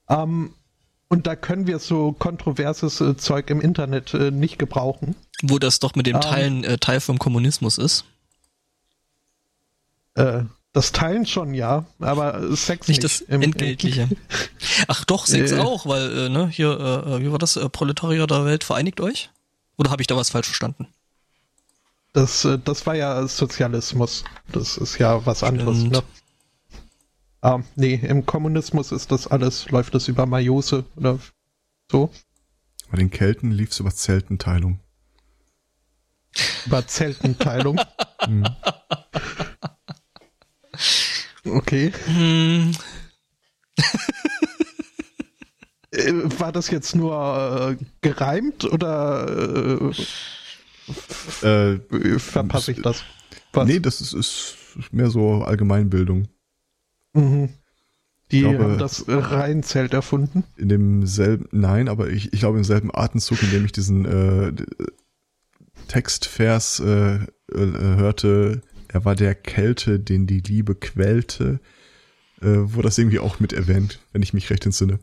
Ähm, 0.09 0.53
und 1.07 1.27
da 1.27 1.35
können 1.35 1.67
wir 1.67 1.79
so 1.79 2.13
kontroverses 2.13 3.03
Zeug 3.17 3.49
im 3.49 3.61
Internet 3.61 4.13
nicht 4.13 4.57
gebrauchen. 4.57 5.15
Wo 5.43 5.59
das 5.59 5.79
doch 5.79 5.95
mit 5.95 6.07
dem 6.07 6.15
Ähm. 6.15 6.21
Teilen 6.21 6.63
äh, 6.63 6.77
Teil 6.77 6.99
vom 6.99 7.19
Kommunismus 7.19 7.77
ist. 7.77 8.05
Äh, 10.15 10.43
das 10.75 10.91
Teilen 10.91 11.25
schon, 11.25 11.53
ja, 11.53 11.85
aber 11.99 12.39
äh, 12.41 12.55
Sex 12.55 12.87
Nicht 12.87 13.01
nicht. 13.01 13.03
das 13.03 13.21
Im- 13.21 13.41
Entgeltliche. 13.41 14.09
Ach 14.87 15.05
doch, 15.05 15.25
Sex 15.25 15.51
Äh. 15.51 15.59
auch, 15.59 15.85
weil, 15.85 16.17
äh, 16.25 16.29
ne, 16.29 16.47
hier, 16.49 16.71
äh, 16.79 17.21
wie 17.21 17.31
war 17.31 17.37
das? 17.39 17.55
Äh, 17.55 17.69
Proletarier 17.69 18.27
der 18.27 18.43
Welt 18.45 18.63
vereinigt 18.63 18.99
euch? 18.99 19.29
Oder 19.77 19.89
habe 19.91 20.01
ich 20.01 20.07
da 20.07 20.15
was 20.15 20.29
falsch 20.31 20.47
verstanden? 20.47 20.87
Das, 22.13 22.43
äh, 22.45 22.59
das 22.63 22.85
war 22.85 22.95
ja 22.95 23.25
Sozialismus. 23.27 24.23
Das 24.51 24.77
ist 24.77 24.97
ja 24.99 25.25
was 25.25 25.43
anderes. 25.43 25.77
Stimmt. 25.77 25.93
Ne? 25.93 26.03
Ah, 27.41 27.59
nee, 27.75 27.93
im 27.95 28.25
Kommunismus 28.25 28.91
ist 28.91 29.11
das 29.11 29.27
alles, 29.27 29.69
läuft 29.69 29.93
das 29.95 30.07
über 30.07 30.25
Majose 30.25 30.83
oder 30.95 31.19
so. 31.91 32.09
Bei 32.91 32.97
den 32.97 33.11
Kelten 33.11 33.51
lief's 33.51 33.79
über 33.79 33.91
Zeltenteilung. 33.91 34.79
Über 36.65 36.85
Zeltenteilung. 36.85 37.79
Mhm. 38.27 38.45
Okay. 41.45 41.91
Hm, 42.05 42.71
Äh, 45.91 46.11
war 46.39 46.51
das 46.51 46.69
jetzt 46.71 46.95
nur 46.95 47.77
äh, 47.79 47.85
gereimt 48.01 48.65
oder 48.65 49.91
Äh, 51.41 51.73
äh, 51.73 52.19
verpasse 52.19 52.71
ich 52.73 52.81
das? 52.81 53.03
Was? 53.53 53.67
nee, 53.67 53.79
das 53.79 54.01
ist, 54.01 54.13
ist 54.13 54.57
mehr 54.91 55.09
so 55.09 55.43
Allgemeinbildung. 55.43 56.27
Mhm. 57.13 57.49
Die 58.31 58.41
glaube- 58.41 58.63
haben 58.63 58.77
das 58.77 59.05
Rheinzelt 59.07 59.93
erfunden. 59.93 60.43
In 60.57 60.67
demselben, 60.69 61.47
nein, 61.51 61.87
aber 61.87 62.09
ich, 62.09 62.33
ich 62.33 62.39
glaube 62.39 62.57
im 62.57 62.63
selben 62.65 62.93
Atemzug, 62.93 63.41
in 63.43 63.51
dem 63.51 63.65
ich 63.65 63.71
diesen 63.71 64.05
äh, 64.05 64.51
Textvers 65.87 66.79
äh, 66.81 67.15
äh, 67.15 67.25
hörte, 67.53 68.61
er 68.87 69.05
war 69.05 69.15
der 69.15 69.35
Kälte, 69.35 69.99
den 69.99 70.27
die 70.27 70.39
Liebe 70.39 70.75
quälte, 70.75 71.59
äh, 72.41 72.45
wurde 72.45 72.87
das 72.87 72.97
irgendwie 72.97 73.19
auch 73.19 73.39
mit 73.39 73.53
erwähnt, 73.53 73.99
wenn 74.11 74.21
ich 74.21 74.33
mich 74.33 74.49
recht 74.49 74.65
entsinne. 74.65 74.99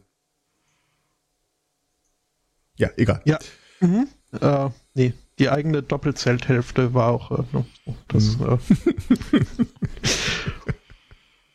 Ja, 2.76 2.90
egal. 2.96 3.22
Ja. 3.24 3.38
Mhm. 3.80 4.08
Äh, 4.40 4.70
nee, 4.94 5.12
die 5.38 5.50
eigene 5.50 5.82
Doppelzelthälfte 5.82 6.94
war 6.94 7.08
auch 7.08 7.30
äh, 7.30 7.44
no, 7.52 7.66
das. 8.08 8.38
Mhm. 8.38 8.58
Äh, 9.32 9.44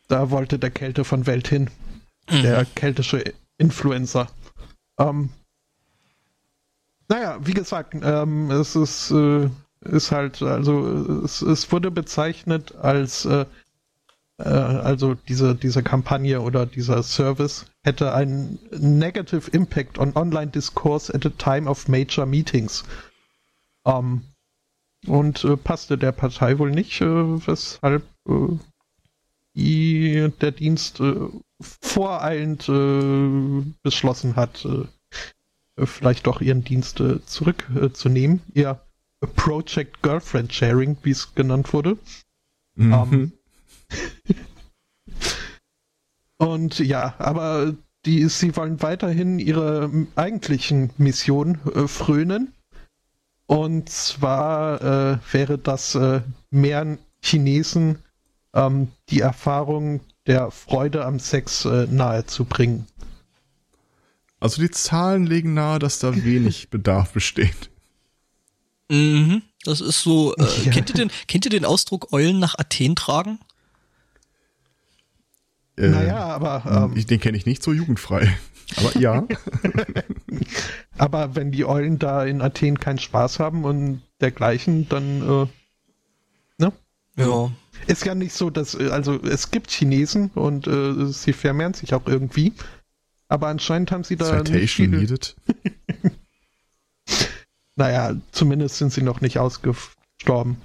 da 0.07 0.29
wollte 0.29 0.59
der 0.59 0.71
Kälte 0.71 1.03
von 1.03 1.25
Welt 1.25 1.47
hin. 1.47 1.69
Der 2.29 2.65
keltische 2.65 3.23
Influencer. 3.57 4.27
Ähm, 4.99 5.29
naja, 7.07 7.39
wie 7.41 7.53
gesagt, 7.53 7.95
ähm, 8.01 8.51
es 8.51 8.75
ist, 8.75 9.11
äh, 9.11 9.49
ist 9.81 10.11
halt, 10.11 10.41
also 10.41 11.23
es, 11.23 11.41
es 11.41 11.71
wurde 11.71 11.91
bezeichnet 11.91 12.75
als 12.75 13.25
äh, 13.25 13.45
äh, 14.37 14.43
also 14.43 15.15
diese, 15.15 15.55
diese 15.55 15.83
Kampagne 15.83 16.41
oder 16.41 16.65
dieser 16.65 17.03
Service 17.03 17.65
hätte 17.83 18.13
einen 18.13 18.59
negative 18.71 19.49
impact 19.51 19.97
on 19.97 20.15
online 20.15 20.51
discourse 20.51 21.13
at 21.13 21.25
a 21.25 21.29
time 21.29 21.69
of 21.69 21.87
major 21.87 22.25
meetings. 22.25 22.83
Ähm, 23.85 24.21
und 25.05 25.43
äh, 25.43 25.57
passte 25.57 25.97
der 25.97 26.11
Partei 26.11 26.57
wohl 26.59 26.71
nicht, 26.71 27.01
äh, 27.01 27.05
weshalb 27.47 28.03
äh, 28.27 28.57
die, 29.55 30.31
der 30.41 30.51
Dienst 30.51 30.99
äh, 30.99 31.15
voreilend 31.59 32.67
äh, 32.69 33.63
beschlossen 33.81 34.35
hat, 34.35 34.65
äh, 34.65 35.85
vielleicht 35.85 36.27
doch 36.27 36.41
ihren 36.41 36.63
Dienst 36.63 36.99
äh, 36.99 37.23
zurückzunehmen. 37.25 37.85
Äh, 37.85 37.93
zu 37.93 38.09
nehmen. 38.09 38.41
Ihr 38.53 38.79
Project 39.35 40.01
Girlfriend 40.01 40.53
Sharing, 40.53 40.97
wie 41.03 41.11
es 41.11 41.33
genannt 41.33 41.73
wurde. 41.73 41.97
Mhm. 42.75 42.93
Ähm, 42.93 43.31
Und 46.37 46.79
ja, 46.79 47.15
aber 47.17 47.75
die, 48.05 48.27
sie 48.29 48.55
wollen 48.55 48.81
weiterhin 48.81 49.39
ihre 49.39 49.91
eigentlichen 50.15 50.91
Mission 50.97 51.59
äh, 51.73 51.87
frönen. 51.87 52.53
Und 53.47 53.89
zwar 53.89 54.81
äh, 54.81 55.17
wäre 55.31 55.57
das 55.57 55.95
äh, 55.95 56.21
mehr 56.51 56.97
Chinesen 57.21 57.99
ähm, 58.53 58.89
die 59.09 59.21
Erfahrung 59.21 60.01
der 60.27 60.51
Freude 60.51 61.05
am 61.05 61.19
Sex 61.19 61.65
äh, 61.65 61.87
nahezubringen. 61.89 62.87
Also 64.39 64.61
die 64.61 64.69
Zahlen 64.69 65.25
legen 65.25 65.53
nahe, 65.53 65.79
dass 65.79 65.99
da 65.99 66.13
wenig 66.23 66.69
Bedarf 66.69 67.13
besteht. 67.13 67.71
Mhm, 68.89 69.41
das 69.63 69.81
ist 69.81 70.01
so, 70.01 70.35
äh, 70.35 70.45
Ja. 70.65 70.71
kennt, 70.71 70.89
ihr 70.89 70.95
den, 70.95 71.11
kennt 71.27 71.45
ihr 71.45 71.51
den 71.51 71.65
Ausdruck 71.65 72.13
Eulen 72.13 72.39
nach 72.39 72.57
Athen 72.57 72.95
tragen? 72.95 73.39
Äh, 75.77 75.89
naja, 75.89 76.17
aber, 76.17 76.89
ähm, 76.89 76.97
ich, 76.97 77.05
den 77.05 77.19
kenne 77.19 77.37
ich 77.37 77.45
nicht 77.45 77.63
so 77.63 77.71
jugendfrei. 77.71 78.35
Aber 78.75 78.97
ja. 78.99 79.25
aber 80.97 81.37
wenn 81.37 81.53
die 81.53 81.63
Eulen 81.63 81.99
da 81.99 82.25
in 82.25 82.41
Athen 82.41 82.77
keinen 82.81 82.99
Spaß 82.99 83.39
haben 83.39 83.63
und 83.63 84.01
dergleichen, 84.19 84.89
dann 84.89 85.21
äh, 85.21 85.47
ne? 86.57 86.73
Ja. 87.15 87.49
Ist 87.85 88.05
ja 88.05 88.13
nicht 88.13 88.33
so, 88.33 88.49
dass, 88.49 88.75
äh, 88.75 88.89
also 88.89 89.21
es 89.23 89.51
gibt 89.51 89.71
Chinesen 89.71 90.31
und 90.35 90.67
äh, 90.67 91.05
sie 91.05 91.31
vermehren 91.31 91.75
sich 91.75 91.93
auch 91.93 92.07
irgendwie. 92.07 92.51
Aber 93.29 93.47
anscheinend 93.47 93.91
haben 93.93 94.03
sie 94.03 94.17
da 94.17 94.33
nicht 94.41 94.47
Citation 94.47 94.67
viel, 94.89 94.99
needed. 94.99 95.35
Naja, 97.77 98.15
zumindest 98.31 98.77
sind 98.77 98.91
sie 98.91 99.01
noch 99.01 99.21
nicht 99.21 99.39
ausgestorben. 99.39 100.57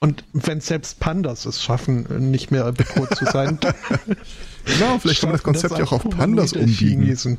Und 0.00 0.24
wenn 0.32 0.60
selbst 0.60 0.98
Pandas 1.00 1.46
es 1.46 1.62
schaffen, 1.62 2.30
nicht 2.30 2.50
mehr 2.50 2.72
bedroht 2.72 3.16
zu 3.16 3.24
sein, 3.24 3.58
Genau, 4.64 4.98
vielleicht 4.98 5.20
kann 5.20 5.30
man 5.30 5.36
das 5.36 5.42
Konzept 5.42 5.78
ja 5.78 5.84
auch 5.84 5.92
auf 5.92 6.08
Pandas 6.08 6.52
umbiegen. 6.52 7.02
Chinesen. 7.02 7.38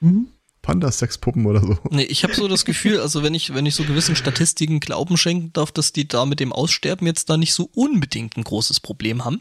Mhm. 0.00 0.28
Pandas-Sexpuppen 0.62 1.46
oder 1.46 1.60
so. 1.60 1.78
Nee, 1.90 2.02
ich 2.02 2.22
habe 2.22 2.34
so 2.34 2.46
das 2.46 2.66
Gefühl, 2.66 3.00
also 3.00 3.22
wenn 3.22 3.32
ich, 3.32 3.54
wenn 3.54 3.64
ich 3.64 3.74
so 3.74 3.82
gewissen 3.84 4.14
Statistiken 4.14 4.78
Glauben 4.78 5.16
schenken 5.16 5.54
darf, 5.54 5.72
dass 5.72 5.94
die 5.94 6.06
da 6.06 6.26
mit 6.26 6.38
dem 6.38 6.52
Aussterben 6.52 7.06
jetzt 7.06 7.30
da 7.30 7.38
nicht 7.38 7.54
so 7.54 7.70
unbedingt 7.74 8.36
ein 8.36 8.44
großes 8.44 8.80
Problem 8.80 9.24
haben. 9.24 9.40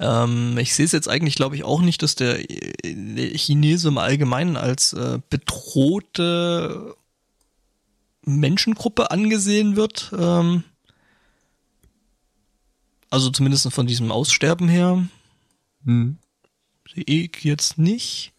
Ähm, 0.00 0.58
ich 0.58 0.74
sehe 0.74 0.86
es 0.86 0.92
jetzt 0.92 1.08
eigentlich, 1.08 1.36
glaube 1.36 1.54
ich, 1.54 1.62
auch 1.62 1.82
nicht, 1.82 2.02
dass 2.02 2.16
der 2.16 2.40
Chinese 2.82 3.88
im 3.88 3.98
Allgemeinen 3.98 4.56
als 4.56 4.92
äh, 4.92 5.20
bedrohte 5.30 6.96
Menschengruppe 8.24 9.10
angesehen 9.10 9.76
wird. 9.76 10.12
Ähm, 10.16 10.64
also 13.10 13.30
zumindest 13.30 13.72
von 13.72 13.86
diesem 13.86 14.12
Aussterben 14.12 14.68
her 14.68 15.06
Hm. 15.84 16.18
sehe 16.94 17.04
ich 17.06 17.42
jetzt 17.42 17.78
nicht. 17.78 18.32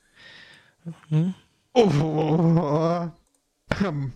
Oh, 1.74 3.10
ähm, 3.84 4.14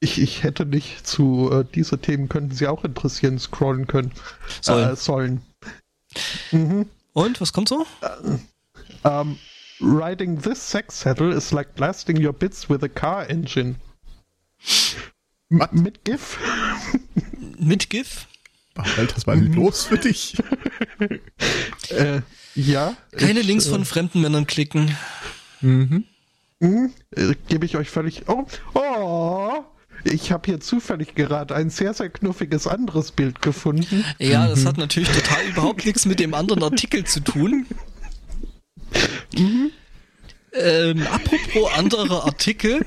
ich, 0.00 0.20
ich 0.20 0.42
hätte 0.42 0.66
nicht 0.66 1.06
zu 1.06 1.50
äh, 1.52 1.64
diese 1.74 1.98
Themen 1.98 2.28
könnten 2.28 2.54
Sie 2.54 2.66
auch 2.66 2.84
interessieren, 2.84 3.38
scrollen 3.38 3.86
können. 3.86 4.12
Sollen. 4.60 4.92
Äh, 4.92 4.96
sollen. 4.96 5.42
Und, 7.12 7.40
was 7.40 7.52
kommt 7.52 7.68
so? 7.68 7.86
Um, 9.02 9.38
riding 9.80 10.40
this 10.40 10.70
sex 10.70 11.00
saddle 11.00 11.32
is 11.32 11.52
like 11.52 11.74
blasting 11.74 12.24
your 12.24 12.32
bits 12.32 12.68
with 12.68 12.82
a 12.82 12.88
car 12.88 13.28
engine. 13.28 13.76
Mit 15.48 16.04
GIF? 16.04 16.38
Mit 17.58 17.90
GIF? 17.90 18.26
Alter, 18.76 19.16
was 19.16 19.26
war 19.26 19.36
denn 19.36 19.52
los 19.52 19.84
für 19.84 19.98
dich? 19.98 20.36
äh, 21.90 22.20
ja. 22.54 22.96
Keine 23.16 23.40
ich, 23.40 23.46
Links 23.46 23.66
äh, 23.66 23.70
von 23.70 23.84
fremden 23.84 24.20
Männern 24.20 24.46
klicken. 24.46 24.96
Mhm. 25.60 26.04
Mhm, 26.60 26.92
äh, 27.16 27.34
Gebe 27.48 27.66
ich 27.66 27.76
euch 27.76 27.90
völlig. 27.90 28.28
Oh, 28.28 28.46
oh! 28.74 29.64
Ich 30.04 30.32
habe 30.32 30.46
hier 30.46 30.60
zufällig 30.60 31.14
gerade 31.14 31.54
ein 31.54 31.68
sehr, 31.68 31.92
sehr 31.92 32.08
knuffiges 32.08 32.66
anderes 32.66 33.12
Bild 33.12 33.42
gefunden. 33.42 34.04
Ja, 34.18 34.48
das 34.48 34.64
hat 34.64 34.78
natürlich 34.78 35.10
total 35.10 35.44
überhaupt 35.46 35.84
nichts 35.84 36.06
mit 36.06 36.20
dem 36.20 36.32
anderen 36.32 36.62
Artikel 36.62 37.04
zu 37.04 37.20
tun. 37.20 37.66
Ähm, 40.52 41.06
apropos 41.06 41.72
anderer 41.74 42.24
Artikel, 42.24 42.84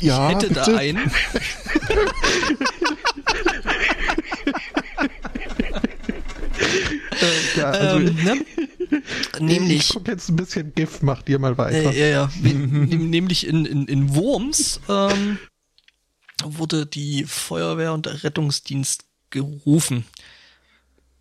Ja, 0.00 0.28
hätte 0.28 0.52
da 0.52 0.64
bitte. 0.64 0.78
einen. 0.78 1.10
Äh, 7.20 7.56
ja, 7.56 7.70
also 7.70 7.98
ähm, 7.98 8.14
ne? 8.24 8.44
ich 9.34 9.40
Nämlich, 9.40 9.88
guck 9.88 10.08
jetzt 10.08 10.28
ein 10.28 10.36
bisschen 10.36 10.74
GIF, 10.74 11.02
macht 11.02 11.28
ihr 11.28 11.38
mal 11.38 11.56
weiter. 11.58 11.92
äh, 11.92 11.98
ja, 11.98 12.06
ja, 12.06 12.30
nämlich 12.42 13.46
in, 13.46 13.64
in, 13.64 13.86
in 13.86 14.14
Worms 14.14 14.80
ähm, 14.88 15.38
wurde 16.44 16.86
die 16.86 17.24
Feuerwehr 17.24 17.92
und 17.92 18.06
der 18.06 18.22
Rettungsdienst 18.22 19.04
gerufen. 19.30 20.04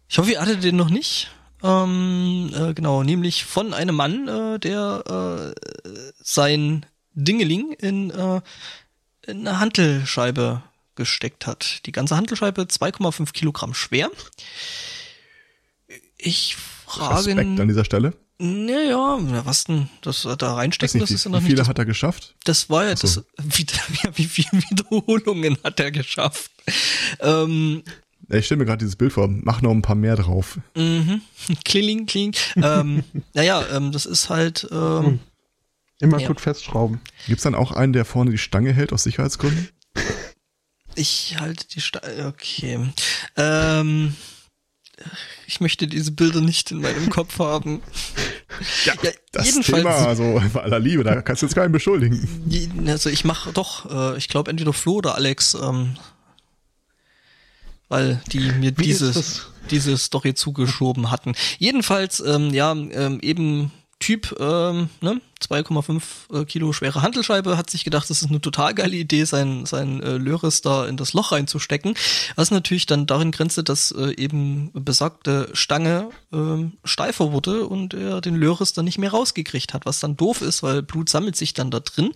Ich 0.07 0.17
hoffe, 0.17 0.31
ihr 0.31 0.41
hattet 0.41 0.63
den 0.63 0.75
noch 0.75 0.89
nicht. 0.89 1.31
Ähm, 1.63 2.51
äh, 2.53 2.73
genau, 2.73 3.03
nämlich 3.03 3.45
von 3.45 3.73
einem 3.73 3.95
Mann, 3.95 4.27
äh, 4.27 4.59
der 4.59 5.53
äh, 5.55 5.89
sein 6.21 6.85
Dingeling 7.15 7.71
in, 7.73 8.11
äh, 8.11 8.41
in 9.27 9.47
eine 9.47 9.59
Hantelscheibe 9.59 10.61
gesteckt 10.95 11.47
hat. 11.47 11.85
Die 11.85 11.91
ganze 11.91 12.15
Hantelscheibe 12.15 12.61
2,5 12.63 13.33
Kilogramm 13.33 13.73
schwer. 13.73 14.09
Ich 16.17 16.55
frage, 16.55 17.27
Respekt 17.27 17.59
an 17.59 17.67
dieser 17.67 17.85
Stelle. 17.85 18.13
naja, 18.37 19.17
na, 19.21 19.45
was 19.45 19.65
denn, 19.65 19.89
das 20.01 20.21
da 20.23 20.29
Weiß 20.31 20.41
reinstecken, 20.57 20.99
nicht, 20.99 21.11
das 21.11 21.15
ist 21.15 21.25
ja 21.25 21.29
wie, 21.29 21.33
noch 21.33 21.39
wie 21.39 21.43
nicht 21.43 21.49
viele 21.51 21.57
das 21.59 21.67
hat 21.67 21.77
er 21.79 21.85
geschafft? 21.85 22.35
das 22.45 22.69
war 22.69 22.85
ja 22.85 22.95
so. 22.95 23.07
das, 23.37 23.57
wie, 23.57 23.65
ja, 24.03 24.11
wie 24.17 24.25
viele 24.25 24.49
Wiederholungen 24.69 25.57
hat 25.63 25.79
er 25.79 25.91
geschafft? 25.91 26.51
Ähm, 27.19 27.83
Ich 28.29 28.45
stelle 28.45 28.59
mir 28.59 28.65
gerade 28.65 28.79
dieses 28.79 28.95
Bild 28.95 29.13
vor. 29.13 29.27
Mach 29.27 29.61
noch 29.61 29.71
ein 29.71 29.81
paar 29.81 29.95
mehr 29.95 30.15
drauf. 30.15 30.57
mhm. 30.75 31.21
Kling, 31.65 32.05
kling. 32.05 32.33
ähm, 32.55 33.03
naja, 33.33 33.63
ähm, 33.71 33.91
das 33.91 34.05
ist 34.05 34.29
halt, 34.29 34.67
ähm, 34.71 35.19
Immer 35.99 36.19
Ja. 36.19 36.27
gut 36.27 36.41
festschrauben. 36.41 36.99
Gibt's 37.27 37.43
dann 37.43 37.55
auch 37.55 37.71
einen, 37.71 37.93
der 37.93 38.05
vorne 38.05 38.31
die 38.31 38.37
Stange 38.37 38.73
hält 38.73 38.91
aus 38.93 39.03
Sicherheitsgründen? 39.03 39.69
ich 40.95 41.37
halte 41.39 41.67
die 41.67 41.81
Sta 41.81 42.01
okay. 42.27 42.79
Ähm, 43.37 44.15
ich 45.47 45.59
möchte 45.61 45.87
diese 45.87 46.11
Bilder 46.11 46.41
nicht 46.41 46.71
in 46.71 46.79
meinem 46.81 47.09
Kopf 47.09 47.39
haben. 47.39 47.81
Ja, 48.85 48.93
Das 49.33 49.45
jedenfalls, 49.47 49.83
Thema, 49.83 49.95
also 50.07 50.41
bei 50.53 50.61
aller 50.63 50.79
Liebe, 50.79 51.03
da 51.03 51.21
kannst 51.21 51.41
du 51.41 51.45
jetzt 51.47 51.55
keinen 51.55 51.73
beschuldigen. 51.73 52.87
also 52.87 53.09
ich 53.09 53.25
mache 53.25 53.51
doch, 53.51 53.89
äh, 54.13 54.17
ich 54.17 54.29
glaube 54.29 54.49
entweder 54.51 54.71
Flo 54.71 54.93
oder 54.95 55.15
Alex, 55.15 55.53
ähm, 55.55 55.97
weil 57.89 58.21
die 58.31 58.39
mir 58.53 58.77
Wie 58.77 58.83
diese, 58.83 59.07
ist 59.07 59.15
das? 59.17 59.47
diese 59.71 59.97
Story 59.97 60.33
zugeschoben 60.33 61.11
hatten. 61.11 61.35
Jedenfalls, 61.59 62.21
ähm, 62.21 62.53
ja, 62.53 62.71
ähm, 62.71 63.19
eben 63.21 63.71
Typ, 63.99 64.35
ähm, 64.39 64.89
ne, 64.99 65.21
2,5 65.41 66.01
äh, 66.33 66.45
Kilo 66.45 66.73
schwere 66.73 67.01
Handelscheibe, 67.01 67.57
hat 67.57 67.69
sich 67.69 67.85
gedacht, 67.85 68.09
das 68.09 68.21
ist 68.21 68.29
eine 68.29 68.41
total 68.41 68.73
geile 68.73 68.95
Idee, 68.95 69.23
sein, 69.23 69.65
sein 69.65 70.03
äh, 70.03 70.17
Löris 70.17 70.61
da 70.61 70.85
in 70.85 70.97
das 70.97 71.13
Loch 71.13 71.31
reinzustecken. 71.31 71.95
Was 72.35 72.51
natürlich 72.51 72.85
dann 72.85 73.07
darin 73.07 73.31
grenzte, 73.31 73.63
dass 73.63 73.91
äh, 73.91 74.13
eben 74.17 74.71
besagte 74.73 75.49
Stange 75.53 76.09
ähm, 76.33 76.73
steifer 76.83 77.31
wurde 77.31 77.65
und 77.65 77.93
er 77.93 78.19
den 78.19 78.35
Löris 78.35 78.73
dann 78.73 78.85
nicht 78.85 78.97
mehr 78.97 79.11
rausgekriegt 79.11 79.73
hat, 79.73 79.85
was 79.85 80.01
dann 80.01 80.17
doof 80.17 80.41
ist, 80.41 80.61
weil 80.61 80.83
Blut 80.83 81.09
sammelt 81.09 81.37
sich 81.37 81.53
dann 81.53 81.71
da 81.71 81.79
drin. 81.79 82.11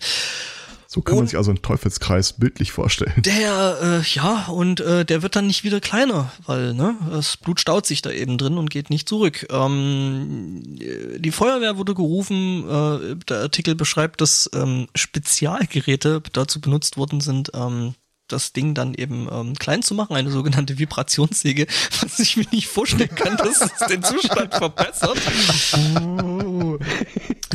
So 0.92 1.02
kann 1.02 1.14
man 1.14 1.20
Und- 1.22 1.28
sich 1.28 1.36
also 1.38 1.52
einen 1.52 1.62
Teufelskreis 1.62 2.32
bildlich 2.32 2.72
vorstellen. 2.72 3.12
Der, 3.18 3.78
äh, 3.80 4.08
ja, 4.12 4.46
und 4.46 4.80
äh, 4.80 5.04
der 5.04 5.22
wird 5.22 5.36
dann 5.36 5.46
nicht 5.46 5.62
wieder 5.62 5.80
kleiner, 5.80 6.32
weil 6.46 6.74
ne, 6.74 6.96
das 7.08 7.36
Blut 7.36 7.60
staut 7.60 7.86
sich 7.86 8.02
da 8.02 8.10
eben 8.10 8.38
drin 8.38 8.58
und 8.58 8.70
geht 8.70 8.90
nicht 8.90 9.08
zurück. 9.08 9.46
Ähm, 9.50 10.62
äh, 10.80 11.20
die 11.20 11.30
Feuerwehr 11.30 11.76
wurde 11.76 11.94
gerufen, 11.94 12.64
äh, 12.68 13.14
der 13.28 13.38
Artikel 13.38 13.76
beschreibt, 13.76 14.20
dass 14.20 14.50
ähm, 14.52 14.88
Spezialgeräte 14.96 16.22
dazu 16.32 16.60
benutzt 16.60 16.96
worden 16.96 17.20
sind, 17.20 17.52
ähm, 17.54 17.94
das 18.32 18.52
Ding 18.52 18.74
dann 18.74 18.94
eben 18.94 19.28
ähm, 19.30 19.54
klein 19.56 19.82
zu 19.82 19.94
machen, 19.94 20.16
eine 20.16 20.30
sogenannte 20.30 20.78
Vibrationssäge, 20.78 21.66
was 22.00 22.18
ich 22.18 22.36
mir 22.36 22.46
nicht 22.52 22.68
vorstellen 22.68 23.14
kann, 23.14 23.36
dass 23.36 23.60
es 23.60 23.86
den 23.88 24.02
Zustand 24.02 24.54
verbessert. 24.54 25.18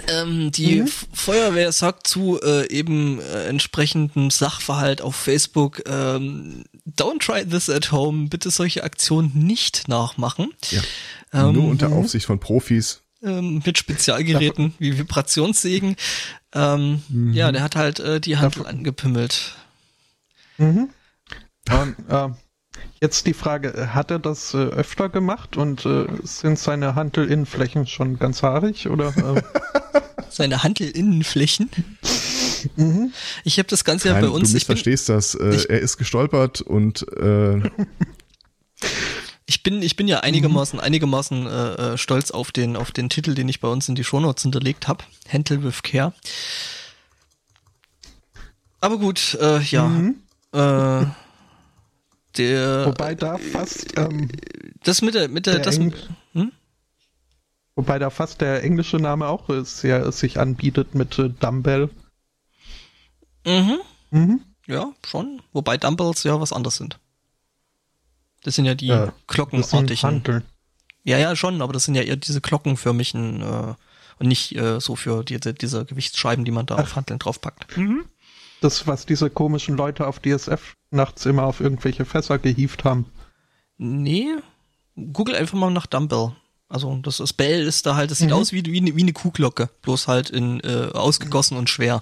Ähm, 0.08 0.52
die 0.52 0.80
F- 0.80 1.08
Feuerwehr 1.14 1.72
sagt 1.72 2.06
zu 2.06 2.40
äh, 2.42 2.70
eben 2.70 3.20
äh, 3.22 3.46
entsprechendem 3.48 4.30
Sachverhalt 4.30 5.02
auf 5.02 5.16
Facebook, 5.16 5.82
ähm, 5.88 6.64
don't 6.98 7.20
try 7.26 7.44
this 7.44 7.70
at 7.70 7.92
home, 7.92 8.28
bitte 8.30 8.52
solche 8.52 8.84
Aktionen 8.84 9.32
nicht 9.34 9.88
nachmachen. 9.88 10.52
Ja. 10.70 10.82
Ähm, 11.34 11.54
Nur 11.54 11.64
unter 11.70 11.90
Aufsicht 11.92 12.28
von 12.28 12.40
Profis. 12.40 13.02
ähm, 13.24 13.64
mit 13.66 13.78
Spezialgeräten 13.80 14.76
wie 14.80 14.96
Vibrationssägen. 14.98 15.96
Ähm, 16.54 17.02
Ja, 17.34 17.52
der 17.52 17.64
hat 17.64 17.76
halt 17.76 18.00
äh, 18.00 18.20
die 18.22 18.38
Handel 18.38 18.68
angepimmelt. 18.68 19.56
Mhm. 20.58 20.90
Und, 21.70 21.96
äh, 22.10 22.30
jetzt 23.02 23.26
die 23.28 23.34
Frage, 23.34 23.94
hat 23.94 24.12
er 24.12 24.20
das 24.20 24.54
äh, 24.54 24.58
öfter 24.58 25.10
gemacht 25.10 25.58
und 25.58 25.86
äh, 25.86 26.06
sind 26.24 26.60
seine 26.60 26.96
Handelinnenflächen 26.96 27.88
schon 27.88 28.20
ganz 28.20 28.44
haarig 28.44 28.88
oder? 28.88 29.14
Äh, 29.18 29.42
Seine 30.30 30.64
Handelinnenflächen. 30.64 31.70
mhm. 32.76 33.14
Ich 33.46 33.58
habe 33.58 33.70
das 33.70 33.84
Ganze 33.86 34.10
ja 34.10 34.16
Nein, 34.16 34.24
bei 34.26 34.30
uns. 34.30 34.50
du 34.50 34.54
missverstehst 34.56 35.08
das. 35.10 35.36
Äh, 35.36 35.56
ich- 35.56 35.70
er 35.70 35.80
ist 35.80 35.98
gestolpert 35.98 36.62
und 36.62 37.06
äh, 37.18 37.62
ich 39.46 39.64
bin, 39.64 39.82
ich 39.82 39.96
bin 39.96 40.08
ja 40.08 40.20
einigermaßen, 40.22 40.80
einigermaßen 40.80 41.48
äh, 41.48 41.74
äh, 41.94 41.98
stolz 41.98 42.32
auf 42.32 42.52
den, 42.52 42.76
auf 42.76 42.92
den 42.92 43.10
Titel, 43.10 43.34
den 43.36 43.48
ich 43.48 43.62
bei 43.62 43.68
uns 43.70 43.88
in 43.88 43.96
die 43.96 44.04
Shownotes 44.04 44.42
hinterlegt 44.44 44.88
habe. 44.88 45.04
Handle 45.32 45.64
with 45.64 45.84
Care. 45.84 46.14
Aber 48.82 48.98
gut, 48.98 49.38
äh, 49.40 49.60
ja. 49.62 49.88
Mhm. 49.88 50.16
Äh, 50.56 51.06
der, 52.38 52.86
Wobei 52.88 53.16
da 53.16 53.38
fast, 53.38 53.98
ähm, 53.98 54.30
das 54.84 55.02
mit 55.02 55.16
der, 55.16 55.30
mit 55.30 55.46
der, 55.46 55.56
der 55.56 55.64
das, 55.64 55.78
Eng- 55.78 55.94
hm? 56.34 56.52
wobei 57.76 57.98
da 58.00 58.10
fast 58.10 58.42
der 58.42 58.64
englische 58.64 58.98
Name 58.98 59.28
auch 59.28 59.50
äh, 59.50 59.64
sehr 59.64 60.12
sich 60.12 60.40
anbietet 60.40 60.96
mit 60.96 61.18
äh, 61.20 61.30
Dumbbell. 61.30 61.90
mhm. 63.46 63.78
Mhm. 64.12 64.42
Ja, 64.68 64.92
schon. 65.06 65.42
Wobei 65.54 65.78
Dumbbells 65.78 66.24
ja 66.24 66.40
was 66.42 66.52
anderes 66.54 66.78
sind. 66.78 67.00
Das 68.44 68.56
sind 68.56 68.66
ja 68.66 68.76
die 68.76 68.88
Ja, 68.88 69.06
sind 69.06 69.14
glockenartigen. 69.28 70.44
Ja, 71.04 71.18
ja, 71.20 71.36
schon, 71.36 71.62
aber 71.62 71.74
das 71.74 71.86
sind 71.86 71.96
ja 71.96 72.02
eher 72.02 72.16
diese 72.16 72.42
glockenförmigen 72.42 73.42
äh, 73.42 73.74
und 74.18 74.28
nicht 74.28 74.56
äh, 74.56 74.80
so 74.80 74.96
für 74.96 75.24
diese, 75.24 75.54
diese 75.54 75.86
Gewichtsscheiben, 75.86 76.46
die 76.46 76.52
man 76.52 76.66
da 76.66 76.76
auf 76.76 76.96
Hanteln 76.96 77.20
draufpackt. 77.20 77.68
Das, 78.66 78.88
was 78.88 79.06
diese 79.06 79.30
komischen 79.30 79.78
Leute 79.78 80.08
auf 80.08 80.20
DSF 80.20 80.74
nachts 80.90 81.28
immer 81.28 81.44
auf 81.44 81.60
irgendwelche 81.60 82.04
Fässer 82.04 82.40
gehievt 82.40 82.84
haben. 82.84 83.06
Nee, 83.78 84.28
google 84.96 85.36
einfach 85.36 85.56
mal 85.58 85.70
nach 85.70 85.86
Dumbbell. 85.86 86.32
Also 86.68 86.98
das 87.04 87.20
ist 87.20 87.34
Bell 87.34 87.62
ist 87.68 87.86
da 87.86 87.96
halt, 87.96 88.10
das 88.10 88.18
sieht 88.18 88.30
Mhm. 88.30 88.34
aus 88.34 88.52
wie, 88.54 88.66
wie, 88.66 88.78
eine- 88.82 88.96
wie 88.96 89.02
eine 89.04 89.14
Kuhglocke, 89.14 89.70
bloß 89.84 90.08
halt 90.08 90.32
in 90.32 90.62
äh, 90.62 90.90
ausgegossen 90.94 91.58
und 91.58 91.70
schwer. 91.70 92.02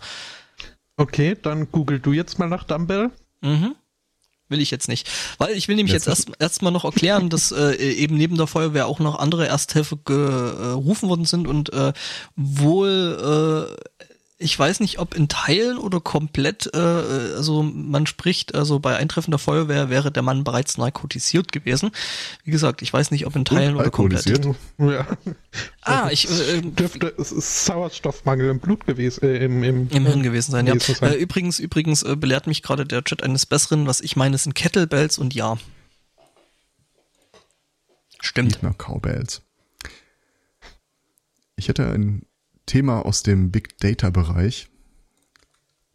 Okay, 0.96 1.36
dann 1.42 1.70
google 1.70 2.00
du 2.00 2.14
jetzt 2.14 2.40
mal 2.40 2.48
nach 2.48 2.64
Dumbbell. 2.64 3.12
Mhm. 3.42 3.76
Will 4.48 4.62
ich 4.62 4.72
jetzt 4.72 4.88
nicht. 4.88 5.10
Weil 5.40 5.58
ich 5.58 5.68
will 5.68 5.76
nämlich 5.76 5.92
jetzt 5.94 6.08
Jetzt- 6.08 6.30
erst 6.30 6.42
erstmal 6.42 6.72
noch 6.72 6.86
erklären, 6.86 7.30
dass 7.30 7.52
äh, 7.52 7.74
eben 7.76 8.16
neben 8.16 8.38
der 8.38 8.48
Feuerwehr 8.48 8.88
auch 8.88 9.00
noch 9.00 9.20
andere 9.20 9.48
Ersthelfer 9.48 9.98
gerufen 10.06 11.10
worden 11.10 11.26
sind 11.26 11.46
und 11.46 11.74
äh, 11.74 11.92
wohl 12.38 13.68
äh, 13.70 14.13
ich 14.44 14.60
weiß 14.60 14.82
nicht, 14.82 15.00
ob 15.00 15.16
in 15.16 15.30
Teilen 15.30 15.78
oder 15.78 16.02
komplett, 16.02 16.70
äh, 16.74 16.78
also 16.78 17.64
man 17.64 18.06
spricht, 18.06 18.54
also 18.54 18.80
bei 18.80 18.96
Eintreffen 18.98 19.32
der 19.32 19.40
Feuerwehr 19.40 19.90
wäre 19.90 20.12
der 20.12 20.22
Mann 20.22 20.44
bereits 20.44 20.78
narkotisiert 20.78 21.52
gewesen. 21.52 21.92
Wie 22.44 22.52
gesagt, 22.52 22.82
ich 22.82 22.92
weiß 22.92 23.12
nicht, 23.12 23.26
ob 23.26 23.36
in 23.36 23.46
Teilen 23.46 23.76
oder 23.76 23.90
komplett. 23.90 24.24
Ja. 24.80 25.08
Ah, 25.82 26.10
ich 26.12 26.30
äh, 26.30 26.62
Dürfte 26.62 27.14
es 27.18 27.32
ist 27.32 27.66
Sauerstoffmangel 27.66 28.50
im 28.50 28.60
Blut 28.60 28.86
gewesen, 28.86 29.24
äh, 29.24 29.46
im, 29.46 29.64
im, 29.64 29.88
im 29.90 30.06
Hirn 30.06 30.24
gewesen 30.24 30.52
sein, 30.52 30.68
ja. 30.68 30.74
gewesen 30.74 30.96
sein. 30.96 31.14
Äh, 31.14 31.16
übrigens, 31.16 31.60
übrigens 31.60 32.04
äh, 32.04 32.16
belehrt 32.16 32.48
mich 32.48 32.64
gerade 32.64 32.86
der 32.86 33.04
Chat 33.04 33.24
eines 33.24 33.46
Besseren, 33.46 33.88
was 33.88 34.02
ich 34.02 34.16
meine, 34.16 34.38
sind 34.38 34.56
Kettlebells 34.56 35.18
und 35.18 35.34
ja. 35.34 35.58
Stimmt. 38.20 38.50
Nicht 38.50 38.64
mehr 38.64 38.74
Cowbells. 38.74 39.42
Ich 41.56 41.68
hätte 41.68 41.86
ein 41.88 42.26
Thema 42.66 43.06
aus 43.06 43.24
dem 43.24 43.52
Big 43.52 43.78
Data 43.80 44.10
Bereich. 44.10 44.70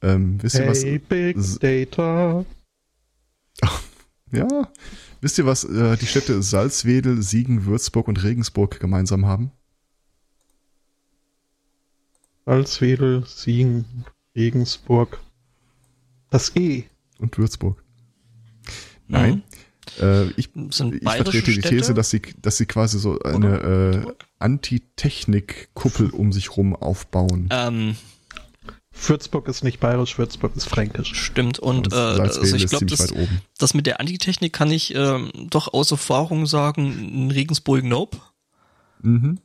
Ähm, 0.03 0.43
wisst 0.43 0.57
ihr 0.57 0.67
was? 0.69 0.85
Hey, 0.85 0.99
Big 0.99 1.37
S- 1.37 1.59
Data. 1.59 2.45
Ja. 4.31 4.71
Wisst 5.23 5.39
ihr, 5.39 5.47
was 5.47 5.65
äh, 5.65 5.97
die 5.97 6.07
Städte 6.07 6.43
Salzwedel, 6.43 7.23
Siegen, 7.23 7.65
Würzburg 7.65 8.09
und 8.09 8.23
Regensburg 8.23 8.79
gemeinsam 8.79 9.25
haben? 9.25 9.51
Salzwedel, 12.45 13.25
Siegen, 13.27 13.85
Regensburg. 14.37 15.19
Das 16.31 16.55
E. 16.57 16.85
Und 17.19 17.39
Würzburg. 17.39 17.83
Nein. 19.07 19.43
Äh, 20.01 20.29
ich 20.37 20.51
ich 20.55 20.77
vertrete 20.77 21.43
die 21.43 21.53
Städte? 21.53 21.69
These, 21.69 21.95
dass 21.95 22.11
sie, 22.11 22.23
dass 22.41 22.57
sie 22.57 22.67
quasi 22.67 22.99
so 22.99 23.19
eine 23.21 24.05
äh, 24.07 24.13
Antitechnik-Kuppel 24.39 26.11
um 26.11 26.33
sich 26.33 26.57
rum 26.57 26.75
aufbauen. 26.75 27.49
Ähm, 27.51 27.97
Würzburg 29.07 29.49
ist 29.49 29.63
nicht 29.63 29.81
bayerisch, 29.81 30.19
Würzburg 30.19 30.57
ist 30.57 30.69
fränkisch. 30.69 31.15
stimmt. 31.15 31.59
Und 31.59 31.93
äh, 31.93 31.97
also 31.97 32.43
ich 32.43 32.67
glaube, 32.67 32.87
das, 32.87 33.13
das 33.59 33.75
mit 33.75 33.87
der 33.87 34.01
Antitechnik 34.01 34.53
kann 34.53 34.71
ich 34.71 34.95
ähm, 34.95 35.31
doch 35.51 35.73
aus 35.73 35.91
Erfahrung 35.91 36.47
sagen, 36.47 36.99
in 36.99 37.31
Regensburg 37.31 37.85
Nope. 37.85 38.19
Mhm. 39.03 39.39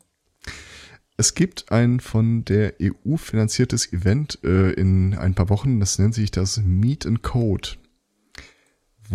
Es 1.15 1.35
gibt 1.35 1.71
ein 1.71 1.99
von 1.99 2.43
der 2.43 2.73
EU 2.81 3.17
finanziertes 3.17 3.93
Event 3.93 4.39
äh, 4.43 4.71
in 4.71 5.13
ein 5.13 5.35
paar 5.35 5.49
Wochen, 5.49 5.79
das 5.79 5.99
nennt 5.99 6.15
sich 6.15 6.31
das 6.31 6.57
Meet 6.57 7.05
and 7.05 7.21
Code, 7.21 7.69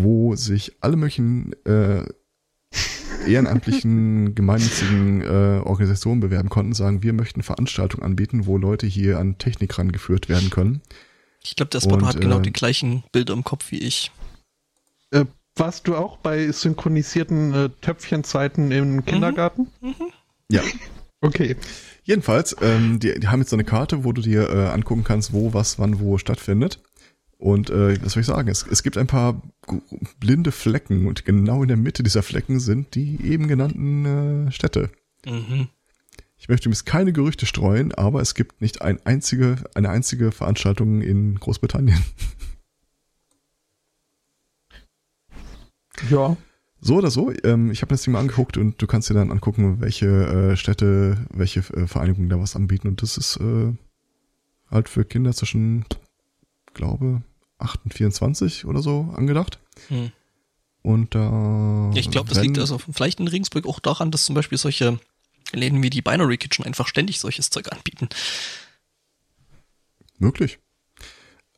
wo 0.03 0.35
sich 0.37 0.77
alle 0.81 0.97
möglichen 0.97 1.53
äh, 1.65 2.05
ehrenamtlichen, 3.27 4.35
gemeinnützigen 4.35 5.23
äh, 5.23 5.61
Organisationen 5.65 6.21
bewerben 6.21 6.49
konnten, 6.49 6.75
sagen, 6.75 7.03
wir 7.03 7.13
möchten 7.13 7.43
Veranstaltungen 7.43 8.05
anbieten, 8.05 8.47
wo 8.47 8.57
Leute 8.57 8.87
hier 8.87 9.19
an 9.19 9.39
Technik 9.39 9.79
rangeführt 9.79 10.29
werden 10.29 10.51
können. 10.51 10.81
Ich 11.43 11.57
glaube, 11.57 11.71
der 11.71 11.81
Spot 11.81 12.01
hat 12.05 12.21
genau 12.21 12.39
äh, 12.39 12.43
die 12.43 12.53
gleichen 12.53 13.05
Bilder 13.13 13.35
im 13.35 13.45
Kopf 13.45 13.71
wie 13.71 13.79
ich. 13.79 14.11
Äh, 15.11 15.25
warst 15.57 15.89
du 15.89 15.97
auch 15.97 16.19
bei 16.19 16.51
synchronisierten 16.51 17.55
äh, 17.55 17.69
Töpfchenzeiten 17.81 18.71
im 18.71 19.05
Kindergarten? 19.05 19.69
Ja. 20.51 20.63
Okay. 21.21 21.57
Jedenfalls, 22.05 22.57
ähm, 22.63 23.01
die, 23.01 23.19
die 23.19 23.29
haben 23.29 23.41
jetzt 23.41 23.51
so 23.51 23.57
eine 23.57 23.65
Karte, 23.65 24.05
wo 24.05 24.13
du 24.13 24.23
dir 24.23 24.49
äh, 24.49 24.69
angucken 24.69 25.05
kannst, 25.05 25.33
wo, 25.33 25.53
was, 25.53 25.79
wann, 25.79 26.01
wo 26.01 26.17
stattfindet. 26.17 26.81
Und 27.39 27.71
äh, 27.71 28.03
was 28.03 28.13
soll 28.13 28.21
ich 28.21 28.27
sagen? 28.27 28.49
Es, 28.49 28.67
es 28.69 28.83
gibt 28.83 28.99
ein 28.99 29.07
paar 29.07 29.41
blinde 30.19 30.53
Flecken 30.53 31.07
und 31.07 31.25
genau 31.25 31.63
in 31.63 31.69
der 31.69 31.77
Mitte 31.77 32.03
dieser 32.03 32.23
Flecken 32.23 32.59
sind 32.61 32.95
die 32.95 33.25
eben 33.25 33.47
genannten 33.49 34.49
äh, 34.49 34.53
Städte. 34.53 34.91
Mhm. 35.25 35.69
Ich 36.37 36.49
möchte 36.49 36.69
übrigens 36.69 36.85
keine 36.85 37.13
Gerüchte 37.13 37.47
streuen, 37.47 37.93
aber 37.95 38.21
es 38.21 38.35
gibt 38.35 38.61
nicht 38.61 38.83
ein 38.83 39.05
einzige, 39.05 39.57
eine 39.75 39.91
einzige 39.91 40.33
Veranstaltung 40.33 41.01
in 41.01 41.37
Großbritannien. 41.37 42.03
Ja. 46.11 46.37
So 46.81 46.97
oder 46.97 47.11
so, 47.11 47.33
ähm, 47.43 47.73
ich 47.73 47.83
habe 47.83 47.91
das 47.91 48.03
Ding 48.03 48.13
mal 48.13 48.21
angeguckt 48.21 48.57
und 48.57 48.81
du 48.81 48.87
kannst 48.87 49.11
dir 49.11 49.15
dann 49.15 49.33
angucken, 49.33 49.81
welche 49.81 50.07
äh, 50.07 50.57
Städte, 50.57 51.27
welche 51.33 51.61
äh, 51.75 51.89
Vereinigungen 51.89 52.29
da 52.29 52.39
was 52.39 52.55
anbieten. 52.55 52.87
Und 52.87 53.03
das 53.03 53.17
ist 53.17 53.37
äh, 53.39 53.73
halt 54.71 54.89
für 54.89 55.05
Kinder 55.05 55.33
zwischen, 55.33 55.85
glaube, 56.79 57.21
8 57.59 57.81
und 57.85 57.93
24 57.93 58.65
oder 58.65 58.81
so 58.81 59.13
angedacht. 59.15 59.59
Hm. 59.89 60.11
Und 60.83 61.15
da. 61.15 61.91
Ich 61.95 62.11
glaube, 62.11 62.31
das 62.31 62.43
liegt 62.43 62.59
also 62.59 62.79
vielleicht 62.79 63.21
in 63.21 63.29
Regensburg 63.29 63.67
auch 63.67 63.81
daran, 63.81 64.11
dass 64.11 64.25
zum 64.25 64.35
Beispiel 64.35 64.57
solche 64.57 64.99
Läden 65.53 65.83
wie 65.83 65.91
die 65.91 66.01
Binary 66.01 66.39
Kitchen 66.39 66.65
einfach 66.65 66.89
ständig 66.89 67.21
solches 67.21 67.51
Zeug 67.51 67.71
anbieten. 67.71 68.09
Möglich. 70.19 70.59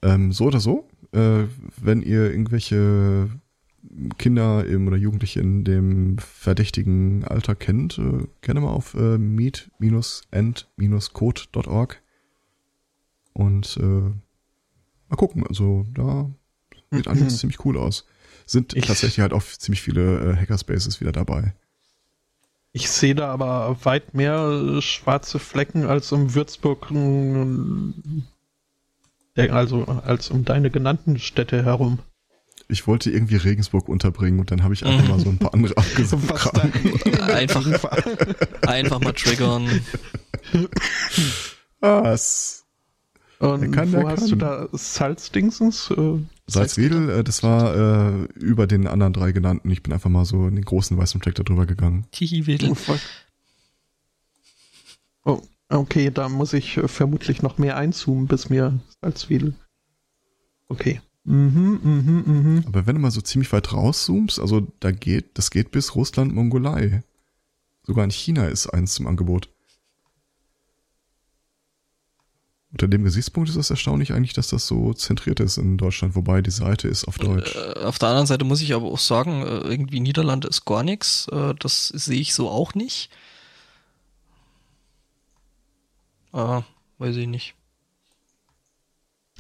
Ähm, 0.03 0.33
so 0.33 0.47
oder 0.47 0.59
so, 0.61 0.89
äh, 1.13 1.45
wenn 1.77 2.01
ihr 2.03 2.31
irgendwelche 2.31 3.29
Kinder 4.19 4.67
im, 4.67 4.87
oder 4.87 4.97
Jugendliche 4.97 5.41
in 5.41 5.65
dem 5.65 6.19
verdächtigen 6.19 7.25
Alter 7.25 7.55
kennt, 7.55 7.99
äh, 7.99 8.27
gerne 8.41 8.61
mal 8.61 8.71
auf 8.71 8.95
äh, 8.95 9.19
meet-end-code.org 9.19 12.03
und 13.33 13.77
äh, 13.77 14.11
mal 15.11 15.17
gucken. 15.17 15.45
Also 15.47 15.85
da 15.95 16.31
sieht 16.91 17.07
alles 17.09 17.39
ziemlich 17.39 17.65
cool 17.65 17.77
aus. 17.77 18.07
Sind 18.47 18.75
Ich- 18.75 18.87
tatsächlich 18.87 19.21
halt 19.21 19.33
auch 19.33 19.43
ziemlich 19.43 19.83
viele 19.83 20.33
äh, 20.33 20.37
Hackerspaces 20.37 21.01
wieder 21.01 21.13
dabei. 21.13 21.55
Ich 22.73 22.89
sehe 22.89 23.17
da 23.17 23.33
aber 23.33 23.77
weit 23.85 24.15
mehr 24.15 24.77
äh, 24.79 24.81
schwarze 24.83 25.41
Flecken 25.41 25.87
als 25.87 26.13
um 26.13 26.35
Würzburg, 26.35 26.93
äh, 29.37 29.49
also 29.49 29.85
als 29.87 30.31
um 30.31 30.45
deine 30.45 30.71
genannten 30.71 31.19
Städte 31.19 31.65
herum. 31.65 31.99
Ich 32.69 32.87
wollte 32.87 33.11
irgendwie 33.11 33.35
Regensburg 33.37 33.89
unterbringen 33.89 34.39
und 34.39 34.53
dann 34.53 34.63
habe 34.63 34.75
ich 34.75 34.87
einfach 34.87 35.09
mal 35.09 35.19
so 35.19 35.31
ein 35.31 35.39
paar 35.39 35.53
andere. 35.53 35.75
Was 35.77 36.51
da 36.53 36.63
Einfach, 37.35 37.67
einfach 38.67 39.01
mal 39.01 39.13
triggern. 39.15 39.69
Es 41.81 42.60
Und 43.41 43.63
Der 43.63 43.71
kann, 43.71 43.93
wo 43.93 43.97
der 44.01 44.09
hast 44.09 44.21
kann. 44.21 44.29
du 44.29 44.37
da 44.37 44.69
Salzdingsens? 44.73 45.91
Äh, 45.91 46.19
Salzwedel, 46.47 47.09
äh, 47.09 47.25
das 47.25 47.43
war 47.43 47.75
äh, 47.75 48.25
über 48.35 48.67
den 48.67 48.87
anderen 48.87 49.15
drei 49.15 49.33
genannten. 49.33 49.71
Ich 49.71 49.83
bin 49.83 49.95
einfach 49.95 50.11
mal 50.11 50.27
so 50.27 50.47
in 50.47 50.57
den 50.57 50.65
großen 50.65 50.97
weißen 50.97 51.23
Fleck 51.23 51.37
da 51.37 51.43
drüber 51.43 51.65
gegangen. 51.65 52.07
Tihiwedel. 52.13 52.75
Oh, 55.25 55.41
okay, 55.71 56.11
da 56.11 56.29
muss 56.29 56.53
ich 56.53 56.77
äh, 56.77 56.87
vermutlich 56.87 57.41
noch 57.41 57.57
mehr 57.57 57.79
einzoomen, 57.79 58.27
bis 58.27 58.51
mir 58.51 58.79
Salzwedel. 59.01 59.55
Okay. 60.69 61.01
Mhm, 61.25 61.81
mhm, 61.83 62.23
mhm. 62.27 62.65
Aber 62.67 62.87
wenn 62.87 62.97
du 62.97 63.01
mal 63.01 63.11
so 63.11 63.23
ziemlich 63.23 63.53
weit 63.53 63.73
rauszoomst, 63.73 64.39
also 64.39 64.67
da 64.81 64.91
geht, 64.91 65.39
das 65.39 65.51
geht 65.51 65.71
bis 65.71 65.95
Russland, 65.95 66.35
Mongolei. 66.35 67.03
Sogar 67.87 68.05
in 68.05 68.11
China 68.11 68.47
ist 68.49 68.67
eins 68.69 68.95
zum 68.95 69.07
Angebot. 69.07 69.49
Unter 72.73 72.87
dem 72.87 73.03
Gesichtspunkt 73.03 73.51
ist 73.51 73.57
es 73.57 73.71
erstaunlich 73.71 74.13
eigentlich, 74.13 74.33
dass 74.33 74.49
das 74.49 74.67
so 74.67 74.95
zentriert 74.95 75.41
ist 75.41 75.57
in 75.57 75.77
Deutschland, 75.77 76.15
wobei 76.15 76.41
die 76.41 76.53
Seite 76.53 76.87
ist 76.87 77.05
auf 77.05 77.19
Deutsch. 77.19 77.57
Äh, 77.57 77.81
auf 77.81 77.99
der 77.99 78.11
anderen 78.11 78.29
Seite 78.29 78.45
muss 78.45 78.63
ich 78.63 78.75
aber 78.75 78.87
auch 78.87 78.99
sagen, 78.99 79.43
äh, 79.43 79.59
irgendwie 79.69 79.99
Niederlande 79.99 80.47
ist 80.47 80.65
gar 80.65 80.85
nichts. 80.85 81.27
Äh, 81.33 81.55
das 81.59 81.89
sehe 81.89 82.21
ich 82.21 82.33
so 82.33 82.49
auch 82.49 82.75
nicht. 82.75 83.11
Ah, 86.33 86.63
weiß 86.99 87.17
ich 87.17 87.27
nicht. 87.27 87.55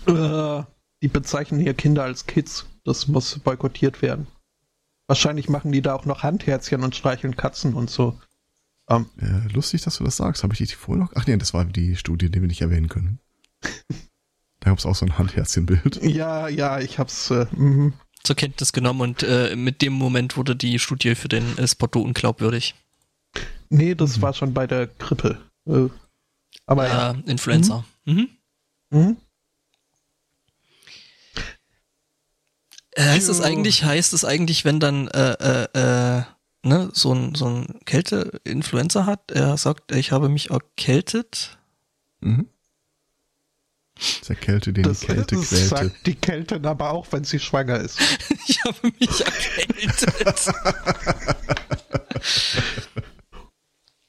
Äh, 0.06 0.62
die 1.02 1.08
bezeichnen 1.08 1.60
hier 1.60 1.74
Kinder 1.74 2.02
als 2.02 2.26
Kids. 2.26 2.66
Das 2.84 3.06
muss 3.06 3.38
boykottiert 3.38 4.02
werden. 4.02 4.26
Wahrscheinlich 5.06 5.48
machen 5.48 5.70
die 5.70 5.82
da 5.82 5.94
auch 5.94 6.04
noch 6.04 6.24
Handherzchen 6.24 6.82
und 6.82 6.96
streicheln 6.96 7.36
Katzen 7.36 7.74
und 7.74 7.90
so. 7.90 8.18
Ähm, 8.90 9.06
Äh, 9.20 9.48
lustig, 9.52 9.82
dass 9.82 9.96
du 9.96 10.04
das 10.04 10.16
sagst. 10.16 10.42
Habe 10.42 10.52
ich 10.52 10.58
die 10.58 10.66
vorher 10.66 11.04
noch? 11.04 11.12
Ach 11.14 11.26
nee, 11.26 11.36
das 11.36 11.54
war 11.54 11.64
die 11.64 11.96
Studie, 11.96 12.30
die 12.30 12.40
wir 12.40 12.48
nicht 12.48 12.60
erwähnen 12.60 12.88
können. 12.88 13.20
da 14.60 14.70
gab 14.70 14.78
es 14.78 14.86
auch 14.86 14.94
so 14.96 15.06
ein 15.06 15.16
Handherzchenbild. 15.16 16.02
ja, 16.02 16.48
ja, 16.48 16.80
ich 16.80 16.98
hab's. 16.98 17.30
Äh, 17.30 17.46
mhm. 17.52 17.94
Zur 18.22 18.36
Kenntnis 18.36 18.74
genommen 18.74 19.00
und 19.00 19.22
äh, 19.22 19.56
mit 19.56 19.80
dem 19.80 19.94
Moment 19.94 20.36
wurde 20.36 20.54
die 20.54 20.78
Studie 20.78 21.14
für 21.14 21.28
den 21.28 21.56
äh, 21.56 21.66
Spotto 21.66 22.02
unglaubwürdig. 22.02 22.74
Nee, 23.70 23.94
das 23.94 24.20
war 24.20 24.34
schon 24.34 24.52
bei 24.52 24.66
der 24.66 24.88
Grippe. 24.88 25.38
Äh, 25.66 25.88
aber 26.66 26.88
ja. 26.88 27.12
Äh, 27.12 27.30
Influencer. 27.30 27.84
Mhm. 28.04 28.28
Mhm. 28.90 29.16
Äh, 32.92 33.04
heißt 33.04 33.28
es 33.28 33.38
Jo. 33.38 33.44
eigentlich, 33.44 33.84
heißt 33.84 34.12
es 34.12 34.24
eigentlich, 34.24 34.64
wenn 34.64 34.80
dann 34.80 35.08
äh, 35.08 35.66
äh, 35.74 36.18
äh, 36.18 36.22
ne, 36.62 36.90
so 36.92 37.12
ein, 37.14 37.34
so 37.34 37.46
ein 37.46 37.80
Kälte-Influencer 37.84 39.06
hat, 39.06 39.30
er 39.30 39.56
sagt, 39.56 39.92
ich 39.92 40.12
habe 40.12 40.28
mich 40.28 40.50
erkältet. 40.50 41.58
Mhm. 42.20 42.48
Das 44.20 44.30
erkälte 44.30 44.72
den 44.72 44.84
Das, 44.84 45.00
die 45.00 45.06
Kälte 45.06 45.36
das 45.36 45.48
quälte. 45.48 45.66
sagt 45.68 46.06
die 46.06 46.14
Kälte 46.14 46.60
aber 46.64 46.90
auch, 46.90 47.06
wenn 47.12 47.24
sie 47.24 47.38
schwanger 47.38 47.78
ist. 47.78 47.98
Ich 48.46 48.64
habe 48.64 48.92
mich 48.98 49.20
erkältet. 49.24 50.52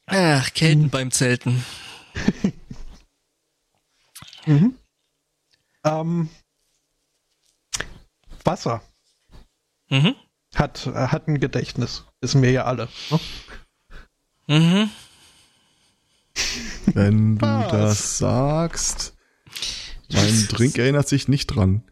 Ach, 0.07 0.53
Kälten 0.53 0.89
beim 0.89 1.11
Zelten. 1.11 1.63
Mhm. 4.47 4.75
Ähm, 5.83 6.29
Wasser 8.43 8.81
Mhm. 9.89 10.15
hat, 10.55 10.87
hat 10.87 11.27
ein 11.27 11.39
Gedächtnis. 11.39 12.05
Wissen 12.21 12.41
wir 12.43 12.51
ja 12.51 12.65
alle. 12.65 12.87
Ne? 13.09 13.19
Mhm. 14.47 14.89
Wenn 16.93 17.37
du 17.37 17.45
Was? 17.45 17.71
das 17.71 18.17
sagst, 18.19 19.17
mein 20.11 20.47
Drink 20.49 20.77
erinnert 20.77 21.07
sich 21.07 21.27
nicht 21.27 21.47
dran. 21.47 21.83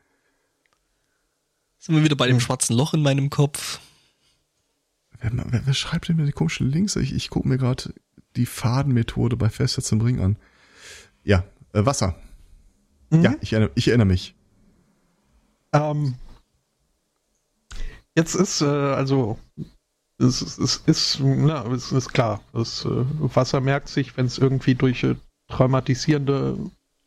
Sind 1.79 1.95
wir 1.95 2.03
wieder 2.03 2.15
bei 2.15 2.27
dem 2.27 2.39
schwarzen 2.39 2.75
Loch 2.75 2.93
in 2.93 3.01
meinem 3.01 3.29
Kopf. 3.29 3.79
Wer, 5.19 5.31
wer, 5.33 5.65
wer 5.65 5.73
schreibt 5.73 6.07
denn 6.07 6.17
mir 6.17 6.25
die 6.25 6.31
komischen 6.31 6.69
Links? 6.69 6.95
Ich, 6.95 7.13
ich 7.13 7.29
gucke 7.29 7.47
mir 7.47 7.57
gerade 7.57 7.93
die 8.35 8.45
Fadenmethode 8.45 9.35
bei 9.35 9.49
Festsetz 9.49 9.91
im 9.91 10.01
Ring 10.01 10.19
an. 10.19 10.37
Ja, 11.23 11.43
äh, 11.73 11.85
Wasser. 11.85 12.15
Mhm. 13.09 13.23
Ja, 13.23 13.35
ich 13.41 13.53
erinnere, 13.53 13.71
ich 13.75 13.87
erinnere 13.87 14.07
mich. 14.07 14.35
Ähm, 15.73 16.15
jetzt 18.15 18.35
ist, 18.35 18.61
äh, 18.61 18.65
also, 18.65 19.39
es, 20.19 20.41
es, 20.41 20.57
es 20.57 20.77
ist, 20.85 21.19
na, 21.21 21.65
es 21.71 21.91
ist 21.91 22.13
klar, 22.13 22.41
das 22.53 22.85
äh, 22.85 22.89
Wasser 22.89 23.61
merkt 23.61 23.89
sich, 23.89 24.15
wenn 24.17 24.25
es 24.25 24.37
irgendwie 24.37 24.75
durch 24.75 25.03
äh, 25.03 25.15
traumatisierende 25.47 26.57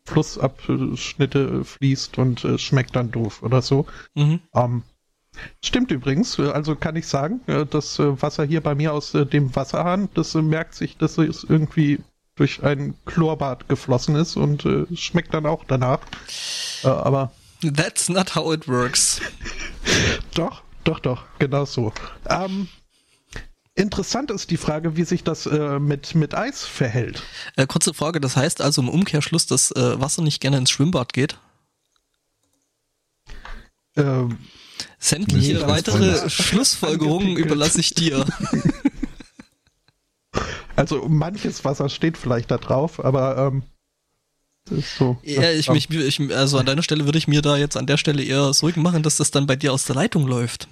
Flussabschnitte 0.04 1.64
fließt 1.64 2.18
und 2.18 2.44
äh, 2.44 2.58
schmeckt 2.58 2.96
dann 2.96 3.10
doof 3.10 3.42
oder 3.42 3.62
so. 3.62 3.86
Mhm. 4.14 4.40
Ähm, 4.54 4.82
stimmt 5.62 5.90
übrigens, 5.90 6.40
also 6.40 6.74
kann 6.74 6.96
ich 6.96 7.06
sagen, 7.06 7.40
äh, 7.46 7.66
das 7.66 7.98
Wasser 7.98 8.44
hier 8.44 8.62
bei 8.62 8.74
mir 8.74 8.92
aus 8.92 9.12
dem 9.12 9.54
Wasserhahn, 9.54 10.08
das 10.14 10.34
merkt 10.34 10.74
sich, 10.74 10.96
dass 10.96 11.18
es 11.18 11.44
irgendwie 11.44 12.00
durch 12.34 12.62
ein 12.62 12.94
Chlorbad 13.04 13.68
geflossen 13.68 14.16
ist 14.16 14.36
und 14.36 14.66
schmeckt 14.94 15.34
dann 15.34 15.44
auch 15.44 15.64
danach. 15.64 16.00
Aber 16.82 17.30
That's 17.62 18.08
not 18.08 18.34
how 18.34 18.52
it 18.52 18.66
works. 18.66 19.20
Doch, 20.34 20.62
doch, 20.84 20.98
doch, 20.98 21.24
genau 21.38 21.64
so. 21.64 21.92
Ähm, 22.28 22.66
interessant 23.74 24.30
ist 24.30 24.50
die 24.50 24.56
Frage, 24.56 24.96
wie 24.96 25.04
sich 25.04 25.24
das 25.24 25.46
äh, 25.46 25.78
mit, 25.78 26.14
mit 26.14 26.34
Eis 26.34 26.64
verhält. 26.64 27.22
Äh, 27.56 27.66
kurze 27.66 27.94
Frage, 27.94 28.20
das 28.20 28.36
heißt 28.36 28.60
also 28.60 28.82
im 28.82 28.88
Umkehrschluss, 28.88 29.46
dass 29.46 29.70
äh, 29.72 30.00
Wasser 30.00 30.22
nicht 30.22 30.40
gerne 30.40 30.58
ins 30.58 30.70
Schwimmbad 30.70 31.12
geht? 31.12 31.38
Ähm, 33.96 34.38
Sämtliche 34.98 35.54
Nee, 35.54 35.60
weitere 35.62 36.28
Schlussfolgerungen 36.30 37.36
überlasse 37.36 37.80
ich 37.80 37.94
dir. 37.94 38.24
also 40.76 41.08
manches 41.08 41.64
Wasser 41.64 41.88
steht 41.88 42.16
vielleicht 42.16 42.50
da 42.50 42.58
drauf, 42.58 43.04
aber 43.04 43.36
ähm, 43.36 43.62
das 44.64 44.78
ist 44.78 44.96
so. 44.96 45.18
Ja, 45.22 45.50
ich, 45.50 45.68
mich, 45.70 45.90
ich, 45.90 46.20
also 46.34 46.58
an 46.58 46.66
deiner 46.66 46.82
Stelle 46.82 47.04
würde 47.04 47.18
ich 47.18 47.26
mir 47.26 47.42
da 47.42 47.56
jetzt 47.56 47.76
an 47.76 47.86
der 47.86 47.96
Stelle 47.96 48.22
eher 48.22 48.52
Sorgen 48.54 48.82
machen, 48.82 49.02
dass 49.02 49.16
das 49.16 49.30
dann 49.30 49.46
bei 49.46 49.56
dir 49.56 49.72
aus 49.72 49.84
der 49.84 49.96
Leitung 49.96 50.26
läuft. 50.26 50.68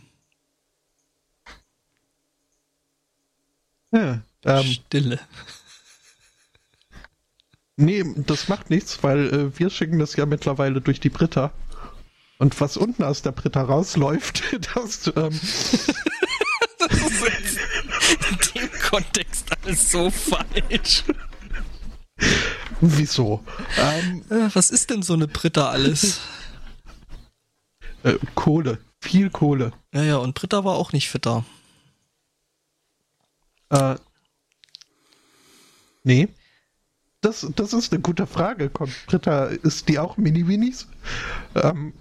Ja, 3.93 4.21
ähm, 4.45 4.65
Stille. 4.65 5.19
nee, 7.77 8.05
das 8.27 8.49
macht 8.49 8.71
nichts, 8.71 9.03
weil 9.03 9.29
äh, 9.33 9.59
wir 9.59 9.71
schicken 9.71 9.99
das 9.99 10.17
ja 10.17 10.27
mittlerweile 10.27 10.81
durch 10.81 11.01
die 11.01 11.09
Britta. 11.11 11.53
Und 12.39 12.59
was 12.61 12.77
unten 12.77 13.03
aus 13.03 13.23
der 13.23 13.33
Britta 13.33 13.62
rausläuft, 13.62 14.43
das, 14.75 15.07
ähm, 15.17 15.39
Das 16.79 16.93
ist 16.93 17.23
jetzt 17.23 17.59
in 18.55 18.62
dem 18.62 18.71
Kontext 18.81 19.47
alles 19.65 19.91
so 19.93 20.11
falsch. 20.11 21.05
wieso? 22.81 23.45
Ähm, 23.77 24.25
Äh, 24.31 24.49
Was 24.55 24.71
ist 24.71 24.89
denn 24.91 25.03
so 25.03 25.12
eine 25.15 25.29
Britta 25.29 25.69
alles? 25.69 26.21
äh, 28.05 28.15
Kohle, 28.35 28.79
viel 29.03 29.29
Kohle. 29.29 29.73
Ja, 29.93 30.03
ja, 30.03 30.17
und 30.17 30.35
Britta 30.35 30.65
war 30.65 30.77
auch 30.77 30.93
nicht 30.93 31.11
fitter. 31.11 31.45
Äh, 33.71 33.97
nee. 36.05 36.29
Das, 37.23 37.47
das 37.55 37.73
ist 37.73 37.93
eine 37.93 38.01
gute 38.01 38.27
Frage. 38.27 38.71
Britta, 38.71 39.45
ist 39.45 39.89
die 39.89 39.99
auch 39.99 40.17
Mini-Minis? 40.17 40.87
Ähm, 41.55 41.93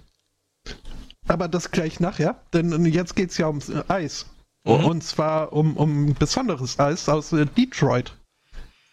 aber 1.28 1.46
das 1.46 1.70
gleich 1.70 2.00
nachher, 2.00 2.40
denn 2.52 2.84
jetzt 2.86 3.16
geht's 3.16 3.36
ja 3.36 3.46
ums 3.46 3.68
äh, 3.68 3.84
Eis. 3.88 4.26
Mhm. 4.64 4.84
Und 4.84 5.04
zwar 5.04 5.52
um, 5.52 5.76
um 5.76 6.14
besonderes 6.14 6.78
Eis 6.78 7.08
aus 7.08 7.32
äh, 7.32 7.46
Detroit. 7.46 8.16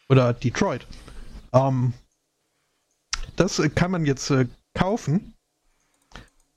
Oder 0.09 0.33
Detroit. 0.33 0.85
Ähm, 1.53 1.93
das 3.35 3.59
äh, 3.59 3.69
kann 3.69 3.91
man 3.91 4.05
jetzt 4.05 4.29
äh, 4.29 4.47
kaufen. 4.73 5.33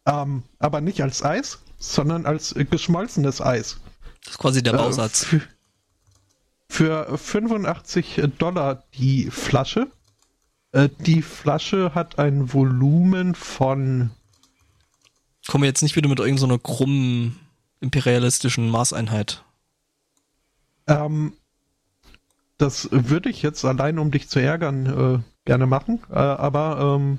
Ähm, 0.06 0.42
aber 0.58 0.80
nicht 0.80 1.02
als 1.02 1.22
Eis, 1.22 1.58
sondern 1.78 2.26
als 2.26 2.54
äh, 2.56 2.64
geschmolzenes 2.64 3.40
Eis. 3.40 3.78
Das 4.24 4.34
ist 4.34 4.38
quasi 4.38 4.62
der 4.62 4.72
Bausatz. 4.72 5.32
Äh, 5.32 5.40
für, 6.70 7.18
für 7.18 7.42
85 7.42 8.22
Dollar 8.38 8.84
die 8.94 9.30
Flasche. 9.30 9.88
Äh, 10.72 10.88
die 11.00 11.20
Flasche 11.22 11.94
hat 11.94 12.18
ein 12.18 12.52
Volumen 12.52 13.34
von 13.34 14.10
Kommen 15.48 15.62
wir 15.62 15.68
jetzt 15.68 15.82
nicht 15.82 15.96
wieder 15.96 16.08
mit 16.08 16.20
irgendeiner 16.20 16.54
so 16.54 16.58
krummen 16.58 17.40
imperialistischen 17.80 18.68
Maßeinheit. 18.70 19.42
Ähm, 20.86 21.32
das 22.58 22.88
würde 22.92 23.30
ich 23.30 23.42
jetzt 23.42 23.64
allein, 23.64 23.98
um 23.98 24.10
dich 24.10 24.28
zu 24.28 24.38
ärgern, 24.38 24.86
äh, 24.86 25.18
gerne 25.46 25.66
machen, 25.66 26.00
äh, 26.10 26.14
aber 26.14 26.96
ähm, 27.00 27.18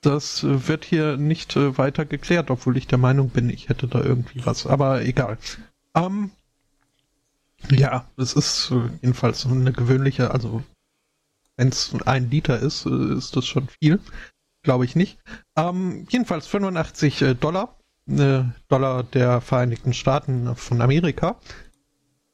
das 0.00 0.42
wird 0.44 0.84
hier 0.84 1.16
nicht 1.16 1.56
äh, 1.56 1.78
weiter 1.78 2.04
geklärt, 2.04 2.50
obwohl 2.50 2.76
ich 2.76 2.86
der 2.86 2.98
Meinung 2.98 3.30
bin, 3.30 3.48
ich 3.50 3.68
hätte 3.68 3.86
da 3.86 4.02
irgendwie 4.02 4.44
was, 4.44 4.66
aber 4.66 5.02
egal. 5.02 5.38
Ähm, 5.94 6.32
ja, 7.70 8.06
es 8.16 8.32
ist 8.32 8.70
äh, 8.70 8.88
jedenfalls 9.02 9.46
eine 9.46 9.72
gewöhnliche, 9.72 10.30
also 10.30 10.62
wenn 11.56 11.68
es 11.68 11.94
ein 12.06 12.30
Liter 12.30 12.58
ist, 12.58 12.86
äh, 12.86 13.14
ist 13.14 13.36
das 13.36 13.46
schon 13.46 13.68
viel. 13.68 14.00
Glaube 14.62 14.84
ich 14.84 14.96
nicht. 14.96 15.18
Ähm, 15.56 16.06
jedenfalls 16.10 16.46
85 16.46 17.22
äh, 17.22 17.34
Dollar. 17.34 17.74
Dollar 18.68 19.02
der 19.02 19.42
Vereinigten 19.42 19.92
Staaten 19.92 20.56
von 20.56 20.80
Amerika. 20.80 21.38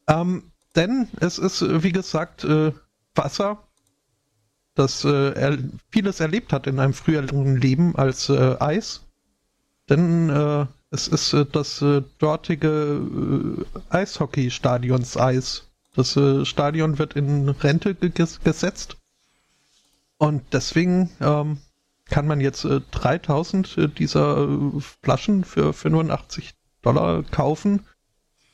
Ähm, 0.07 0.53
denn 0.77 1.09
es 1.19 1.39
ist, 1.39 1.63
wie 1.83 1.91
gesagt, 1.91 2.47
Wasser, 3.17 3.67
das 4.77 5.05
er 5.05 5.59
vieles 5.91 6.21
erlebt 6.21 6.53
hat 6.53 6.69
in 6.69 6.79
einem 6.79 6.95
früheren 6.95 7.57
Leben 7.57 7.97
als 7.97 8.31
Eis. 8.31 9.05
Denn 9.89 10.69
es 10.95 11.09
ist 11.09 11.33
äh, 11.33 11.45
das 11.45 11.83
äh, 11.83 12.03
dortige 12.19 12.69
äh, 13.69 13.95
Eishockey-Stadions 13.95 15.17
Eis. 15.17 15.69
Das 15.95 16.17
äh, 16.17 16.45
Stadion 16.45 16.99
wird 16.99 17.15
in 17.17 17.49
Rente 17.49 17.95
ge 17.95 18.11
gesetzt. 18.11 18.97
Und 20.17 20.43
deswegen 20.53 21.11
ähm, 21.21 21.59
kann 22.07 22.27
man 22.27 22.41
jetzt 22.41 22.65
äh, 22.65 22.81
3000 22.93 23.77
äh, 23.77 23.89
dieser 23.89 24.49
äh, 24.49 24.81
Flaschen 25.03 25.45
für 25.45 25.73
85 25.73 26.55
Dollar 26.83 27.25
kaufen. 27.25 27.85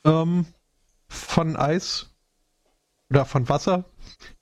Ähm, 0.03 0.47
von 1.07 1.55
Eis 1.57 2.09
oder 3.09 3.25
von 3.25 3.49
Wasser 3.49 3.83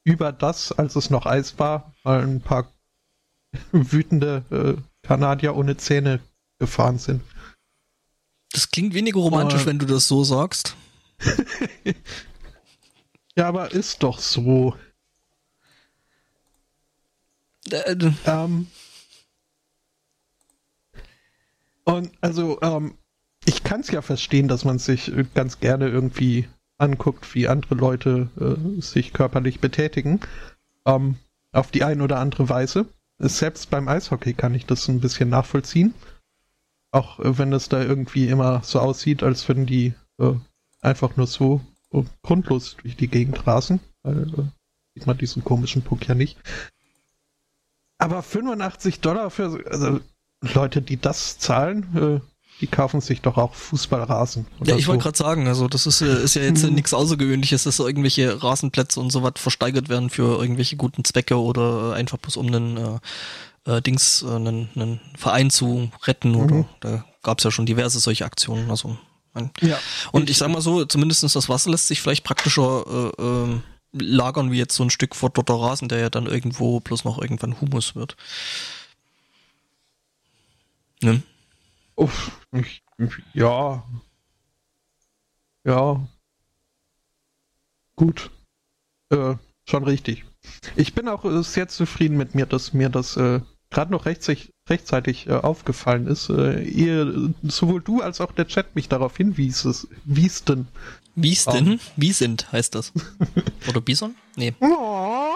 über 0.03 0.31
das, 0.31 0.71
als 0.71 0.95
es 0.95 1.09
noch 1.09 1.26
Eis 1.26 1.59
war, 1.59 1.93
weil 2.03 2.21
ein 2.21 2.41
paar 2.41 2.71
wütende 3.71 4.43
äh, 4.51 4.81
Kanadier 5.05 5.55
ohne 5.55 5.76
Zähne 5.76 6.21
gefahren 6.59 6.97
sind. 6.97 7.21
Das 8.51 8.71
klingt 8.71 8.93
weniger 8.93 9.19
romantisch, 9.19 9.61
Oh. 9.63 9.65
wenn 9.67 9.80
du 9.80 9.85
das 9.85 10.07
so 10.07 10.23
sagst. 10.23 10.76
Ja, 13.35 13.47
aber 13.47 13.71
ist 13.71 14.03
doch 14.03 14.19
so. 14.19 14.76
Äh, 17.71 17.95
d- 17.95 18.11
Ähm, 18.26 18.67
und 21.85 22.11
also, 22.21 22.59
ähm, 22.61 22.97
ich 23.45 23.63
kann 23.63 23.80
es 23.81 23.91
ja 23.91 24.01
verstehen, 24.01 24.47
dass 24.49 24.65
man 24.65 24.77
sich 24.80 25.15
äh, 25.15 25.26
ganz 25.34 25.59
gerne 25.59 25.88
irgendwie 25.88 26.49
anguckt, 26.77 27.34
wie 27.34 27.47
andere 27.47 27.76
Leute 27.76 28.30
äh, 28.39 28.81
sich 28.81 29.13
körperlich 29.13 29.59
betätigen. 29.61 30.19
Ähm, 30.85 31.15
auf 31.53 31.71
die 31.71 31.84
eine 31.84 32.03
oder 32.03 32.19
andere 32.19 32.49
Weise. 32.49 32.88
Selbst 33.19 33.69
beim 33.69 33.88
Eishockey 33.88 34.34
kann 34.34 34.53
ich 34.53 34.65
das 34.65 34.88
ein 34.88 34.99
bisschen 34.99 35.30
nachvollziehen. 35.30 35.93
Auch 36.91 37.19
äh, 37.19 37.37
wenn 37.37 37.53
es 37.53 37.69
da 37.69 37.81
irgendwie 37.81 38.27
immer 38.27 38.61
so 38.63 38.79
aussieht, 38.79 39.23
als 39.23 39.47
würden 39.47 39.65
die 39.65 39.93
äh, 40.19 40.33
einfach 40.81 41.15
nur 41.17 41.27
so 41.27 41.61
äh, 41.91 42.03
grundlos 42.23 42.77
durch 42.81 42.95
die 42.95 43.07
Gegend 43.07 43.45
rasen. 43.45 43.79
Weil 44.03 44.23
äh, 44.23 44.43
sieht 44.95 45.07
man 45.07 45.17
diesen 45.17 45.43
komischen 45.43 45.81
Puck 45.81 46.07
ja 46.07 46.15
nicht. 46.15 46.37
Aber 47.97 48.23
85 48.23 49.01
Dollar 49.01 49.29
für 49.29 49.63
also 49.69 49.99
Leute, 50.41 50.81
die 50.81 50.97
das 50.97 51.37
zahlen, 51.37 52.21
äh, 52.21 52.29
die 52.61 52.67
kaufen 52.67 53.01
sich 53.01 53.21
doch 53.21 53.37
auch 53.37 53.53
Fußballrasen. 53.53 54.45
Ja, 54.65 54.75
ich 54.75 54.85
so. 54.85 54.91
wollte 54.91 55.03
gerade 55.03 55.17
sagen, 55.17 55.47
also 55.47 55.67
das 55.67 55.85
ist, 55.85 56.01
äh, 56.01 56.23
ist 56.23 56.35
ja 56.35 56.41
jetzt 56.41 56.63
mhm. 56.63 56.75
nichts 56.75 56.93
Außergewöhnliches, 56.93 57.63
dass 57.63 57.79
irgendwelche 57.79 58.41
Rasenplätze 58.41 58.99
und 58.99 59.11
so 59.11 59.23
was 59.23 59.33
versteigert 59.35 59.89
werden 59.89 60.09
für 60.09 60.39
irgendwelche 60.39 60.75
guten 60.75 61.05
Zwecke 61.05 61.39
oder 61.39 61.93
einfach 61.93 62.17
bloß 62.17 62.37
um 62.37 62.47
einen 62.47 62.77
äh, 62.77 62.99
äh, 63.69 63.81
Dings, 63.81 64.23
äh, 64.23 64.35
einen, 64.35 64.69
einen 64.75 64.99
Verein 65.15 65.49
zu 65.49 65.91
retten 66.03 66.35
oder 66.35 66.55
mhm. 66.55 66.65
da 66.79 67.05
gab 67.21 67.37
es 67.37 67.43
ja 67.43 67.51
schon 67.51 67.65
diverse 67.65 67.99
solche 67.99 68.25
Aktionen. 68.25 68.69
Also 68.69 68.97
ja, 69.61 69.79
und 70.11 70.29
ich 70.29 70.37
sag 70.37 70.49
mal 70.49 70.61
so, 70.61 70.83
zumindestens 70.85 71.33
das 71.33 71.47
Wasser 71.47 71.69
lässt 71.69 71.87
sich 71.87 72.01
vielleicht 72.01 72.23
praktischer 72.23 72.83
äh, 73.17 73.21
äh, 73.21 73.59
lagern 73.93 74.51
wie 74.51 74.57
jetzt 74.57 74.75
so 74.75 74.83
ein 74.83 74.89
Stück 74.89 75.15
verdotter 75.15 75.53
Rasen, 75.53 75.87
der 75.87 75.99
ja 75.99 76.09
dann 76.09 76.25
irgendwo 76.25 76.79
bloß 76.79 77.05
noch 77.05 77.21
irgendwann 77.21 77.61
Humus 77.61 77.95
wird. 77.95 78.17
Ne? 81.01 81.21
Uff, 81.95 82.31
ich, 82.51 82.83
ja. 83.33 83.83
Ja. 85.63 86.07
Gut. 87.95 88.31
Äh, 89.09 89.35
schon 89.65 89.83
richtig. 89.83 90.25
Ich 90.75 90.93
bin 90.93 91.07
auch 91.07 91.23
äh, 91.25 91.43
sehr 91.43 91.67
zufrieden 91.67 92.17
mit 92.17 92.35
mir, 92.35 92.45
dass 92.45 92.73
mir 92.73 92.89
das 92.89 93.15
äh, 93.17 93.41
gerade 93.71 93.91
noch 93.91 94.05
rechtzeitig, 94.05 94.53
rechtzeitig 94.67 95.27
äh, 95.27 95.33
aufgefallen 95.33 96.07
ist. 96.07 96.29
Äh, 96.29 96.61
ihr, 96.63 97.33
sowohl 97.43 97.81
du 97.81 98.01
als 98.01 98.21
auch 98.21 98.31
der 98.31 98.47
Chat 98.47 98.75
mich 98.75 98.89
darauf 98.89 99.17
hinwies, 99.17 99.65
es, 99.65 99.87
wies 100.05 100.43
denn. 100.43 100.67
Wies 101.15 101.45
denn? 101.45 101.73
Um. 101.73 101.79
Wie 101.95 102.11
sind 102.11 102.51
heißt 102.51 102.75
das? 102.75 102.93
Oder 103.67 103.81
Bison? 103.81 104.15
Nee. 104.35 104.53
Oh. 104.59 105.35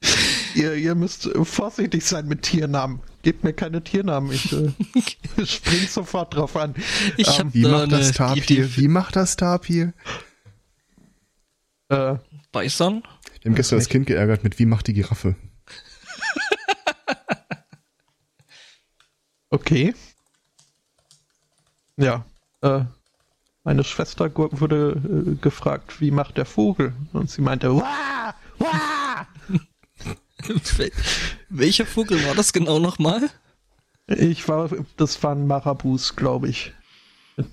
ihr, 0.54 0.74
ihr 0.74 0.94
müsst 0.94 1.28
vorsichtig 1.42 2.04
sein 2.04 2.26
mit 2.26 2.42
Tiernamen. 2.42 3.00
Gebt 3.22 3.42
mir 3.44 3.52
keine 3.52 3.82
Tiernamen, 3.82 4.30
ich 4.32 4.52
äh, 4.52 4.72
spring 5.46 5.86
sofort 5.88 6.34
drauf 6.34 6.56
an. 6.56 6.74
Ich 7.16 7.38
ähm, 7.38 7.52
wie, 7.52 7.62
macht 7.66 7.92
das 7.92 8.12
Tapir? 8.12 8.76
wie 8.76 8.88
macht 8.88 9.16
das 9.16 9.36
Tapir? 9.36 9.92
Äh, 11.88 12.16
Beißern? 12.52 13.02
Wir 13.46 13.50
haben 13.50 13.56
gestern 13.58 13.78
das 13.78 13.88
Kind 13.88 14.08
geärgert 14.08 14.42
mit 14.42 14.58
Wie 14.58 14.66
macht 14.66 14.88
die 14.88 14.92
Giraffe? 14.92 15.36
okay. 19.50 19.94
Ja. 21.96 22.24
Äh, 22.60 22.80
meine 23.62 23.84
Schwester 23.84 24.34
wurde 24.34 25.00
äh, 25.00 25.36
gefragt, 25.36 26.00
wie 26.00 26.10
macht 26.10 26.38
der 26.38 26.44
Vogel? 26.44 26.92
Und 27.12 27.30
sie 27.30 27.40
meinte, 27.40 27.72
wah, 27.76 28.34
wah! 28.58 29.28
Welcher 31.48 31.86
Vogel 31.86 32.26
war 32.26 32.34
das 32.34 32.52
genau 32.52 32.80
nochmal? 32.80 33.30
Ich 34.08 34.48
war, 34.48 34.70
das 34.96 35.22
waren 35.22 35.46
Marabus, 35.46 36.16
glaube 36.16 36.48
ich. 36.48 36.74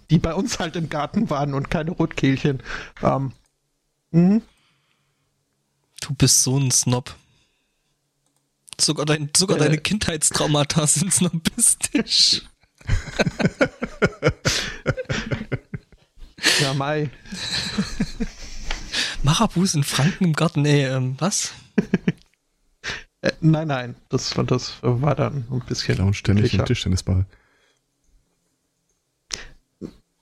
Die 0.10 0.18
bei 0.18 0.34
uns 0.34 0.58
halt 0.58 0.76
im 0.76 0.90
Garten 0.90 1.30
waren 1.30 1.54
und 1.54 1.70
keine 1.70 1.92
Rotkehlchen. 1.92 2.64
Ähm, 3.04 3.32
mhm. 4.10 4.42
Du 6.04 6.14
bist 6.14 6.44
so 6.44 6.60
ein 6.60 6.70
Snob. 6.70 7.16
Sogar, 8.80 9.06
dein, 9.06 9.30
sogar 9.38 9.56
äh, 9.58 9.62
deine 9.62 9.78
Kindheitstraumata 9.78 10.86
sind 10.94 11.14
snobistisch. 11.14 12.42
ja, 16.60 16.74
Mai. 16.74 17.10
Marabus 19.24 19.76
in 19.76 19.86
Franken 19.86 20.26
im 20.26 20.34
Garten, 20.34 20.66
ey, 20.66 20.88
ähm, 20.88 21.16
was? 21.20 21.54
Äh, 23.22 23.32
nein, 23.40 23.70
nein, 23.70 23.96
das, 24.10 24.34
das 24.48 24.74
war 24.82 25.16
dann 25.16 25.46
ein 25.50 25.62
bisschen. 25.62 25.96
Klauen 25.96 26.14
ständig 26.14 26.54
im 26.54 26.66
Tischtennisball. 26.66 27.26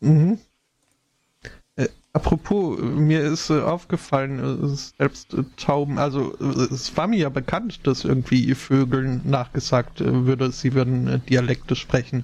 Mhm. 0.01 0.37
Äh, 2.13 2.17
apropos, 2.17 2.79
mir 2.79 3.21
ist 3.21 3.49
äh, 3.49 3.61
aufgefallen, 3.61 4.63
äh, 4.63 4.75
selbst 4.97 5.33
äh, 5.33 5.43
Tauben, 5.57 5.97
also 5.97 6.33
äh, 6.39 6.73
es 6.73 6.95
war 6.97 7.07
mir 7.07 7.17
ja 7.17 7.29
bekannt, 7.29 7.85
dass 7.87 8.05
irgendwie 8.05 8.53
Vögeln 8.55 9.21
nachgesagt 9.25 9.99
würde, 9.99 10.51
sie 10.51 10.73
würden 10.73 11.23
Dialekte 11.27 11.75
sprechen. 11.75 12.23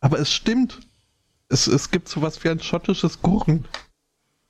Aber 0.00 0.18
es 0.18 0.32
stimmt. 0.32 0.80
Es, 1.48 1.66
es 1.66 1.90
gibt 1.90 2.08
sowas 2.08 2.44
wie 2.44 2.50
ein 2.50 2.60
schottisches 2.60 3.22
Gurren. 3.22 3.64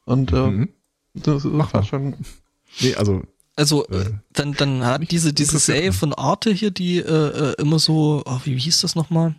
Und 0.04 0.32
mhm. 0.32 0.68
das, 1.14 1.44
das 1.44 1.72
war 1.72 1.84
schon. 1.84 2.16
Nee, 2.80 2.94
also 2.96 3.22
also 3.58 3.88
äh, 3.88 4.12
dann, 4.32 4.52
dann 4.52 4.84
hat 4.84 5.10
diese, 5.10 5.32
diese 5.32 5.58
Serie 5.58 5.92
von 5.92 6.14
Arte 6.14 6.52
hier, 6.52 6.70
die 6.70 6.98
äh, 6.98 7.02
äh, 7.02 7.54
immer 7.60 7.80
so, 7.80 8.22
oh, 8.24 8.38
wie, 8.44 8.54
wie 8.54 8.60
hieß 8.60 8.82
das 8.82 8.94
nochmal? 8.94 9.34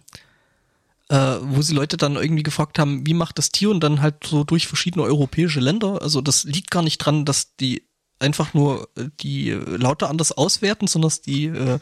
Äh, 1.10 1.38
wo 1.42 1.64
sie 1.64 1.74
Leute 1.74 1.98
dann 1.98 2.18
irgendwie 2.18 2.44
gefragt 2.44 2.78
haben, 2.78 3.06
wie 3.08 3.16
macht 3.16 3.40
das 3.40 3.52
Tier 3.52 3.72
und 3.72 3.80
dann 3.80 4.02
halt 4.02 4.24
so 4.26 4.44
durch 4.44 4.68
verschiedene 4.68 5.04
europäische 5.04 5.60
Länder. 5.60 6.04
Also 6.04 6.22
das 6.22 6.44
liegt 6.44 6.70
gar 6.70 6.84
nicht 6.84 7.00
dran, 7.00 7.26
dass 7.26 7.56
die 7.56 7.84
einfach 8.20 8.54
nur 8.54 8.90
äh, 8.96 9.10
die 9.20 9.50
Laute 9.52 10.08
anders 10.08 10.32
auswerten, 10.32 10.86
sondern 10.86 11.08
dass 11.08 11.22
die 11.22 11.46
äh, 11.46 11.80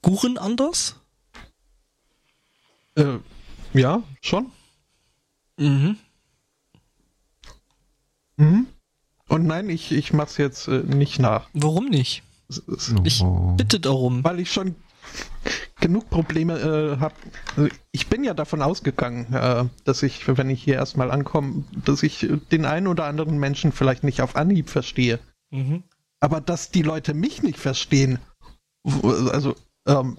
Guren 0.00 0.38
anders. 0.38 0.96
Äh, 2.94 3.18
ja, 3.74 4.02
schon. 4.22 4.50
Mhm. 5.58 5.98
Mhm. 8.36 8.66
Und 9.28 9.46
nein, 9.46 9.68
ich, 9.68 9.92
ich 9.92 10.12
mach's 10.14 10.38
jetzt 10.38 10.68
äh, 10.68 10.78
nicht 10.78 11.18
nach. 11.18 11.48
Warum 11.52 11.86
nicht? 11.86 12.22
Ich 13.04 13.24
bitte 13.56 13.80
darum. 13.80 14.22
Weil 14.22 14.40
ich 14.40 14.52
schon 14.52 14.76
genug 15.80 16.10
Probleme 16.10 16.58
äh, 16.58 17.00
habe. 17.00 17.14
Also 17.56 17.70
ich 17.92 18.08
bin 18.08 18.24
ja 18.24 18.34
davon 18.34 18.62
ausgegangen, 18.62 19.32
äh, 19.32 19.64
dass 19.84 20.02
ich, 20.02 20.26
wenn 20.26 20.50
ich 20.50 20.62
hier 20.62 20.74
erstmal 20.74 21.10
ankomme, 21.10 21.64
dass 21.84 22.02
ich 22.02 22.26
den 22.50 22.64
einen 22.64 22.86
oder 22.86 23.04
anderen 23.04 23.38
Menschen 23.38 23.72
vielleicht 23.72 24.04
nicht 24.04 24.20
auf 24.20 24.36
Anhieb 24.36 24.70
verstehe. 24.70 25.18
Mhm. 25.50 25.84
Aber 26.20 26.40
dass 26.40 26.70
die 26.70 26.82
Leute 26.82 27.14
mich 27.14 27.42
nicht 27.42 27.58
verstehen, 27.58 28.18
also 28.84 29.54
ähm, 29.86 30.18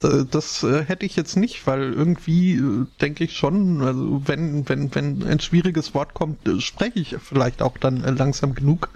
das 0.00 0.62
äh, 0.62 0.84
hätte 0.84 1.04
ich 1.04 1.14
jetzt 1.14 1.36
nicht, 1.36 1.66
weil 1.66 1.92
irgendwie 1.92 2.54
äh, 2.54 2.86
denke 3.02 3.24
ich 3.24 3.36
schon, 3.36 3.82
also 3.82 4.22
wenn, 4.26 4.66
wenn, 4.68 4.94
wenn 4.94 5.22
ein 5.24 5.40
schwieriges 5.40 5.94
Wort 5.94 6.14
kommt, 6.14 6.48
äh, 6.48 6.58
spreche 6.60 6.98
ich 6.98 7.16
vielleicht 7.18 7.60
auch 7.60 7.76
dann 7.76 8.02
äh, 8.02 8.10
langsam 8.10 8.54
genug, 8.54 8.88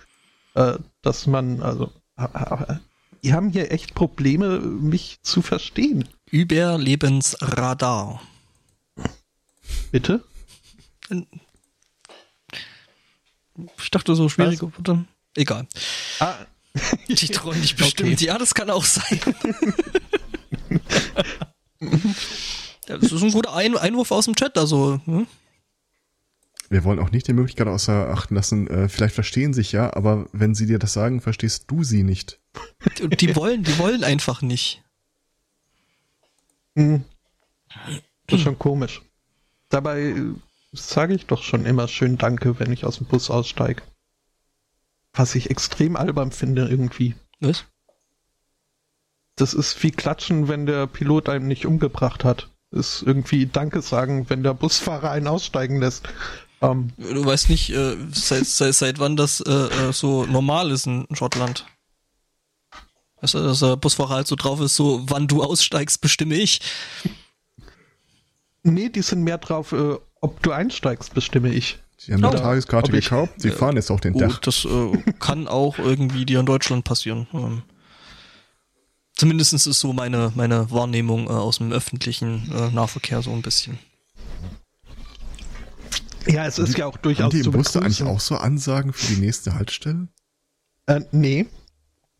äh, 0.54 0.78
dass 1.02 1.26
man, 1.26 1.60
also, 1.60 1.92
die 3.24 3.32
haben 3.32 3.48
hier 3.48 3.72
echt 3.72 3.94
Probleme, 3.94 4.60
mich 4.60 5.18
zu 5.22 5.40
verstehen. 5.40 6.06
Überlebensradar. 6.30 8.20
Bitte? 9.90 10.22
Ich 13.78 13.90
dachte 13.90 14.14
so 14.14 14.28
schwierig. 14.28 14.60
Egal. 15.36 15.66
Ah. 16.20 16.34
Die 17.08 17.28
träumen 17.28 17.62
dich 17.62 17.76
bestimmt. 17.76 18.14
Okay. 18.14 18.26
Ja, 18.26 18.36
das 18.36 18.52
kann 18.52 18.68
auch 18.68 18.84
sein. 18.84 19.20
das 22.86 23.12
ist 23.12 23.22
ein 23.22 23.30
guter 23.30 23.54
ein 23.54 23.76
Einwurf 23.76 24.10
aus 24.10 24.24
dem 24.24 24.34
Chat, 24.34 24.58
also. 24.58 25.00
Hm? 25.04 25.28
Wir 26.74 26.84
wollen 26.84 26.98
auch 26.98 27.12
nicht 27.12 27.28
die 27.28 27.32
Möglichkeit 27.32 27.68
außer 27.68 28.10
achten 28.10 28.34
lassen, 28.34 28.66
äh, 28.66 28.88
vielleicht 28.88 29.14
verstehen 29.14 29.54
sich 29.54 29.70
ja, 29.72 29.94
aber 29.94 30.26
wenn 30.32 30.54
sie 30.54 30.66
dir 30.66 30.78
das 30.78 30.92
sagen, 30.92 31.20
verstehst 31.20 31.66
du 31.68 31.84
sie 31.84 32.02
nicht. 32.02 32.40
Und 33.00 33.20
die 33.20 33.36
wollen, 33.36 33.62
die 33.62 33.78
wollen 33.78 34.02
einfach 34.02 34.42
nicht. 34.42 34.82
Hm. 36.76 37.04
Das 38.26 38.38
ist 38.38 38.42
schon 38.42 38.58
komisch. 38.58 39.02
Dabei 39.68 40.14
sage 40.72 41.14
ich 41.14 41.26
doch 41.26 41.42
schon 41.42 41.64
immer 41.64 41.86
schön 41.86 42.18
Danke, 42.18 42.58
wenn 42.58 42.72
ich 42.72 42.84
aus 42.84 42.98
dem 42.98 43.06
Bus 43.06 43.30
aussteige. 43.30 43.82
Was 45.12 45.34
ich 45.36 45.50
extrem 45.50 45.94
albern 45.94 46.32
finde 46.32 46.66
irgendwie. 46.68 47.14
Was? 47.40 47.64
das 49.36 49.54
ist 49.54 49.82
wie 49.82 49.90
Klatschen, 49.90 50.48
wenn 50.48 50.66
der 50.66 50.86
Pilot 50.86 51.28
einen 51.28 51.48
nicht 51.48 51.66
umgebracht 51.66 52.24
hat. 52.24 52.50
Ist 52.70 53.02
irgendwie 53.02 53.46
Danke 53.46 53.82
sagen, 53.82 54.28
wenn 54.30 54.42
der 54.42 54.54
Busfahrer 54.54 55.10
einen 55.10 55.28
aussteigen 55.28 55.78
lässt. 55.80 56.08
Ähm, 56.60 56.92
du 56.96 57.24
weißt 57.24 57.50
nicht, 57.50 57.70
äh, 57.70 57.96
seit, 58.12 58.46
seit, 58.46 58.74
seit 58.74 58.98
wann 58.98 59.16
das 59.16 59.40
äh, 59.40 59.50
äh, 59.50 59.92
so 59.92 60.24
normal 60.26 60.70
ist 60.70 60.86
in 60.86 61.06
Schottland. 61.12 61.66
Weißt 63.20 63.34
du, 63.34 63.38
dass 63.40 63.60
der 63.60 63.76
Busfahrer 63.76 64.14
halt 64.14 64.26
so 64.26 64.36
drauf 64.36 64.60
ist, 64.60 64.76
so 64.76 65.02
wann 65.06 65.26
du 65.26 65.42
aussteigst, 65.42 66.00
bestimme 66.00 66.34
ich. 66.34 66.60
Nee, 68.62 68.88
die 68.88 69.02
sind 69.02 69.22
mehr 69.22 69.38
drauf, 69.38 69.72
äh, 69.72 69.96
ob 70.20 70.42
du 70.42 70.52
einsteigst, 70.52 71.14
bestimme 71.14 71.52
ich. 71.52 71.78
Sie 71.96 72.12
haben 72.12 72.24
eine 72.24 72.36
Tageskarte 72.36 72.92
gekauft, 72.92 73.32
sie 73.38 73.48
äh, 73.48 73.52
fahren 73.52 73.76
jetzt 73.76 73.90
auch 73.90 74.00
den 74.00 74.14
oh, 74.14 74.18
Dach. 74.18 74.38
Das 74.40 74.64
äh, 74.64 75.12
kann 75.20 75.48
auch 75.48 75.78
irgendwie 75.78 76.26
dir 76.26 76.40
in 76.40 76.46
Deutschland 76.46 76.84
passieren. 76.84 77.26
Ähm, 77.32 77.62
Zumindest 79.16 79.52
ist 79.52 79.64
so 79.64 79.92
meine, 79.92 80.32
meine 80.34 80.70
Wahrnehmung 80.70 81.28
äh, 81.28 81.30
aus 81.30 81.58
dem 81.58 81.72
öffentlichen 81.72 82.50
äh, 82.52 82.70
Nahverkehr 82.70 83.22
so 83.22 83.30
ein 83.30 83.42
bisschen. 83.42 83.78
Ja, 86.26 86.46
es 86.46 86.58
ist 86.58 86.78
ja 86.78 86.86
auch 86.86 86.96
durchaus 86.96 87.24
Haben 87.24 87.42
die 87.42 87.46
im 87.46 87.52
Bus 87.52 87.76
eigentlich 87.76 88.02
auch 88.02 88.20
so 88.20 88.36
Ansagen 88.36 88.92
für 88.92 89.14
die 89.14 89.20
nächste 89.20 89.54
Haltestelle? 89.54 90.08
Äh, 90.86 91.00
nee. 91.12 91.46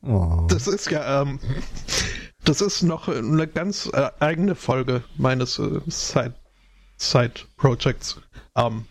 Oh. 0.03 0.47
Das 0.49 0.67
ist 0.67 0.91
ja, 0.91 1.23
ähm, 1.23 1.41
das 2.45 2.61
ist 2.61 2.83
noch 2.83 3.09
eine 3.09 3.47
ganz 3.47 3.87
äh, 3.93 4.11
eigene 4.21 4.55
Folge 4.55 5.03
meines 5.17 5.59
äh, 5.59 5.81
Side, 5.87 6.35
Side 6.99 7.35
Projects. 7.57 8.21
Ähm, 8.55 8.85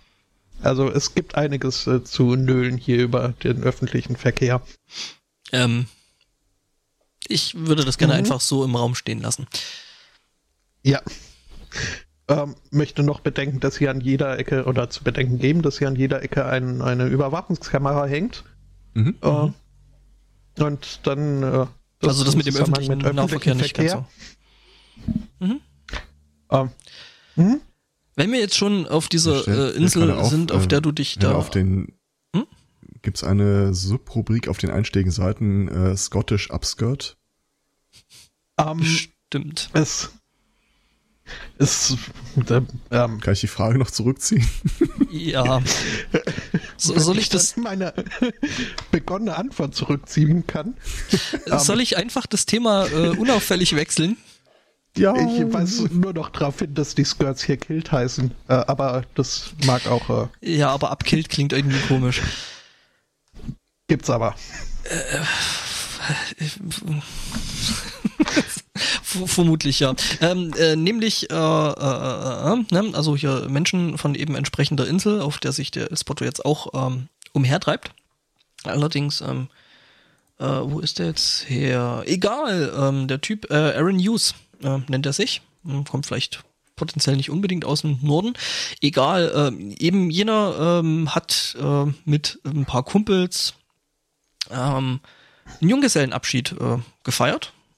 also 0.62 0.90
es 0.90 1.14
gibt 1.14 1.36
einiges 1.36 1.86
äh, 1.88 2.04
zu 2.04 2.36
nölen 2.36 2.78
hier 2.78 3.04
über 3.04 3.30
den 3.44 3.64
öffentlichen 3.64 4.16
Verkehr. 4.16 4.62
Ähm, 5.52 5.88
ich 7.28 7.56
würde 7.56 7.86
das 7.86 7.98
gerne 7.98 8.14
mhm. 8.14 8.20
einfach 8.20 8.42
so 8.42 8.64
im 8.64 8.76
Raum 8.76 8.96
stehen 8.96 9.22
lassen. 9.22 9.48
Ja. 10.82 11.02
Ähm, 12.30 12.56
möchte 12.72 13.04
noch 13.04 13.20
bedenken, 13.20 13.60
dass 13.60 13.78
hier 13.78 13.92
an 13.92 14.00
jeder 14.00 14.40
Ecke 14.40 14.64
oder 14.64 14.90
zu 14.90 15.04
bedenken 15.04 15.40
geben, 15.40 15.62
dass 15.62 15.80
hier 15.80 15.90
an 15.90 15.96
jeder 15.98 16.24
Ecke 16.24 16.46
ein, 16.46 16.82
eine 16.82 17.08
Überwachungskamera 17.08 18.06
hängt. 18.06 18.46
Mhm. 18.94 19.16
Äh, 19.22 20.64
und 20.64 21.00
dann. 21.04 21.44
Äh, 21.44 21.66
das 22.00 22.10
also 22.10 22.24
das 22.24 22.36
mit 22.36 22.46
dem 22.46 22.56
öffentlichen, 22.56 22.98
mit 22.98 23.06
öffentlichen 23.06 23.16
Nahverkehr 23.16 23.56
nicht 23.56 23.76
Verkehr. 23.76 24.06
so. 25.40 25.46
Mhm. 25.46 25.62
Ähm, 26.50 26.70
hm? 27.36 27.62
Wenn 28.16 28.32
wir 28.32 28.40
jetzt 28.40 28.56
schon 28.56 28.88
auf 28.88 29.10
dieser 29.10 29.48
äh, 29.48 29.76
Insel 29.76 30.12
auf, 30.12 30.30
sind, 30.30 30.52
auf 30.52 30.68
der 30.68 30.82
du 30.82 30.92
dich 30.92 31.18
da. 31.18 31.34
Auf 31.34 31.50
den 31.50 31.98
hm? 32.36 32.46
gibt 33.02 33.18
es 33.18 33.24
eine 33.24 33.74
Subrubrik 33.74 34.48
auf 34.48 34.58
den 34.58 34.70
einstiegen 34.70 35.12
Seiten 35.12 35.68
äh, 35.68 35.98
Scottish 35.98 36.52
Upskirt. 36.52 37.18
Um, 38.56 38.80
ähm, 38.80 38.84
Stimmt. 38.84 39.70
Es 39.74 40.12
ist, 41.58 41.98
äh, 42.50 42.62
ähm, 42.92 43.20
Kann 43.20 43.34
ich 43.34 43.42
die 43.42 43.48
Frage 43.48 43.78
noch 43.78 43.92
zurückziehen? 43.92 44.48
Ja. 45.10 45.62
So, 46.78 46.98
soll 46.98 47.20
ich 47.20 47.30
das? 47.30 47.56
Meine 47.56 47.94
begonnene 48.92 49.36
Antwort 49.38 49.76
zurückziehen 49.76 50.48
kann. 50.48 50.76
Soll 51.46 51.82
ich 51.82 51.98
einfach 51.98 52.26
das 52.26 52.46
Thema 52.46 52.88
äh, 52.88 53.10
unauffällig 53.10 53.76
wechseln? 53.76 54.18
Ja. 54.98 55.16
Ich 55.16 55.52
weiß 55.52 55.92
nur 55.92 56.14
noch 56.14 56.30
darauf 56.30 56.60
hin, 56.60 56.74
dass 56.74 56.96
die 56.96 57.06
Skirts 57.06 57.44
hier 57.44 57.58
Kilt 57.58 57.92
heißen. 57.92 58.32
Äh, 58.48 58.54
aber 58.54 59.04
das 59.16 59.54
mag 59.66 59.88
auch. 59.88 60.30
Äh, 60.42 60.58
ja, 60.58 60.70
aber 60.70 60.92
abkillt 60.92 61.30
klingt 61.30 61.54
irgendwie 61.54 61.80
komisch. 61.88 62.22
Gibt's 63.88 64.10
aber. 64.10 64.36
Äh, 64.84 65.20
Vermutlich 69.04 69.80
ja. 69.80 69.96
Ähm, 70.22 70.54
äh, 70.58 70.76
nämlich, 70.76 71.30
äh, 71.30 71.36
äh, 71.36 71.38
äh, 71.38 72.64
ne? 72.72 72.92
also 72.94 73.16
hier 73.16 73.48
Menschen 73.50 73.98
von 73.98 74.16
eben 74.16 74.36
entsprechender 74.36 74.88
Insel, 74.88 75.22
auf 75.22 75.38
der 75.38 75.52
sich 75.52 75.72
der 75.72 75.96
Spotto 75.96 76.26
jetzt 76.26 76.46
auch 76.46 76.68
ähm, 76.74 77.08
umhertreibt. 77.32 77.92
Allerdings, 78.64 79.22
ähm, 79.22 79.50
äh, 80.40 80.46
wo 80.46 80.80
ist 80.80 81.00
der 81.00 81.08
jetzt 81.08 81.50
her? 81.50 82.04
Egal, 82.06 82.74
ähm, 82.78 83.08
der 83.08 83.22
Typ 83.22 83.50
äh, 83.52 83.74
Aaron 83.78 84.00
Hughes 84.00 84.34
äh, 84.64 84.80
nennt 84.88 85.06
er 85.06 85.14
sich. 85.14 85.42
Hm, 85.66 85.86
kommt 85.86 86.06
vielleicht 86.06 86.44
potenziell 86.76 87.16
nicht 87.16 87.30
unbedingt 87.30 87.66
aus 87.66 87.82
dem 87.82 88.00
Norden. 88.02 88.34
Egal, 88.82 89.54
äh, 89.54 89.74
eben 89.76 90.10
jener 90.10 90.82
ähm, 90.84 91.14
hat 91.14 91.56
äh, 91.60 91.86
mit 92.06 92.40
ein 92.46 92.66
paar 92.66 92.84
Kumpels 92.84 93.54
ähm, 94.50 95.00
einen 95.62 95.70
Junggesellenabschied 95.70 96.54
äh, 96.54 96.78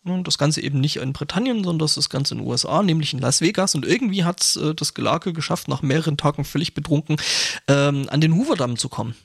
gefeiert 0.05 0.27
das 0.27 0.37
Ganze 0.37 0.61
eben 0.61 0.79
nicht 0.79 0.97
in 0.97 1.13
Britannien, 1.13 1.63
sondern 1.63 1.87
das, 1.87 2.09
Ganze 2.09 2.35
in 2.35 2.39
den 2.39 2.47
USA, 2.47 2.83
nämlich 2.83 3.13
in 3.13 3.19
Las 3.19 3.41
Vegas. 3.41 3.75
Und 3.75 3.85
irgendwie 3.85 4.23
hat 4.23 4.55
äh, 4.55 4.73
das 4.73 4.93
Gelage 4.93 5.33
geschafft, 5.33 5.67
nach 5.67 5.81
mehreren 5.81 6.17
Tagen 6.17 6.45
völlig 6.45 6.73
betrunken 6.73 7.17
ähm, 7.67 8.07
an 8.09 8.21
den 8.21 8.35
Hoover-Damm 8.35 8.77
zu 8.77 8.89
kommen. 8.89 9.15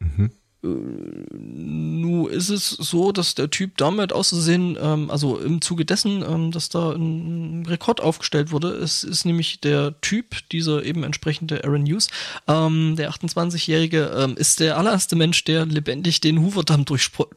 Mhm. 0.00 0.30
Äh, 0.62 0.68
nu 0.68 2.26
ist 2.26 2.50
es 2.50 2.70
so, 2.70 3.12
dass 3.12 3.34
der 3.34 3.50
Typ 3.50 3.76
damit 3.76 4.12
auszusehen, 4.12 4.76
ähm, 4.80 5.10
also 5.10 5.38
im 5.38 5.60
Zuge 5.60 5.84
dessen, 5.84 6.22
ähm, 6.22 6.50
dass 6.50 6.68
da 6.68 6.92
ein 6.92 7.64
Rekord 7.66 8.00
aufgestellt 8.00 8.50
wurde. 8.50 8.68
Es 8.68 9.04
ist 9.04 9.24
nämlich 9.24 9.60
der 9.60 10.00
Typ, 10.00 10.36
dieser 10.50 10.84
eben 10.84 11.04
entsprechende 11.04 11.64
Aaron 11.64 11.86
Hughes, 11.86 12.08
ähm, 12.46 12.94
der 12.96 13.10
28-Jährige, 13.10 14.12
ähm, 14.16 14.36
ist 14.36 14.60
der 14.60 14.76
allererste 14.76 15.16
Mensch, 15.16 15.44
der 15.44 15.66
lebendig 15.66 16.20
den 16.20 16.40
Hoover-Damm 16.42 16.84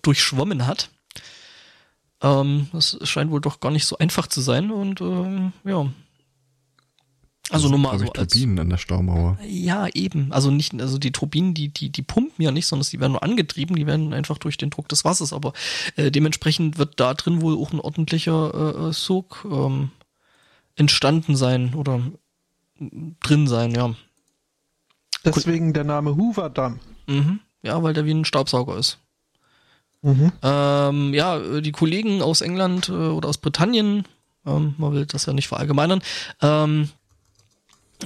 durchschwommen 0.01 0.67
hat. 0.67 0.89
Ähm, 2.23 2.67
das 2.71 2.97
scheint 3.03 3.31
wohl 3.31 3.41
doch 3.41 3.59
gar 3.59 3.71
nicht 3.71 3.85
so 3.85 3.97
einfach 3.97 4.27
zu 4.27 4.41
sein 4.41 4.71
und 4.71 5.01
ähm, 5.01 5.51
ja. 5.65 5.87
Also 7.49 7.67
nur 7.67 7.77
mal 7.77 7.99
so 7.99 8.05
als 8.13 8.31
Turbinen 8.31 8.57
an 8.57 8.69
der 8.69 8.77
Staumauer. 8.77 9.37
Ja, 9.45 9.87
eben. 9.93 10.31
Also 10.31 10.49
nicht, 10.49 10.73
also 10.81 10.97
die 10.97 11.11
Turbinen, 11.11 11.53
die, 11.53 11.69
die, 11.69 11.89
die 11.89 12.01
pumpen 12.01 12.43
ja 12.43 12.51
nicht, 12.51 12.65
sondern 12.65 12.87
die 12.89 12.99
werden 13.01 13.11
nur 13.11 13.21
angetrieben, 13.21 13.75
die 13.75 13.85
werden 13.85 14.13
einfach 14.13 14.37
durch 14.37 14.57
den 14.57 14.69
Druck 14.69 14.87
des 14.87 15.03
Wassers. 15.03 15.33
Aber 15.33 15.51
äh, 15.97 16.09
dementsprechend 16.09 16.77
wird 16.77 16.99
da 17.01 17.13
drin 17.13 17.41
wohl 17.41 17.57
auch 17.57 17.73
ein 17.73 17.81
ordentlicher 17.81 18.87
äh, 18.87 18.93
Sog 18.93 19.45
ähm, 19.51 19.91
entstanden 20.75 21.35
sein 21.35 21.75
oder 21.75 22.01
drin 23.19 23.47
sein, 23.47 23.71
ja. 23.71 23.93
Deswegen 25.25 25.73
der 25.73 25.83
Name 25.83 26.15
Hoover 26.15 26.49
Damm. 26.49 26.79
Mhm. 27.07 27.41
Ja, 27.61 27.83
weil 27.83 27.93
der 27.93 28.05
wie 28.05 28.13
ein 28.13 28.25
Staubsauger 28.25 28.77
ist. 28.77 28.99
Mhm. 30.03 30.31
Ähm, 30.41 31.13
ja, 31.13 31.61
die 31.61 31.71
Kollegen 31.71 32.21
aus 32.21 32.41
England 32.41 32.89
äh, 32.89 32.91
oder 32.91 33.29
aus 33.29 33.37
Britannien, 33.37 34.05
ähm, 34.45 34.75
man 34.77 34.93
will 34.93 35.05
das 35.05 35.25
ja 35.25 35.33
nicht 35.33 35.47
verallgemeinern, 35.47 36.03
ähm, 36.41 36.89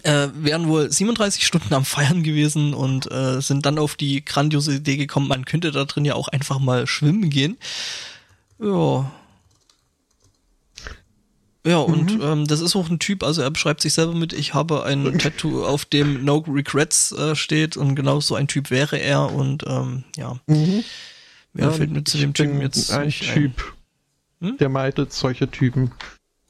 äh, 0.03 0.27
wären 0.35 0.67
wohl 0.67 0.91
37 0.91 1.45
Stunden 1.45 1.73
am 1.73 1.85
Feiern 1.85 2.21
gewesen 2.21 2.75
und 2.75 3.11
äh, 3.11 3.41
sind 3.41 3.65
dann 3.65 3.79
auf 3.79 3.95
die 3.95 4.23
grandiose 4.23 4.75
Idee 4.75 4.97
gekommen, 4.97 5.27
man 5.27 5.45
könnte 5.45 5.71
da 5.71 5.85
drin 5.85 6.05
ja 6.05 6.13
auch 6.13 6.27
einfach 6.27 6.59
mal 6.59 6.85
schwimmen 6.85 7.31
gehen. 7.31 7.57
Ja. 8.59 9.11
Ja, 11.65 11.79
und 11.79 12.15
mhm. 12.15 12.21
ähm, 12.21 12.47
das 12.47 12.61
ist 12.61 12.75
auch 12.77 12.89
ein 12.89 12.99
Typ, 12.99 13.23
also 13.23 13.41
er 13.41 13.51
beschreibt 13.51 13.81
sich 13.81 13.93
selber 13.93 14.13
mit, 14.13 14.31
ich 14.31 14.53
habe 14.53 14.83
ein 14.83 15.17
Tattoo, 15.19 15.65
auf 15.65 15.83
dem 15.83 16.23
No 16.23 16.37
Regrets 16.47 17.11
äh, 17.11 17.35
steht 17.35 17.75
und 17.75 17.95
genau 17.95 18.21
so 18.21 18.35
ein 18.35 18.47
Typ 18.47 18.69
wäre 18.69 18.97
er 18.97 19.33
und 19.33 19.65
ähm, 19.67 20.03
ja. 20.15 20.37
Mhm. 20.45 20.83
Wer 21.57 21.65
ja, 21.65 21.71
fällt 21.71 21.91
mir 21.91 22.03
zu 22.03 22.19
dem 22.19 22.35
Typen 22.35 22.61
jetzt 22.61 22.91
ein 22.91 23.09
Typ? 23.09 23.73
Hm? 24.41 24.57
der 24.59 24.69
meidet 24.69 25.11
solche 25.11 25.49
Typen. 25.49 25.91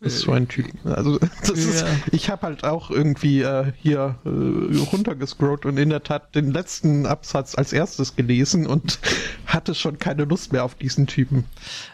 ist 0.01 0.19
so 0.19 0.33
ein 0.33 0.49
Typ. 0.49 0.67
Also 0.83 1.17
das 1.41 1.51
ist, 1.51 1.85
ich 2.11 2.29
habe 2.29 2.41
halt 2.41 2.65
auch 2.65 2.91
irgendwie 2.91 3.41
äh, 3.41 3.71
hier 3.77 4.19
äh, 4.25 4.77
runtergescrollt 4.91 5.65
und 5.65 5.77
in 5.77 5.89
der 5.89 6.03
Tat 6.03 6.35
den 6.35 6.51
letzten 6.51 7.05
Absatz 7.05 7.55
als 7.55 7.71
erstes 7.71 8.17
gelesen 8.17 8.67
und 8.67 8.99
hatte 9.45 9.73
schon 9.73 9.97
keine 9.97 10.25
Lust 10.25 10.51
mehr 10.51 10.65
auf 10.65 10.75
diesen 10.75 11.07
Typen. 11.07 11.45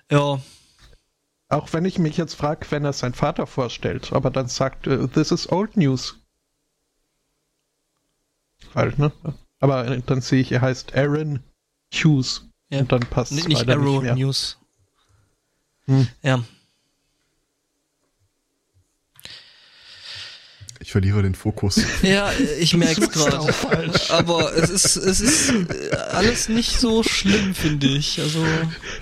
Ja. 0.10 0.42
Auch 1.50 1.72
wenn 1.72 1.86
ich 1.86 2.00
mich 2.00 2.18
jetzt 2.18 2.34
frage, 2.34 2.66
wenn 2.72 2.84
er 2.84 2.94
sein 2.94 3.14
Vater 3.14 3.46
vorstellt, 3.46 4.12
aber 4.12 4.32
dann 4.32 4.48
sagt, 4.48 4.88
äh, 4.88 5.08
this 5.08 5.32
is 5.32 5.52
old 5.52 5.78
news. 5.78 6.20
Halt, 8.74 8.98
ne? 8.98 9.12
Aber 9.60 9.84
dann 9.98 10.22
sehe 10.22 10.42
ich, 10.42 10.52
er 10.52 10.62
heißt 10.62 10.96
Aaron 10.96 11.42
Hughes. 11.94 12.50
Ja. 12.74 12.80
Und 12.80 12.92
dann 12.92 13.02
passt 13.02 13.32
es 13.32 13.48
nicht 13.48 13.70
Arrow 13.70 14.02
nicht 14.02 14.16
News. 14.16 14.58
Hm. 15.86 16.08
Ja. 16.24 16.44
Ich 20.80 20.92
verliere 20.92 21.22
den 21.22 21.36
Fokus. 21.36 21.80
Ja, 22.02 22.32
ich 22.60 22.76
merke 22.76 23.04
es 23.04 23.12
gerade. 23.12 23.38
Aber 24.10 24.58
es 24.58 24.72
ist, 24.72 24.96
es 24.96 25.22
ist 25.22 25.50
äh, 25.52 25.96
alles 26.12 26.50
nicht 26.50 26.80
so 26.80 27.04
schlimm, 27.04 27.54
finde 27.54 27.86
ich. 27.88 28.20
Also, 28.20 28.44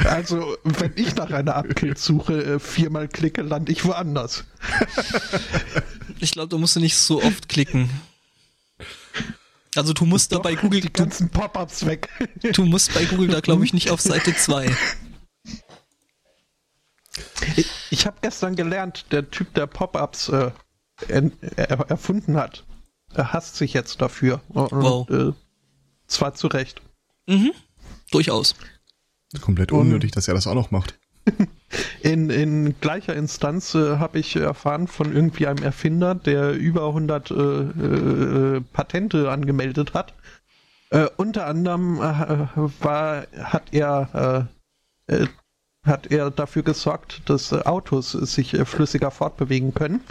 also, 0.03 0.57
wenn 0.63 0.91
ich 0.97 1.15
nach 1.15 1.31
einer 1.31 1.55
Abkill 1.55 1.95
suche, 1.95 2.43
äh, 2.43 2.59
viermal 2.59 3.07
klicke, 3.07 3.41
lande 3.41 3.71
ich 3.71 3.85
woanders. 3.85 4.43
Ich 6.19 6.31
glaube, 6.31 6.49
du 6.49 6.57
musst 6.57 6.75
nicht 6.75 6.97
so 6.97 7.23
oft 7.23 7.47
klicken. 7.47 7.89
Also 9.75 9.93
du 9.93 10.05
musst 10.05 10.31
da 10.31 10.39
bei 10.39 10.55
Google 10.55 10.81
die 10.81 10.91
ganzen 10.91 11.29
Pop-ups 11.29 11.85
weg. 11.85 12.09
Du 12.53 12.65
musst 12.65 12.93
bei 12.93 13.05
Google 13.05 13.29
da 13.29 13.39
glaube 13.39 13.63
ich 13.63 13.73
nicht 13.73 13.89
auf 13.89 14.01
Seite 14.01 14.35
2. 14.35 14.75
Ich, 17.55 17.69
ich 17.89 18.05
habe 18.05 18.17
gestern 18.21 18.55
gelernt, 18.55 19.05
der 19.11 19.29
Typ, 19.31 19.53
der 19.53 19.67
Pop-ups 19.67 20.29
äh, 20.29 20.51
er, 21.07 21.79
erfunden 21.89 22.37
hat, 22.37 22.65
er 23.13 23.33
hasst 23.33 23.55
sich 23.55 23.73
jetzt 23.73 24.01
dafür. 24.01 24.41
Und, 24.49 24.71
wow. 24.71 25.09
Äh, 25.09 25.33
zwar 26.07 26.33
zu 26.33 26.47
Recht. 26.47 26.81
Mhm. 27.27 27.51
Durchaus. 28.11 28.55
Komplett 29.39 29.71
unnötig, 29.71 30.11
dass 30.11 30.27
er 30.27 30.33
das 30.33 30.47
auch 30.47 30.55
noch 30.55 30.71
macht. 30.71 30.99
In, 32.01 32.29
in 32.29 32.79
gleicher 32.79 33.15
Instanz 33.15 33.75
äh, 33.75 33.97
habe 33.97 34.19
ich 34.19 34.35
erfahren 34.35 34.87
von 34.87 35.13
irgendwie 35.13 35.47
einem 35.47 35.63
Erfinder, 35.63 36.15
der 36.15 36.53
über 36.53 36.87
100 36.87 37.31
äh, 37.31 37.35
äh, 37.35 38.61
Patente 38.73 39.31
angemeldet 39.31 39.93
hat. 39.93 40.13
Äh, 40.89 41.07
unter 41.17 41.47
anderem 41.47 41.97
äh, 41.97 42.47
war, 42.83 43.25
hat 43.37 43.73
er 43.73 44.47
hat 45.83 46.11
er 46.11 46.29
dafür 46.31 46.63
gesorgt, 46.63 47.23
dass 47.25 47.51
Autos 47.51 48.11
sich 48.11 48.55
flüssiger 48.65 49.11
fortbewegen 49.11 49.73
können. 49.73 50.01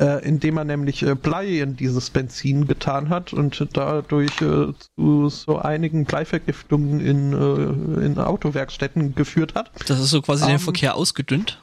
Äh, 0.00 0.24
indem 0.24 0.56
er 0.56 0.64
nämlich 0.64 1.02
äh, 1.02 1.14
Blei 1.14 1.60
in 1.60 1.76
dieses 1.76 2.10
Benzin 2.10 2.66
getan 2.66 3.08
hat 3.08 3.32
und 3.32 3.66
dadurch 3.72 4.40
äh, 4.40 4.72
zu 4.96 5.28
so 5.28 5.58
einigen 5.58 6.04
Bleivergiftungen 6.04 7.00
in, 7.00 7.32
äh, 7.32 8.06
in 8.06 8.18
Autowerkstätten 8.18 9.14
geführt 9.14 9.54
hat. 9.54 9.70
Das 9.86 9.98
ist 9.98 10.10
so 10.10 10.22
quasi 10.22 10.44
den 10.44 10.54
Ähm, 10.54 10.60
Verkehr 10.60 10.94
ausgedünnt. 10.94 11.60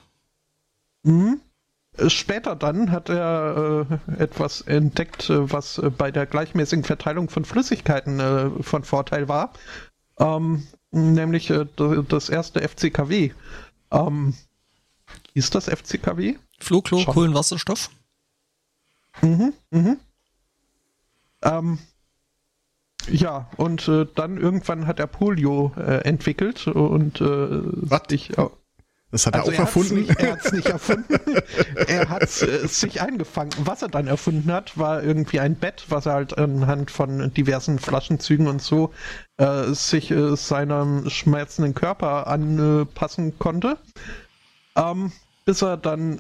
Mhm. 1.04 1.40
Äh, 1.98 2.10
Später 2.10 2.56
dann 2.56 2.92
hat 2.92 3.10
er 3.10 3.88
äh, 4.18 4.22
etwas 4.22 4.62
entdeckt, 4.62 5.30
äh, 5.30 5.52
was 5.52 5.78
äh, 5.78 5.90
bei 5.90 6.12
der 6.12 6.26
gleichmäßigen 6.26 6.84
Verteilung 6.84 7.30
von 7.30 7.46
Flüssigkeiten 7.46 8.20
äh, 8.20 8.50
von 8.62 8.84
Vorteil 8.84 9.30
war. 9.30 9.54
Ähm, 10.20 10.68
nämlich 10.92 11.50
äh, 11.50 11.66
das 12.10 12.30
erste 12.30 12.62
FCKW. 12.68 13.32
Ähm, 13.92 14.34
hieß 15.34 15.50
das 15.52 15.70
FCKW? 15.70 16.36
Schon. 16.60 17.06
Kohlenwasserstoff. 17.06 17.90
Mhm, 19.22 19.54
mhm. 19.72 19.98
Ähm, 21.44 21.80
ja, 23.10 23.50
und 23.58 23.88
äh, 23.88 24.06
dann 24.16 24.38
irgendwann 24.38 24.88
hat 24.88 25.00
er 25.00 25.08
Polio 25.08 25.72
äh, 25.78 26.04
entwickelt 26.04 26.68
und 26.68 27.22
äh, 27.22 27.26
Was? 27.28 28.02
sich, 28.10 28.36
äh, 28.38 28.48
Das 29.12 29.28
hat 29.28 29.36
also 29.36 29.52
er 29.52 29.58
auch 29.58 29.60
hat's 29.60 29.76
erfunden. 29.76 29.96
Nicht, 29.96 30.20
er 30.20 30.32
hat 30.32 30.46
es 30.46 30.52
nicht 30.52 30.68
erfunden. 30.68 31.20
er 31.88 32.10
hat 32.10 32.24
äh, 32.42 32.68
sich 32.68 33.02
eingefangen. 33.02 33.52
Was 33.60 33.84
er 33.84 33.90
dann 33.90 34.08
erfunden 34.08 34.52
hat, 34.52 34.78
war 34.78 35.04
irgendwie 35.04 35.40
ein 35.40 35.56
Bett, 35.56 35.86
was 35.90 36.08
er 36.08 36.14
halt 36.14 36.38
anhand 36.38 36.90
von 36.90 37.32
diversen 37.34 37.78
Flaschenzügen 37.78 38.48
und 38.48 38.62
so 38.62 38.92
äh, 39.38 39.72
sich 39.74 40.10
äh, 40.10 40.36
seinem 40.36 41.10
schmerzenden 41.10 41.76
Körper 41.76 42.26
anpassen 42.28 43.38
konnte. 43.38 43.78
Ähm, 44.76 45.12
bis 45.46 45.62
er 45.62 45.78
dann 45.78 46.20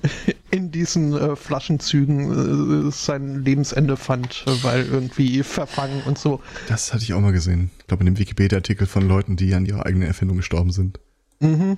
in 0.55 0.71
diesen 0.71 1.13
äh, 1.13 1.35
Flaschenzügen 1.35 2.87
äh, 2.87 2.91
sein 2.91 3.43
Lebensende 3.43 3.97
fand, 3.97 4.43
äh, 4.47 4.63
weil 4.63 4.85
irgendwie 4.85 5.43
verfangen 5.43 6.01
und 6.03 6.17
so. 6.17 6.41
Das 6.67 6.93
hatte 6.93 7.03
ich 7.03 7.13
auch 7.13 7.19
mal 7.21 7.31
gesehen. 7.33 7.71
Ich 7.79 7.87
glaube 7.87 8.01
in 8.01 8.05
dem 8.07 8.17
Wikipedia-Artikel 8.17 8.87
von 8.87 9.07
Leuten, 9.07 9.35
die 9.35 9.53
an 9.53 9.65
ihrer 9.65 9.85
eigenen 9.85 10.07
Erfindung 10.07 10.37
gestorben 10.37 10.71
sind. 10.71 10.99
Mhm. 11.39 11.77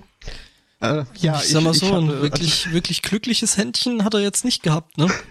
Äh, 0.80 1.04
ja, 1.16 1.40
ich 1.42 1.50
sag 1.50 1.64
mal 1.64 1.72
ich 1.72 1.80
so, 1.80 1.94
ein 1.94 2.08
hatte- 2.08 2.22
wirklich, 2.22 2.72
wirklich 2.72 3.02
glückliches 3.02 3.58
Händchen 3.58 4.04
hat 4.04 4.14
er 4.14 4.20
jetzt 4.22 4.46
nicht 4.46 4.62
gehabt, 4.64 4.98
ne? 4.98 5.08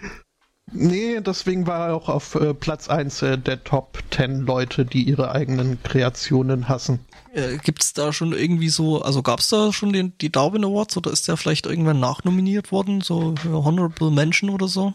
Nee, 0.72 1.20
deswegen 1.20 1.66
war 1.66 1.88
er 1.88 1.94
auch 1.94 2.08
auf 2.08 2.34
äh, 2.34 2.52
Platz 2.52 2.88
1 2.88 3.22
äh, 3.22 3.38
der 3.38 3.62
Top 3.62 4.02
10 4.10 4.40
Leute, 4.40 4.84
die 4.84 5.04
ihre 5.04 5.30
eigenen 5.30 5.80
Kreationen 5.82 6.68
hassen. 6.68 6.98
Äh, 7.32 7.58
gibt's 7.58 7.92
da 7.92 8.12
schon 8.12 8.32
irgendwie 8.32 8.68
so, 8.68 9.00
also 9.00 9.22
gab's 9.22 9.48
da 9.48 9.72
schon 9.72 9.92
den, 9.92 10.18
die 10.18 10.32
Darwin 10.32 10.64
Awards 10.64 10.96
oder 10.96 11.12
ist 11.12 11.28
der 11.28 11.36
vielleicht 11.36 11.66
irgendwann 11.66 12.00
nachnominiert 12.00 12.72
worden, 12.72 13.00
so 13.00 13.34
für 13.36 13.64
Honorable 13.64 14.10
Mention 14.10 14.50
oder 14.50 14.66
so? 14.66 14.92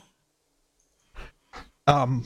Ähm, 1.87 2.25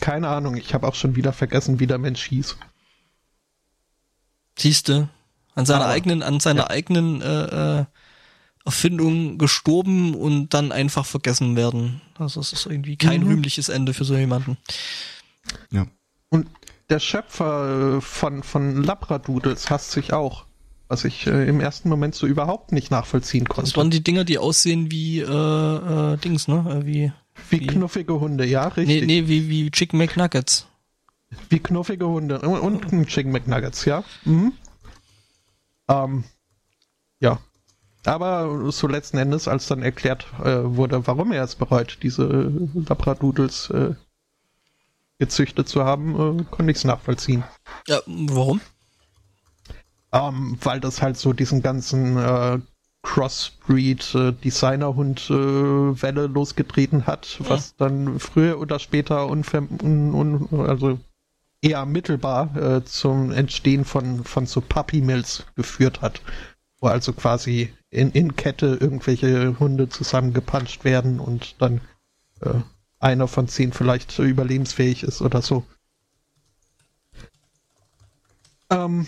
keine 0.00 0.28
Ahnung, 0.28 0.56
ich 0.56 0.72
habe 0.72 0.88
auch 0.88 0.94
schon 0.94 1.16
wieder 1.16 1.34
vergessen, 1.34 1.80
wie 1.80 1.86
der 1.86 1.98
Mensch 1.98 2.24
hieß. 2.24 2.56
Siehste, 4.58 5.08
an 5.54 5.66
seiner 5.66 5.84
Aber- 5.84 5.92
eigenen, 5.92 6.22
an 6.22 6.40
seiner 6.40 6.62
ja. 6.62 6.70
eigenen 6.70 7.20
äh, 7.20 7.80
äh, 7.80 7.84
Erfindung 8.64 9.36
gestorben 9.38 10.14
und 10.14 10.54
dann 10.54 10.72
einfach 10.72 11.04
vergessen 11.04 11.54
werden. 11.56 12.00
Also 12.18 12.40
es 12.40 12.52
ist 12.52 12.66
irgendwie 12.66 12.96
kein 12.96 13.22
Mhm. 13.22 13.28
rühmliches 13.28 13.68
Ende 13.68 13.92
für 13.94 14.04
so 14.04 14.16
jemanden. 14.16 14.56
Ja. 15.70 15.86
Und 16.30 16.48
der 16.90 16.98
Schöpfer 16.98 17.96
äh, 17.96 18.00
von, 18.00 18.42
von 18.42 18.82
Labradoodles 18.82 19.68
hasst 19.70 19.90
sich 19.92 20.12
auch, 20.12 20.46
was 20.88 21.04
ich 21.04 21.26
äh, 21.26 21.48
im 21.48 21.60
ersten 21.60 21.88
Moment 21.88 22.14
so 22.14 22.26
überhaupt 22.26 22.72
nicht 22.72 22.90
nachvollziehen 22.90 23.44
Das 23.44 23.54
konnte. 23.56 23.76
waren 23.76 23.90
die 23.90 24.02
Dinger, 24.02 24.24
die 24.24 24.38
aussehen 24.38 24.90
wie 24.90 25.20
äh, 25.20 25.24
äh, 25.24 26.16
Dings, 26.18 26.48
ne? 26.48 26.64
Äh, 26.82 26.86
Wie 26.86 27.12
Wie 27.50 27.60
wie- 27.60 27.66
knuffige 27.66 28.18
Hunde, 28.20 28.46
ja, 28.46 28.68
nee, 28.76 28.80
richtig. 28.82 29.06
nee, 29.06 29.28
wie 29.28 29.48
wie 29.48 29.70
Chicken 29.70 29.98
McNuggets. 29.98 30.66
Wie 31.50 31.58
knuffige 31.58 32.06
Hunde. 32.06 32.40
Und, 32.40 32.60
und 32.60 32.92
ein 32.92 33.06
Chicken 33.06 33.32
McNuggets, 33.32 33.84
ja. 33.86 34.04
Mhm. 34.24 34.52
Ähm, 35.88 36.24
ja. 37.20 37.38
Aber 38.04 38.70
so 38.70 38.86
letzten 38.86 39.18
Endes, 39.18 39.48
als 39.48 39.66
dann 39.66 39.82
erklärt 39.82 40.26
äh, 40.44 40.60
wurde, 40.62 41.06
warum 41.06 41.32
er 41.32 41.42
es 41.42 41.54
bereut, 41.54 41.98
diese 42.02 42.52
Labradoodles 42.74 43.70
äh, 43.70 43.94
gezüchtet 45.18 45.68
zu 45.68 45.84
haben, 45.84 46.40
äh, 46.40 46.44
konnte 46.50 46.70
ich 46.70 46.78
es 46.78 46.84
nachvollziehen. 46.84 47.44
Ja, 47.88 48.00
warum? 48.06 48.60
Ähm, 50.12 50.58
weil 50.62 50.80
das 50.80 51.02
halt 51.02 51.16
so 51.16 51.32
diesen 51.32 51.62
ganzen 51.62 52.16
äh, 52.16 52.58
Crossbreed 53.02 54.14
äh, 54.14 54.28
äh, 54.28 54.52
Welle 56.02 56.26
losgetreten 56.26 57.06
hat, 57.06 57.38
was 57.40 57.76
dann 57.76 58.18
früher 58.18 58.58
oder 58.58 58.78
später 58.78 59.28
unver 59.28 59.62
un, 59.82 60.14
un, 60.14 60.60
also 60.60 60.98
eher 61.60 61.84
mittelbar 61.86 62.56
äh, 62.56 62.84
zum 62.84 63.30
Entstehen 63.30 63.84
von 63.84 64.24
von 64.24 64.46
so 64.46 64.60
Puppy 64.60 65.00
Mills 65.00 65.44
geführt 65.54 66.00
hat, 66.00 66.22
wo 66.84 66.88
also 66.88 67.14
quasi 67.14 67.72
in, 67.88 68.10
in 68.12 68.36
Kette 68.36 68.76
irgendwelche 68.78 69.58
Hunde 69.58 69.88
zusammengepanscht 69.88 70.84
werden 70.84 71.18
und 71.18 71.56
dann 71.60 71.80
äh, 72.42 72.60
einer 73.00 73.26
von 73.26 73.48
zehn 73.48 73.72
vielleicht 73.72 74.18
überlebensfähig 74.18 75.02
ist 75.02 75.22
oder 75.22 75.40
so. 75.40 75.64
Ähm, 78.68 79.06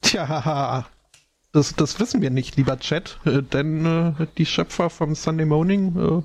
tja, 0.00 0.88
das, 1.50 1.74
das 1.74 1.98
wissen 1.98 2.22
wir 2.22 2.30
nicht, 2.30 2.54
lieber 2.56 2.78
Chat, 2.78 3.18
äh, 3.24 3.42
denn 3.42 3.84
äh, 3.84 4.26
die 4.38 4.46
Schöpfer 4.46 4.88
vom 4.88 5.16
Sunday 5.16 5.46
Morning 5.46 6.24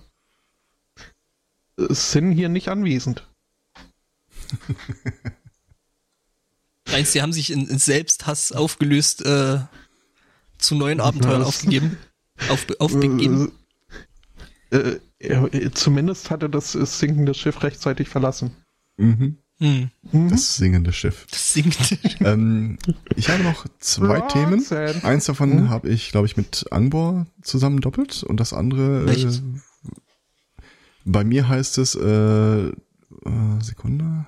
äh, 1.80 1.86
sind 1.90 2.34
hier 2.34 2.50
nicht 2.50 2.70
anwesend. 2.70 3.28
Meinst 6.92 7.16
die 7.16 7.22
haben 7.24 7.34
sich 7.34 7.52
in, 7.52 7.68
in 7.68 7.80
Selbsthass 7.80 8.52
aufgelöst, 8.52 9.26
äh, 9.26 9.62
zu 10.64 10.76
neuen 10.76 11.00
Abenteuern 11.02 11.40
Das- 11.40 11.48
aufgegeben? 11.50 11.98
Auf, 12.50 12.66
aufgegeben? 12.80 13.52
Äh, 14.72 14.98
äh, 15.20 15.72
zumindest 15.72 16.32
hatte 16.32 16.50
das 16.50 16.74
äh, 16.76 16.86
sinkende 16.86 17.34
Schiff 17.34 17.62
rechtzeitig 17.64 18.10
verlassen. 18.10 18.56
Mhm. 18.98 19.38
Hm, 19.60 19.92
Mhm. 20.12 20.30
Das 20.30 20.56
singende 20.58 20.92
Schiff. 20.94 21.28
das 21.30 21.54
singt. 21.54 21.78
ähm, 22.22 22.80
ich 23.16 23.30
habe 23.30 23.44
noch 23.44 23.66
zwei 23.80 24.22
Themen. 24.22 24.66
Eins 25.04 25.26
davon 25.26 25.50
Mhm. 25.66 25.70
habe 25.70 25.90
ich, 25.90 26.12
glaube 26.12 26.26
ich, 26.26 26.36
mit 26.38 26.66
Angbor 26.72 27.28
zusammen 27.44 27.80
doppelt 27.82 28.24
und 28.24 28.40
das 28.40 28.52
andere. 28.52 29.06
Äh, 29.12 29.28
bei 31.06 31.24
mir 31.24 31.48
heißt 31.48 31.78
es, 31.78 31.96
äh, 31.96 32.68
äh, 32.70 32.72
Sekunde. 33.62 34.26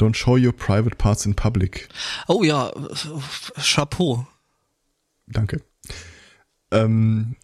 Don't 0.00 0.14
show 0.16 0.36
your 0.36 0.52
private 0.56 0.96
parts 0.96 1.26
in 1.26 1.34
public. 1.34 1.88
Oh 2.28 2.42
ja, 2.42 2.70
äh, 2.70 3.60
Chapeau. 3.60 4.26
Danke. 5.26 5.62
Ähm, 6.70 7.36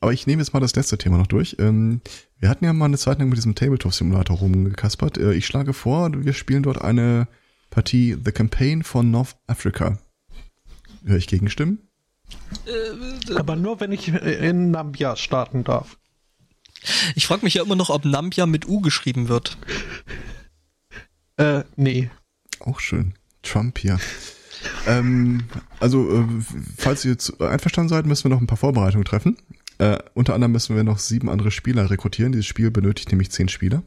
aber 0.00 0.12
ich 0.12 0.26
nehme 0.26 0.42
jetzt 0.42 0.52
mal 0.52 0.60
das 0.60 0.74
letzte 0.74 0.98
Thema 0.98 1.18
noch 1.18 1.28
durch. 1.28 1.56
Ähm, 1.58 2.00
wir 2.38 2.48
hatten 2.48 2.64
ja 2.64 2.72
mal 2.72 2.86
eine 2.86 2.98
Zeit 2.98 3.18
lang 3.20 3.28
mit 3.28 3.38
diesem 3.38 3.54
Tabletop-Simulator 3.54 4.36
rumgekaspert. 4.36 5.16
Äh, 5.18 5.34
ich 5.34 5.46
schlage 5.46 5.72
vor, 5.72 6.10
wir 6.12 6.32
spielen 6.32 6.64
dort 6.64 6.82
eine 6.82 7.28
Partie 7.70 8.16
The 8.22 8.32
Campaign 8.32 8.82
von 8.82 9.10
North 9.10 9.36
Africa. 9.46 9.98
Höre 11.04 11.18
ich 11.18 11.28
Gegenstimmen? 11.28 11.88
Aber 13.36 13.56
nur, 13.56 13.80
wenn 13.80 13.92
ich 13.92 14.08
äh, 14.08 14.48
in 14.48 14.70
Nambia 14.70 15.16
starten 15.16 15.64
darf. 15.64 15.98
Ich 17.14 17.26
frage 17.26 17.44
mich 17.44 17.54
ja 17.54 17.62
immer 17.62 17.76
noch, 17.76 17.90
ob 17.90 18.04
Nambia 18.04 18.46
mit 18.46 18.66
U 18.66 18.80
geschrieben 18.80 19.28
wird. 19.28 19.56
Äh, 21.36 21.62
nee. 21.76 22.10
Auch 22.60 22.80
schön. 22.80 23.14
Trump 23.42 23.78
hier. 23.78 23.98
Ähm, 24.86 25.44
also, 25.80 26.20
äh, 26.20 26.24
falls 26.76 27.04
ihr 27.04 27.12
jetzt 27.12 27.40
einverstanden 27.40 27.88
seid, 27.88 28.06
müssen 28.06 28.24
wir 28.24 28.30
noch 28.30 28.40
ein 28.40 28.46
paar 28.46 28.58
Vorbereitungen 28.58 29.04
treffen. 29.04 29.36
Äh, 29.78 29.98
unter 30.14 30.34
anderem 30.34 30.52
müssen 30.52 30.76
wir 30.76 30.84
noch 30.84 30.98
sieben 30.98 31.28
andere 31.28 31.50
Spieler 31.50 31.90
rekrutieren. 31.90 32.32
Dieses 32.32 32.46
Spiel 32.46 32.70
benötigt 32.70 33.10
nämlich 33.10 33.30
zehn 33.30 33.48
Spieler. 33.48 33.82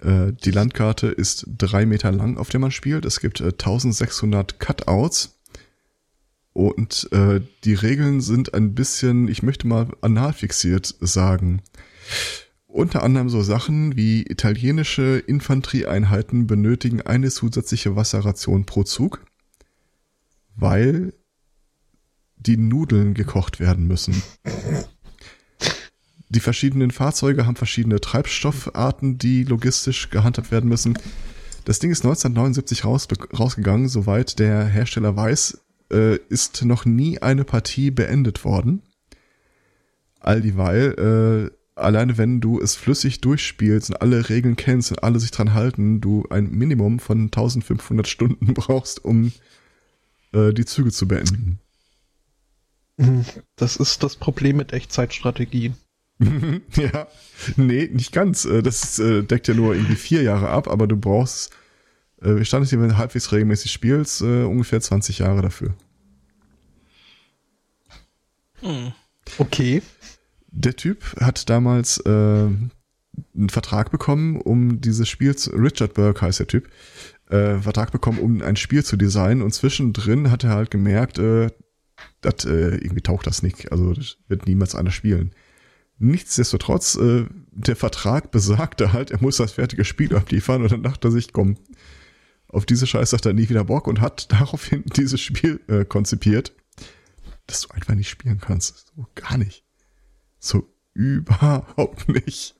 Äh, 0.00 0.32
die 0.32 0.50
Landkarte 0.50 1.08
ist 1.08 1.46
drei 1.58 1.86
Meter 1.86 2.12
lang, 2.12 2.36
auf 2.36 2.50
der 2.50 2.60
man 2.60 2.70
spielt. 2.70 3.04
Es 3.04 3.20
gibt 3.20 3.40
äh, 3.40 3.46
1600 3.46 4.60
Cutouts. 4.60 5.38
Und 6.52 7.08
äh, 7.12 7.40
die 7.64 7.74
Regeln 7.74 8.20
sind 8.20 8.54
ein 8.54 8.74
bisschen, 8.74 9.26
ich 9.26 9.42
möchte 9.42 9.66
mal 9.66 9.88
anal 10.02 10.32
fixiert 10.32 10.94
sagen. 11.00 11.62
Unter 12.68 13.02
anderem 13.02 13.28
so 13.28 13.42
Sachen 13.42 13.96
wie 13.96 14.22
italienische 14.22 15.18
Infanterieeinheiten 15.18 16.46
benötigen 16.46 17.02
eine 17.02 17.30
zusätzliche 17.30 17.96
Wasserration 17.96 18.66
pro 18.66 18.84
Zug, 18.84 19.24
weil 20.56 21.12
die 22.36 22.56
Nudeln 22.56 23.14
gekocht 23.14 23.60
werden 23.60 23.86
müssen. 23.86 24.22
Die 26.28 26.40
verschiedenen 26.40 26.90
Fahrzeuge 26.90 27.46
haben 27.46 27.56
verschiedene 27.56 28.00
Treibstoffarten, 28.00 29.18
die 29.18 29.44
logistisch 29.44 30.10
gehandhabt 30.10 30.50
werden 30.50 30.68
müssen. 30.68 30.98
Das 31.64 31.78
Ding 31.78 31.90
ist 31.90 32.04
1979 32.04 32.84
raus, 32.84 33.08
rausgegangen, 33.38 33.88
soweit 33.88 34.38
der 34.38 34.66
Hersteller 34.66 35.16
weiß, 35.16 35.60
äh, 35.92 36.16
ist 36.28 36.64
noch 36.64 36.84
nie 36.84 37.22
eine 37.22 37.44
Partie 37.44 37.90
beendet 37.90 38.44
worden. 38.44 38.82
All 40.20 40.42
dieweil 40.42 41.50
äh, 41.50 41.56
alleine 41.76 42.18
wenn 42.18 42.40
du 42.40 42.60
es 42.60 42.76
flüssig 42.76 43.20
durchspielst 43.20 43.90
und 43.90 43.96
alle 43.96 44.28
Regeln 44.28 44.56
kennst 44.56 44.90
und 44.90 45.02
alle 45.02 45.18
sich 45.18 45.30
dran 45.30 45.54
halten, 45.54 46.00
du 46.00 46.24
ein 46.30 46.50
Minimum 46.50 46.98
von 46.98 47.24
1500 47.24 48.06
Stunden 48.06 48.46
brauchst, 48.54 49.04
um 49.04 49.32
äh, 50.34 50.52
die 50.52 50.64
Züge 50.64 50.90
zu 50.90 51.08
beenden. 51.08 51.58
Hm, 52.98 53.24
Das 53.56 53.76
ist 53.76 54.02
das 54.02 54.16
Problem 54.16 54.56
mit 54.56 54.72
Echtzeitstrategien. 54.72 55.76
ja, 56.76 57.08
nee, 57.56 57.88
nicht 57.92 58.12
ganz. 58.12 58.44
Äh, 58.44 58.62
Das 58.62 58.98
äh, 58.98 59.22
deckt 59.22 59.48
ja 59.48 59.54
nur 59.54 59.74
irgendwie 59.74 59.96
vier 59.96 60.22
Jahre 60.22 60.48
ab, 60.48 60.68
aber 60.68 60.86
du 60.86 60.96
brauchst, 60.96 61.52
wie 62.20 62.44
stand 62.44 62.64
es 62.64 62.70
hier, 62.70 62.80
wenn 62.80 62.88
du 62.88 62.96
halbwegs 62.96 63.32
regelmäßig 63.32 63.70
spielst, 63.70 64.22
äh, 64.22 64.44
ungefähr 64.44 64.80
20 64.80 65.18
Jahre 65.18 65.42
dafür. 65.42 65.74
Hm. 68.60 68.92
Okay. 69.38 69.82
Der 70.50 70.76
Typ 70.76 71.02
hat 71.20 71.50
damals 71.50 71.98
äh, 71.98 72.08
einen 72.10 72.70
Vertrag 73.48 73.90
bekommen, 73.90 74.40
um 74.40 74.80
dieses 74.80 75.08
Spiel 75.08 75.36
zu, 75.36 75.50
Richard 75.50 75.94
Burke 75.94 76.22
heißt 76.22 76.40
der 76.40 76.46
Typ, 76.46 76.68
äh, 77.28 77.58
Vertrag 77.58 77.90
bekommen, 77.92 78.18
um 78.18 78.42
ein 78.42 78.56
Spiel 78.56 78.84
zu 78.84 78.96
designen 78.96 79.42
und 79.42 79.52
zwischendrin 79.52 80.30
hat 80.30 80.44
er 80.44 80.50
halt 80.50 80.70
gemerkt, 80.70 81.18
äh, 81.18 81.50
dass 82.20 82.44
äh, 82.44 82.76
irgendwie 82.76 83.02
taucht 83.02 83.26
das 83.26 83.42
nicht, 83.42 83.72
also 83.72 83.92
das 83.92 84.18
wird 84.28 84.46
niemals 84.46 84.74
einer 84.74 84.90
spielen. 84.90 85.32
Nichtsdestotrotz, 85.98 86.96
äh, 86.96 87.26
der 87.52 87.76
Vertrag 87.76 88.30
besagte 88.30 88.92
halt, 88.92 89.10
er 89.10 89.22
muss 89.22 89.36
das 89.36 89.52
fertige 89.52 89.84
Spiel 89.84 90.14
abliefern 90.16 90.62
und 90.62 90.72
dann 90.72 90.82
dachte 90.82 91.08
er 91.08 91.12
sich, 91.12 91.32
komm, 91.32 91.56
auf 92.48 92.66
diese 92.66 92.86
Scheiße 92.86 93.16
hat 93.16 93.26
er 93.26 93.32
nie 93.32 93.48
wieder 93.48 93.64
Bock 93.64 93.86
und 93.86 94.00
hat 94.00 94.30
daraufhin 94.32 94.84
dieses 94.96 95.20
Spiel 95.20 95.60
äh, 95.68 95.84
konzipiert, 95.84 96.54
dass 97.46 97.62
du 97.62 97.74
einfach 97.74 97.94
nicht 97.94 98.10
spielen 98.10 98.40
kannst. 98.40 98.92
So 98.96 99.06
gar 99.14 99.38
nicht. 99.38 99.64
So 100.38 100.68
überhaupt 100.94 102.08
nicht. 102.08 102.54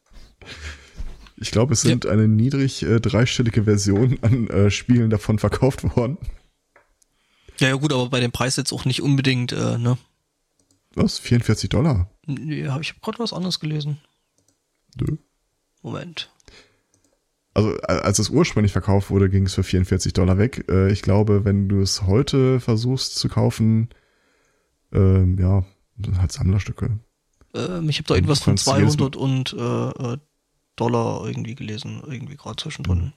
Ich 1.37 1.51
glaube, 1.51 1.73
es 1.73 1.81
sind 1.81 2.07
eine 2.07 2.29
niedrig 2.29 2.83
äh, 2.83 3.01
dreistellige 3.01 3.65
Version 3.65 4.19
an 4.23 4.49
äh, 4.49 4.71
Spielen 4.71 5.11
davon 5.11 5.39
verkauft 5.39 5.97
worden. 5.97 6.19
Ja, 7.59 7.69
ja 7.69 7.75
gut, 7.75 7.93
aber 7.93 8.09
bei 8.09 8.21
dem 8.21 8.33
Preis 8.33 8.57
jetzt 8.57 8.73
auch 8.73 8.85
nicht 8.85 9.03
unbedingt, 9.03 9.53
äh, 9.53 9.79
ne? 9.79 9.99
Was? 10.95 11.19
44 11.19 11.71
Dollar? 11.71 12.09
Nee, 12.27 12.69
hab 12.69 12.81
ich 12.81 12.91
habe 12.91 13.01
gerade 13.01 13.19
was 13.19 13.33
anderes 13.33 13.59
gelesen. 13.59 13.99
Nö. 14.97 15.17
Moment. 15.83 16.31
Also 17.53 17.77
als 17.83 18.19
es 18.19 18.31
ursprünglich 18.31 18.73
verkauft 18.73 19.11
wurde, 19.11 19.29
ging 19.29 19.47
es 19.47 19.55
für 19.55 19.63
44 19.63 20.13
Dollar 20.13 20.39
weg. 20.39 20.65
Äh, 20.69 20.93
ich 20.93 21.03
glaube, 21.03 21.45
wenn 21.45 21.69
du 21.69 21.81
es 21.81 22.03
heute 22.03 22.59
versuchst 22.59 23.17
zu 23.17 23.29
kaufen, 23.29 23.91
ähm, 24.93 25.39
ja, 25.39 25.65
sind 26.03 26.21
halt 26.21 26.33
Sammlerstücke. 26.33 26.99
Ähm, 27.55 27.89
ich 27.89 27.99
habe 27.99 28.09
da 28.09 28.15
irgendwas 28.15 28.41
von 28.41 28.53
kannst 28.57 28.67
jedes 28.67 28.95
200 28.95 29.17
und 29.17 29.53
äh, 29.53 30.15
äh, 30.15 30.19
Dollar 30.77 31.27
irgendwie 31.27 31.55
gelesen, 31.55 32.03
irgendwie 32.07 32.37
gerade 32.37 32.57
zwischendrin. 32.57 33.13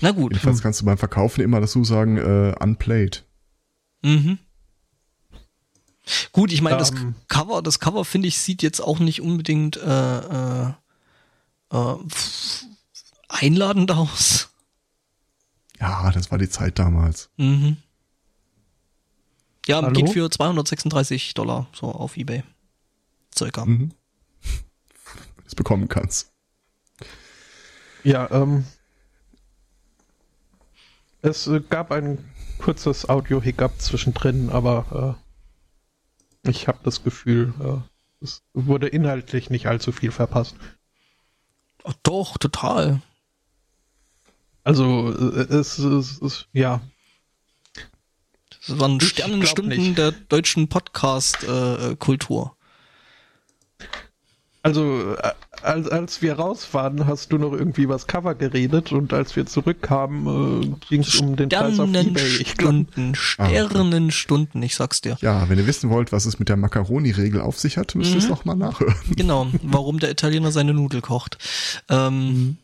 Na 0.00 0.10
gut. 0.10 0.32
Jedenfalls 0.32 0.62
kannst 0.62 0.80
du 0.80 0.84
beim 0.84 0.98
Verkaufen 0.98 1.40
immer 1.42 1.60
dazu 1.60 1.84
sagen, 1.84 2.18
äh, 2.18 2.54
unplayed. 2.60 3.24
Mhm. 4.02 4.38
Gut, 6.32 6.52
ich 6.52 6.62
meine, 6.62 6.76
das 6.76 6.92
Ähm. 6.92 7.14
Cover, 7.28 7.62
das 7.62 7.80
Cover 7.80 8.04
finde 8.04 8.28
ich 8.28 8.38
sieht 8.38 8.62
jetzt 8.62 8.80
auch 8.80 9.00
nicht 9.00 9.20
unbedingt 9.20 9.76
äh, 9.76 10.18
äh, 10.18 10.72
äh, 11.72 11.96
einladend 13.28 13.90
aus. 13.90 14.50
Ja, 15.80 16.10
das 16.12 16.30
war 16.30 16.38
die 16.38 16.48
Zeit 16.48 16.78
damals. 16.78 17.28
Mhm. 17.36 17.78
Ja, 19.66 19.82
Hallo? 19.82 19.92
geht 19.92 20.10
für 20.10 20.30
236 20.30 21.34
Dollar 21.34 21.66
so 21.72 21.90
auf 21.90 22.16
eBay. 22.16 22.44
Circa. 23.36 23.64
Mhm. 23.64 23.92
Es 25.46 25.54
bekommen 25.54 25.88
kannst. 25.88 26.32
Ja, 28.04 28.30
ähm. 28.30 28.64
Es 31.22 31.46
äh, 31.46 31.60
gab 31.60 31.90
ein 31.90 32.18
kurzes 32.58 33.08
Audio-Hiccup 33.08 33.80
zwischendrin, 33.80 34.50
aber 34.50 35.16
äh, 36.44 36.50
ich 36.50 36.68
habe 36.68 36.78
das 36.84 37.02
Gefühl, 37.02 37.52
äh, 37.60 38.24
es 38.24 38.42
wurde 38.54 38.88
inhaltlich 38.88 39.50
nicht 39.50 39.66
allzu 39.66 39.92
viel 39.92 40.12
verpasst. 40.12 40.56
Ach, 41.84 41.94
doch, 42.02 42.38
total. 42.38 43.02
Also, 44.64 45.12
äh, 45.12 45.52
es 45.54 45.78
ist, 45.78 46.48
ja, 46.52 46.80
Das 48.66 48.78
waren 48.80 49.00
Sternenstunden 49.00 49.94
der 49.94 50.12
deutschen 50.12 50.68
Podcast-Kultur. 50.68 52.55
Also 54.66 55.14
äh, 55.14 55.30
als, 55.62 55.88
als 55.88 56.22
wir 56.22 56.34
raus 56.34 56.68
waren, 56.72 57.06
hast 57.06 57.32
du 57.32 57.38
noch 57.38 57.52
irgendwie 57.52 57.82
übers 57.82 58.06
Cover 58.06 58.34
geredet 58.34 58.92
und 58.92 59.12
als 59.12 59.34
wir 59.36 59.46
zurückkamen, 59.46 60.62
äh, 60.62 60.74
ging 60.88 61.00
es 61.00 61.14
um 61.20 61.36
den 61.36 61.48
Preis 61.48 61.78
auf 61.78 61.88
Ebay. 61.88 62.26
Ich 62.40 62.56
glaub, 62.56 62.74
Sternenstunden, 62.86 63.14
Sternenstunden, 63.14 64.62
ich 64.62 64.74
sag's 64.76 65.00
dir. 65.00 65.16
Ja, 65.20 65.48
wenn 65.48 65.58
ihr 65.58 65.66
wissen 65.66 65.90
wollt, 65.90 66.12
was 66.12 66.26
es 66.26 66.38
mit 66.38 66.48
der 66.48 66.56
Macaroni-Regel 66.56 67.40
auf 67.40 67.58
sich 67.58 67.76
hat, 67.78 67.94
müsst 67.94 68.12
ihr 68.12 68.18
es 68.18 68.24
Mhm. 68.24 68.30
noch 68.30 68.44
mal 68.44 68.54
nachhören. 68.54 68.94
Genau, 69.16 69.46
warum 69.62 69.98
der 69.98 70.10
Italiener 70.10 70.52
seine 70.52 70.74
Nudel 70.74 71.00
kocht. 71.00 71.38
Ähm, 71.88 72.58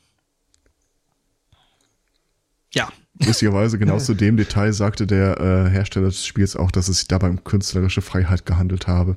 ja, 2.75 2.89
Lustigerweise 3.25 3.79
genau 3.79 3.99
zu 4.01 4.15
dem 4.15 4.37
Detail 4.37 4.73
sagte 4.73 5.07
der 5.07 5.39
äh, 5.41 5.71
Hersteller 5.71 6.07
des 6.07 6.27
Spiels 6.27 6.57
auch, 6.57 6.71
dass 6.71 6.89
es 6.89 6.99
sich 7.01 7.09
dabei 7.09 7.29
um 7.29 7.45
künstlerische 7.45 8.03
Freiheit 8.03 8.47
gehandelt 8.47 8.87
habe. 8.87 9.17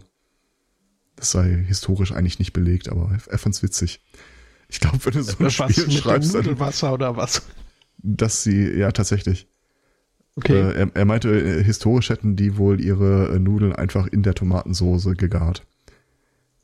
Das 1.16 1.32
sei 1.32 1.64
historisch 1.68 2.12
eigentlich 2.12 2.40
nicht 2.40 2.54
belegt, 2.54 2.90
aber 2.90 3.18
er 3.28 3.38
fand's 3.38 3.64
witzig. 3.64 4.02
Ich 4.68 4.80
glaube, 4.80 5.00
wenn 5.06 5.14
du 5.14 5.24
so 5.24 5.38
ein 5.38 5.46
was 5.46 5.54
Spiel 5.54 5.86
mit 5.86 5.94
dem 5.94 6.02
schreibst, 6.02 6.34
dann, 6.34 6.44
Nudelwasser 6.44 6.94
oder 6.94 7.16
was? 7.16 7.44
dass 8.06 8.44
sie, 8.44 8.72
ja 8.72 8.92
tatsächlich. 8.92 9.48
Okay. 10.36 10.60
Äh, 10.60 10.74
er, 10.74 10.96
er 10.96 11.06
meinte, 11.06 11.30
äh, 11.30 11.64
historisch 11.64 12.10
hätten 12.10 12.36
die 12.36 12.58
wohl 12.58 12.82
ihre 12.82 13.36
äh, 13.36 13.40
Nudeln 13.40 13.74
einfach 13.74 14.08
in 14.08 14.24
der 14.24 14.36
Tomatensoße 14.36 15.14
gegart. 15.14 15.66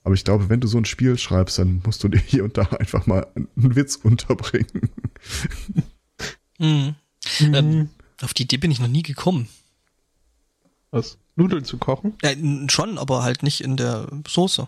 Aber 0.03 0.13
ich 0.13 0.23
glaube, 0.23 0.49
wenn 0.49 0.59
du 0.59 0.67
so 0.67 0.77
ein 0.77 0.85
Spiel 0.85 1.17
schreibst, 1.17 1.59
dann 1.59 1.81
musst 1.85 2.03
du 2.03 2.07
dir 2.07 2.19
hier 2.19 2.43
und 2.43 2.57
da 2.57 2.63
einfach 2.79 3.05
mal 3.07 3.27
einen 3.35 3.75
Witz 3.75 3.95
unterbringen. 3.95 4.89
mhm. 6.59 6.95
Mhm. 7.39 7.53
ähm, 7.53 7.89
auf 8.21 8.33
die 8.33 8.43
Idee 8.43 8.57
bin 8.57 8.71
ich 8.71 8.79
noch 8.79 8.87
nie 8.87 9.03
gekommen. 9.03 9.47
was? 10.91 11.17
Nudeln 11.41 11.65
zu 11.65 11.77
kochen? 11.77 12.13
Ja, 12.21 12.31
schon, 12.69 12.97
aber 12.97 13.23
halt 13.23 13.43
nicht 13.43 13.61
in 13.61 13.77
der 13.77 14.07
Soße. 14.27 14.67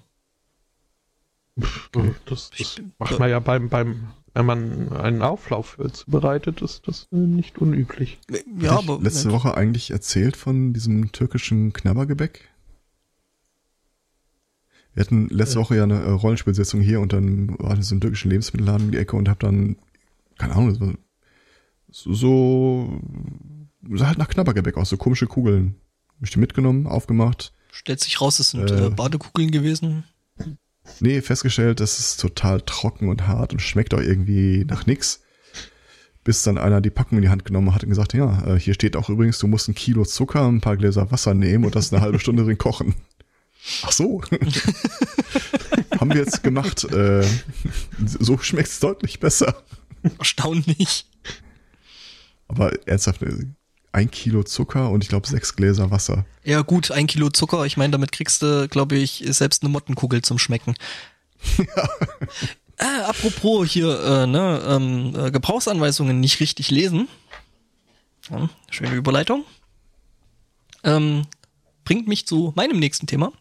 Das, 2.26 2.50
das 2.58 2.82
macht 2.98 3.20
man 3.20 3.30
ja 3.30 3.40
beim, 3.40 3.70
beim, 3.70 4.08
wenn 4.34 4.46
man 4.46 4.92
einen 4.92 5.22
Auflauf 5.22 5.78
zubereitet, 5.92 6.64
ist 6.64 6.88
das 6.88 7.08
äh, 7.12 7.16
nicht 7.16 7.60
unüblich. 7.60 8.20
Ja, 8.60 8.80
aber 8.80 9.00
letzte 9.00 9.32
Woche 9.32 9.56
eigentlich 9.56 9.92
erzählt 9.92 10.36
von 10.36 10.74
diesem 10.74 11.12
türkischen 11.12 11.72
Knabbergebäck? 11.72 12.50
Wir 14.96 15.02
hatten 15.02 15.28
letzte 15.30 15.60
Äh. 15.60 15.62
Woche 15.62 15.76
ja 15.76 15.84
eine 15.84 16.02
äh, 16.02 16.10
Rollenspielsitzung 16.10 16.82
hier 16.82 17.00
und 17.02 17.14
dann 17.14 17.56
war 17.60 17.76
das 17.76 17.90
so 17.90 17.96
ein 17.96 18.02
türkischen 18.02 18.32
Lebensmittelladen 18.32 18.88
um 18.88 18.92
die 18.92 18.98
Ecke 18.98 19.16
und 19.16 19.30
hab 19.30 19.40
dann, 19.40 19.76
keine 20.40 20.56
Ahnung, 20.56 20.98
so, 21.90 22.14
so 22.14 23.02
sah 23.92 24.08
halt 24.08 24.18
nach 24.18 24.30
Knabbergebäck 24.30 24.78
aus, 24.78 24.90
so 24.90 24.98
komische 24.98 25.28
Kugeln. 25.28 25.76
Hab 26.24 26.28
ich 26.28 26.32
die 26.32 26.40
mitgenommen, 26.40 26.88
aufgemacht. 26.88 27.52
stellt 27.74 28.00
sich 28.00 28.22
raus, 28.22 28.40
es 28.40 28.52
sind 28.52 28.72
Äh. 28.72 28.86
äh, 28.86 28.90
Badekugeln 28.90 29.52
gewesen. 29.52 30.06
Nee, 31.02 31.22
festgestellt, 31.22 31.82
das 31.82 32.00
ist 32.00 32.18
total 32.22 32.62
trocken 32.62 33.10
und 33.10 33.28
hart 33.28 33.52
und 33.52 33.60
schmeckt 33.60 33.94
auch 33.94 34.00
irgendwie 34.00 34.64
nach 34.64 34.86
nix. 34.86 35.20
Bis 36.24 36.44
dann 36.44 36.58
einer 36.58 36.80
die 36.80 36.92
Packung 36.92 37.18
in 37.18 37.24
die 37.24 37.30
Hand 37.30 37.44
genommen 37.44 37.76
hat 37.76 37.84
und 37.84 37.90
gesagt, 37.90 38.14
ja, 38.14 38.56
äh, 38.56 38.58
hier 38.58 38.74
steht 38.74 38.96
auch 38.96 39.10
übrigens, 39.10 39.38
du 39.40 39.48
musst 39.48 39.68
ein 39.68 39.76
Kilo 39.76 40.06
Zucker, 40.06 40.48
ein 40.48 40.62
paar 40.62 40.78
Gläser 40.78 41.12
Wasser 41.12 41.34
nehmen 41.34 41.66
und 41.66 41.76
das 41.76 41.92
eine 41.92 42.02
halbe 42.02 42.20
Stunde 42.22 42.46
drin 42.46 42.58
kochen. 42.58 42.96
Ach 43.84 43.92
so. 43.92 44.22
Haben 46.00 46.10
wir 46.14 46.22
jetzt 46.22 46.42
gemacht. 46.42 46.86
Äh, 46.86 47.28
so 48.06 48.38
schmeckt's 48.38 48.80
deutlich 48.80 49.20
besser. 49.20 49.62
Erstaunlich. 50.20 51.06
Aber 52.48 52.72
ernsthaft, 52.88 53.22
äh, 53.24 53.48
ein 53.94 54.12
Kilo 54.12 54.44
Zucker 54.44 54.90
und 54.90 55.04
ich 55.04 55.10
glaube 55.10 55.28
sechs 55.28 55.56
Gläser 55.56 55.92
Wasser. 55.92 56.26
Ja 56.44 56.62
gut, 56.62 56.92
ein 56.92 57.08
Kilo 57.08 57.30
Zucker, 57.30 57.66
ich 57.66 57.78
meine, 57.78 57.92
damit 57.92 58.12
kriegst 58.12 58.42
du, 58.42 58.68
glaube 58.68 58.96
ich, 58.96 59.24
selbst 59.28 59.64
eine 59.64 59.70
Mottenkugel 59.72 60.22
zum 60.22 60.40
Schmecken. 60.40 60.76
Äh, 62.78 63.04
apropos 63.04 63.70
hier, 63.70 64.00
äh, 64.04 64.26
ne, 64.26 64.62
ähm, 64.68 65.16
äh, 65.16 65.30
Gebrauchsanweisungen 65.30 66.20
nicht 66.20 66.40
richtig 66.40 66.72
lesen. 66.72 67.08
Ja, 68.32 68.50
schöne 68.72 68.96
Überleitung. 68.96 69.46
Ähm, 70.84 71.28
bringt 71.86 72.08
mich 72.08 72.26
zu 72.26 72.52
meinem 72.56 72.80
nächsten 72.80 73.06
Thema. 73.06 73.32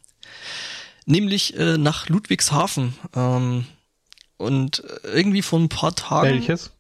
Nämlich 1.06 1.56
äh, 1.56 1.78
nach 1.78 2.10
Ludwigshafen. 2.10 2.94
Ähm, 3.16 3.64
und 4.36 4.84
irgendwie 5.02 5.42
vor 5.42 5.60
ein 5.60 5.70
paar 5.70 5.94
Tagen 5.94 6.34
Welches? 6.34 6.72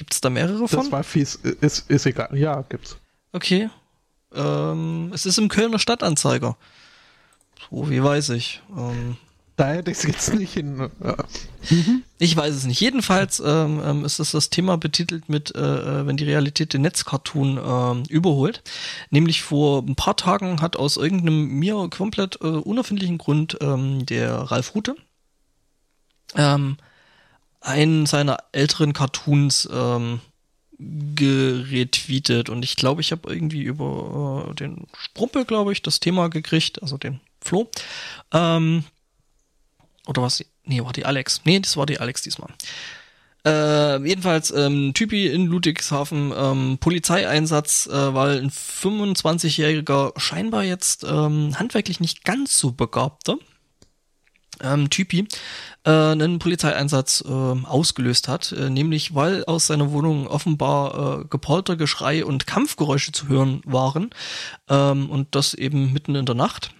Gibt 0.00 0.14
es 0.14 0.22
da 0.22 0.30
mehrere 0.30 0.60
Das 0.60 0.70
von. 0.70 0.90
war 0.90 1.04
fies. 1.04 1.34
Ist, 1.34 1.90
ist 1.90 2.06
egal. 2.06 2.30
Ja, 2.32 2.62
gibt's. 2.66 2.96
Okay. 3.32 3.68
Ähm, 4.34 5.10
es 5.12 5.26
ist 5.26 5.36
im 5.36 5.48
Kölner 5.50 5.78
Stadtanzeiger. 5.78 6.56
So 7.70 7.90
wie 7.90 8.02
weiß 8.02 8.30
ich. 8.30 8.62
Ähm, 8.74 9.18
Da 9.56 9.68
hätte 9.68 9.90
ich 9.90 9.98
es 9.98 10.04
jetzt 10.04 10.32
nicht 10.32 10.54
hin. 10.54 10.88
Äh, 11.02 11.14
ich 12.18 12.34
weiß 12.34 12.54
es 12.54 12.64
nicht. 12.64 12.80
Jedenfalls 12.80 13.40
ähm, 13.44 13.82
ähm, 13.84 14.04
ist 14.06 14.18
das, 14.20 14.30
das 14.30 14.48
Thema 14.48 14.78
betitelt 14.78 15.28
mit, 15.28 15.54
äh, 15.54 15.58
äh, 15.60 16.06
wenn 16.06 16.16
die 16.16 16.24
Realität 16.24 16.72
den 16.72 16.80
Netzcartoon 16.80 17.60
ähm, 17.62 18.02
überholt. 18.08 18.62
Nämlich 19.10 19.42
vor 19.42 19.82
ein 19.82 19.96
paar 19.96 20.16
Tagen 20.16 20.62
hat 20.62 20.76
aus 20.76 20.96
irgendeinem 20.96 21.46
mir 21.58 21.88
komplett 21.90 22.38
äh, 22.40 22.46
unerfindlichen 22.46 23.18
Grund 23.18 23.58
ähm, 23.60 24.06
der 24.06 24.32
Ralf 24.34 24.74
Rute 24.74 24.94
ähm, 26.36 26.78
einen 27.60 28.06
seiner 28.06 28.38
älteren 28.52 28.92
Cartoons 28.92 29.68
ähm, 29.72 30.20
geretweetet 30.78 32.48
und 32.48 32.64
ich 32.64 32.76
glaube, 32.76 33.02
ich 33.02 33.12
habe 33.12 33.32
irgendwie 33.32 33.62
über 33.62 34.48
äh, 34.50 34.54
den 34.54 34.86
Sprumpel, 34.98 35.44
glaube 35.44 35.72
ich, 35.72 35.82
das 35.82 36.00
Thema 36.00 36.28
gekriegt, 36.28 36.82
also 36.82 36.96
den 36.96 37.20
Flo. 37.42 37.70
Ähm, 38.32 38.84
oder 40.06 40.22
was? 40.22 40.44
Nee, 40.64 40.82
war 40.82 40.92
die 40.92 41.04
Alex. 41.04 41.42
Nee, 41.44 41.60
das 41.60 41.76
war 41.76 41.86
die 41.86 42.00
Alex 42.00 42.22
diesmal. 42.22 42.50
Äh, 43.44 44.06
jedenfalls, 44.06 44.50
ähm, 44.50 44.92
Typi 44.92 45.26
in 45.26 45.46
Ludwigshafen, 45.46 46.32
ähm, 46.36 46.78
Polizeieinsatz, 46.78 47.86
äh, 47.86 48.14
weil 48.14 48.38
ein 48.38 48.50
25-Jähriger 48.50 50.18
scheinbar 50.18 50.64
jetzt 50.64 51.04
ähm, 51.04 51.58
handwerklich 51.58 52.00
nicht 52.00 52.24
ganz 52.24 52.58
so 52.58 52.72
begabter 52.72 53.38
ähm, 54.62 54.90
Typi 54.90 55.26
äh, 55.84 55.90
einen 55.90 56.38
Polizeieinsatz 56.38 57.24
äh, 57.26 57.30
ausgelöst 57.30 58.28
hat, 58.28 58.52
äh, 58.52 58.70
nämlich 58.70 59.14
weil 59.14 59.44
aus 59.44 59.66
seiner 59.66 59.92
Wohnung 59.92 60.26
offenbar 60.26 61.20
äh, 61.20 61.24
Gepolter, 61.28 61.76
Geschrei 61.76 62.24
und 62.24 62.46
Kampfgeräusche 62.46 63.12
zu 63.12 63.28
hören 63.28 63.62
waren 63.64 64.10
ähm, 64.68 65.08
und 65.10 65.34
das 65.34 65.54
eben 65.54 65.92
mitten 65.92 66.14
in 66.14 66.26
der 66.26 66.34
Nacht. 66.34 66.72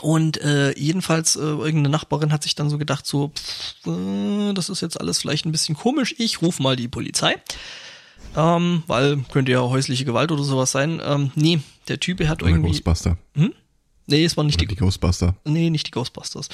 Und 0.00 0.40
äh, 0.40 0.72
jedenfalls 0.78 1.36
äh, 1.36 1.40
irgendeine 1.40 1.88
Nachbarin 1.88 2.32
hat 2.32 2.44
sich 2.44 2.54
dann 2.54 2.70
so 2.70 2.78
gedacht, 2.78 3.06
so, 3.06 3.32
pff, 3.34 3.86
äh, 3.86 4.54
das 4.54 4.68
ist 4.68 4.80
jetzt 4.80 5.00
alles 5.00 5.18
vielleicht 5.18 5.44
ein 5.44 5.52
bisschen 5.52 5.74
komisch, 5.74 6.14
ich 6.16 6.40
ruf 6.42 6.60
mal 6.60 6.76
die 6.76 6.88
Polizei. 6.88 7.36
Ähm, 8.36 8.84
weil 8.86 9.18
könnte 9.32 9.50
ja 9.52 9.60
häusliche 9.60 10.04
Gewalt 10.04 10.30
oder 10.30 10.44
sowas 10.44 10.70
sein. 10.70 11.02
Ähm, 11.04 11.32
nee, 11.34 11.60
der 11.88 11.98
Typ 11.98 12.20
hat 12.28 12.42
Oder 12.42 12.52
irgendwie. 12.52 12.70
Ghostbuster. 12.70 13.18
Nee, 14.10 14.24
es 14.24 14.36
war 14.36 14.42
nicht 14.42 14.60
die 14.60 14.66
die 14.66 14.74
Ghostbuster. 14.74 15.36
Nee, 15.44 15.70
nicht 15.70 15.86
die 15.86 15.92
Ghostbusters. 15.92 16.48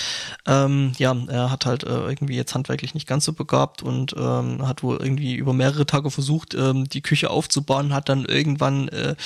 Ähm, 0.46 0.92
ja, 0.98 1.16
er 1.28 1.50
hat 1.50 1.64
halt 1.64 1.84
äh, 1.84 2.06
irgendwie 2.06 2.36
jetzt 2.36 2.54
handwerklich 2.54 2.92
nicht 2.92 3.06
ganz 3.06 3.24
so 3.24 3.32
begabt 3.32 3.82
und 3.82 4.14
ähm, 4.16 4.66
hat 4.66 4.82
wohl 4.82 4.98
irgendwie 4.98 5.34
über 5.36 5.54
mehrere 5.54 5.86
Tage 5.86 6.10
versucht, 6.10 6.54
ähm, 6.54 6.86
die 6.86 7.00
Küche 7.00 7.30
aufzubauen, 7.30 7.94
hat 7.94 8.10
dann 8.10 8.26
irgendwann 8.26 8.88
äh, 8.88 9.16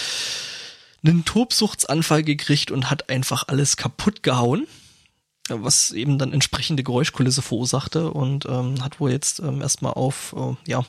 einen 1.02 1.24
Tobsuchtsanfall 1.24 2.22
gekriegt 2.22 2.70
und 2.70 2.88
hat 2.88 3.10
einfach 3.10 3.48
alles 3.48 3.76
kaputt 3.76 4.22
gehauen, 4.22 4.68
was 5.48 5.90
eben 5.90 6.16
dann 6.18 6.32
entsprechende 6.32 6.84
Geräuschkulisse 6.84 7.42
verursachte 7.42 8.12
und 8.12 8.46
ähm, 8.46 8.84
hat 8.84 9.00
wohl 9.00 9.10
jetzt 9.10 9.40
ähm, 9.40 9.60
erstmal 9.60 9.94
auf, 9.94 10.36
äh, 10.38 10.70
ja, 10.70 10.84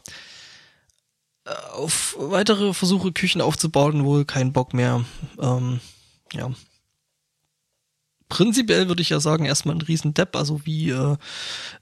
auf 1.74 2.16
weitere 2.20 2.76
Versuche, 2.76 3.12
Küchen 3.12 3.42
aufzubauen, 3.42 4.06
wohl 4.06 4.26
keinen 4.26 4.54
Bock 4.54 4.76
mehr. 4.76 5.04
Ähm, 5.40 5.80
ja, 6.34 6.52
prinzipiell 8.32 8.88
würde 8.88 9.02
ich 9.04 9.10
ja 9.10 9.20
sagen, 9.20 9.46
erstmal 9.46 9.76
ein 9.76 9.82
Riesendepp, 9.82 10.36
also 10.36 10.66
wie 10.66 10.90
äh, 10.90 11.18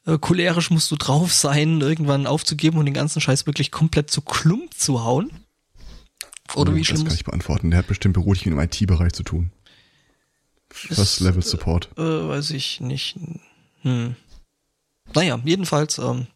äh, 0.05 0.17
cholerisch 0.17 0.71
musst 0.71 0.91
du 0.91 0.97
drauf 0.97 1.31
sein, 1.31 1.79
irgendwann 1.79 2.27
aufzugeben 2.27 2.77
und 2.77 2.85
den 2.85 2.93
ganzen 2.93 3.21
Scheiß 3.21 3.45
wirklich 3.45 3.71
komplett 3.71 4.09
zu 4.11 4.21
Klump 4.21 4.73
zu 4.73 5.03
hauen. 5.05 5.31
Oder 6.55 6.71
Oh, 6.71 6.75
wie 6.75 6.79
das 6.79 6.87
schlimm 6.87 6.97
kann 6.97 7.05
muss, 7.05 7.13
ich 7.13 7.23
beantworten. 7.23 7.69
Der 7.69 7.79
hat 7.79 7.87
bestimmt 7.87 8.15
beruflich 8.15 8.47
im 8.47 8.59
IT-Bereich 8.59 9.13
zu 9.13 9.23
tun. 9.23 9.51
First 10.71 11.19
Level 11.21 11.41
Support. 11.41 11.89
äh, 11.97 12.01
weiß 12.01 12.51
ich 12.51 12.81
nicht. 12.81 13.17
Hm. 13.81 14.15
Naja, 15.15 15.39
jedenfalls, 15.45 15.97
ähm, 15.99 16.27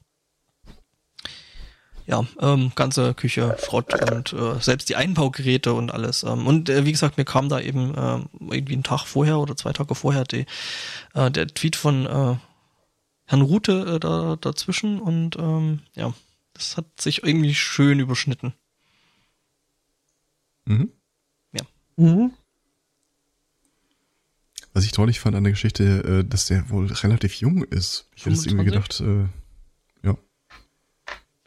ja, 2.05 2.25
ähm, 2.39 2.71
ganze 2.75 3.13
Küche, 3.13 3.55
Schrott 3.63 3.93
und 4.11 4.34
äh, 4.34 4.59
selbst 4.59 4.89
die 4.89 4.95
Einbaugeräte 4.95 5.73
und 5.73 5.91
alles. 5.91 6.23
Ähm, 6.23 6.47
und 6.47 6.69
äh, 6.69 6.85
wie 6.85 6.91
gesagt, 6.91 7.17
mir 7.17 7.25
kam 7.25 7.49
da 7.49 7.59
eben 7.59 7.93
ähm, 7.97 8.30
irgendwie 8.51 8.73
einen 8.73 8.84
Tag 8.84 9.05
vorher 9.05 9.39
oder 9.39 9.55
zwei 9.55 9.73
Tage 9.73 9.95
vorher 9.95 10.23
die, 10.23 10.45
äh, 11.13 11.31
der 11.31 11.47
Tweet 11.47 11.75
von 11.75 12.05
äh, 12.05 12.35
Herrn 13.25 13.41
Rute 13.41 13.95
äh, 13.95 13.99
da, 13.99 14.38
dazwischen 14.39 14.99
und 14.99 15.38
ähm, 15.38 15.80
ja, 15.95 16.13
das 16.53 16.77
hat 16.77 16.85
sich 16.99 17.23
irgendwie 17.23 17.55
schön 17.55 17.99
überschnitten. 17.99 18.53
Mhm. 20.65 20.91
mhm. 21.97 22.34
Was 24.73 24.85
ich 24.85 24.91
traurig 24.91 25.19
fand 25.19 25.35
an 25.35 25.43
der 25.43 25.53
Geschichte, 25.53 25.84
äh, 26.03 26.27
dass 26.27 26.47
der 26.47 26.69
wohl 26.71 26.88
relativ 26.88 27.35
jung 27.35 27.63
ist. 27.63 28.09
Ich 28.15 28.25
hätte 28.25 28.35
es 28.35 28.45
irgendwie 28.47 28.71
25? 28.71 29.05
gedacht, 29.05 29.31
äh, 30.03 30.07
ja. 30.07 30.17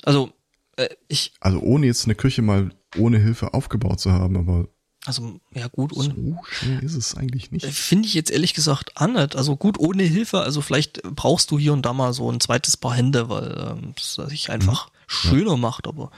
Also, 0.04 0.32
äh, 0.76 0.88
ich, 1.08 1.32
Also 1.40 1.60
ohne 1.60 1.86
jetzt 1.86 2.04
eine 2.04 2.14
Küche 2.14 2.42
mal 2.42 2.70
ohne 2.96 3.18
Hilfe 3.18 3.54
aufgebaut 3.54 4.00
zu 4.00 4.12
haben, 4.12 4.36
aber 4.36 4.68
also, 5.04 5.38
ja 5.54 5.68
gut, 5.68 5.92
und 5.92 6.16
so 6.16 6.36
schwer 6.50 6.82
ist 6.82 6.96
es 6.96 7.16
eigentlich 7.16 7.52
Äh, 7.52 7.54
nicht. 7.54 7.66
Finde 7.66 8.08
ich 8.08 8.14
jetzt 8.14 8.30
ehrlich 8.30 8.54
gesagt 8.54 9.00
nicht. 9.06 9.36
Also 9.36 9.56
gut, 9.56 9.78
ohne 9.78 10.02
Hilfe, 10.02 10.40
also 10.40 10.60
vielleicht 10.60 11.00
brauchst 11.02 11.52
du 11.52 11.58
hier 11.60 11.72
und 11.72 11.86
da 11.86 11.92
mal 11.92 12.12
so 12.12 12.30
ein 12.30 12.40
zweites 12.40 12.76
Paar 12.76 12.94
Hände, 12.94 13.28
weil 13.28 13.76
ähm, 13.78 13.94
das 13.94 14.14
sich 14.28 14.50
einfach 14.50 14.90
schöner 15.06 15.56
macht, 15.56 15.86
aber 15.86 16.10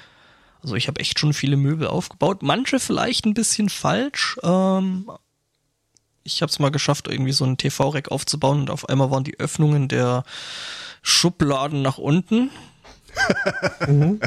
also 0.63 0.75
ich 0.75 0.89
habe 0.89 1.01
echt 1.01 1.19
schon 1.19 1.35
viele 1.35 1.57
Möbel 1.57 1.87
aufgebaut. 1.87 2.43
Manche 2.43 2.81
vielleicht 2.81 3.27
ein 3.27 3.35
bisschen 3.35 3.69
falsch. 3.69 4.39
Ähm, 4.43 5.11
ich 6.25 6.41
habe 6.41 6.51
es 6.51 6.59
mal 6.59 6.71
geschafft, 6.71 7.09
irgendwie 7.09 7.33
so 7.33 7.45
ein 7.45 7.59
TV-Rack 7.59 8.11
aufzubauen 8.11 8.61
und 8.61 8.71
auf 8.71 8.89
einmal 8.89 9.11
waren 9.11 9.25
die 9.25 9.39
Öffnungen 9.39 9.89
der 9.89 10.25
Schubladen 11.03 11.83
nach 11.83 11.99
unten. 11.99 12.51
Mhm. 13.87 14.21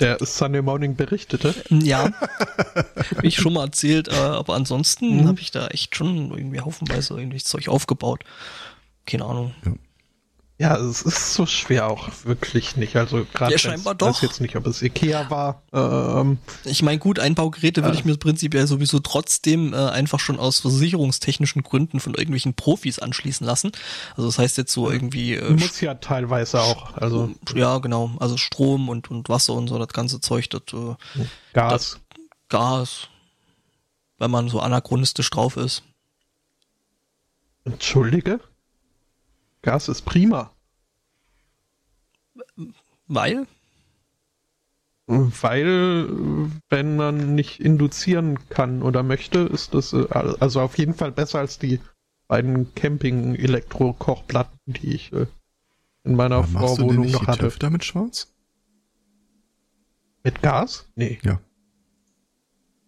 Der 0.00 0.18
Sunday 0.24 0.62
Morning 0.62 0.96
berichtete. 0.96 1.54
Ja, 1.70 2.10
hab 2.70 3.24
ich 3.24 3.36
schon 3.36 3.54
mal 3.54 3.64
erzählt, 3.64 4.08
äh, 4.08 4.14
aber 4.14 4.54
ansonsten 4.54 5.26
habe 5.26 5.40
ich 5.40 5.50
da 5.50 5.68
echt 5.68 5.96
schon 5.96 6.30
irgendwie 6.30 6.60
haufenweise 6.60 7.18
irgendwie 7.18 7.38
Zeug 7.38 7.68
aufgebaut. 7.68 8.24
Keine 9.06 9.24
Ahnung. 9.24 9.54
Ja, 9.64 9.72
es 10.60 11.02
ist 11.02 11.34
so 11.34 11.46
schwer 11.46 11.86
auch 11.86 12.08
wirklich 12.24 12.76
nicht. 12.76 12.96
Also 12.96 13.24
gerade 13.32 13.52
Ja, 13.52 13.58
scheinbar 13.58 13.94
ich 13.94 14.00
weiß 14.00 14.16
doch. 14.16 14.22
jetzt 14.22 14.40
nicht, 14.40 14.56
ob 14.56 14.66
es 14.66 14.82
Ikea 14.82 15.30
war. 15.30 15.62
Ähm, 15.72 16.38
Ich 16.64 16.82
meine, 16.82 16.98
gut, 16.98 17.20
Einbaugeräte 17.20 17.84
würde 17.84 17.96
ich 17.96 18.04
mir 18.04 18.16
prinzipiell 18.16 18.66
sowieso 18.66 18.98
trotzdem 18.98 19.72
äh, 19.72 19.76
einfach 19.76 20.18
schon 20.18 20.40
aus 20.40 20.58
versicherungstechnischen 20.58 21.62
Gründen 21.62 22.00
von 22.00 22.14
irgendwelchen 22.14 22.54
Profis 22.54 22.98
anschließen 22.98 23.46
lassen. 23.46 23.70
Also 24.16 24.26
das 24.28 24.40
heißt 24.40 24.58
jetzt 24.58 24.72
so 24.72 24.90
irgendwie 24.90 25.34
äh, 25.34 25.48
muss 25.50 25.80
ja 25.80 25.94
teilweise 25.94 26.60
auch. 26.60 26.96
Also 26.96 27.30
ja 27.54 27.78
genau, 27.78 28.10
also 28.18 28.36
Strom 28.36 28.88
und 28.88 29.12
und 29.12 29.28
Wasser 29.28 29.52
und 29.52 29.68
so 29.68 29.78
das 29.78 29.88
ganze 29.88 30.20
Zeug, 30.20 30.50
das 30.50 30.62
äh, 30.72 30.96
Gas. 31.52 32.00
Gas, 32.48 33.06
wenn 34.18 34.32
man 34.32 34.48
so 34.48 34.58
anachronistisch 34.58 35.30
drauf 35.30 35.56
ist. 35.56 35.84
Entschuldige? 37.64 38.40
Gas 39.68 39.88
ist 39.88 40.02
prima. 40.02 40.50
Weil 43.06 43.46
Weil, 45.06 46.08
wenn 46.68 46.96
man 46.96 47.34
nicht 47.34 47.60
induzieren 47.60 48.38
kann 48.50 48.82
oder 48.82 49.02
möchte, 49.02 49.38
ist 49.40 49.72
das 49.74 49.92
also 49.94 50.60
auf 50.60 50.76
jeden 50.78 50.94
Fall 50.94 51.12
besser 51.12 51.38
als 51.38 51.58
die 51.58 51.80
beiden 52.28 52.74
Camping-Elektro-Kochplatten, 52.74 54.58
die 54.66 54.94
ich 54.94 55.12
äh, 55.14 55.26
in 56.04 56.14
meiner 56.14 56.40
machst 56.46 56.56
du 56.56 56.82
Vorwohnung 56.82 57.04
nicht 57.06 57.12
noch 57.14 57.20
die 57.22 57.26
hatte. 57.26 57.40
Töpfe 57.40 57.58
damit 57.58 57.84
schwarz? 57.84 58.32
Mit 60.24 60.42
Gas? 60.42 60.86
Nee. 60.94 61.18
Ja. 61.22 61.40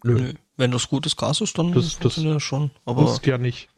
nö, 0.04 0.32
wenn 0.58 0.70
das 0.72 0.88
gutes 0.88 1.16
Gas 1.16 1.40
ist, 1.40 1.56
dann 1.58 1.72
Das- 1.72 1.84
das- 1.84 1.94
funktioniert 1.94 2.36
das 2.36 2.42
schon. 2.42 2.70
Aber 2.84 3.02
Wusst 3.02 3.24
ja 3.26 3.38
nicht. 3.38 3.68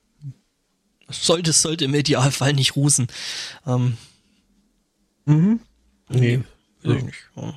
Sollte, 1.13 1.51
es 1.51 1.63
sollte 1.63 1.85
im 1.85 1.95
Idealfall 1.95 2.53
nicht 2.53 2.77
rußen. 2.77 3.07
Ähm, 3.67 3.97
Mhm. 5.25 5.61
Nee. 6.09 6.41
Weiß 6.83 6.97
ich 6.99 7.05
nicht. 7.05 7.19
Ja. 7.37 7.55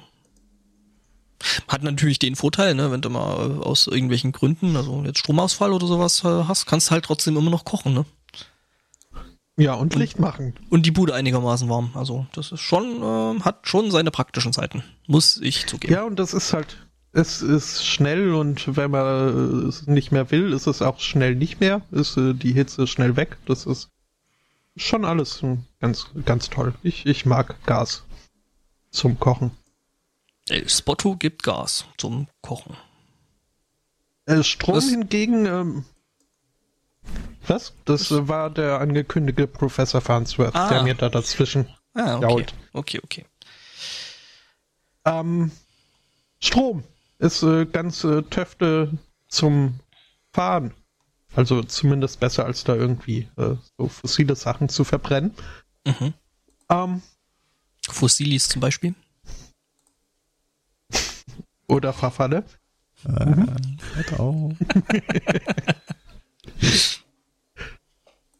Hat 1.68 1.84
natürlich 1.84 2.19
den 2.19 2.36
Vorteil, 2.36 2.76
ne, 2.76 2.91
wenn 2.91 3.02
du 3.02 3.10
mal 3.10 3.52
äh, 3.52 3.64
aus 3.64 3.88
irgendwelchen 3.88 4.32
Gründen, 4.32 4.76
also 4.76 5.03
jetzt 5.06 5.19
Stromausfall 5.19 5.73
oder 5.73 5.86
sowas 5.88 6.23
äh, 6.23 6.44
hast, 6.48 6.65
kannst 6.65 6.91
halt 6.91 7.06
trotzdem 7.06 7.38
immer 7.38 7.49
noch 7.52 7.65
kochen, 7.65 7.94
ne? 7.94 8.06
Ja, 9.57 9.73
und 9.73 9.95
Licht 9.95 10.19
machen. 10.19 10.53
Und 10.69 10.86
die 10.86 10.91
Bude 10.91 11.14
einigermaßen 11.14 11.69
warm. 11.69 11.91
Also 11.94 12.26
das 12.34 12.52
ist 12.52 12.60
schon, 12.60 13.02
äh, 13.02 13.41
hat 13.41 13.68
schon 13.68 13.90
seine 13.90 14.11
praktischen 14.11 14.52
Seiten. 14.53 14.84
Muss 15.07 15.38
ich 15.38 15.65
zugeben. 15.65 15.94
Ja, 15.94 16.03
und 16.03 16.18
das 16.18 16.34
ist 16.34 16.52
halt, 16.52 16.77
es 17.16 17.42
ist 17.42 17.86
schnell 17.86 18.34
und 18.34 18.76
wenn 18.76 18.92
man 18.92 19.64
äh, 19.64 19.68
es 19.70 19.88
nicht 19.88 20.12
mehr 20.12 20.32
will, 20.32 20.52
ist 20.52 20.68
es 20.68 20.82
auch 20.82 21.00
schnell 21.00 21.34
nicht 21.36 21.62
mehr. 21.62 21.82
Ist 21.92 22.18
äh, 22.18 22.34
die 22.34 22.52
Hitze 22.52 22.88
schnell 22.88 23.16
weg. 23.16 23.38
Das 23.46 23.66
ist 23.66 23.90
schon 24.76 25.06
alles 25.06 25.42
ganz, 25.80 26.08
ganz 26.26 26.50
toll. 26.50 26.76
Ich, 26.84 27.06
ich 27.06 27.26
mag 27.26 27.56
Gas 27.66 28.04
zum 28.92 29.18
Kochen. 29.18 29.52
El 30.50 30.68
Spotto 30.68 31.16
gibt 31.16 31.44
Gas 31.44 31.86
zum 31.98 32.28
Kochen. 32.42 32.76
Äh, 34.26 34.44
Strom 34.44 34.76
Was? 34.76 34.90
hingegen, 34.90 35.46
ähm, 35.46 35.86
Was? 37.48 37.74
Das 37.86 38.12
äh, 38.12 38.28
war 38.28 38.50
der 38.50 38.82
angekündigte 38.82 39.48
Professor 39.48 40.02
Farnsworth, 40.02 40.54
Ah. 40.54 40.68
der 40.68 40.84
mir 40.84 40.96
da 40.96 41.08
dazwischen 41.08 41.68
Ah, 41.94 42.18
okay. 42.18 42.28
Jault. 42.28 42.54
Okay, 42.74 43.00
okay. 43.02 43.26
Ähm, 45.06 45.52
Strom 46.42 46.84
ist 47.20 47.44
äh, 47.44 47.66
ganz 47.66 48.04
äh, 48.04 48.22
Töfte 48.24 48.98
zum 49.28 49.80
Fahren. 50.34 50.74
Also 51.36 51.64
zumindest 51.64 52.20
besser 52.20 52.46
als 52.46 52.64
da 52.64 52.76
irgendwie 52.76 53.28
äh, 53.38 53.56
so 53.78 53.88
fossile 53.88 54.36
Sachen 54.36 54.70
zu 54.70 54.84
verbrennen. 54.84 55.34
Mhm. 55.86 56.14
Ähm, 56.70 57.02
Fossilis 57.88 58.48
zum 58.48 58.62
Beispiel. 58.62 58.96
oder 61.68 61.94
Verfalle. 61.94 62.44
Hört 63.04 64.20
auf. 64.20 64.54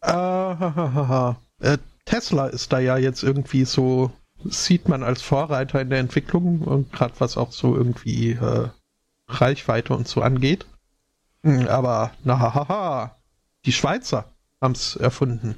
Äh, 0.00 0.12
hahaha. 0.12 1.40
äh, 1.60 1.78
Tesla 2.04 2.46
ist 2.46 2.72
da 2.72 2.78
ja 2.78 2.96
jetzt 2.96 3.22
irgendwie 3.22 3.64
so, 3.64 4.12
sieht 4.44 4.88
man 4.88 5.02
als 5.02 5.22
Vorreiter 5.22 5.80
in 5.80 5.90
der 5.90 5.98
Entwicklung 5.98 6.62
und 6.62 6.92
gerade 6.92 7.14
was 7.18 7.36
auch 7.36 7.52
so 7.52 7.76
irgendwie 7.76 8.32
äh, 8.32 8.68
Reichweite 9.28 9.94
und 9.94 10.06
so 10.08 10.22
angeht. 10.22 10.66
Hm, 11.42 11.68
Aber 11.68 12.12
na 12.24 12.38
hahaha, 12.38 13.16
die 13.64 13.72
Schweizer 13.72 14.32
haben 14.60 14.72
es 14.72 14.96
erfunden. 14.96 15.56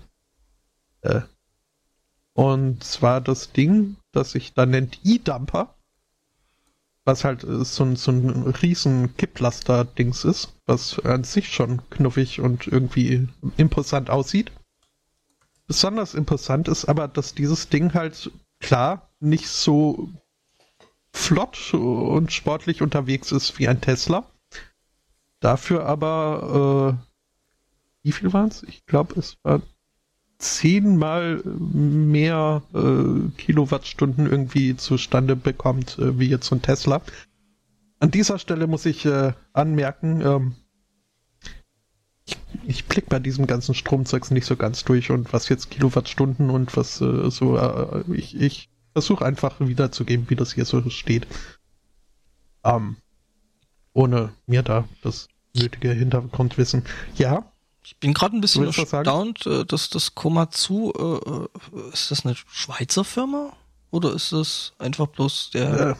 Äh, 1.02 1.22
und 2.34 2.84
zwar 2.84 3.20
das 3.20 3.52
Ding, 3.52 3.96
das 4.12 4.32
sich 4.32 4.54
da 4.54 4.64
nennt 4.64 5.00
E-Dumper, 5.04 5.74
was 7.04 7.24
halt 7.24 7.42
äh, 7.42 7.64
so 7.64 7.84
ein, 7.84 7.96
so 7.96 8.12
ein 8.12 8.46
riesen 8.62 9.16
Kipplaster-Dings 9.16 10.24
ist, 10.24 10.54
was 10.66 10.98
an 11.00 11.24
sich 11.24 11.52
schon 11.52 11.82
knuffig 11.90 12.40
und 12.40 12.66
irgendwie 12.66 13.28
imposant 13.56 14.10
aussieht. 14.10 14.52
Besonders 15.66 16.14
imposant 16.14 16.68
ist 16.68 16.84
aber, 16.86 17.08
dass 17.08 17.34
dieses 17.34 17.68
Ding 17.68 17.92
halt 17.94 18.30
klar 18.60 19.10
nicht 19.20 19.48
so 19.48 20.10
flott 21.12 21.74
und 21.74 22.32
sportlich 22.32 22.82
unterwegs 22.82 23.32
ist 23.32 23.58
wie 23.58 23.68
ein 23.68 23.80
Tesla. 23.80 24.24
Dafür 25.40 25.86
aber, 25.86 26.98
äh, 26.98 28.06
wie 28.06 28.12
viel 28.12 28.32
waren 28.32 28.48
es? 28.48 28.62
Ich 28.64 28.86
glaube, 28.86 29.18
es 29.18 29.36
war 29.42 29.62
zehnmal 30.38 31.42
mehr 31.44 32.62
äh, 32.74 33.30
Kilowattstunden 33.36 34.26
irgendwie 34.26 34.76
zustande 34.76 35.36
bekommt, 35.36 35.98
äh, 35.98 36.18
wie 36.18 36.28
jetzt 36.28 36.46
so 36.46 36.54
ein 36.56 36.62
Tesla. 36.62 37.02
An 38.00 38.10
dieser 38.10 38.38
Stelle 38.38 38.66
muss 38.68 38.86
ich 38.86 39.04
äh, 39.04 39.32
anmerken, 39.52 40.20
ähm, 40.20 40.54
ich, 42.28 42.38
ich 42.66 42.84
blick 42.86 43.08
bei 43.08 43.18
diesem 43.18 43.46
ganzen 43.46 43.74
Stromzeugs 43.74 44.30
nicht 44.30 44.46
so 44.46 44.56
ganz 44.56 44.84
durch 44.84 45.10
und 45.10 45.32
was 45.32 45.48
jetzt 45.48 45.70
Kilowattstunden 45.70 46.50
und 46.50 46.76
was 46.76 47.00
äh, 47.00 47.30
so, 47.30 47.56
äh, 47.56 48.04
ich, 48.12 48.40
ich 48.40 48.68
versuche 48.92 49.24
einfach 49.24 49.60
wiederzugeben, 49.60 50.28
wie 50.28 50.36
das 50.36 50.52
hier 50.52 50.64
so 50.64 50.88
steht. 50.90 51.26
Ähm, 52.64 52.96
ohne 53.92 54.32
mir 54.46 54.62
da 54.62 54.84
das 55.02 55.28
nötige 55.56 55.92
Hintergrundwissen. 55.92 56.84
Ja, 57.16 57.50
Ich 57.84 57.96
bin 57.96 58.12
gerade 58.12 58.36
ein 58.36 58.40
bisschen 58.40 58.66
erstaunt, 58.66 59.46
äh, 59.46 59.64
dass 59.64 59.88
das 59.88 60.14
Komatsu, 60.14 60.92
äh, 60.92 61.30
äh, 61.30 61.92
ist 61.92 62.10
das 62.10 62.26
eine 62.26 62.34
Schweizer 62.34 63.04
Firma? 63.04 63.52
Oder 63.90 64.12
ist 64.12 64.32
das 64.32 64.74
einfach 64.78 65.06
bloß 65.06 65.50
der... 65.50 65.90
Äh, 65.90 65.94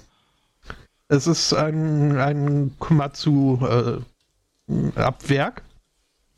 es 1.08 1.26
ist 1.26 1.54
ein, 1.54 2.18
ein 2.18 2.74
Komatsu 2.78 3.58
äh, 3.64 5.00
Abwerk. 5.00 5.62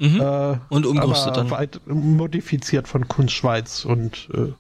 Mhm. 0.00 0.20
Äh, 0.20 0.58
Und 0.70 0.86
umgerüstet 0.86 1.36
dann. 1.36 1.50
weit 1.50 1.80
modifiziert 1.86 2.88
von 2.88 3.06
Kunst 3.06 3.34
Schweiz 3.34 3.84
und 3.84 4.28
äh, 4.34 4.52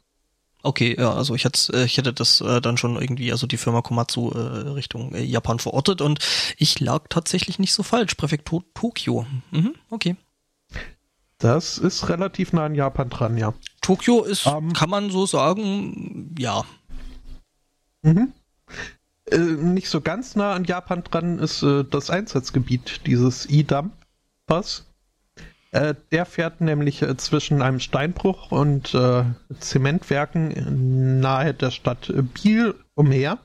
Okay, 0.62 0.94
ja, 0.98 1.14
also 1.14 1.34
ich 1.34 1.44
hätte, 1.44 1.72
äh, 1.72 1.84
ich 1.84 1.96
hätte 1.96 2.12
das 2.12 2.40
äh, 2.42 2.60
dann 2.60 2.76
schon 2.76 3.00
irgendwie, 3.00 3.32
also 3.32 3.46
die 3.46 3.56
Firma 3.56 3.80
Komatsu 3.80 4.30
äh, 4.32 4.38
Richtung 4.70 5.14
äh, 5.14 5.22
Japan 5.22 5.58
verortet 5.58 6.02
und 6.02 6.18
ich 6.58 6.80
lag 6.80 7.04
tatsächlich 7.08 7.58
nicht 7.58 7.72
so 7.72 7.82
falsch. 7.82 8.14
Präfektur 8.14 8.62
Tokio. 8.74 9.24
Mhm, 9.52 9.74
okay. 9.88 10.16
das 11.38 11.78
ist 11.78 12.10
relativ 12.10 12.52
nah 12.52 12.66
an 12.66 12.74
Japan 12.74 13.08
dran, 13.08 13.38
ja. 13.38 13.54
Tokio 13.80 14.22
ist, 14.22 14.46
Ähm. 14.46 14.74
kann 14.74 14.90
man 14.90 15.10
so 15.10 15.24
sagen, 15.24 16.34
ja. 16.38 16.62
Mhm. 18.02 18.32
Äh, 19.30 19.38
nicht 19.38 19.88
so 19.88 20.02
ganz 20.02 20.36
nah 20.36 20.52
an 20.52 20.64
Japan 20.64 21.02
dran 21.04 21.38
ist 21.38 21.62
äh, 21.62 21.84
das 21.84 22.10
Einsatzgebiet 22.10 23.06
dieses 23.06 23.48
E-Dumpers. 23.48 24.84
Äh, 25.72 25.94
der 26.10 26.26
fährt 26.26 26.60
nämlich 26.60 27.02
äh, 27.02 27.16
zwischen 27.16 27.62
einem 27.62 27.78
Steinbruch 27.78 28.50
und 28.50 28.92
äh, 28.92 29.24
Zementwerken 29.60 31.20
nahe 31.20 31.54
der 31.54 31.70
Stadt 31.70 32.12
Biel 32.34 32.74
umher. 32.94 33.38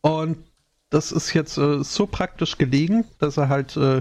Und 0.00 0.38
das 0.88 1.12
ist 1.12 1.34
jetzt 1.34 1.58
äh, 1.58 1.84
so 1.84 2.06
praktisch 2.06 2.56
gelegen, 2.56 3.04
dass 3.18 3.36
er 3.36 3.50
halt 3.50 3.76
äh, 3.76 4.00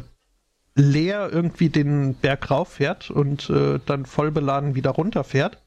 leer 0.76 1.30
irgendwie 1.32 1.70
den 1.70 2.16
Berg 2.16 2.50
rauffährt 2.50 3.12
und 3.12 3.50
äh, 3.50 3.80
dann 3.86 4.06
voll 4.06 4.32
beladen 4.32 4.74
wieder 4.74 4.92
runterfährt. 4.92 5.58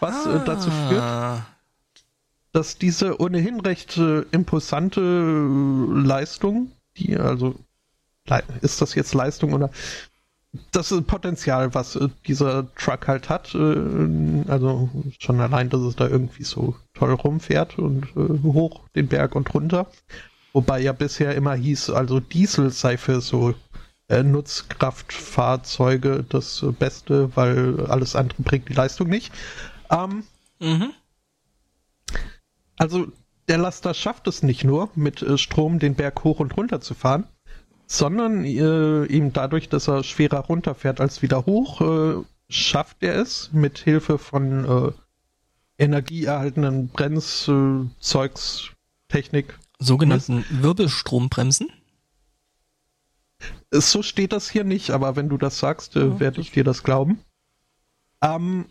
Was 0.00 0.26
äh, 0.26 0.40
dazu 0.44 0.70
führt, 0.70 1.02
Ah, 1.02 1.46
dass 2.52 2.76
diese 2.76 3.18
ohnehin 3.18 3.60
recht 3.60 3.96
imposante 4.30 5.00
Leistung, 5.00 6.70
die 6.98 7.16
also 7.16 7.58
ist 8.60 8.80
das 8.80 8.94
jetzt 8.94 9.14
Leistung 9.14 9.52
oder 9.52 9.70
das 10.70 10.92
ist 10.92 11.06
Potenzial, 11.06 11.74
was 11.74 11.96
äh, 11.96 12.08
dieser 12.26 12.72
Truck 12.74 13.08
halt 13.08 13.30
hat, 13.30 13.54
äh, 13.54 14.44
also 14.48 14.90
schon 15.18 15.40
allein, 15.40 15.70
dass 15.70 15.80
es 15.80 15.96
da 15.96 16.06
irgendwie 16.06 16.44
so 16.44 16.76
toll 16.92 17.14
rumfährt 17.14 17.78
und 17.78 18.04
äh, 18.16 18.42
hoch 18.42 18.82
den 18.94 19.08
Berg 19.08 19.34
und 19.34 19.54
runter. 19.54 19.86
Wobei 20.52 20.80
ja 20.80 20.92
bisher 20.92 21.34
immer 21.34 21.54
hieß, 21.54 21.88
also 21.90 22.20
Diesel 22.20 22.70
sei 22.70 22.98
für 22.98 23.22
so 23.22 23.54
Nutzkraftfahrzeuge 24.10 26.26
das 26.28 26.66
Beste, 26.78 27.34
weil 27.34 27.86
alles 27.86 28.14
andere 28.14 28.42
bringt 28.42 28.68
die 28.68 28.74
Leistung 28.74 29.08
nicht. 29.08 29.32
Ähm, 29.90 30.24
Mhm. 30.60 30.92
also 32.76 33.06
der 33.48 33.56
Laster 33.58 33.94
schafft 33.94 34.28
es 34.28 34.42
nicht 34.42 34.64
nur, 34.64 34.90
mit 34.94 35.24
Strom 35.40 35.78
den 35.78 35.94
Berg 35.94 36.24
hoch 36.24 36.40
und 36.40 36.54
runter 36.56 36.82
zu 36.82 36.94
fahren, 36.94 37.26
sondern 37.92 38.44
äh, 38.44 39.04
ihm 39.04 39.34
dadurch, 39.34 39.68
dass 39.68 39.86
er 39.86 40.02
schwerer 40.02 40.38
runterfährt 40.38 40.98
als 40.98 41.20
wieder 41.20 41.44
hoch, 41.44 41.82
äh, 41.82 42.24
schafft 42.48 43.02
er 43.02 43.16
es 43.16 43.50
mit 43.52 43.78
Hilfe 43.78 44.16
von 44.16 44.64
äh, 44.64 44.92
energieerhaltenden 45.76 46.88
Brenzzeugs, 46.88 48.70
Technik. 49.08 49.58
Sogenannten 49.78 50.46
Wirbelstrombremsen. 50.48 51.68
Äh, 53.70 53.80
So 53.80 54.02
steht 54.02 54.32
das 54.32 54.48
hier 54.48 54.64
nicht, 54.64 54.90
aber 54.90 55.14
wenn 55.16 55.28
du 55.28 55.36
das 55.36 55.58
sagst, 55.58 55.94
äh, 55.96 56.00
Ja, 56.00 56.20
werde 56.20 56.40
ich 56.40 56.50
dir 56.50 56.64
das 56.64 56.84
glauben. 56.84 57.20
Ähm, 58.22 58.66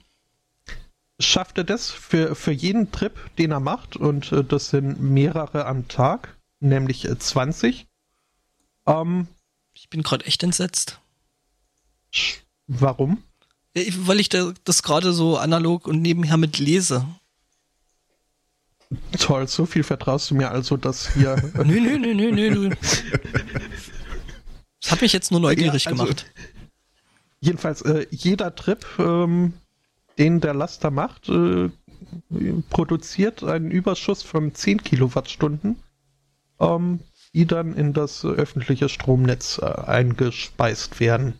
schafft 1.20 1.60
er 1.60 1.64
das 1.64 1.92
für, 1.92 2.34
für 2.34 2.54
jeden 2.54 2.92
Trip, 2.92 3.14
den 3.38 3.52
er 3.52 3.60
macht, 3.60 3.98
und 3.98 4.32
äh, 4.32 4.44
das 4.44 4.72
sind 4.72 5.00
mehrere 5.00 5.68
am 5.68 5.88
Tag, 5.88 6.40
nämlich 6.60 7.08
äh, 7.08 7.20
20. 7.20 7.86
Ähm, 8.92 9.28
Ich 9.74 9.90
bin 9.90 10.04
gerade 10.04 10.26
echt 10.26 10.44
entsetzt. 10.44 11.00
warum? 12.68 13.24
Weil 13.74 14.20
ich 14.20 14.28
da, 14.30 14.52
das 14.66 14.84
gerade 14.84 15.14
so 15.14 15.38
analog 15.38 15.88
und 15.88 16.02
nebenher 16.02 16.38
mit 16.38 16.60
lese. 16.60 17.06
Toll, 19.18 19.48
so 19.48 19.66
viel 19.66 19.84
vertraust 19.84 20.30
du 20.32 20.36
mir 20.36 20.52
also, 20.52 20.76
dass 20.76 21.14
hier. 21.14 21.36
Nö, 21.66 21.80
nö, 21.80 21.98
nö, 21.98 22.14
nö, 22.14 22.32
nö, 22.32 22.50
nö. 22.50 22.76
Das 24.82 24.92
hat 24.92 25.02
mich 25.02 25.14
jetzt 25.14 25.32
nur 25.32 25.40
neugierig 25.40 25.86
Ja, 25.86 25.92
also- 25.92 26.04
gemacht. 26.04 26.26
Jedenfalls, 27.40 27.82
äh, 27.84 28.06
jeder 28.12 28.54
Trip, 28.54 28.86
ähm, 29.00 29.54
den 30.18 30.42
der 30.42 30.54
Laster 30.54 30.92
macht, 30.92 31.30
äh, 31.30 31.70
produziert 32.70 33.44
einen 33.44 33.72
Überschuss 33.72 34.22
von 34.22 34.54
10 34.54 34.84
Kilowattstunden, 34.84 35.78
ähm, 36.60 37.00
die 37.34 37.46
dann 37.46 37.74
in 37.74 37.94
das 37.94 38.24
äh, 38.24 38.28
öffentliche 38.28 38.90
Stromnetz 38.90 39.60
äh, 39.62 39.66
eingespeist 39.66 41.00
werden. 41.00 41.34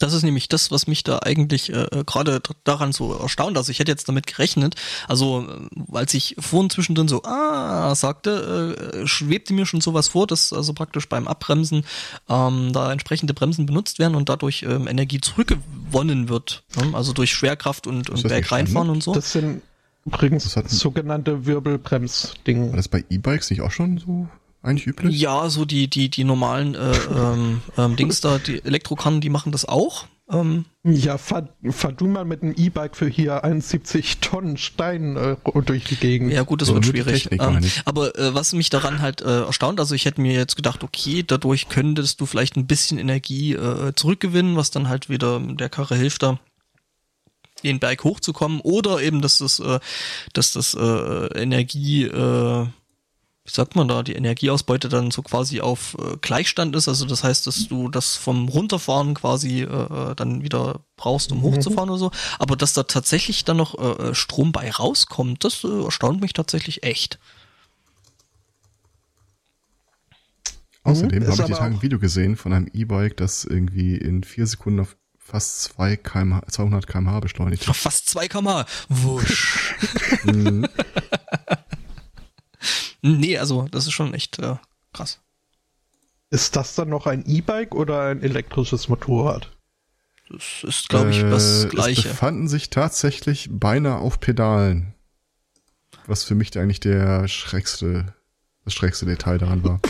Das 0.00 0.12
ist 0.12 0.24
nämlich 0.24 0.48
das, 0.48 0.72
was 0.72 0.88
mich 0.88 1.04
da 1.04 1.20
eigentlich 1.20 1.70
äh, 1.72 1.84
äh, 1.84 2.02
gerade 2.04 2.40
daran 2.64 2.90
so 2.90 3.12
erstaunt. 3.16 3.56
Also 3.56 3.70
ich 3.70 3.78
hätte 3.78 3.92
jetzt 3.92 4.08
damit 4.08 4.26
gerechnet. 4.26 4.74
Also 5.06 5.46
äh, 5.48 5.96
als 5.96 6.14
ich 6.14 6.34
vorhin 6.40 6.68
zwischendrin 6.68 7.06
so 7.06 7.22
ah 7.22 7.94
sagte, 7.94 9.02
äh, 9.04 9.06
schwebte 9.06 9.52
mir 9.54 9.66
schon 9.66 9.80
sowas 9.80 10.08
vor, 10.08 10.26
dass 10.26 10.52
also 10.52 10.72
praktisch 10.72 11.08
beim 11.08 11.28
Abbremsen 11.28 11.84
ähm, 12.28 12.72
da 12.72 12.90
entsprechende 12.90 13.34
Bremsen 13.34 13.66
benutzt 13.66 14.00
werden 14.00 14.16
und 14.16 14.28
dadurch 14.28 14.64
ähm, 14.64 14.88
Energie 14.88 15.20
zurückgewonnen 15.20 16.28
wird. 16.28 16.64
Ne? 16.76 16.90
Also 16.96 17.12
durch 17.12 17.32
Schwerkraft 17.32 17.86
und, 17.86 18.10
und 18.10 18.24
das 18.24 18.28
Berg 18.28 18.42
nicht 18.42 18.50
reinfahren 18.50 18.88
Standard? 18.88 18.94
und 18.96 19.02
so. 19.04 19.14
Das 19.14 19.30
sind 19.30 19.62
übrigens 20.06 20.42
Das 20.42 20.56
hat- 20.56 20.70
sogenannte 20.70 21.46
War 21.46 21.46
Wirbelbremsdinge. 21.46 22.72
das 22.74 22.88
bei 22.88 23.04
E-Bikes 23.10 23.50
nicht 23.50 23.60
auch 23.62 23.70
schon 23.70 23.98
so 23.98 24.26
eigentlich 24.64 24.86
üblich? 24.86 25.18
Ja, 25.20 25.48
so 25.48 25.64
die, 25.64 25.88
die, 25.88 26.08
die 26.08 26.24
normalen 26.24 26.74
äh, 26.74 26.92
ähm, 27.14 27.62
ähm, 27.76 27.96
Dings 27.96 28.20
da, 28.20 28.38
die 28.38 28.64
Elektrokannen, 28.64 29.20
die 29.20 29.30
machen 29.30 29.52
das 29.52 29.64
auch. 29.64 30.06
Ähm, 30.30 30.64
Ja, 30.84 31.18
fahr, 31.18 31.50
fahr 31.70 31.92
du 31.92 32.06
mal 32.06 32.24
mit 32.24 32.42
einem 32.42 32.54
E-Bike 32.56 32.96
für 32.96 33.06
hier 33.06 33.44
71 33.44 34.18
Tonnen 34.20 34.56
Stein 34.56 35.16
äh, 35.16 35.36
durch 35.66 35.84
die 35.84 35.96
Gegend. 35.96 36.32
ja 36.32 36.42
gut, 36.42 36.62
das 36.62 36.68
So, 36.68 36.74
wird 36.74 36.86
schwierig. 36.86 37.24
Technik, 37.24 37.42
ähm, 37.42 37.60
aber 37.84 38.18
äh, 38.18 38.34
was 38.34 38.54
mich 38.54 38.70
daran 38.70 39.02
halt 39.02 39.20
äh, 39.20 39.42
erstaunt, 39.42 39.80
also 39.80 39.94
ich 39.94 40.06
hätte 40.06 40.22
mir 40.22 40.32
jetzt 40.32 40.56
gedacht, 40.56 40.82
okay, 40.82 41.22
dadurch 41.26 41.68
könntest 41.68 42.20
du 42.22 42.26
vielleicht 42.26 42.56
ein 42.56 42.66
bisschen 42.66 42.98
Energie 42.98 43.52
äh, 43.52 43.92
zurückgewinnen, 43.94 44.56
was 44.56 44.70
dann 44.70 44.88
halt 44.88 45.10
wieder 45.10 45.40
der 45.40 45.68
Karre 45.68 45.96
hilft 45.96 46.22
da 46.22 46.38
den 47.62 47.78
Berg 47.80 48.04
hochzukommen 48.04 48.60
oder 48.60 49.00
eben, 49.02 49.22
dass 49.22 49.38
das, 49.38 49.58
äh, 49.58 49.80
dass 50.34 50.52
das 50.52 50.74
äh, 50.74 51.26
Energie, 51.40 52.04
äh, 52.04 52.66
wie 53.46 53.50
sagt 53.50 53.76
man 53.76 53.88
da, 53.88 54.02
die 54.02 54.14
Energieausbeute 54.14 54.88
dann 54.88 55.10
so 55.10 55.20
quasi 55.20 55.60
auf 55.60 55.96
äh, 55.98 56.16
Gleichstand 56.22 56.74
ist. 56.74 56.88
Also 56.88 57.04
das 57.04 57.22
heißt, 57.22 57.46
dass 57.46 57.68
du 57.68 57.88
das 57.90 58.16
vom 58.16 58.48
Runterfahren 58.48 59.12
quasi 59.14 59.62
äh, 59.62 60.14
dann 60.14 60.42
wieder 60.42 60.80
brauchst, 60.96 61.30
um 61.30 61.42
hochzufahren 61.42 61.90
oder 61.90 61.98
so. 61.98 62.10
Aber 62.38 62.56
dass 62.56 62.72
da 62.72 62.84
tatsächlich 62.84 63.44
dann 63.44 63.58
noch 63.58 63.78
äh, 63.78 64.14
Strom 64.14 64.52
bei 64.52 64.70
rauskommt, 64.70 65.44
das 65.44 65.62
äh, 65.62 65.84
erstaunt 65.84 66.22
mich 66.22 66.32
tatsächlich 66.32 66.84
echt. 66.84 67.18
Außerdem 70.84 71.22
Mhm, 71.22 71.26
habe 71.26 71.32
ist 71.34 71.40
ich 71.40 71.46
die 71.46 71.52
Tage 71.52 71.74
ein 71.74 71.82
Video 71.82 71.98
gesehen 71.98 72.36
von 72.36 72.54
einem 72.54 72.70
E-Bike, 72.72 73.18
das 73.18 73.44
irgendwie 73.44 73.96
in 73.96 74.24
vier 74.24 74.46
Sekunden 74.46 74.80
auf 74.80 74.96
fast 75.18 75.62
2 75.64 75.96
km 75.96 76.40
200 76.48 76.86
km/h 76.86 77.20
beschleunigt 77.20 77.66
hat. 77.68 77.76
Fast 77.76 78.08
2 78.08 78.28
km. 78.28 78.64
Wusch. 78.88 79.74
Nee, 83.02 83.38
also 83.38 83.66
das 83.70 83.86
ist 83.86 83.92
schon 83.92 84.14
echt 84.14 84.38
äh, 84.38 84.56
krass. 84.92 85.20
Ist 86.30 86.56
das 86.56 86.74
dann 86.74 86.88
noch 86.88 87.06
ein 87.06 87.24
E-Bike 87.26 87.74
oder 87.74 88.02
ein 88.08 88.22
elektrisches 88.22 88.88
Motorrad? 88.88 89.50
Das 90.30 90.64
ist, 90.64 90.88
glaube 90.88 91.10
ich, 91.10 91.20
das 91.20 91.64
Äh, 91.64 91.66
Es 91.66 91.68
Gleiche. 91.70 92.08
befanden 92.08 92.48
sich 92.48 92.70
tatsächlich 92.70 93.48
Beine 93.52 93.96
auf 93.98 94.20
Pedalen. 94.20 94.94
Was 96.06 96.24
für 96.24 96.34
mich 96.34 96.56
eigentlich 96.58 96.80
der 96.80 97.28
schreckste, 97.28 98.14
das 98.64 98.74
schreckste 98.74 99.06
Detail 99.06 99.38
daran 99.38 99.62
war. 99.64 99.80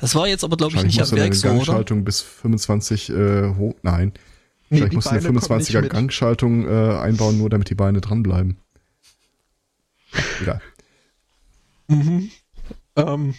Das 0.00 0.14
war 0.14 0.26
jetzt 0.28 0.44
aber, 0.44 0.56
glaube 0.56 0.76
ich, 0.76 0.82
nicht 0.82 1.00
am 1.00 1.08
eine 1.10 1.20
Werk 1.20 1.34
so, 1.34 1.48
oder? 1.48 1.56
Gangschaltung 1.56 2.04
bis 2.04 2.20
25 2.20 3.10
äh, 3.10 3.54
hoch. 3.54 3.74
Nein. 3.82 4.12
Nee, 4.68 4.78
Vielleicht 4.78 4.92
die 4.92 4.96
musste 4.96 5.10
eine 5.12 5.20
Beine 5.22 5.40
kommen 5.40 5.58
nicht 5.58 5.70
25er 5.70 5.80
mit. 5.82 5.90
Gangschaltung 5.92 6.68
äh, 6.68 6.96
einbauen, 6.98 7.38
nur 7.38 7.50
damit 7.50 7.70
die 7.70 7.74
Beine 7.74 8.00
dranbleiben. 8.00 8.56
Egal. 10.42 10.60
Mhm. 11.90 12.30
Ähm, 12.96 13.34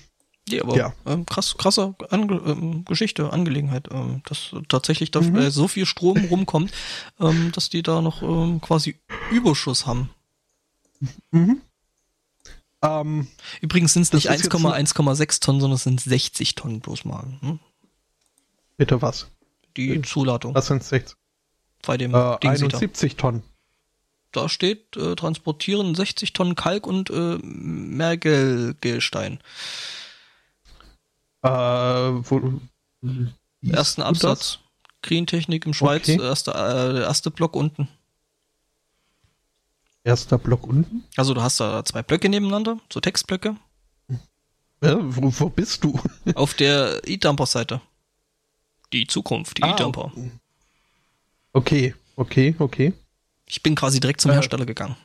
Nee, 0.50 0.60
aber 0.60 0.76
Ja. 0.76 0.94
ähm, 1.06 1.26
krass, 1.28 1.56
krasse 1.58 1.94
Ange 2.10 2.36
ähm, 2.46 2.84
Geschichte, 2.86 3.32
Angelegenheit, 3.32 3.88
ähm, 3.92 4.22
dass 4.26 4.52
tatsächlich 4.68 5.12
da 5.12 5.22
Mhm. 5.22 5.36
äh, 5.38 5.52
so 5.52 5.68
viel 5.68 5.86
Strom 5.86 6.18
rumkommt, 6.26 6.72
ähm, 7.20 7.52
dass 7.54 7.70
die 7.70 7.84
da 7.84 8.02
noch 8.02 8.22
ähm, 8.24 8.60
quasi 8.60 9.00
Überschuss 9.32 9.86
haben. 9.86 10.10
mhm. 11.32 11.62
Ähm, 12.82 13.28
Übrigens 13.62 13.94
sind 13.94 14.02
es 14.02 14.14
nicht 14.14 14.26
ist 14.26 14.44
jetzt 14.44 14.52
1,1,6 14.54 15.40
Tonnen, 15.42 15.62
sondern 15.62 15.76
es 15.76 15.84
sind 15.84 16.02
60 16.02 16.56
Tonnen 16.56 16.80
bloß 16.80 17.06
mal. 17.06 17.24
Hm? 17.42 17.60
bitte 18.78 19.00
was? 19.02 19.28
Die 19.78 20.02
Zuladung 20.02 20.56
Was 20.56 20.66
sind 20.68 20.84
60? 20.84 21.16
bei 21.86 21.98
dem 21.98 22.16
Äh, 22.16 22.40
Ding 22.40 22.56
sieht 22.56 22.74
da. 22.74 22.78
71 22.78 23.16
Tonnen. 23.16 23.44
Da 24.32 24.48
steht, 24.50 24.96
äh, 24.98 25.16
transportieren 25.16 25.94
60 25.96 26.34
Tonnen 26.34 26.56
Kalk 26.56 26.88
und 26.88 27.10
äh, 27.10 27.38
Mergelgestein. 27.42 29.40
Äh, 31.44 31.50
wo, 31.50 32.60
Ersten 33.68 34.02
Absatz. 34.02 34.60
Green 35.02 35.26
Technik 35.26 35.66
im 35.66 35.74
Schweiz, 35.74 36.08
Okay. 36.08 36.22
erste, 36.22 36.52
äh, 36.52 36.94
der 36.94 37.04
erste 37.06 37.32
Block 37.32 37.56
unten. 37.56 37.88
Erster 40.04 40.38
Block 40.38 40.66
unten. 40.68 41.04
Also 41.18 41.34
du 41.34 41.42
hast 41.42 41.60
da 41.60 41.84
zwei 41.84 42.04
Blöcke 42.04 42.30
nebeneinander, 42.30 42.80
so 42.92 43.00
Textblöcke, 43.00 43.56
Äh, 44.82 44.96
wo, 45.00 45.32
wo 45.40 45.50
bist 45.50 45.84
du? 45.84 46.00
auf 46.36 46.54
der 46.56 47.02
E-Dumper-Seite. 47.08 47.82
Die 48.94 49.06
Zukunft, 49.08 49.58
die 49.58 49.64
Ah, 49.64 49.74
E-Dumper. 49.76 50.12
Okay, 51.54 51.94
okay, 52.16 52.56
okay. 52.60 52.94
Ich 53.52 53.62
bin 53.62 53.76
quasi 53.76 54.00
direkt 54.00 54.22
zum 54.22 54.32
Äh. 54.32 54.36
Hersteller 54.36 54.66
gegangen. 54.66 54.96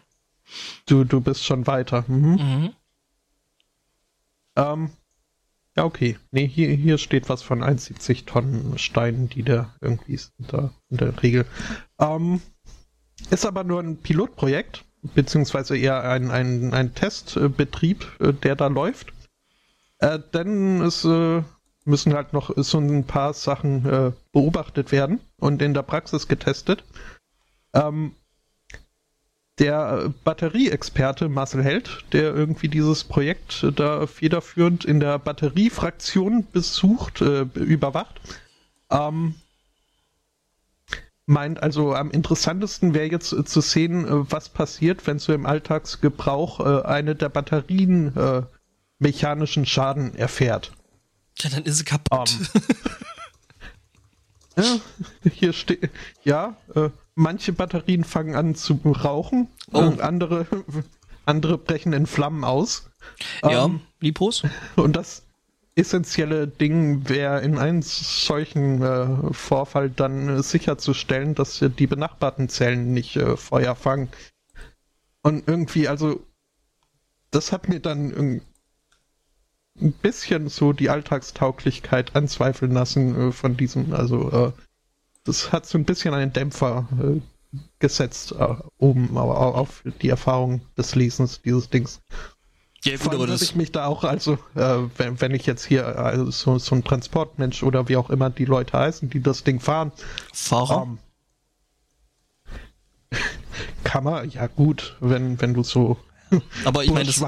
Du, 0.86 1.02
du 1.02 1.20
bist 1.20 1.44
schon 1.44 1.66
weiter. 1.66 2.04
Mhm. 2.06 2.36
Mhm. 2.36 2.72
Ähm, 4.54 4.90
ja, 5.76 5.84
okay. 5.84 6.16
Nee, 6.30 6.46
hier, 6.46 6.70
hier 6.70 6.98
steht 6.98 7.28
was 7.28 7.42
von 7.42 7.64
71 7.64 8.24
Tonnen 8.24 8.78
Steinen, 8.78 9.28
die 9.28 9.42
da 9.42 9.74
irgendwie 9.80 10.14
ist, 10.14 10.32
da 10.38 10.72
in 10.90 10.98
der 10.98 11.20
Regel. 11.24 11.44
Ähm, 11.98 12.40
ist 13.30 13.44
aber 13.44 13.64
nur 13.64 13.80
ein 13.80 13.96
Pilotprojekt, 13.96 14.84
beziehungsweise 15.02 15.76
eher 15.76 16.08
ein, 16.08 16.30
ein, 16.30 16.72
ein 16.72 16.94
Testbetrieb, 16.94 18.06
äh, 18.20 18.32
der 18.32 18.54
da 18.54 18.68
läuft. 18.68 19.12
Äh, 19.98 20.20
denn 20.32 20.82
es 20.82 21.04
äh, 21.04 21.42
müssen 21.84 22.14
halt 22.14 22.32
noch 22.32 22.52
so 22.56 22.78
ein 22.78 23.04
paar 23.04 23.34
Sachen 23.34 23.84
äh, 23.86 24.12
beobachtet 24.30 24.92
werden 24.92 25.18
und 25.38 25.60
in 25.62 25.74
der 25.74 25.82
Praxis 25.82 26.28
getestet. 26.28 26.84
Ähm, 27.74 28.14
der 29.58 30.04
äh, 30.06 30.08
Batterieexperte 30.24 31.28
Marcel 31.28 31.62
Held, 31.62 32.04
der 32.12 32.34
irgendwie 32.34 32.68
dieses 32.68 33.04
Projekt 33.04 33.62
äh, 33.62 33.72
da 33.72 34.06
federführend 34.06 34.84
in 34.84 35.00
der 35.00 35.18
Batteriefraktion 35.18 36.46
besucht, 36.52 37.22
äh, 37.22 37.42
überwacht, 37.54 38.20
ähm, 38.90 39.34
meint 41.26 41.62
also 41.62 41.94
am 41.94 42.10
interessantesten 42.10 42.94
wäre 42.94 43.10
jetzt 43.10 43.32
äh, 43.32 43.44
zu 43.44 43.60
sehen, 43.60 44.06
äh, 44.06 44.30
was 44.30 44.48
passiert, 44.48 45.06
wenn 45.06 45.18
so 45.18 45.32
im 45.32 45.46
Alltagsgebrauch 45.46 46.60
äh, 46.60 46.86
eine 46.86 47.14
der 47.14 47.28
Batterien 47.28 48.46
mechanischen 48.98 49.66
Schaden 49.66 50.14
erfährt. 50.14 50.72
Ja, 51.40 51.50
dann 51.50 51.64
ist 51.64 51.76
sie 51.76 51.84
kaputt. 51.84 52.30
Ähm, 52.30 52.62
ja, 54.64 55.30
hier 55.30 55.52
steht, 55.52 55.90
ja, 56.24 56.56
äh, 56.74 56.88
manche 57.16 57.52
Batterien 57.52 58.04
fangen 58.04 58.36
an 58.36 58.54
zu 58.54 58.78
rauchen, 58.84 59.48
Oh. 59.72 59.92
äh, 59.98 60.00
andere, 60.00 60.46
andere 61.26 61.58
brechen 61.58 61.92
in 61.92 62.06
Flammen 62.06 62.44
aus. 62.44 62.88
ja, 63.42 63.64
Ähm, 63.64 63.80
Lipos. 64.00 64.44
und 64.76 64.94
das 64.94 65.22
essentielle 65.74 66.46
Ding 66.46 67.08
wäre 67.08 67.40
in 67.42 67.58
einem 67.58 67.82
solchen 67.82 68.80
äh, 68.82 69.32
Vorfall 69.34 69.90
dann 69.90 70.28
äh, 70.28 70.42
sicherzustellen, 70.42 71.34
dass 71.34 71.60
äh, 71.60 71.68
die 71.68 71.86
benachbarten 71.86 72.48
Zellen 72.48 72.92
nicht 72.94 73.16
äh, 73.16 73.36
Feuer 73.36 73.74
fangen. 73.74 74.08
Und 75.22 75.46
irgendwie, 75.48 75.88
also, 75.88 76.24
das 77.30 77.50
hat 77.52 77.68
mir 77.68 77.80
dann 77.80 78.40
ein 79.78 79.92
bisschen 79.92 80.48
so 80.48 80.72
die 80.72 80.88
Alltagstauglichkeit 80.88 82.16
anzweifeln 82.16 82.72
lassen 82.72 83.28
äh, 83.28 83.32
von 83.32 83.56
diesem, 83.56 83.92
also, 83.92 84.30
äh, 84.30 84.52
das 85.26 85.52
hat 85.52 85.66
so 85.66 85.76
ein 85.78 85.84
bisschen 85.84 86.14
einen 86.14 86.32
Dämpfer 86.32 86.88
äh, 87.02 87.20
gesetzt, 87.78 88.32
äh, 88.32 88.54
oben 88.78 89.16
aber 89.16 89.40
au- 89.40 89.54
auf 89.54 89.82
die 90.02 90.08
Erfahrung 90.08 90.60
des 90.76 90.94
Lesens 90.94 91.42
dieses 91.42 91.68
Dings. 91.68 92.00
Ja, 92.84 92.96
gut, 92.98 93.14
aber 93.14 93.26
das. 93.26 93.42
ich 93.42 93.56
mich 93.56 93.72
da 93.72 93.86
auch, 93.86 94.04
also, 94.04 94.34
äh, 94.54 94.78
wenn, 94.96 95.20
wenn 95.20 95.34
ich 95.34 95.46
jetzt 95.46 95.64
hier 95.64 95.98
also 95.98 96.30
so, 96.30 96.58
so 96.58 96.74
ein 96.74 96.84
Transportmensch 96.84 97.62
oder 97.62 97.88
wie 97.88 97.96
auch 97.96 98.10
immer 98.10 98.30
die 98.30 98.44
Leute 98.44 98.78
heißen, 98.78 99.10
die 99.10 99.20
das 99.20 99.42
Ding 99.44 99.60
fahren, 99.60 99.92
Fahrer. 100.32 100.82
ähm, 100.82 100.98
kann 103.82 104.04
man, 104.04 104.30
ja 104.30 104.46
gut, 104.46 104.96
wenn, 105.00 105.40
wenn 105.40 105.54
du 105.54 105.62
so 105.62 105.96
aber 106.64 106.82
ich 106.84 106.90
meine, 106.90 107.06
das, 107.06 107.20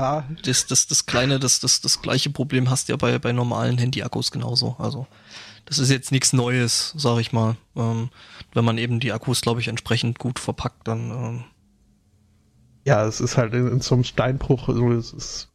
das, 0.43 0.67
das, 0.67 0.87
das 0.89 1.07
kleine, 1.07 1.39
das, 1.39 1.61
das, 1.61 1.81
das 1.81 2.03
gleiche 2.03 2.31
Problem 2.31 2.69
hast 2.69 2.89
du 2.89 2.93
ja 2.93 2.97
bei, 2.97 3.19
bei 3.19 3.33
normalen 3.33 3.79
Handy-Akkus 3.79 4.33
genauso. 4.33 4.75
Also, 4.79 5.07
das 5.69 5.79
ist 5.79 5.91
jetzt 5.91 6.13
nichts 6.13 6.33
Neues, 6.33 6.95
sag 6.97 7.21
ich 7.21 7.33
mal. 7.33 7.57
Ähm, 7.77 8.09
wenn 8.55 8.65
man 8.65 8.79
eben 8.79 9.01
die 9.01 9.13
Akkus, 9.13 9.43
glaube 9.43 9.61
ich, 9.61 9.69
entsprechend 9.69 10.19
gut 10.19 10.39
verpackt, 10.39 10.89
dann, 10.89 11.11
ähm, 11.11 11.45
ja, 12.85 13.07
es 13.07 13.21
ist 13.21 13.37
halt 13.37 13.53
in, 13.53 13.69
in 13.69 13.81
so 13.81 13.95
einem 13.95 14.05
Steinbruch, 14.05 14.69
so, 14.69 14.91
es 14.93 15.13
ist, 15.13 15.49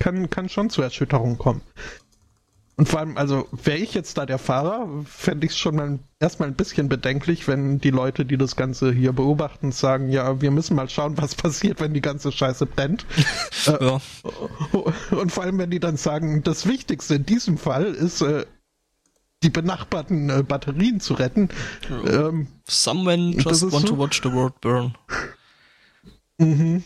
kann, 0.00 0.28
kann 0.28 0.48
schon 0.48 0.70
zu 0.70 0.82
Erschütterungen 0.82 1.38
kommen. 1.38 1.62
Und 2.76 2.88
vor 2.88 2.98
allem, 2.98 3.16
also, 3.16 3.46
wäre 3.52 3.78
ich 3.78 3.94
jetzt 3.94 4.18
da 4.18 4.26
der 4.26 4.38
Fahrer, 4.38 4.88
fände 5.04 5.46
ich 5.46 5.52
es 5.52 5.58
schon 5.58 5.76
mal 5.76 6.00
erstmal 6.18 6.48
ein 6.48 6.56
bisschen 6.56 6.88
bedenklich, 6.88 7.46
wenn 7.46 7.78
die 7.78 7.90
Leute, 7.90 8.24
die 8.24 8.36
das 8.36 8.56
Ganze 8.56 8.92
hier 8.92 9.12
beobachten, 9.12 9.70
sagen, 9.70 10.08
ja, 10.08 10.40
wir 10.40 10.50
müssen 10.50 10.74
mal 10.74 10.88
schauen, 10.88 11.16
was 11.16 11.34
passiert, 11.36 11.78
wenn 11.78 11.94
die 11.94 12.00
ganze 12.00 12.32
Scheiße 12.32 12.66
brennt. 12.66 13.06
ja. 13.66 14.00
Und 15.12 15.30
vor 15.30 15.44
allem, 15.44 15.58
wenn 15.58 15.70
die 15.70 15.78
dann 15.78 15.96
sagen, 15.96 16.42
das 16.42 16.66
Wichtigste 16.66 17.14
in 17.14 17.26
diesem 17.26 17.58
Fall 17.58 17.84
ist, 17.84 18.22
äh, 18.22 18.44
die 19.44 19.50
benachbarten 19.50 20.30
äh, 20.30 20.42
Batterien 20.42 20.98
zu 21.00 21.14
retten. 21.14 21.48
Ähm, 22.06 22.48
Someone 22.66 23.32
just 23.36 23.70
want 23.70 23.86
so- 23.86 23.94
to 23.94 23.98
watch 23.98 24.20
the 24.22 24.32
world 24.32 24.60
burn. 24.60 24.94
mhm. 26.38 26.82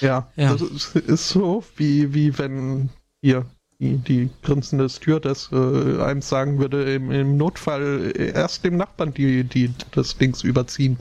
Ja, 0.00 0.28
Ja. 0.36 0.52
das 0.52 0.62
ist, 0.62 0.96
ist 0.96 1.28
so, 1.28 1.62
wie, 1.76 2.12
wie 2.12 2.36
wenn 2.38 2.90
hier 3.22 3.46
die, 3.78 3.98
die 3.98 4.30
grinsende 4.42 4.88
Stewardess 4.88 5.50
äh, 5.52 6.02
einem 6.02 6.22
sagen 6.22 6.58
würde, 6.58 6.92
im, 6.92 7.10
im 7.12 7.36
Notfall 7.36 8.12
erst 8.16 8.64
dem 8.64 8.76
Nachbarn 8.76 9.14
die, 9.14 9.44
die 9.44 9.72
das 9.92 10.16
Dings 10.18 10.42
überziehen. 10.42 10.98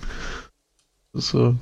Das, 1.14 1.34
äh, 1.34 1.54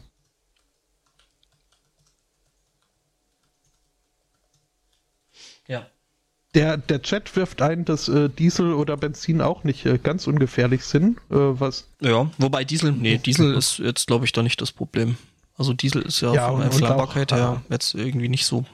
Der, 6.57 6.75
der 6.75 7.03
Chat 7.03 7.35
wirft 7.35 7.61
ein, 7.61 7.85
dass 7.85 8.09
äh, 8.09 8.29
Diesel 8.29 8.73
oder 8.73 8.97
Benzin 8.97 9.41
auch 9.41 9.63
nicht 9.63 9.85
äh, 9.85 9.99
ganz 9.99 10.25
ungefährlich 10.25 10.83
sind. 10.83 11.19
Äh, 11.29 11.35
was 11.35 11.87
Ja, 12.01 12.31
wobei 12.39 12.63
Diesel, 12.63 12.93
nee, 12.93 13.19
Diesel 13.19 13.53
ist 13.53 13.77
jetzt, 13.77 14.07
glaube 14.07 14.25
ich, 14.25 14.31
da 14.31 14.41
nicht 14.41 14.59
das 14.59 14.71
Problem. 14.71 15.17
Also 15.55 15.73
Diesel 15.73 16.01
ist 16.01 16.19
ja, 16.21 16.33
Ja, 16.33 16.49
von 16.49 16.61
der 16.61 16.71
Flammbarkeit 16.71 17.31
her 17.31 17.61
jetzt 17.69 17.93
irgendwie 17.93 18.27
nicht 18.27 18.45
so. 18.47 18.65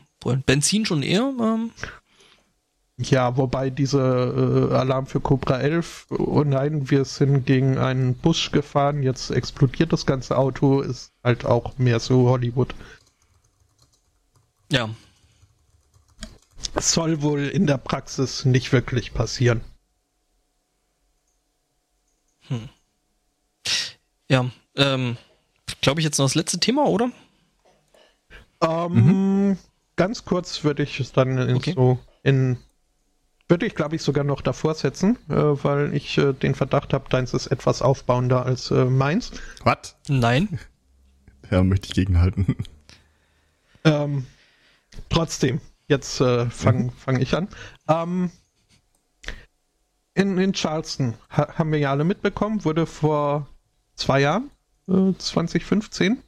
Benzin 0.46 0.86
schon 0.86 1.04
eher. 1.04 1.34
Ähm, 1.42 1.72
Ja, 2.98 3.36
wobei 3.36 3.70
dieser 3.70 4.72
äh, 4.72 4.76
Alarm 4.76 5.06
für 5.06 5.20
Cobra 5.20 5.60
11, 5.60 6.06
oh 6.10 6.44
nein, 6.46 6.90
wir 6.90 7.04
sind 7.04 7.46
gegen 7.46 7.78
einen 7.78 8.14
Busch 8.16 8.52
gefahren, 8.52 9.04
jetzt 9.04 9.30
explodiert 9.30 9.92
das 9.92 10.06
ganze 10.06 10.38
Auto, 10.38 10.80
ist 10.80 11.12
halt 11.22 11.44
auch 11.44 11.78
mehr 11.78 12.00
so 12.00 12.30
Hollywood. 12.30 12.74
ja, 14.72 14.90
Soll 16.80 17.22
wohl 17.22 17.48
in 17.48 17.68
der 17.68 17.78
Praxis 17.78 18.46
nicht 18.46 18.72
wirklich 18.72 19.14
passieren. 19.14 19.62
ja. 24.30 24.50
Ähm, 24.76 25.18
glaube 25.82 26.02
ich 26.02 26.06
jetzt 26.06 26.18
noch 26.18 26.26
das 26.26 26.36
letzte 26.36 26.60
Thema, 26.60 26.86
oder? 26.86 27.12
Ähm, 28.62 29.58
Ganz 29.96 30.26
kurz 30.26 30.64
würde 30.64 30.84
ich 30.84 31.00
es 31.00 31.12
dann 31.12 31.38
in 31.38 31.56
Okay. 31.58 31.74
so 31.76 32.00
in 32.24 32.58
würde 33.48 33.66
ich 33.68 33.76
glaube 33.76 33.96
ich 33.96 34.02
sogar 34.02 34.24
noch 34.24 34.42
davor 34.42 34.74
setzen, 34.74 35.18
äh, 35.30 35.34
weil 35.36 35.94
ich 35.94 36.18
äh, 36.18 36.34
den 36.34 36.56
Verdacht 36.56 36.94
habe, 36.94 37.08
deins 37.10 37.34
ist 37.34 37.48
etwas 37.48 37.82
aufbauender 37.84 38.46
als 38.46 38.72
äh, 38.72 38.86
meins. 38.86 39.32
Was? 39.64 39.96
Nein. 40.08 40.60
Ja, 41.52 41.62
möchte 41.62 41.88
ich 41.90 41.94
gegenhalten. 41.94 42.56
Ähm, 43.84 44.26
trotzdem, 45.10 45.60
jetzt 45.88 46.22
äh, 46.22 46.50
fange 46.50 46.92
fang 46.92 47.20
ich 47.20 47.36
an. 47.36 47.48
Ähm, 47.88 48.32
in, 50.14 50.38
in 50.38 50.54
Charleston 50.54 51.16
ha 51.30 51.58
haben 51.58 51.72
wir 51.72 51.80
ja 51.80 51.92
alle 51.92 52.04
mitbekommen, 52.04 52.64
wurde 52.66 52.86
vor 52.86 53.48
zwei 53.96 54.22
Jahren, 54.22 54.52
äh, 54.88 55.14
2015, 55.18 56.22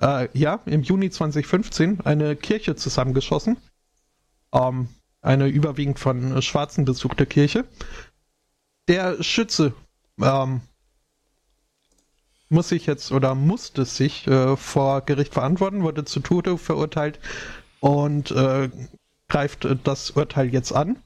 äh, 0.00 0.28
ja, 0.38 0.60
im 0.66 0.82
Juni 0.82 1.10
2015 1.10 2.00
eine 2.02 2.36
Kirche 2.36 2.76
zusammengeschossen. 2.76 3.56
Ähm, 4.52 4.88
eine 5.22 5.48
überwiegend 5.48 5.98
von 5.98 6.40
Schwarzen 6.40 6.84
besuchte 6.84 7.26
Kirche. 7.26 7.64
Der 8.86 9.22
Schütze 9.22 9.74
ähm, 10.22 10.60
muss 12.48 12.68
sich 12.68 12.86
jetzt 12.86 13.10
oder 13.10 13.34
musste 13.34 13.84
sich 13.84 14.26
äh, 14.28 14.56
vor 14.56 15.00
Gericht 15.00 15.34
verantworten, 15.34 15.82
wurde 15.82 16.04
zu 16.04 16.20
Tode 16.20 16.56
verurteilt 16.58 17.18
und 17.86 18.32
äh, 18.32 18.68
greift 19.28 19.68
das 19.84 20.10
Urteil 20.10 20.48
jetzt 20.48 20.72
an. 20.72 20.96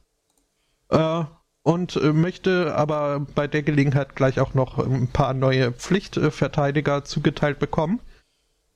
Äh, 0.88 1.24
und 1.62 2.02
möchte 2.14 2.74
aber 2.74 3.20
bei 3.34 3.46
der 3.46 3.62
Gelegenheit 3.62 4.16
gleich 4.16 4.40
auch 4.40 4.54
noch 4.54 4.78
ein 4.78 5.08
paar 5.08 5.34
neue 5.34 5.72
Pflichtverteidiger 5.72 7.04
zugeteilt 7.04 7.58
bekommen. 7.58 8.00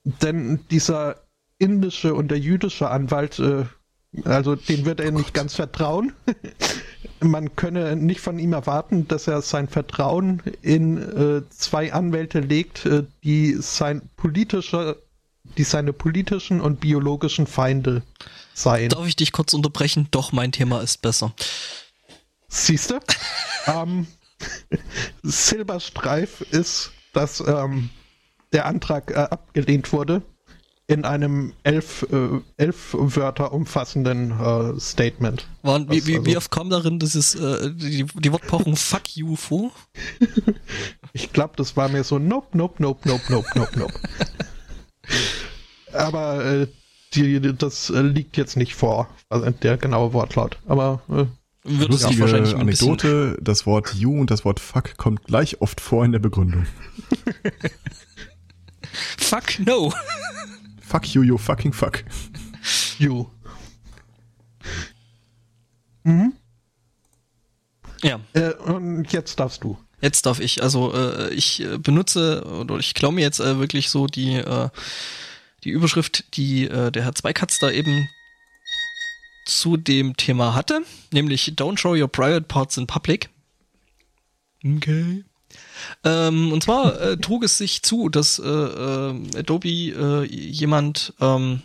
Denn 0.03 0.59
dieser 0.69 1.15
indische 1.57 2.13
und 2.13 2.29
der 2.29 2.37
jüdische 2.37 2.91
Anwalt, 2.91 3.39
äh, 3.39 3.65
also 4.23 4.55
den 4.55 4.85
wird 4.85 4.99
er 4.99 5.11
nicht 5.11 5.33
ganz 5.33 5.55
vertrauen. 5.55 6.13
Man 7.21 7.55
könne 7.55 7.95
nicht 7.95 8.19
von 8.19 8.37
ihm 8.37 8.53
erwarten, 8.53 9.07
dass 9.07 9.25
er 9.27 9.41
sein 9.41 9.67
Vertrauen 9.67 10.43
in 10.61 10.97
äh, 10.97 11.49
zwei 11.49 11.91
Anwälte 11.91 12.39
legt, 12.39 12.87
die 13.23 13.55
sein 13.59 14.03
politischer, 14.15 14.97
die 15.57 15.63
seine 15.63 15.93
politischen 15.93 16.61
und 16.61 16.79
biologischen 16.79 17.47
Feinde 17.47 18.03
seien. 18.53 18.89
Darf 18.89 19.07
ich 19.07 19.15
dich 19.15 19.31
kurz 19.31 19.53
unterbrechen? 19.53 20.07
Doch, 20.11 20.31
mein 20.31 20.51
Thema 20.51 20.81
ist 20.81 21.01
besser. 21.01 21.33
Siehst 22.47 22.91
du? 22.91 22.99
ähm, 23.67 24.07
Silberstreif 25.23 26.41
ist, 26.41 26.91
dass 27.13 27.41
ähm, 27.45 27.89
der 28.53 28.65
Antrag 28.65 29.11
äh, 29.11 29.15
abgelehnt 29.15 29.91
wurde 29.91 30.21
in 30.87 31.03
einem 31.03 31.53
elf, 31.63 32.05
äh, 32.11 32.41
elf 32.57 32.93
Wörter 32.93 33.51
umfassenden 33.53 34.31
äh, 34.39 34.79
Statement. 34.79 35.47
Waren, 35.63 35.89
wie, 35.89 36.05
wie, 36.05 36.17
also- 36.17 36.25
wie 36.27 36.37
oft 36.37 36.51
kam 36.51 36.69
darin 36.69 36.99
dieses, 36.99 37.33
äh, 37.35 37.71
die, 37.73 38.05
die 38.05 38.31
Wortpaarung 38.31 38.75
Fuck 38.75 39.15
you 39.15 39.35
vor? 39.35 39.71
Ich 41.13 41.31
glaube, 41.31 41.53
das 41.55 41.77
war 41.77 41.87
mir 41.87 42.03
so 42.03 42.19
nope, 42.19 42.57
nope, 42.57 42.75
nope, 42.79 43.07
nope, 43.07 43.23
nope, 43.29 43.47
nope, 43.55 43.79
nope. 43.79 43.93
Aber 45.95 46.45
äh, 46.45 46.67
die, 47.13 47.39
das 47.57 47.89
äh, 47.89 48.01
liegt 48.01 48.37
jetzt 48.37 48.57
nicht 48.57 48.75
vor, 48.75 49.09
also 49.29 49.49
der 49.49 49.77
genaue 49.77 50.13
Wortlaut. 50.13 50.57
Aber 50.67 51.01
äh, 51.09 51.25
Wird 51.63 51.89
Lustige 51.89 52.21
wahrscheinlich 52.21 52.55
ein 52.55 52.65
bisschen. 52.65 52.89
Anekdote, 52.89 53.37
das 53.41 53.65
Wort 53.65 53.93
you 53.95 54.19
und 54.19 54.31
das 54.31 54.45
Wort 54.45 54.59
fuck 54.59 54.97
kommt 54.97 55.23
gleich 55.25 55.61
oft 55.61 55.81
vor 55.81 56.05
in 56.05 56.11
der 56.11 56.19
Begründung. 56.19 56.65
Fuck 59.17 59.59
no. 59.59 59.93
Fuck 60.81 61.13
you, 61.13 61.23
you 61.23 61.37
fucking 61.37 61.73
fuck. 61.73 62.03
you. 62.97 63.25
Mhm. 66.03 66.33
Ja. 68.03 68.19
Äh, 68.33 68.53
und 68.53 69.11
jetzt 69.11 69.39
darfst 69.39 69.63
du. 69.63 69.77
Jetzt 70.01 70.25
darf 70.25 70.39
ich, 70.39 70.61
also 70.61 70.93
äh, 70.93 71.33
ich 71.33 71.61
äh, 71.61 71.77
benutze 71.77 72.43
oder 72.45 72.77
ich 72.77 72.93
klaue 72.93 73.13
mir 73.13 73.21
jetzt 73.21 73.39
äh, 73.39 73.57
wirklich 73.59 73.89
so 73.89 74.07
die 74.07 74.35
äh, 74.35 74.69
die 75.65 75.71
Überschrift, 75.71 76.37
die 76.37 76.65
äh, 76.65 76.91
der 76.91 77.03
Herr 77.03 77.15
Zweikatz 77.15 77.59
da 77.59 77.69
eben 77.69 78.07
zu 79.45 79.77
dem 79.77 80.15
Thema 80.15 80.55
hatte, 80.55 80.83
nämlich 81.11 81.53
Don't 81.55 81.77
show 81.77 81.93
your 81.93 82.07
private 82.07 82.43
parts 82.43 82.77
in 82.77 82.87
public. 82.87 83.29
Okay. 84.63 85.23
Ähm, 86.03 86.51
und 86.51 86.63
zwar 86.63 86.99
äh, 86.99 87.17
trug 87.21 87.43
es 87.43 87.57
sich 87.57 87.83
zu, 87.83 88.09
dass 88.09 88.39
äh, 88.39 88.47
äh, 88.47 89.37
Adobe 89.37 89.69
äh, 89.69 90.25
jemand 90.25 91.13
ähm, 91.19 91.61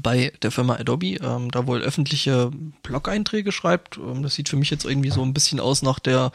bei 0.00 0.32
der 0.42 0.50
Firma 0.50 0.74
Adobe 0.74 1.16
ähm, 1.16 1.50
da 1.50 1.66
wohl 1.66 1.80
öffentliche 1.80 2.50
Blog-Einträge 2.82 3.52
schreibt. 3.52 3.98
Ähm, 3.98 4.22
das 4.22 4.34
sieht 4.34 4.48
für 4.48 4.56
mich 4.56 4.70
jetzt 4.70 4.84
irgendwie 4.84 5.10
so 5.10 5.22
ein 5.22 5.34
bisschen 5.34 5.60
aus 5.60 5.82
nach 5.82 5.98
der 5.98 6.32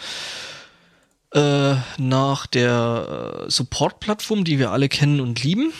äh, 1.34 1.76
nach 1.98 2.48
der 2.48 3.44
äh, 3.46 3.52
Support-Plattform, 3.52 4.44
die 4.44 4.60
wir 4.60 4.72
alle 4.72 4.90
kennen 4.90 5.22
und 5.22 5.44
lieben. 5.44 5.72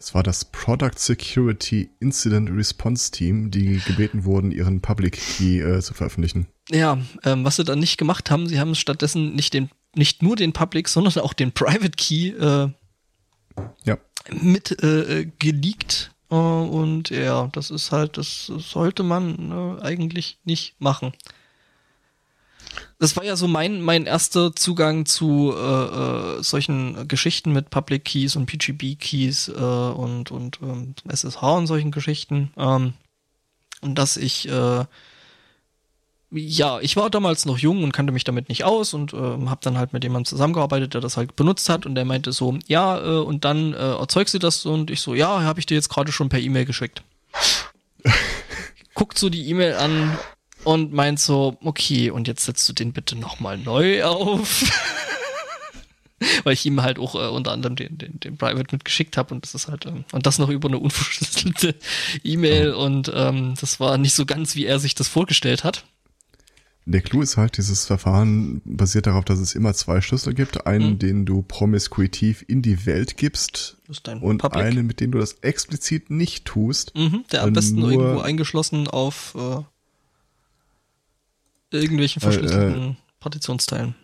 Es 0.00 0.14
war 0.14 0.22
das 0.22 0.46
Product 0.46 0.96
Security 0.96 1.90
Incident 2.00 2.48
Response 2.50 3.10
Team, 3.10 3.50
die 3.50 3.80
gebeten 3.86 4.24
wurden, 4.24 4.50
ihren 4.50 4.80
Public 4.80 5.20
Key 5.20 5.60
äh, 5.60 5.80
zu 5.82 5.92
veröffentlichen. 5.92 6.46
Ja, 6.70 6.98
ähm, 7.22 7.44
was 7.44 7.56
sie 7.56 7.64
dann 7.64 7.78
nicht 7.80 7.98
gemacht 7.98 8.30
haben, 8.30 8.46
sie 8.48 8.58
haben 8.58 8.74
stattdessen 8.74 9.34
nicht 9.34 9.52
den 9.52 9.70
nicht 9.94 10.22
nur 10.22 10.36
den 10.36 10.52
Public, 10.52 10.88
sondern 10.88 11.18
auch 11.22 11.32
den 11.32 11.52
Private 11.52 11.90
Key 11.90 12.28
äh, 12.28 12.70
Ja. 13.84 13.98
mit 14.30 14.82
äh, 14.82 15.30
geleakt. 15.38 16.12
Äh, 16.30 16.34
und 16.34 17.10
ja, 17.10 17.48
das 17.52 17.70
ist 17.70 17.92
halt, 17.92 18.16
das 18.16 18.46
sollte 18.46 19.02
man 19.02 19.50
äh, 19.50 19.82
eigentlich 19.82 20.38
nicht 20.44 20.76
machen. 20.78 21.12
Das 23.00 23.16
war 23.16 23.24
ja 23.24 23.34
so 23.34 23.48
mein, 23.48 23.80
mein 23.80 24.04
erster 24.04 24.54
Zugang 24.54 25.06
zu 25.06 25.54
äh, 25.56 26.38
äh, 26.38 26.42
solchen 26.42 27.08
Geschichten 27.08 27.50
mit 27.50 27.70
Public 27.70 28.04
Keys 28.04 28.36
und 28.36 28.44
PGP 28.44 28.98
Keys 28.98 29.48
äh, 29.48 29.52
und, 29.52 30.30
und 30.30 30.60
ähm, 30.62 30.94
SSH 31.08 31.42
und 31.42 31.66
solchen 31.66 31.92
Geschichten. 31.92 32.52
Ähm, 32.58 32.92
und 33.80 33.94
dass 33.94 34.18
ich 34.18 34.46
äh, 34.48 34.84
ja, 36.30 36.78
ich 36.80 36.96
war 36.96 37.10
damals 37.10 37.44
noch 37.46 37.58
jung 37.58 37.82
und 37.82 37.92
kannte 37.92 38.12
mich 38.12 38.24
damit 38.24 38.48
nicht 38.48 38.64
aus 38.64 38.94
und 38.94 39.14
ähm, 39.14 39.50
habe 39.50 39.60
dann 39.62 39.78
halt 39.78 39.92
mit 39.92 40.04
jemandem 40.04 40.26
zusammengearbeitet, 40.26 40.94
der 40.94 41.00
das 41.00 41.16
halt 41.16 41.34
benutzt 41.34 41.68
hat 41.68 41.86
und 41.86 41.94
der 41.94 42.04
meinte 42.04 42.32
so, 42.32 42.56
ja, 42.66 43.00
äh, 43.00 43.18
und 43.18 43.44
dann 43.44 43.72
äh, 43.72 43.76
erzeugst 43.76 44.34
du 44.34 44.38
das 44.38 44.64
und 44.64 44.90
ich 44.90 45.00
so, 45.00 45.14
ja, 45.14 45.42
habe 45.42 45.58
ich 45.58 45.66
dir 45.66 45.74
jetzt 45.74 45.88
gerade 45.88 46.12
schon 46.12 46.28
per 46.28 46.38
E-Mail 46.38 46.66
geschickt. 46.66 47.02
Guckt 48.94 49.18
so 49.18 49.28
die 49.28 49.48
E-Mail 49.48 49.74
an 49.74 50.18
und 50.64 50.92
meint 50.92 51.18
so, 51.20 51.56
okay, 51.62 52.10
und 52.10 52.28
jetzt 52.28 52.44
setzt 52.44 52.68
du 52.68 52.72
den 52.72 52.92
bitte 52.92 53.16
nochmal 53.16 53.58
neu 53.58 54.04
auf. 54.04 54.62
Weil 56.44 56.52
ich 56.52 56.66
ihm 56.66 56.82
halt 56.82 56.98
auch 56.98 57.14
äh, 57.14 57.28
unter 57.28 57.52
anderem 57.52 57.76
den, 57.76 57.96
den, 57.96 58.20
den 58.20 58.36
Private 58.36 58.66
mitgeschickt 58.74 59.16
habe 59.16 59.32
und 59.34 59.42
das 59.44 59.54
ist 59.54 59.68
halt, 59.68 59.86
ähm, 59.86 60.04
und 60.12 60.26
das 60.26 60.38
noch 60.38 60.50
über 60.50 60.68
eine 60.68 60.78
unverschlüsselte 60.78 61.74
E-Mail 62.24 62.72
und 62.74 63.10
ähm, 63.14 63.54
das 63.58 63.80
war 63.80 63.96
nicht 63.96 64.12
so 64.14 64.26
ganz, 64.26 64.54
wie 64.54 64.66
er 64.66 64.78
sich 64.78 64.94
das 64.94 65.08
vorgestellt 65.08 65.64
hat. 65.64 65.84
Der 66.84 67.00
Clou 67.00 67.22
ist 67.22 67.38
halt, 67.38 67.56
dieses 67.56 67.86
Verfahren 67.86 68.60
basiert 68.66 69.06
darauf, 69.06 69.24
dass 69.24 69.38
es 69.38 69.54
immer 69.54 69.72
zwei 69.74 70.00
Schlüssel 70.02 70.34
gibt. 70.34 70.66
Einen, 70.66 70.92
Mhm. 70.94 70.98
den 70.98 71.26
du 71.26 71.40
promiskuitiv 71.42 72.44
in 72.48 72.60
die 72.62 72.84
Welt 72.84 73.16
gibst 73.16 73.76
Das 73.86 73.98
ist 73.98 74.06
dein 74.06 74.18
und 74.20 74.38
Public. 74.38 74.62
einen, 74.64 74.86
mit 74.86 75.00
dem 75.00 75.12
du 75.12 75.18
das 75.18 75.34
explizit 75.40 76.10
nicht 76.10 76.44
tust. 76.46 76.94
Mhm, 76.96 77.24
der 77.32 77.44
am 77.44 77.52
besten 77.54 77.76
nur- 77.80 77.92
irgendwo 77.92 78.20
eingeschlossen 78.20 78.88
auf 78.88 79.34
äh, 79.38 79.62
irgendwelchen 81.72 82.20
Äh, 82.22 82.24
verschlüsselten 82.24 82.96
Partitionsteilen. 83.20 83.94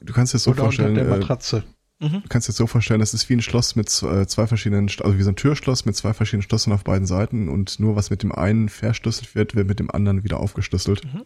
Du 0.00 0.12
kannst 0.12 0.32
dir 0.32 0.36
das 0.36 0.44
so 0.44 0.50
Oder 0.52 0.64
unter 0.64 0.76
vorstellen, 0.76 0.94
der 0.94 1.04
äh, 1.06 1.08
Matratze. 1.18 1.64
Mhm. 2.00 2.22
du 2.22 2.28
kannst 2.28 2.46
dir 2.46 2.52
das 2.52 2.56
so 2.56 2.66
vorstellen, 2.68 3.00
das 3.00 3.12
ist 3.12 3.28
wie 3.28 3.34
ein 3.34 3.42
Schloss 3.42 3.74
mit 3.74 3.88
zwei, 3.90 4.24
zwei 4.26 4.46
verschiedenen, 4.46 4.88
Sch- 4.88 5.02
also 5.02 5.18
wie 5.18 5.22
so 5.22 5.30
ein 5.30 5.36
Türschloss 5.36 5.84
mit 5.84 5.96
zwei 5.96 6.14
verschiedenen 6.14 6.42
Schlössern 6.42 6.72
auf 6.72 6.84
beiden 6.84 7.06
Seiten 7.06 7.48
und 7.48 7.80
nur 7.80 7.96
was 7.96 8.10
mit 8.10 8.22
dem 8.22 8.30
einen 8.30 8.68
verschlüsselt 8.68 9.34
wird, 9.34 9.56
wird 9.56 9.66
mit 9.66 9.80
dem 9.80 9.90
anderen 9.90 10.22
wieder 10.22 10.38
aufgeschlüsselt, 10.38 11.04
Mhm. 11.04 11.22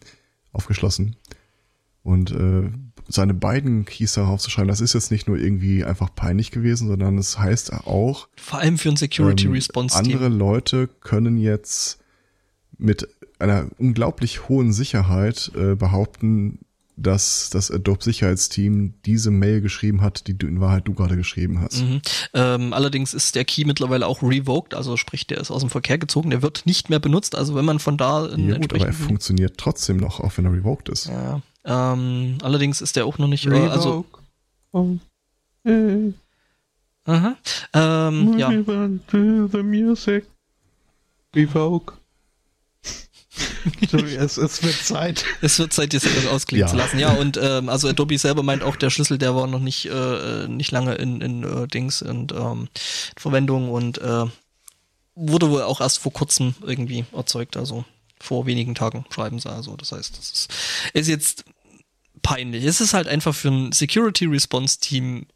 aufgeschlossen. 0.52 1.16
Und 2.02 2.32
äh, 2.32 2.70
seine 3.06 3.34
beiden 3.34 3.84
Keys 3.84 4.14
darauf 4.14 4.40
zu 4.40 4.50
schreiben, 4.50 4.68
das 4.68 4.80
ist 4.80 4.94
jetzt 4.94 5.10
nicht 5.12 5.28
nur 5.28 5.36
irgendwie 5.38 5.84
einfach 5.84 6.12
peinlich 6.14 6.50
gewesen, 6.50 6.88
sondern 6.88 7.16
es 7.18 7.38
heißt 7.38 7.72
auch, 7.86 8.28
Vor 8.36 8.58
allem 8.58 8.78
für 8.78 8.88
ein 8.88 8.96
Security 8.96 9.44
Ähm, 9.46 9.52
Response 9.52 9.96
Andere 9.96 10.28
Team. 10.30 10.38
Leute 10.38 10.88
können 10.88 11.36
jetzt 11.36 12.00
mit 12.78 13.06
einer 13.42 13.66
unglaublich 13.78 14.48
hohen 14.48 14.72
Sicherheit 14.72 15.50
äh, 15.54 15.74
behaupten, 15.74 16.60
dass 16.96 17.50
das 17.50 17.70
Adobe 17.70 18.04
Sicherheitsteam 18.04 18.94
diese 19.04 19.30
Mail 19.30 19.60
geschrieben 19.60 20.02
hat, 20.02 20.26
die 20.26 20.36
du 20.36 20.46
in 20.46 20.60
Wahrheit 20.60 20.86
du 20.86 20.94
gerade 20.94 21.16
geschrieben 21.16 21.60
hast. 21.60 21.82
Mhm. 21.82 22.02
Ähm, 22.34 22.72
allerdings 22.72 23.14
ist 23.14 23.34
der 23.34 23.44
Key 23.44 23.64
mittlerweile 23.64 24.06
auch 24.06 24.22
revoked, 24.22 24.74
also 24.74 24.96
sprich, 24.96 25.26
der 25.26 25.38
ist 25.38 25.50
aus 25.50 25.60
dem 25.62 25.70
Verkehr 25.70 25.98
gezogen, 25.98 26.30
der 26.30 26.42
wird 26.42 26.66
nicht 26.66 26.90
mehr 26.90 26.98
benutzt. 26.98 27.34
Also 27.34 27.54
wenn 27.54 27.64
man 27.64 27.78
von 27.78 27.96
da 27.96 28.24
einen 28.24 28.48
Ja 28.48 28.58
gut, 28.58 28.74
aber 28.74 28.86
er 28.86 28.92
funktioniert 28.92 29.56
trotzdem 29.56 29.96
noch, 29.96 30.20
auch 30.20 30.36
wenn 30.36 30.44
er 30.44 30.52
revoked 30.52 30.88
ist. 30.88 31.06
ja, 31.06 31.40
ähm, 31.64 32.38
allerdings 32.42 32.80
ist 32.80 32.96
der 32.96 33.06
auch 33.06 33.18
noch 33.18 33.28
nicht, 33.28 33.46
äh, 33.46 33.50
also 33.50 33.90
Revoke. 33.90 34.18
Oh. 34.72 34.96
Hey, 35.64 36.14
aha, 37.04 37.36
ähm, 37.72 38.38
ja, 38.38 38.48
on 38.48 39.00
to 39.06 39.46
the 39.48 39.62
music. 39.62 40.26
Revoke. 41.34 41.94
es, 43.92 44.36
es 44.36 44.62
wird 44.62 44.74
Zeit. 44.74 45.24
Es 45.40 45.58
wird 45.58 45.72
Zeit, 45.72 45.94
das 45.94 46.04
etwas 46.04 46.26
ausklingen 46.26 46.66
Ja. 46.66 46.70
zu 46.70 46.76
lassen. 46.76 46.98
Ja, 46.98 47.12
und 47.12 47.38
ähm, 47.40 47.68
also 47.68 47.88
Adobe 47.88 48.18
selber 48.18 48.42
meint 48.42 48.62
auch, 48.62 48.76
der 48.76 48.90
Schlüssel, 48.90 49.18
der 49.18 49.34
war 49.34 49.46
noch 49.46 49.60
nicht 49.60 49.86
äh, 49.86 50.48
nicht 50.48 50.70
lange 50.70 50.94
in, 50.96 51.20
in 51.20 51.42
äh, 51.44 51.66
Dings 51.68 52.02
und 52.02 52.32
ähm, 52.32 52.68
Verwendung 53.16 53.70
und 53.70 53.98
äh, 53.98 54.24
wurde 55.14 55.50
wohl 55.50 55.62
auch 55.62 55.80
erst 55.80 55.98
vor 55.98 56.12
kurzem 56.12 56.54
irgendwie 56.62 57.04
erzeugt, 57.12 57.56
also 57.56 57.84
vor 58.20 58.46
wenigen 58.46 58.74
Tagen 58.74 59.04
schreiben 59.10 59.38
sie 59.38 59.50
also. 59.50 59.76
Das 59.76 59.92
heißt, 59.92 60.16
das 60.18 60.30
ist, 60.30 60.48
ist 60.92 61.08
jetzt 61.08 61.44
peinlich. 62.22 62.64
Es 62.64 62.80
ist 62.80 62.94
halt 62.94 63.08
einfach 63.08 63.34
für 63.34 63.48
ein 63.48 63.72
Security 63.72 64.26
Response 64.26 64.78
Team 64.78 65.26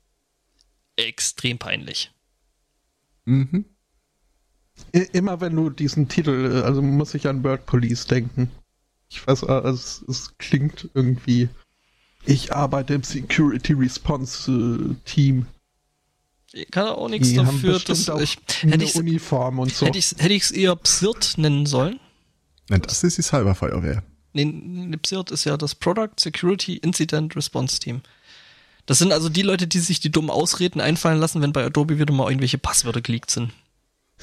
extrem 0.97 1.59
peinlich. 1.59 2.11
Mhm. 3.25 3.65
Immer 5.13 5.41
wenn 5.41 5.55
du 5.55 5.71
diesen 5.71 6.09
Titel, 6.09 6.53
äh, 6.53 6.63
also 6.63 6.81
muss 6.81 7.15
ich 7.15 7.27
an 7.29 7.43
Bird 7.43 7.67
Police 7.67 8.07
denken. 8.07 8.51
Ich 9.09 9.27
weiß, 9.27 9.43
äh, 9.43 9.69
es, 9.69 10.05
es 10.09 10.37
klingt 10.39 10.89
irgendwie. 10.95 11.49
Ich 12.25 12.55
arbeite 12.55 12.95
im 12.95 13.03
Security 13.03 13.75
Response 13.75 14.51
äh, 14.51 14.95
Team. 15.05 15.47
Ich 16.53 16.71
kann 16.71 16.89
auch 16.89 17.09
nichts 17.09 17.29
Die 17.29 17.37
dafür, 17.37 17.79
dass 17.79 18.09
auch 18.09 18.21
ich 18.21 18.39
hätte 18.61 18.85
ich 18.85 18.95
Uniform 18.95 19.59
und 19.59 19.73
so. 19.73 19.87
hätte 19.87 19.99
ich 19.99 20.15
es 20.43 20.51
eher 20.51 20.75
Psirt 20.77 21.35
nennen 21.37 21.67
sollen. 21.67 22.01
Nein, 22.69 22.83
das 22.83 23.05
ist 23.05 23.19
die 23.19 23.23
Cyberfeuerwehr. 23.23 24.03
Nee, 24.33 24.97
PSIRT 25.03 25.31
ist 25.31 25.45
ja 25.45 25.57
das 25.57 25.75
Product 25.75 26.13
Security 26.19 26.77
Incident 26.77 27.37
Response 27.37 27.79
Team. 27.79 28.03
Das 28.87 28.99
sind 28.99 29.13
also 29.13 29.29
die 29.29 29.43
Leute, 29.43 29.67
die 29.67 29.79
sich 29.79 30.01
die 30.01 30.11
dummen 30.11 30.31
Ausreden 30.31 30.81
einfallen 30.81 31.19
lassen, 31.19 31.43
wenn 31.43 31.53
bei 31.53 31.65
Adobe 31.65 31.99
wieder 31.99 32.13
mal 32.13 32.31
irgendwelche 32.31 32.59
Passwörter 32.59 33.01
geleakt 33.01 33.31
sind. 33.31 33.53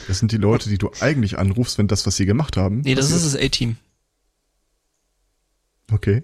Das 0.08 0.20
sind 0.20 0.32
die 0.32 0.38
Leute, 0.38 0.70
die 0.70 0.78
du 0.78 0.90
eigentlich 1.00 1.38
anrufst, 1.38 1.78
wenn 1.78 1.88
das, 1.88 2.06
was 2.06 2.16
sie 2.18 2.26
gemacht 2.26 2.58
haben. 2.58 2.82
Nee, 2.82 2.96
das 2.96 3.12
passiert. 3.12 3.26
ist 3.28 3.34
das 3.36 3.42
A-Team. 3.42 3.76
Okay. 5.92 6.24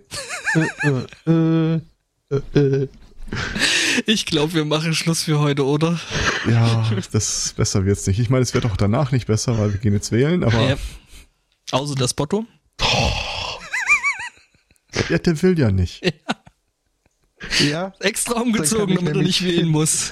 Ich 4.05 4.25
glaube, 4.25 4.53
wir 4.53 4.65
machen 4.65 4.93
Schluss 4.95 5.23
für 5.23 5.39
heute, 5.39 5.65
oder? 5.65 5.99
Ja, 6.49 6.89
das 7.11 7.53
besser 7.55 7.85
wird's 7.85 8.07
nicht. 8.07 8.19
Ich 8.19 8.29
meine, 8.29 8.41
es 8.43 8.53
wird 8.53 8.65
auch 8.65 8.77
danach 8.77 9.11
nicht 9.11 9.27
besser, 9.27 9.59
weil 9.59 9.73
wir 9.73 9.79
gehen 9.79 9.93
jetzt 9.93 10.11
wählen, 10.11 10.43
aber 10.43 10.69
Ja. 10.69 10.77
Außer 11.71 11.95
das 11.95 12.13
Botto. 12.15 12.45
ja, 15.09 15.17
der 15.19 15.41
will 15.41 15.59
ja 15.59 15.71
nicht. 15.71 16.01
Ja, 17.69 17.93
Extra 18.01 18.41
umgezogen, 18.41 18.95
damit 18.97 19.15
er 19.15 19.21
nicht 19.21 19.41
wählen 19.45 19.69
muss. 19.69 20.11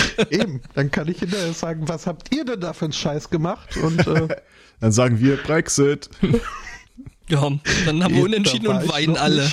eben. 0.30 0.60
Dann 0.74 0.90
kann 0.90 1.08
ich 1.08 1.18
hinterher 1.18 1.52
sagen, 1.52 1.88
was 1.88 2.06
habt 2.06 2.34
ihr 2.34 2.44
denn 2.44 2.60
da 2.60 2.72
für 2.72 2.86
einen 2.86 2.92
Scheiß 2.92 3.30
gemacht? 3.30 3.76
Und 3.76 4.06
äh, 4.06 4.28
Dann 4.80 4.92
sagen 4.92 5.20
wir 5.20 5.36
Brexit. 5.36 6.10
Ja, 7.28 7.50
dann 7.86 8.02
haben 8.02 8.14
wir 8.14 8.24
unentschieden 8.24 8.66
und 8.66 8.92
weinen 8.92 9.16
alle. 9.16 9.50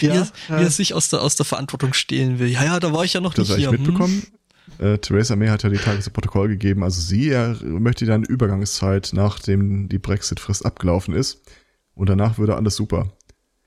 Wie, 0.00 0.06
ja, 0.06 0.14
er, 0.14 0.28
wie 0.48 0.62
äh, 0.62 0.64
er 0.64 0.70
sich 0.70 0.94
aus 0.94 1.10
der, 1.10 1.22
aus 1.22 1.36
der 1.36 1.46
Verantwortung 1.46 1.92
stehlen 1.92 2.38
will. 2.40 2.48
Ja, 2.48 2.64
ja, 2.64 2.80
da 2.80 2.92
war 2.92 3.04
ich 3.04 3.12
ja 3.12 3.20
noch 3.20 3.34
Das 3.34 3.48
nicht 3.48 3.66
habe 3.66 3.76
ich 3.76 3.82
hier. 3.82 3.86
Hm? 3.86 3.86
mitbekommen. 3.86 4.26
Äh, 4.78 4.98
Theresa 4.98 5.36
May 5.36 5.48
hat 5.48 5.62
ja 5.62 5.68
die 5.68 5.76
Tage 5.76 6.00
zu 6.00 6.10
Protokoll 6.10 6.48
gegeben. 6.48 6.82
Also 6.82 7.00
sie 7.00 7.28
er 7.28 7.56
möchte 7.62 8.04
dann 8.06 8.24
Übergangszeit, 8.24 9.10
nachdem 9.12 9.88
die 9.88 9.98
Brexit-Frist 9.98 10.66
abgelaufen 10.66 11.14
ist. 11.14 11.42
Und 11.94 12.08
danach 12.08 12.38
würde 12.38 12.56
alles 12.56 12.74
super. 12.74 13.12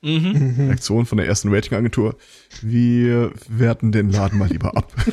Mhm. 0.06 0.56
Reaktion 0.67 1.08
von 1.08 1.17
der 1.17 1.27
ersten 1.27 1.53
Ratingagentur. 1.53 2.16
Wir 2.61 3.34
werten 3.50 3.92
den 3.92 4.11
Laden 4.11 4.38
mal 4.38 4.50
lieber 4.50 4.77
ab. 4.77 4.93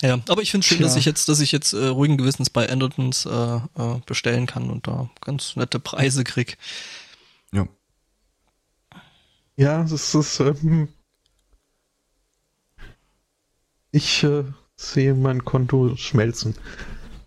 Ja, 0.00 0.20
aber 0.28 0.42
ich 0.42 0.52
finde 0.52 0.64
es 0.64 0.68
schön, 0.68 0.80
dass 0.80 0.94
ich 0.94 1.04
jetzt, 1.04 1.28
dass 1.28 1.40
ich 1.40 1.50
jetzt 1.50 1.72
äh, 1.72 1.86
ruhigen 1.86 2.18
Gewissens 2.18 2.50
bei 2.50 2.70
Andertons 2.70 3.26
äh, 3.26 3.56
äh, 3.56 4.00
bestellen 4.06 4.46
kann 4.46 4.70
und 4.70 4.86
da 4.86 5.10
ganz 5.20 5.56
nette 5.56 5.80
Preise 5.80 6.22
krieg. 6.22 6.56
ja. 7.52 7.66
ja, 9.56 9.82
das 9.82 10.14
ist. 10.14 10.38
Ähm, 10.38 10.86
ich 13.90 14.22
äh, 14.22 14.44
sehe 14.76 15.14
mein 15.14 15.44
Konto 15.44 15.96
schmelzen. 15.96 16.54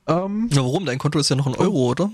Ähm, 0.08 0.48
Na, 0.52 0.62
warum? 0.62 0.86
Dein 0.86 0.98
Konto 0.98 1.20
ist 1.20 1.30
ja 1.30 1.36
noch 1.36 1.48
ein 1.48 1.56
Euro, 1.56 1.90
oder? 1.90 2.10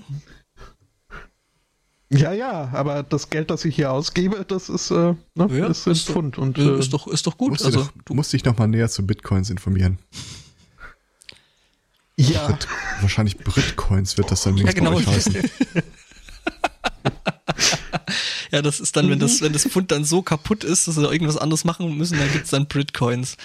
Ja, 2.10 2.32
ja, 2.32 2.70
aber 2.72 3.02
das 3.02 3.30
Geld, 3.30 3.50
das 3.50 3.64
ich 3.64 3.76
hier 3.76 3.92
ausgebe, 3.92 4.44
das 4.46 4.68
ist, 4.68 4.90
äh, 4.90 5.14
ne, 5.34 5.48
Ja, 5.50 5.66
ist 5.66 5.86
ist 5.86 6.08
doch- 6.08 6.14
Pfund. 6.14 6.38
Und, 6.38 6.58
Äh, 6.58 6.78
ist 6.78 6.92
doch, 6.92 7.06
ist 7.06 7.26
doch 7.26 7.36
gut. 7.36 7.50
Musst, 7.50 7.64
Also, 7.66 7.82
doch, 7.84 7.92
du 8.04 8.14
musst 8.14 8.32
dich 8.32 8.44
noch 8.44 8.56
mal 8.58 8.66
näher 8.66 8.88
zu 8.88 9.06
Bitcoins 9.06 9.50
informieren. 9.50 9.98
ja, 12.16 12.46
Brit, 12.48 12.66
wahrscheinlich 13.00 13.38
Britcoins 13.38 14.16
wird 14.16 14.30
das 14.30 14.42
dann 14.42 14.56
ja, 14.56 14.60
wenigstens 14.64 14.78
genau. 14.84 14.90
bei 14.92 14.96
euch 14.98 15.06
heißen. 15.06 15.34
ja, 18.52 18.62
das 18.62 18.80
ist 18.80 18.96
dann, 18.96 19.10
wenn 19.10 19.18
das, 19.18 19.40
wenn 19.40 19.52
das 19.52 19.64
Pfund 19.66 19.90
dann 19.92 20.04
so 20.04 20.22
kaputt 20.22 20.64
ist, 20.64 20.88
dass 20.88 20.94
sie 20.96 21.02
irgendwas 21.02 21.36
anderes 21.36 21.64
machen 21.64 21.96
müssen, 21.96 22.18
dann 22.18 22.32
gibt's 22.32 22.50
dann 22.50 22.66
Britcoins. 22.66 23.36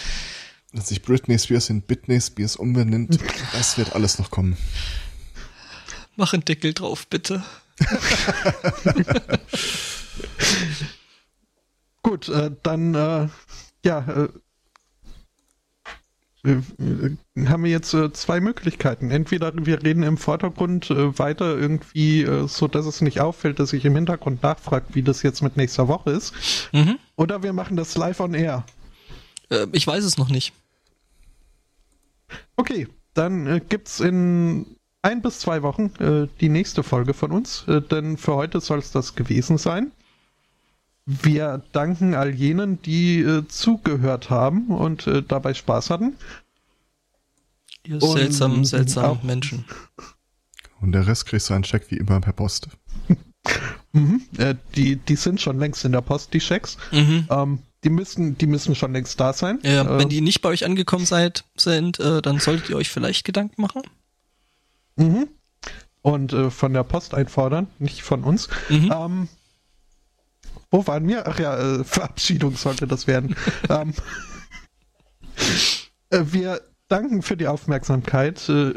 Dass 0.72 0.88
sich 0.88 1.02
Britney 1.04 1.38
Spears 1.38 1.70
in 1.70 1.82
Britney 1.84 2.20
Spears 2.20 2.56
umbenennt, 2.56 3.20
das 3.54 3.78
wird 3.78 3.94
alles 3.94 4.18
noch 4.20 4.32
kommen. 4.32 4.58
Mach 6.16 6.34
einen 6.34 6.46
Deckel 6.46 6.74
drauf, 6.74 7.08
bitte. 7.08 7.44
gut, 12.04 12.30
äh, 12.30 12.52
dann, 12.64 12.96
äh, 12.96 13.28
ja, 13.86 14.00
äh, 14.00 14.30
haben 16.46 17.64
wir 17.64 17.72
jetzt 17.72 17.94
äh, 17.94 18.12
zwei 18.12 18.42
Möglichkeiten. 18.42 19.12
Entweder 19.12 19.54
wir 19.56 19.82
reden 19.82 20.04
im 20.04 20.18
Vordergrund 20.18 20.90
äh, 20.92 21.18
weiter 21.18 21.58
irgendwie, 21.58 22.24
äh, 22.24 22.48
so 22.50 22.68
dass 22.68 22.86
es 22.86 23.00
nicht 23.00 23.22
auffällt, 23.22 23.60
dass 23.60 23.72
ich 23.72 23.86
im 23.86 23.96
Hintergrund 23.96 24.44
nachfrage, 24.44 24.88
wie 24.94 25.04
das 25.04 25.24
jetzt 25.24 25.42
mit 25.42 25.56
nächster 25.56 25.88
Woche 25.88 26.12
ist. 26.12 26.34
Mhm. 26.74 27.00
Oder 27.16 27.44
wir 27.44 27.54
machen 27.54 27.78
das 27.78 27.96
live 27.96 28.20
on 28.20 28.34
air. 28.34 28.66
Ich 29.72 29.86
weiß 29.86 30.04
es 30.04 30.18
noch 30.18 30.30
nicht. 30.30 30.52
Okay, 32.56 32.88
dann 33.14 33.48
äh, 33.48 33.62
gibt's 33.68 34.00
in 34.00 34.78
ein 35.04 35.22
bis 35.22 35.40
zwei 35.40 35.62
Wochen 35.62 35.92
äh, 36.00 36.28
die 36.42 36.50
nächste 36.50 36.82
Folge 36.82 37.14
von 37.14 37.32
uns, 37.32 37.66
äh, 37.68 37.82
denn 37.82 38.18
für 38.18 38.34
heute 38.36 38.60
soll 38.62 38.80
es 38.80 38.92
das 38.92 39.14
gewesen 39.16 39.58
sein. 39.60 39.92
Wir 41.06 41.62
danken 41.74 42.16
all 42.16 42.34
jenen, 42.34 42.82
die 42.82 43.20
äh, 43.20 43.46
zugehört 43.48 44.30
haben 44.30 44.68
und 44.68 45.06
äh, 45.06 45.22
dabei 45.22 45.54
Spaß 45.54 45.90
hatten. 45.90 46.16
Ihr 47.86 48.02
Und 48.02 48.18
seltsamen, 48.18 48.64
seltsamen 48.66 49.10
auch- 49.20 49.24
Menschen. 49.24 49.66
Und 50.80 50.94
der 50.94 51.06
Rest 51.06 51.26
kriegst 51.26 51.50
du 51.50 51.54
einen 51.54 51.64
Check 51.64 51.92
wie 51.92 51.98
immer 51.98 52.20
per 52.20 52.34
Post. 52.34 52.70
Mhm. 53.96 54.22
Äh, 54.40 54.56
die, 54.76 54.96
die 54.96 55.16
sind 55.16 55.40
schon 55.40 55.60
längst 55.60 55.86
in 55.86 55.92
der 55.92 56.02
Post, 56.02 56.34
die 56.34 56.40
Schecks. 56.40 56.78
Mhm. 56.92 57.28
Ähm, 57.30 57.60
die 57.84 57.90
müssen, 57.92 58.36
die 58.40 58.48
müssen 58.48 58.74
schon 58.74 58.92
längst 58.94 59.20
da 59.20 59.34
sein. 59.34 59.60
Ja, 59.62 59.84
Äh, 59.84 60.00
wenn 60.00 60.10
die 60.10 60.22
nicht 60.22 60.42
bei 60.42 60.50
euch 60.50 60.66
angekommen 60.66 61.06
seid, 61.06 61.44
sind, 61.56 62.00
äh, 62.00 62.20
dann 62.24 62.40
solltet 62.40 62.70
ihr 62.72 62.78
euch 62.78 62.90
vielleicht 62.90 63.24
Gedanken 63.24 63.62
machen. 63.62 63.84
Mhm. 64.96 65.28
und 66.02 66.34
äh, 66.34 66.50
von 66.50 66.74
der 66.74 66.84
Post 66.84 67.14
einfordern, 67.14 67.68
nicht 67.80 68.04
von 68.04 68.24
uns. 68.24 68.50
Mhm. 68.70 68.92
Ähm, 68.94 69.28
wo 70.70 70.86
waren 70.88 71.08
wir? 71.08 71.28
Ach 71.28 71.40
ja, 71.40 71.58
äh, 71.58 71.84
Verabschiedung 71.84 72.56
sollte 72.56 72.88
das 72.88 73.08
werden. 73.08 73.36
ähm, 73.70 73.94
äh, 76.10 76.24
wir 76.26 76.62
danken 76.88 77.22
für 77.22 77.38
die 77.38 77.48
Aufmerksamkeit, 77.48 78.48
äh, 78.50 78.74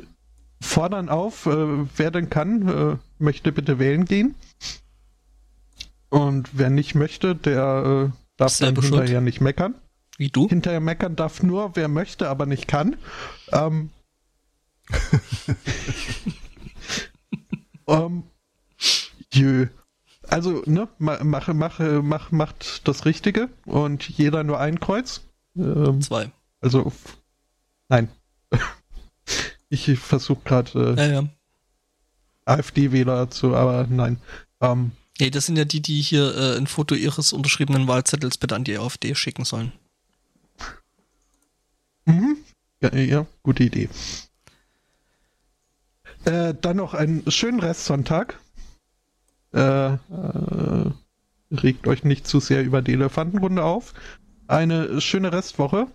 fordern 0.60 1.08
auf, 1.08 1.46
äh, 1.46 1.86
wer 1.96 2.10
denn 2.10 2.30
kann, 2.30 2.68
äh, 2.68 2.96
möchte 3.18 3.52
bitte 3.52 3.78
wählen 3.78 4.04
gehen. 4.04 4.34
Und 6.08 6.50
wer 6.52 6.70
nicht 6.70 6.94
möchte, 6.94 7.34
der 7.34 8.12
darf 8.36 8.58
dann 8.58 8.74
hinterher 8.74 9.06
schuld. 9.08 9.22
nicht 9.24 9.40
meckern. 9.40 9.74
Wie 10.18 10.28
du? 10.28 10.48
Hinterher 10.48 10.80
meckern 10.80 11.16
darf 11.16 11.42
nur, 11.42 11.76
wer 11.76 11.88
möchte, 11.88 12.28
aber 12.28 12.46
nicht 12.46 12.68
kann. 12.68 12.96
Ähm, 13.52 13.90
ähm, 17.86 18.24
jö. 19.32 19.66
Also, 20.28 20.62
ne, 20.66 20.88
ma- 20.98 21.22
mache, 21.22 21.54
mache, 21.54 22.02
mach, 22.02 22.32
macht 22.32 22.86
das 22.88 23.04
Richtige 23.04 23.48
und 23.64 24.08
jeder 24.08 24.42
nur 24.44 24.58
ein 24.58 24.80
Kreuz. 24.80 25.20
Ähm, 25.56 26.00
Zwei. 26.02 26.30
also, 26.60 26.92
nein. 27.88 28.08
Ich 29.68 29.98
versuche 29.98 30.40
gerade 30.44 30.94
äh, 30.96 31.00
Ja, 31.08 31.12
ja. 31.22 31.28
AfD-Wähler 32.44 33.30
zu, 33.30 33.54
aber 33.56 33.86
nein. 33.88 34.18
Ähm, 34.60 34.92
Nee, 35.18 35.30
das 35.30 35.46
sind 35.46 35.56
ja 35.56 35.64
die, 35.64 35.80
die 35.80 36.00
hier 36.02 36.36
äh, 36.36 36.56
ein 36.56 36.66
Foto 36.68 36.94
ihres 36.94 37.32
unterschriebenen 37.32 37.88
Wahlzettels 37.88 38.38
bitte 38.38 38.54
an 38.54 38.62
die 38.64 38.78
AfD 38.78 39.14
schicken 39.16 39.44
sollen. 39.44 39.72
Mhm. 42.04 42.36
Ja, 42.80 42.94
ja, 42.94 43.26
gute 43.42 43.64
Idee. 43.64 43.88
Äh, 46.26 46.54
dann 46.60 46.76
noch 46.76 46.92
einen 46.92 47.30
schönen 47.30 47.60
Restsonntag. 47.60 48.40
Äh, 49.54 49.94
äh, 49.94 49.98
regt 51.52 51.86
euch 51.86 52.02
nicht 52.02 52.26
zu 52.26 52.40
sehr 52.40 52.64
über 52.64 52.82
die 52.82 52.94
Elefantenrunde 52.94 53.62
auf. 53.62 53.94
Eine 54.48 55.00
schöne 55.00 55.32
Restwoche. 55.32 55.86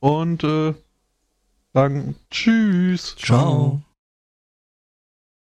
Und 0.00 0.42
äh, 0.42 0.74
sagen 1.72 2.16
Tschüss. 2.30 3.14
Ciao. 3.16 3.82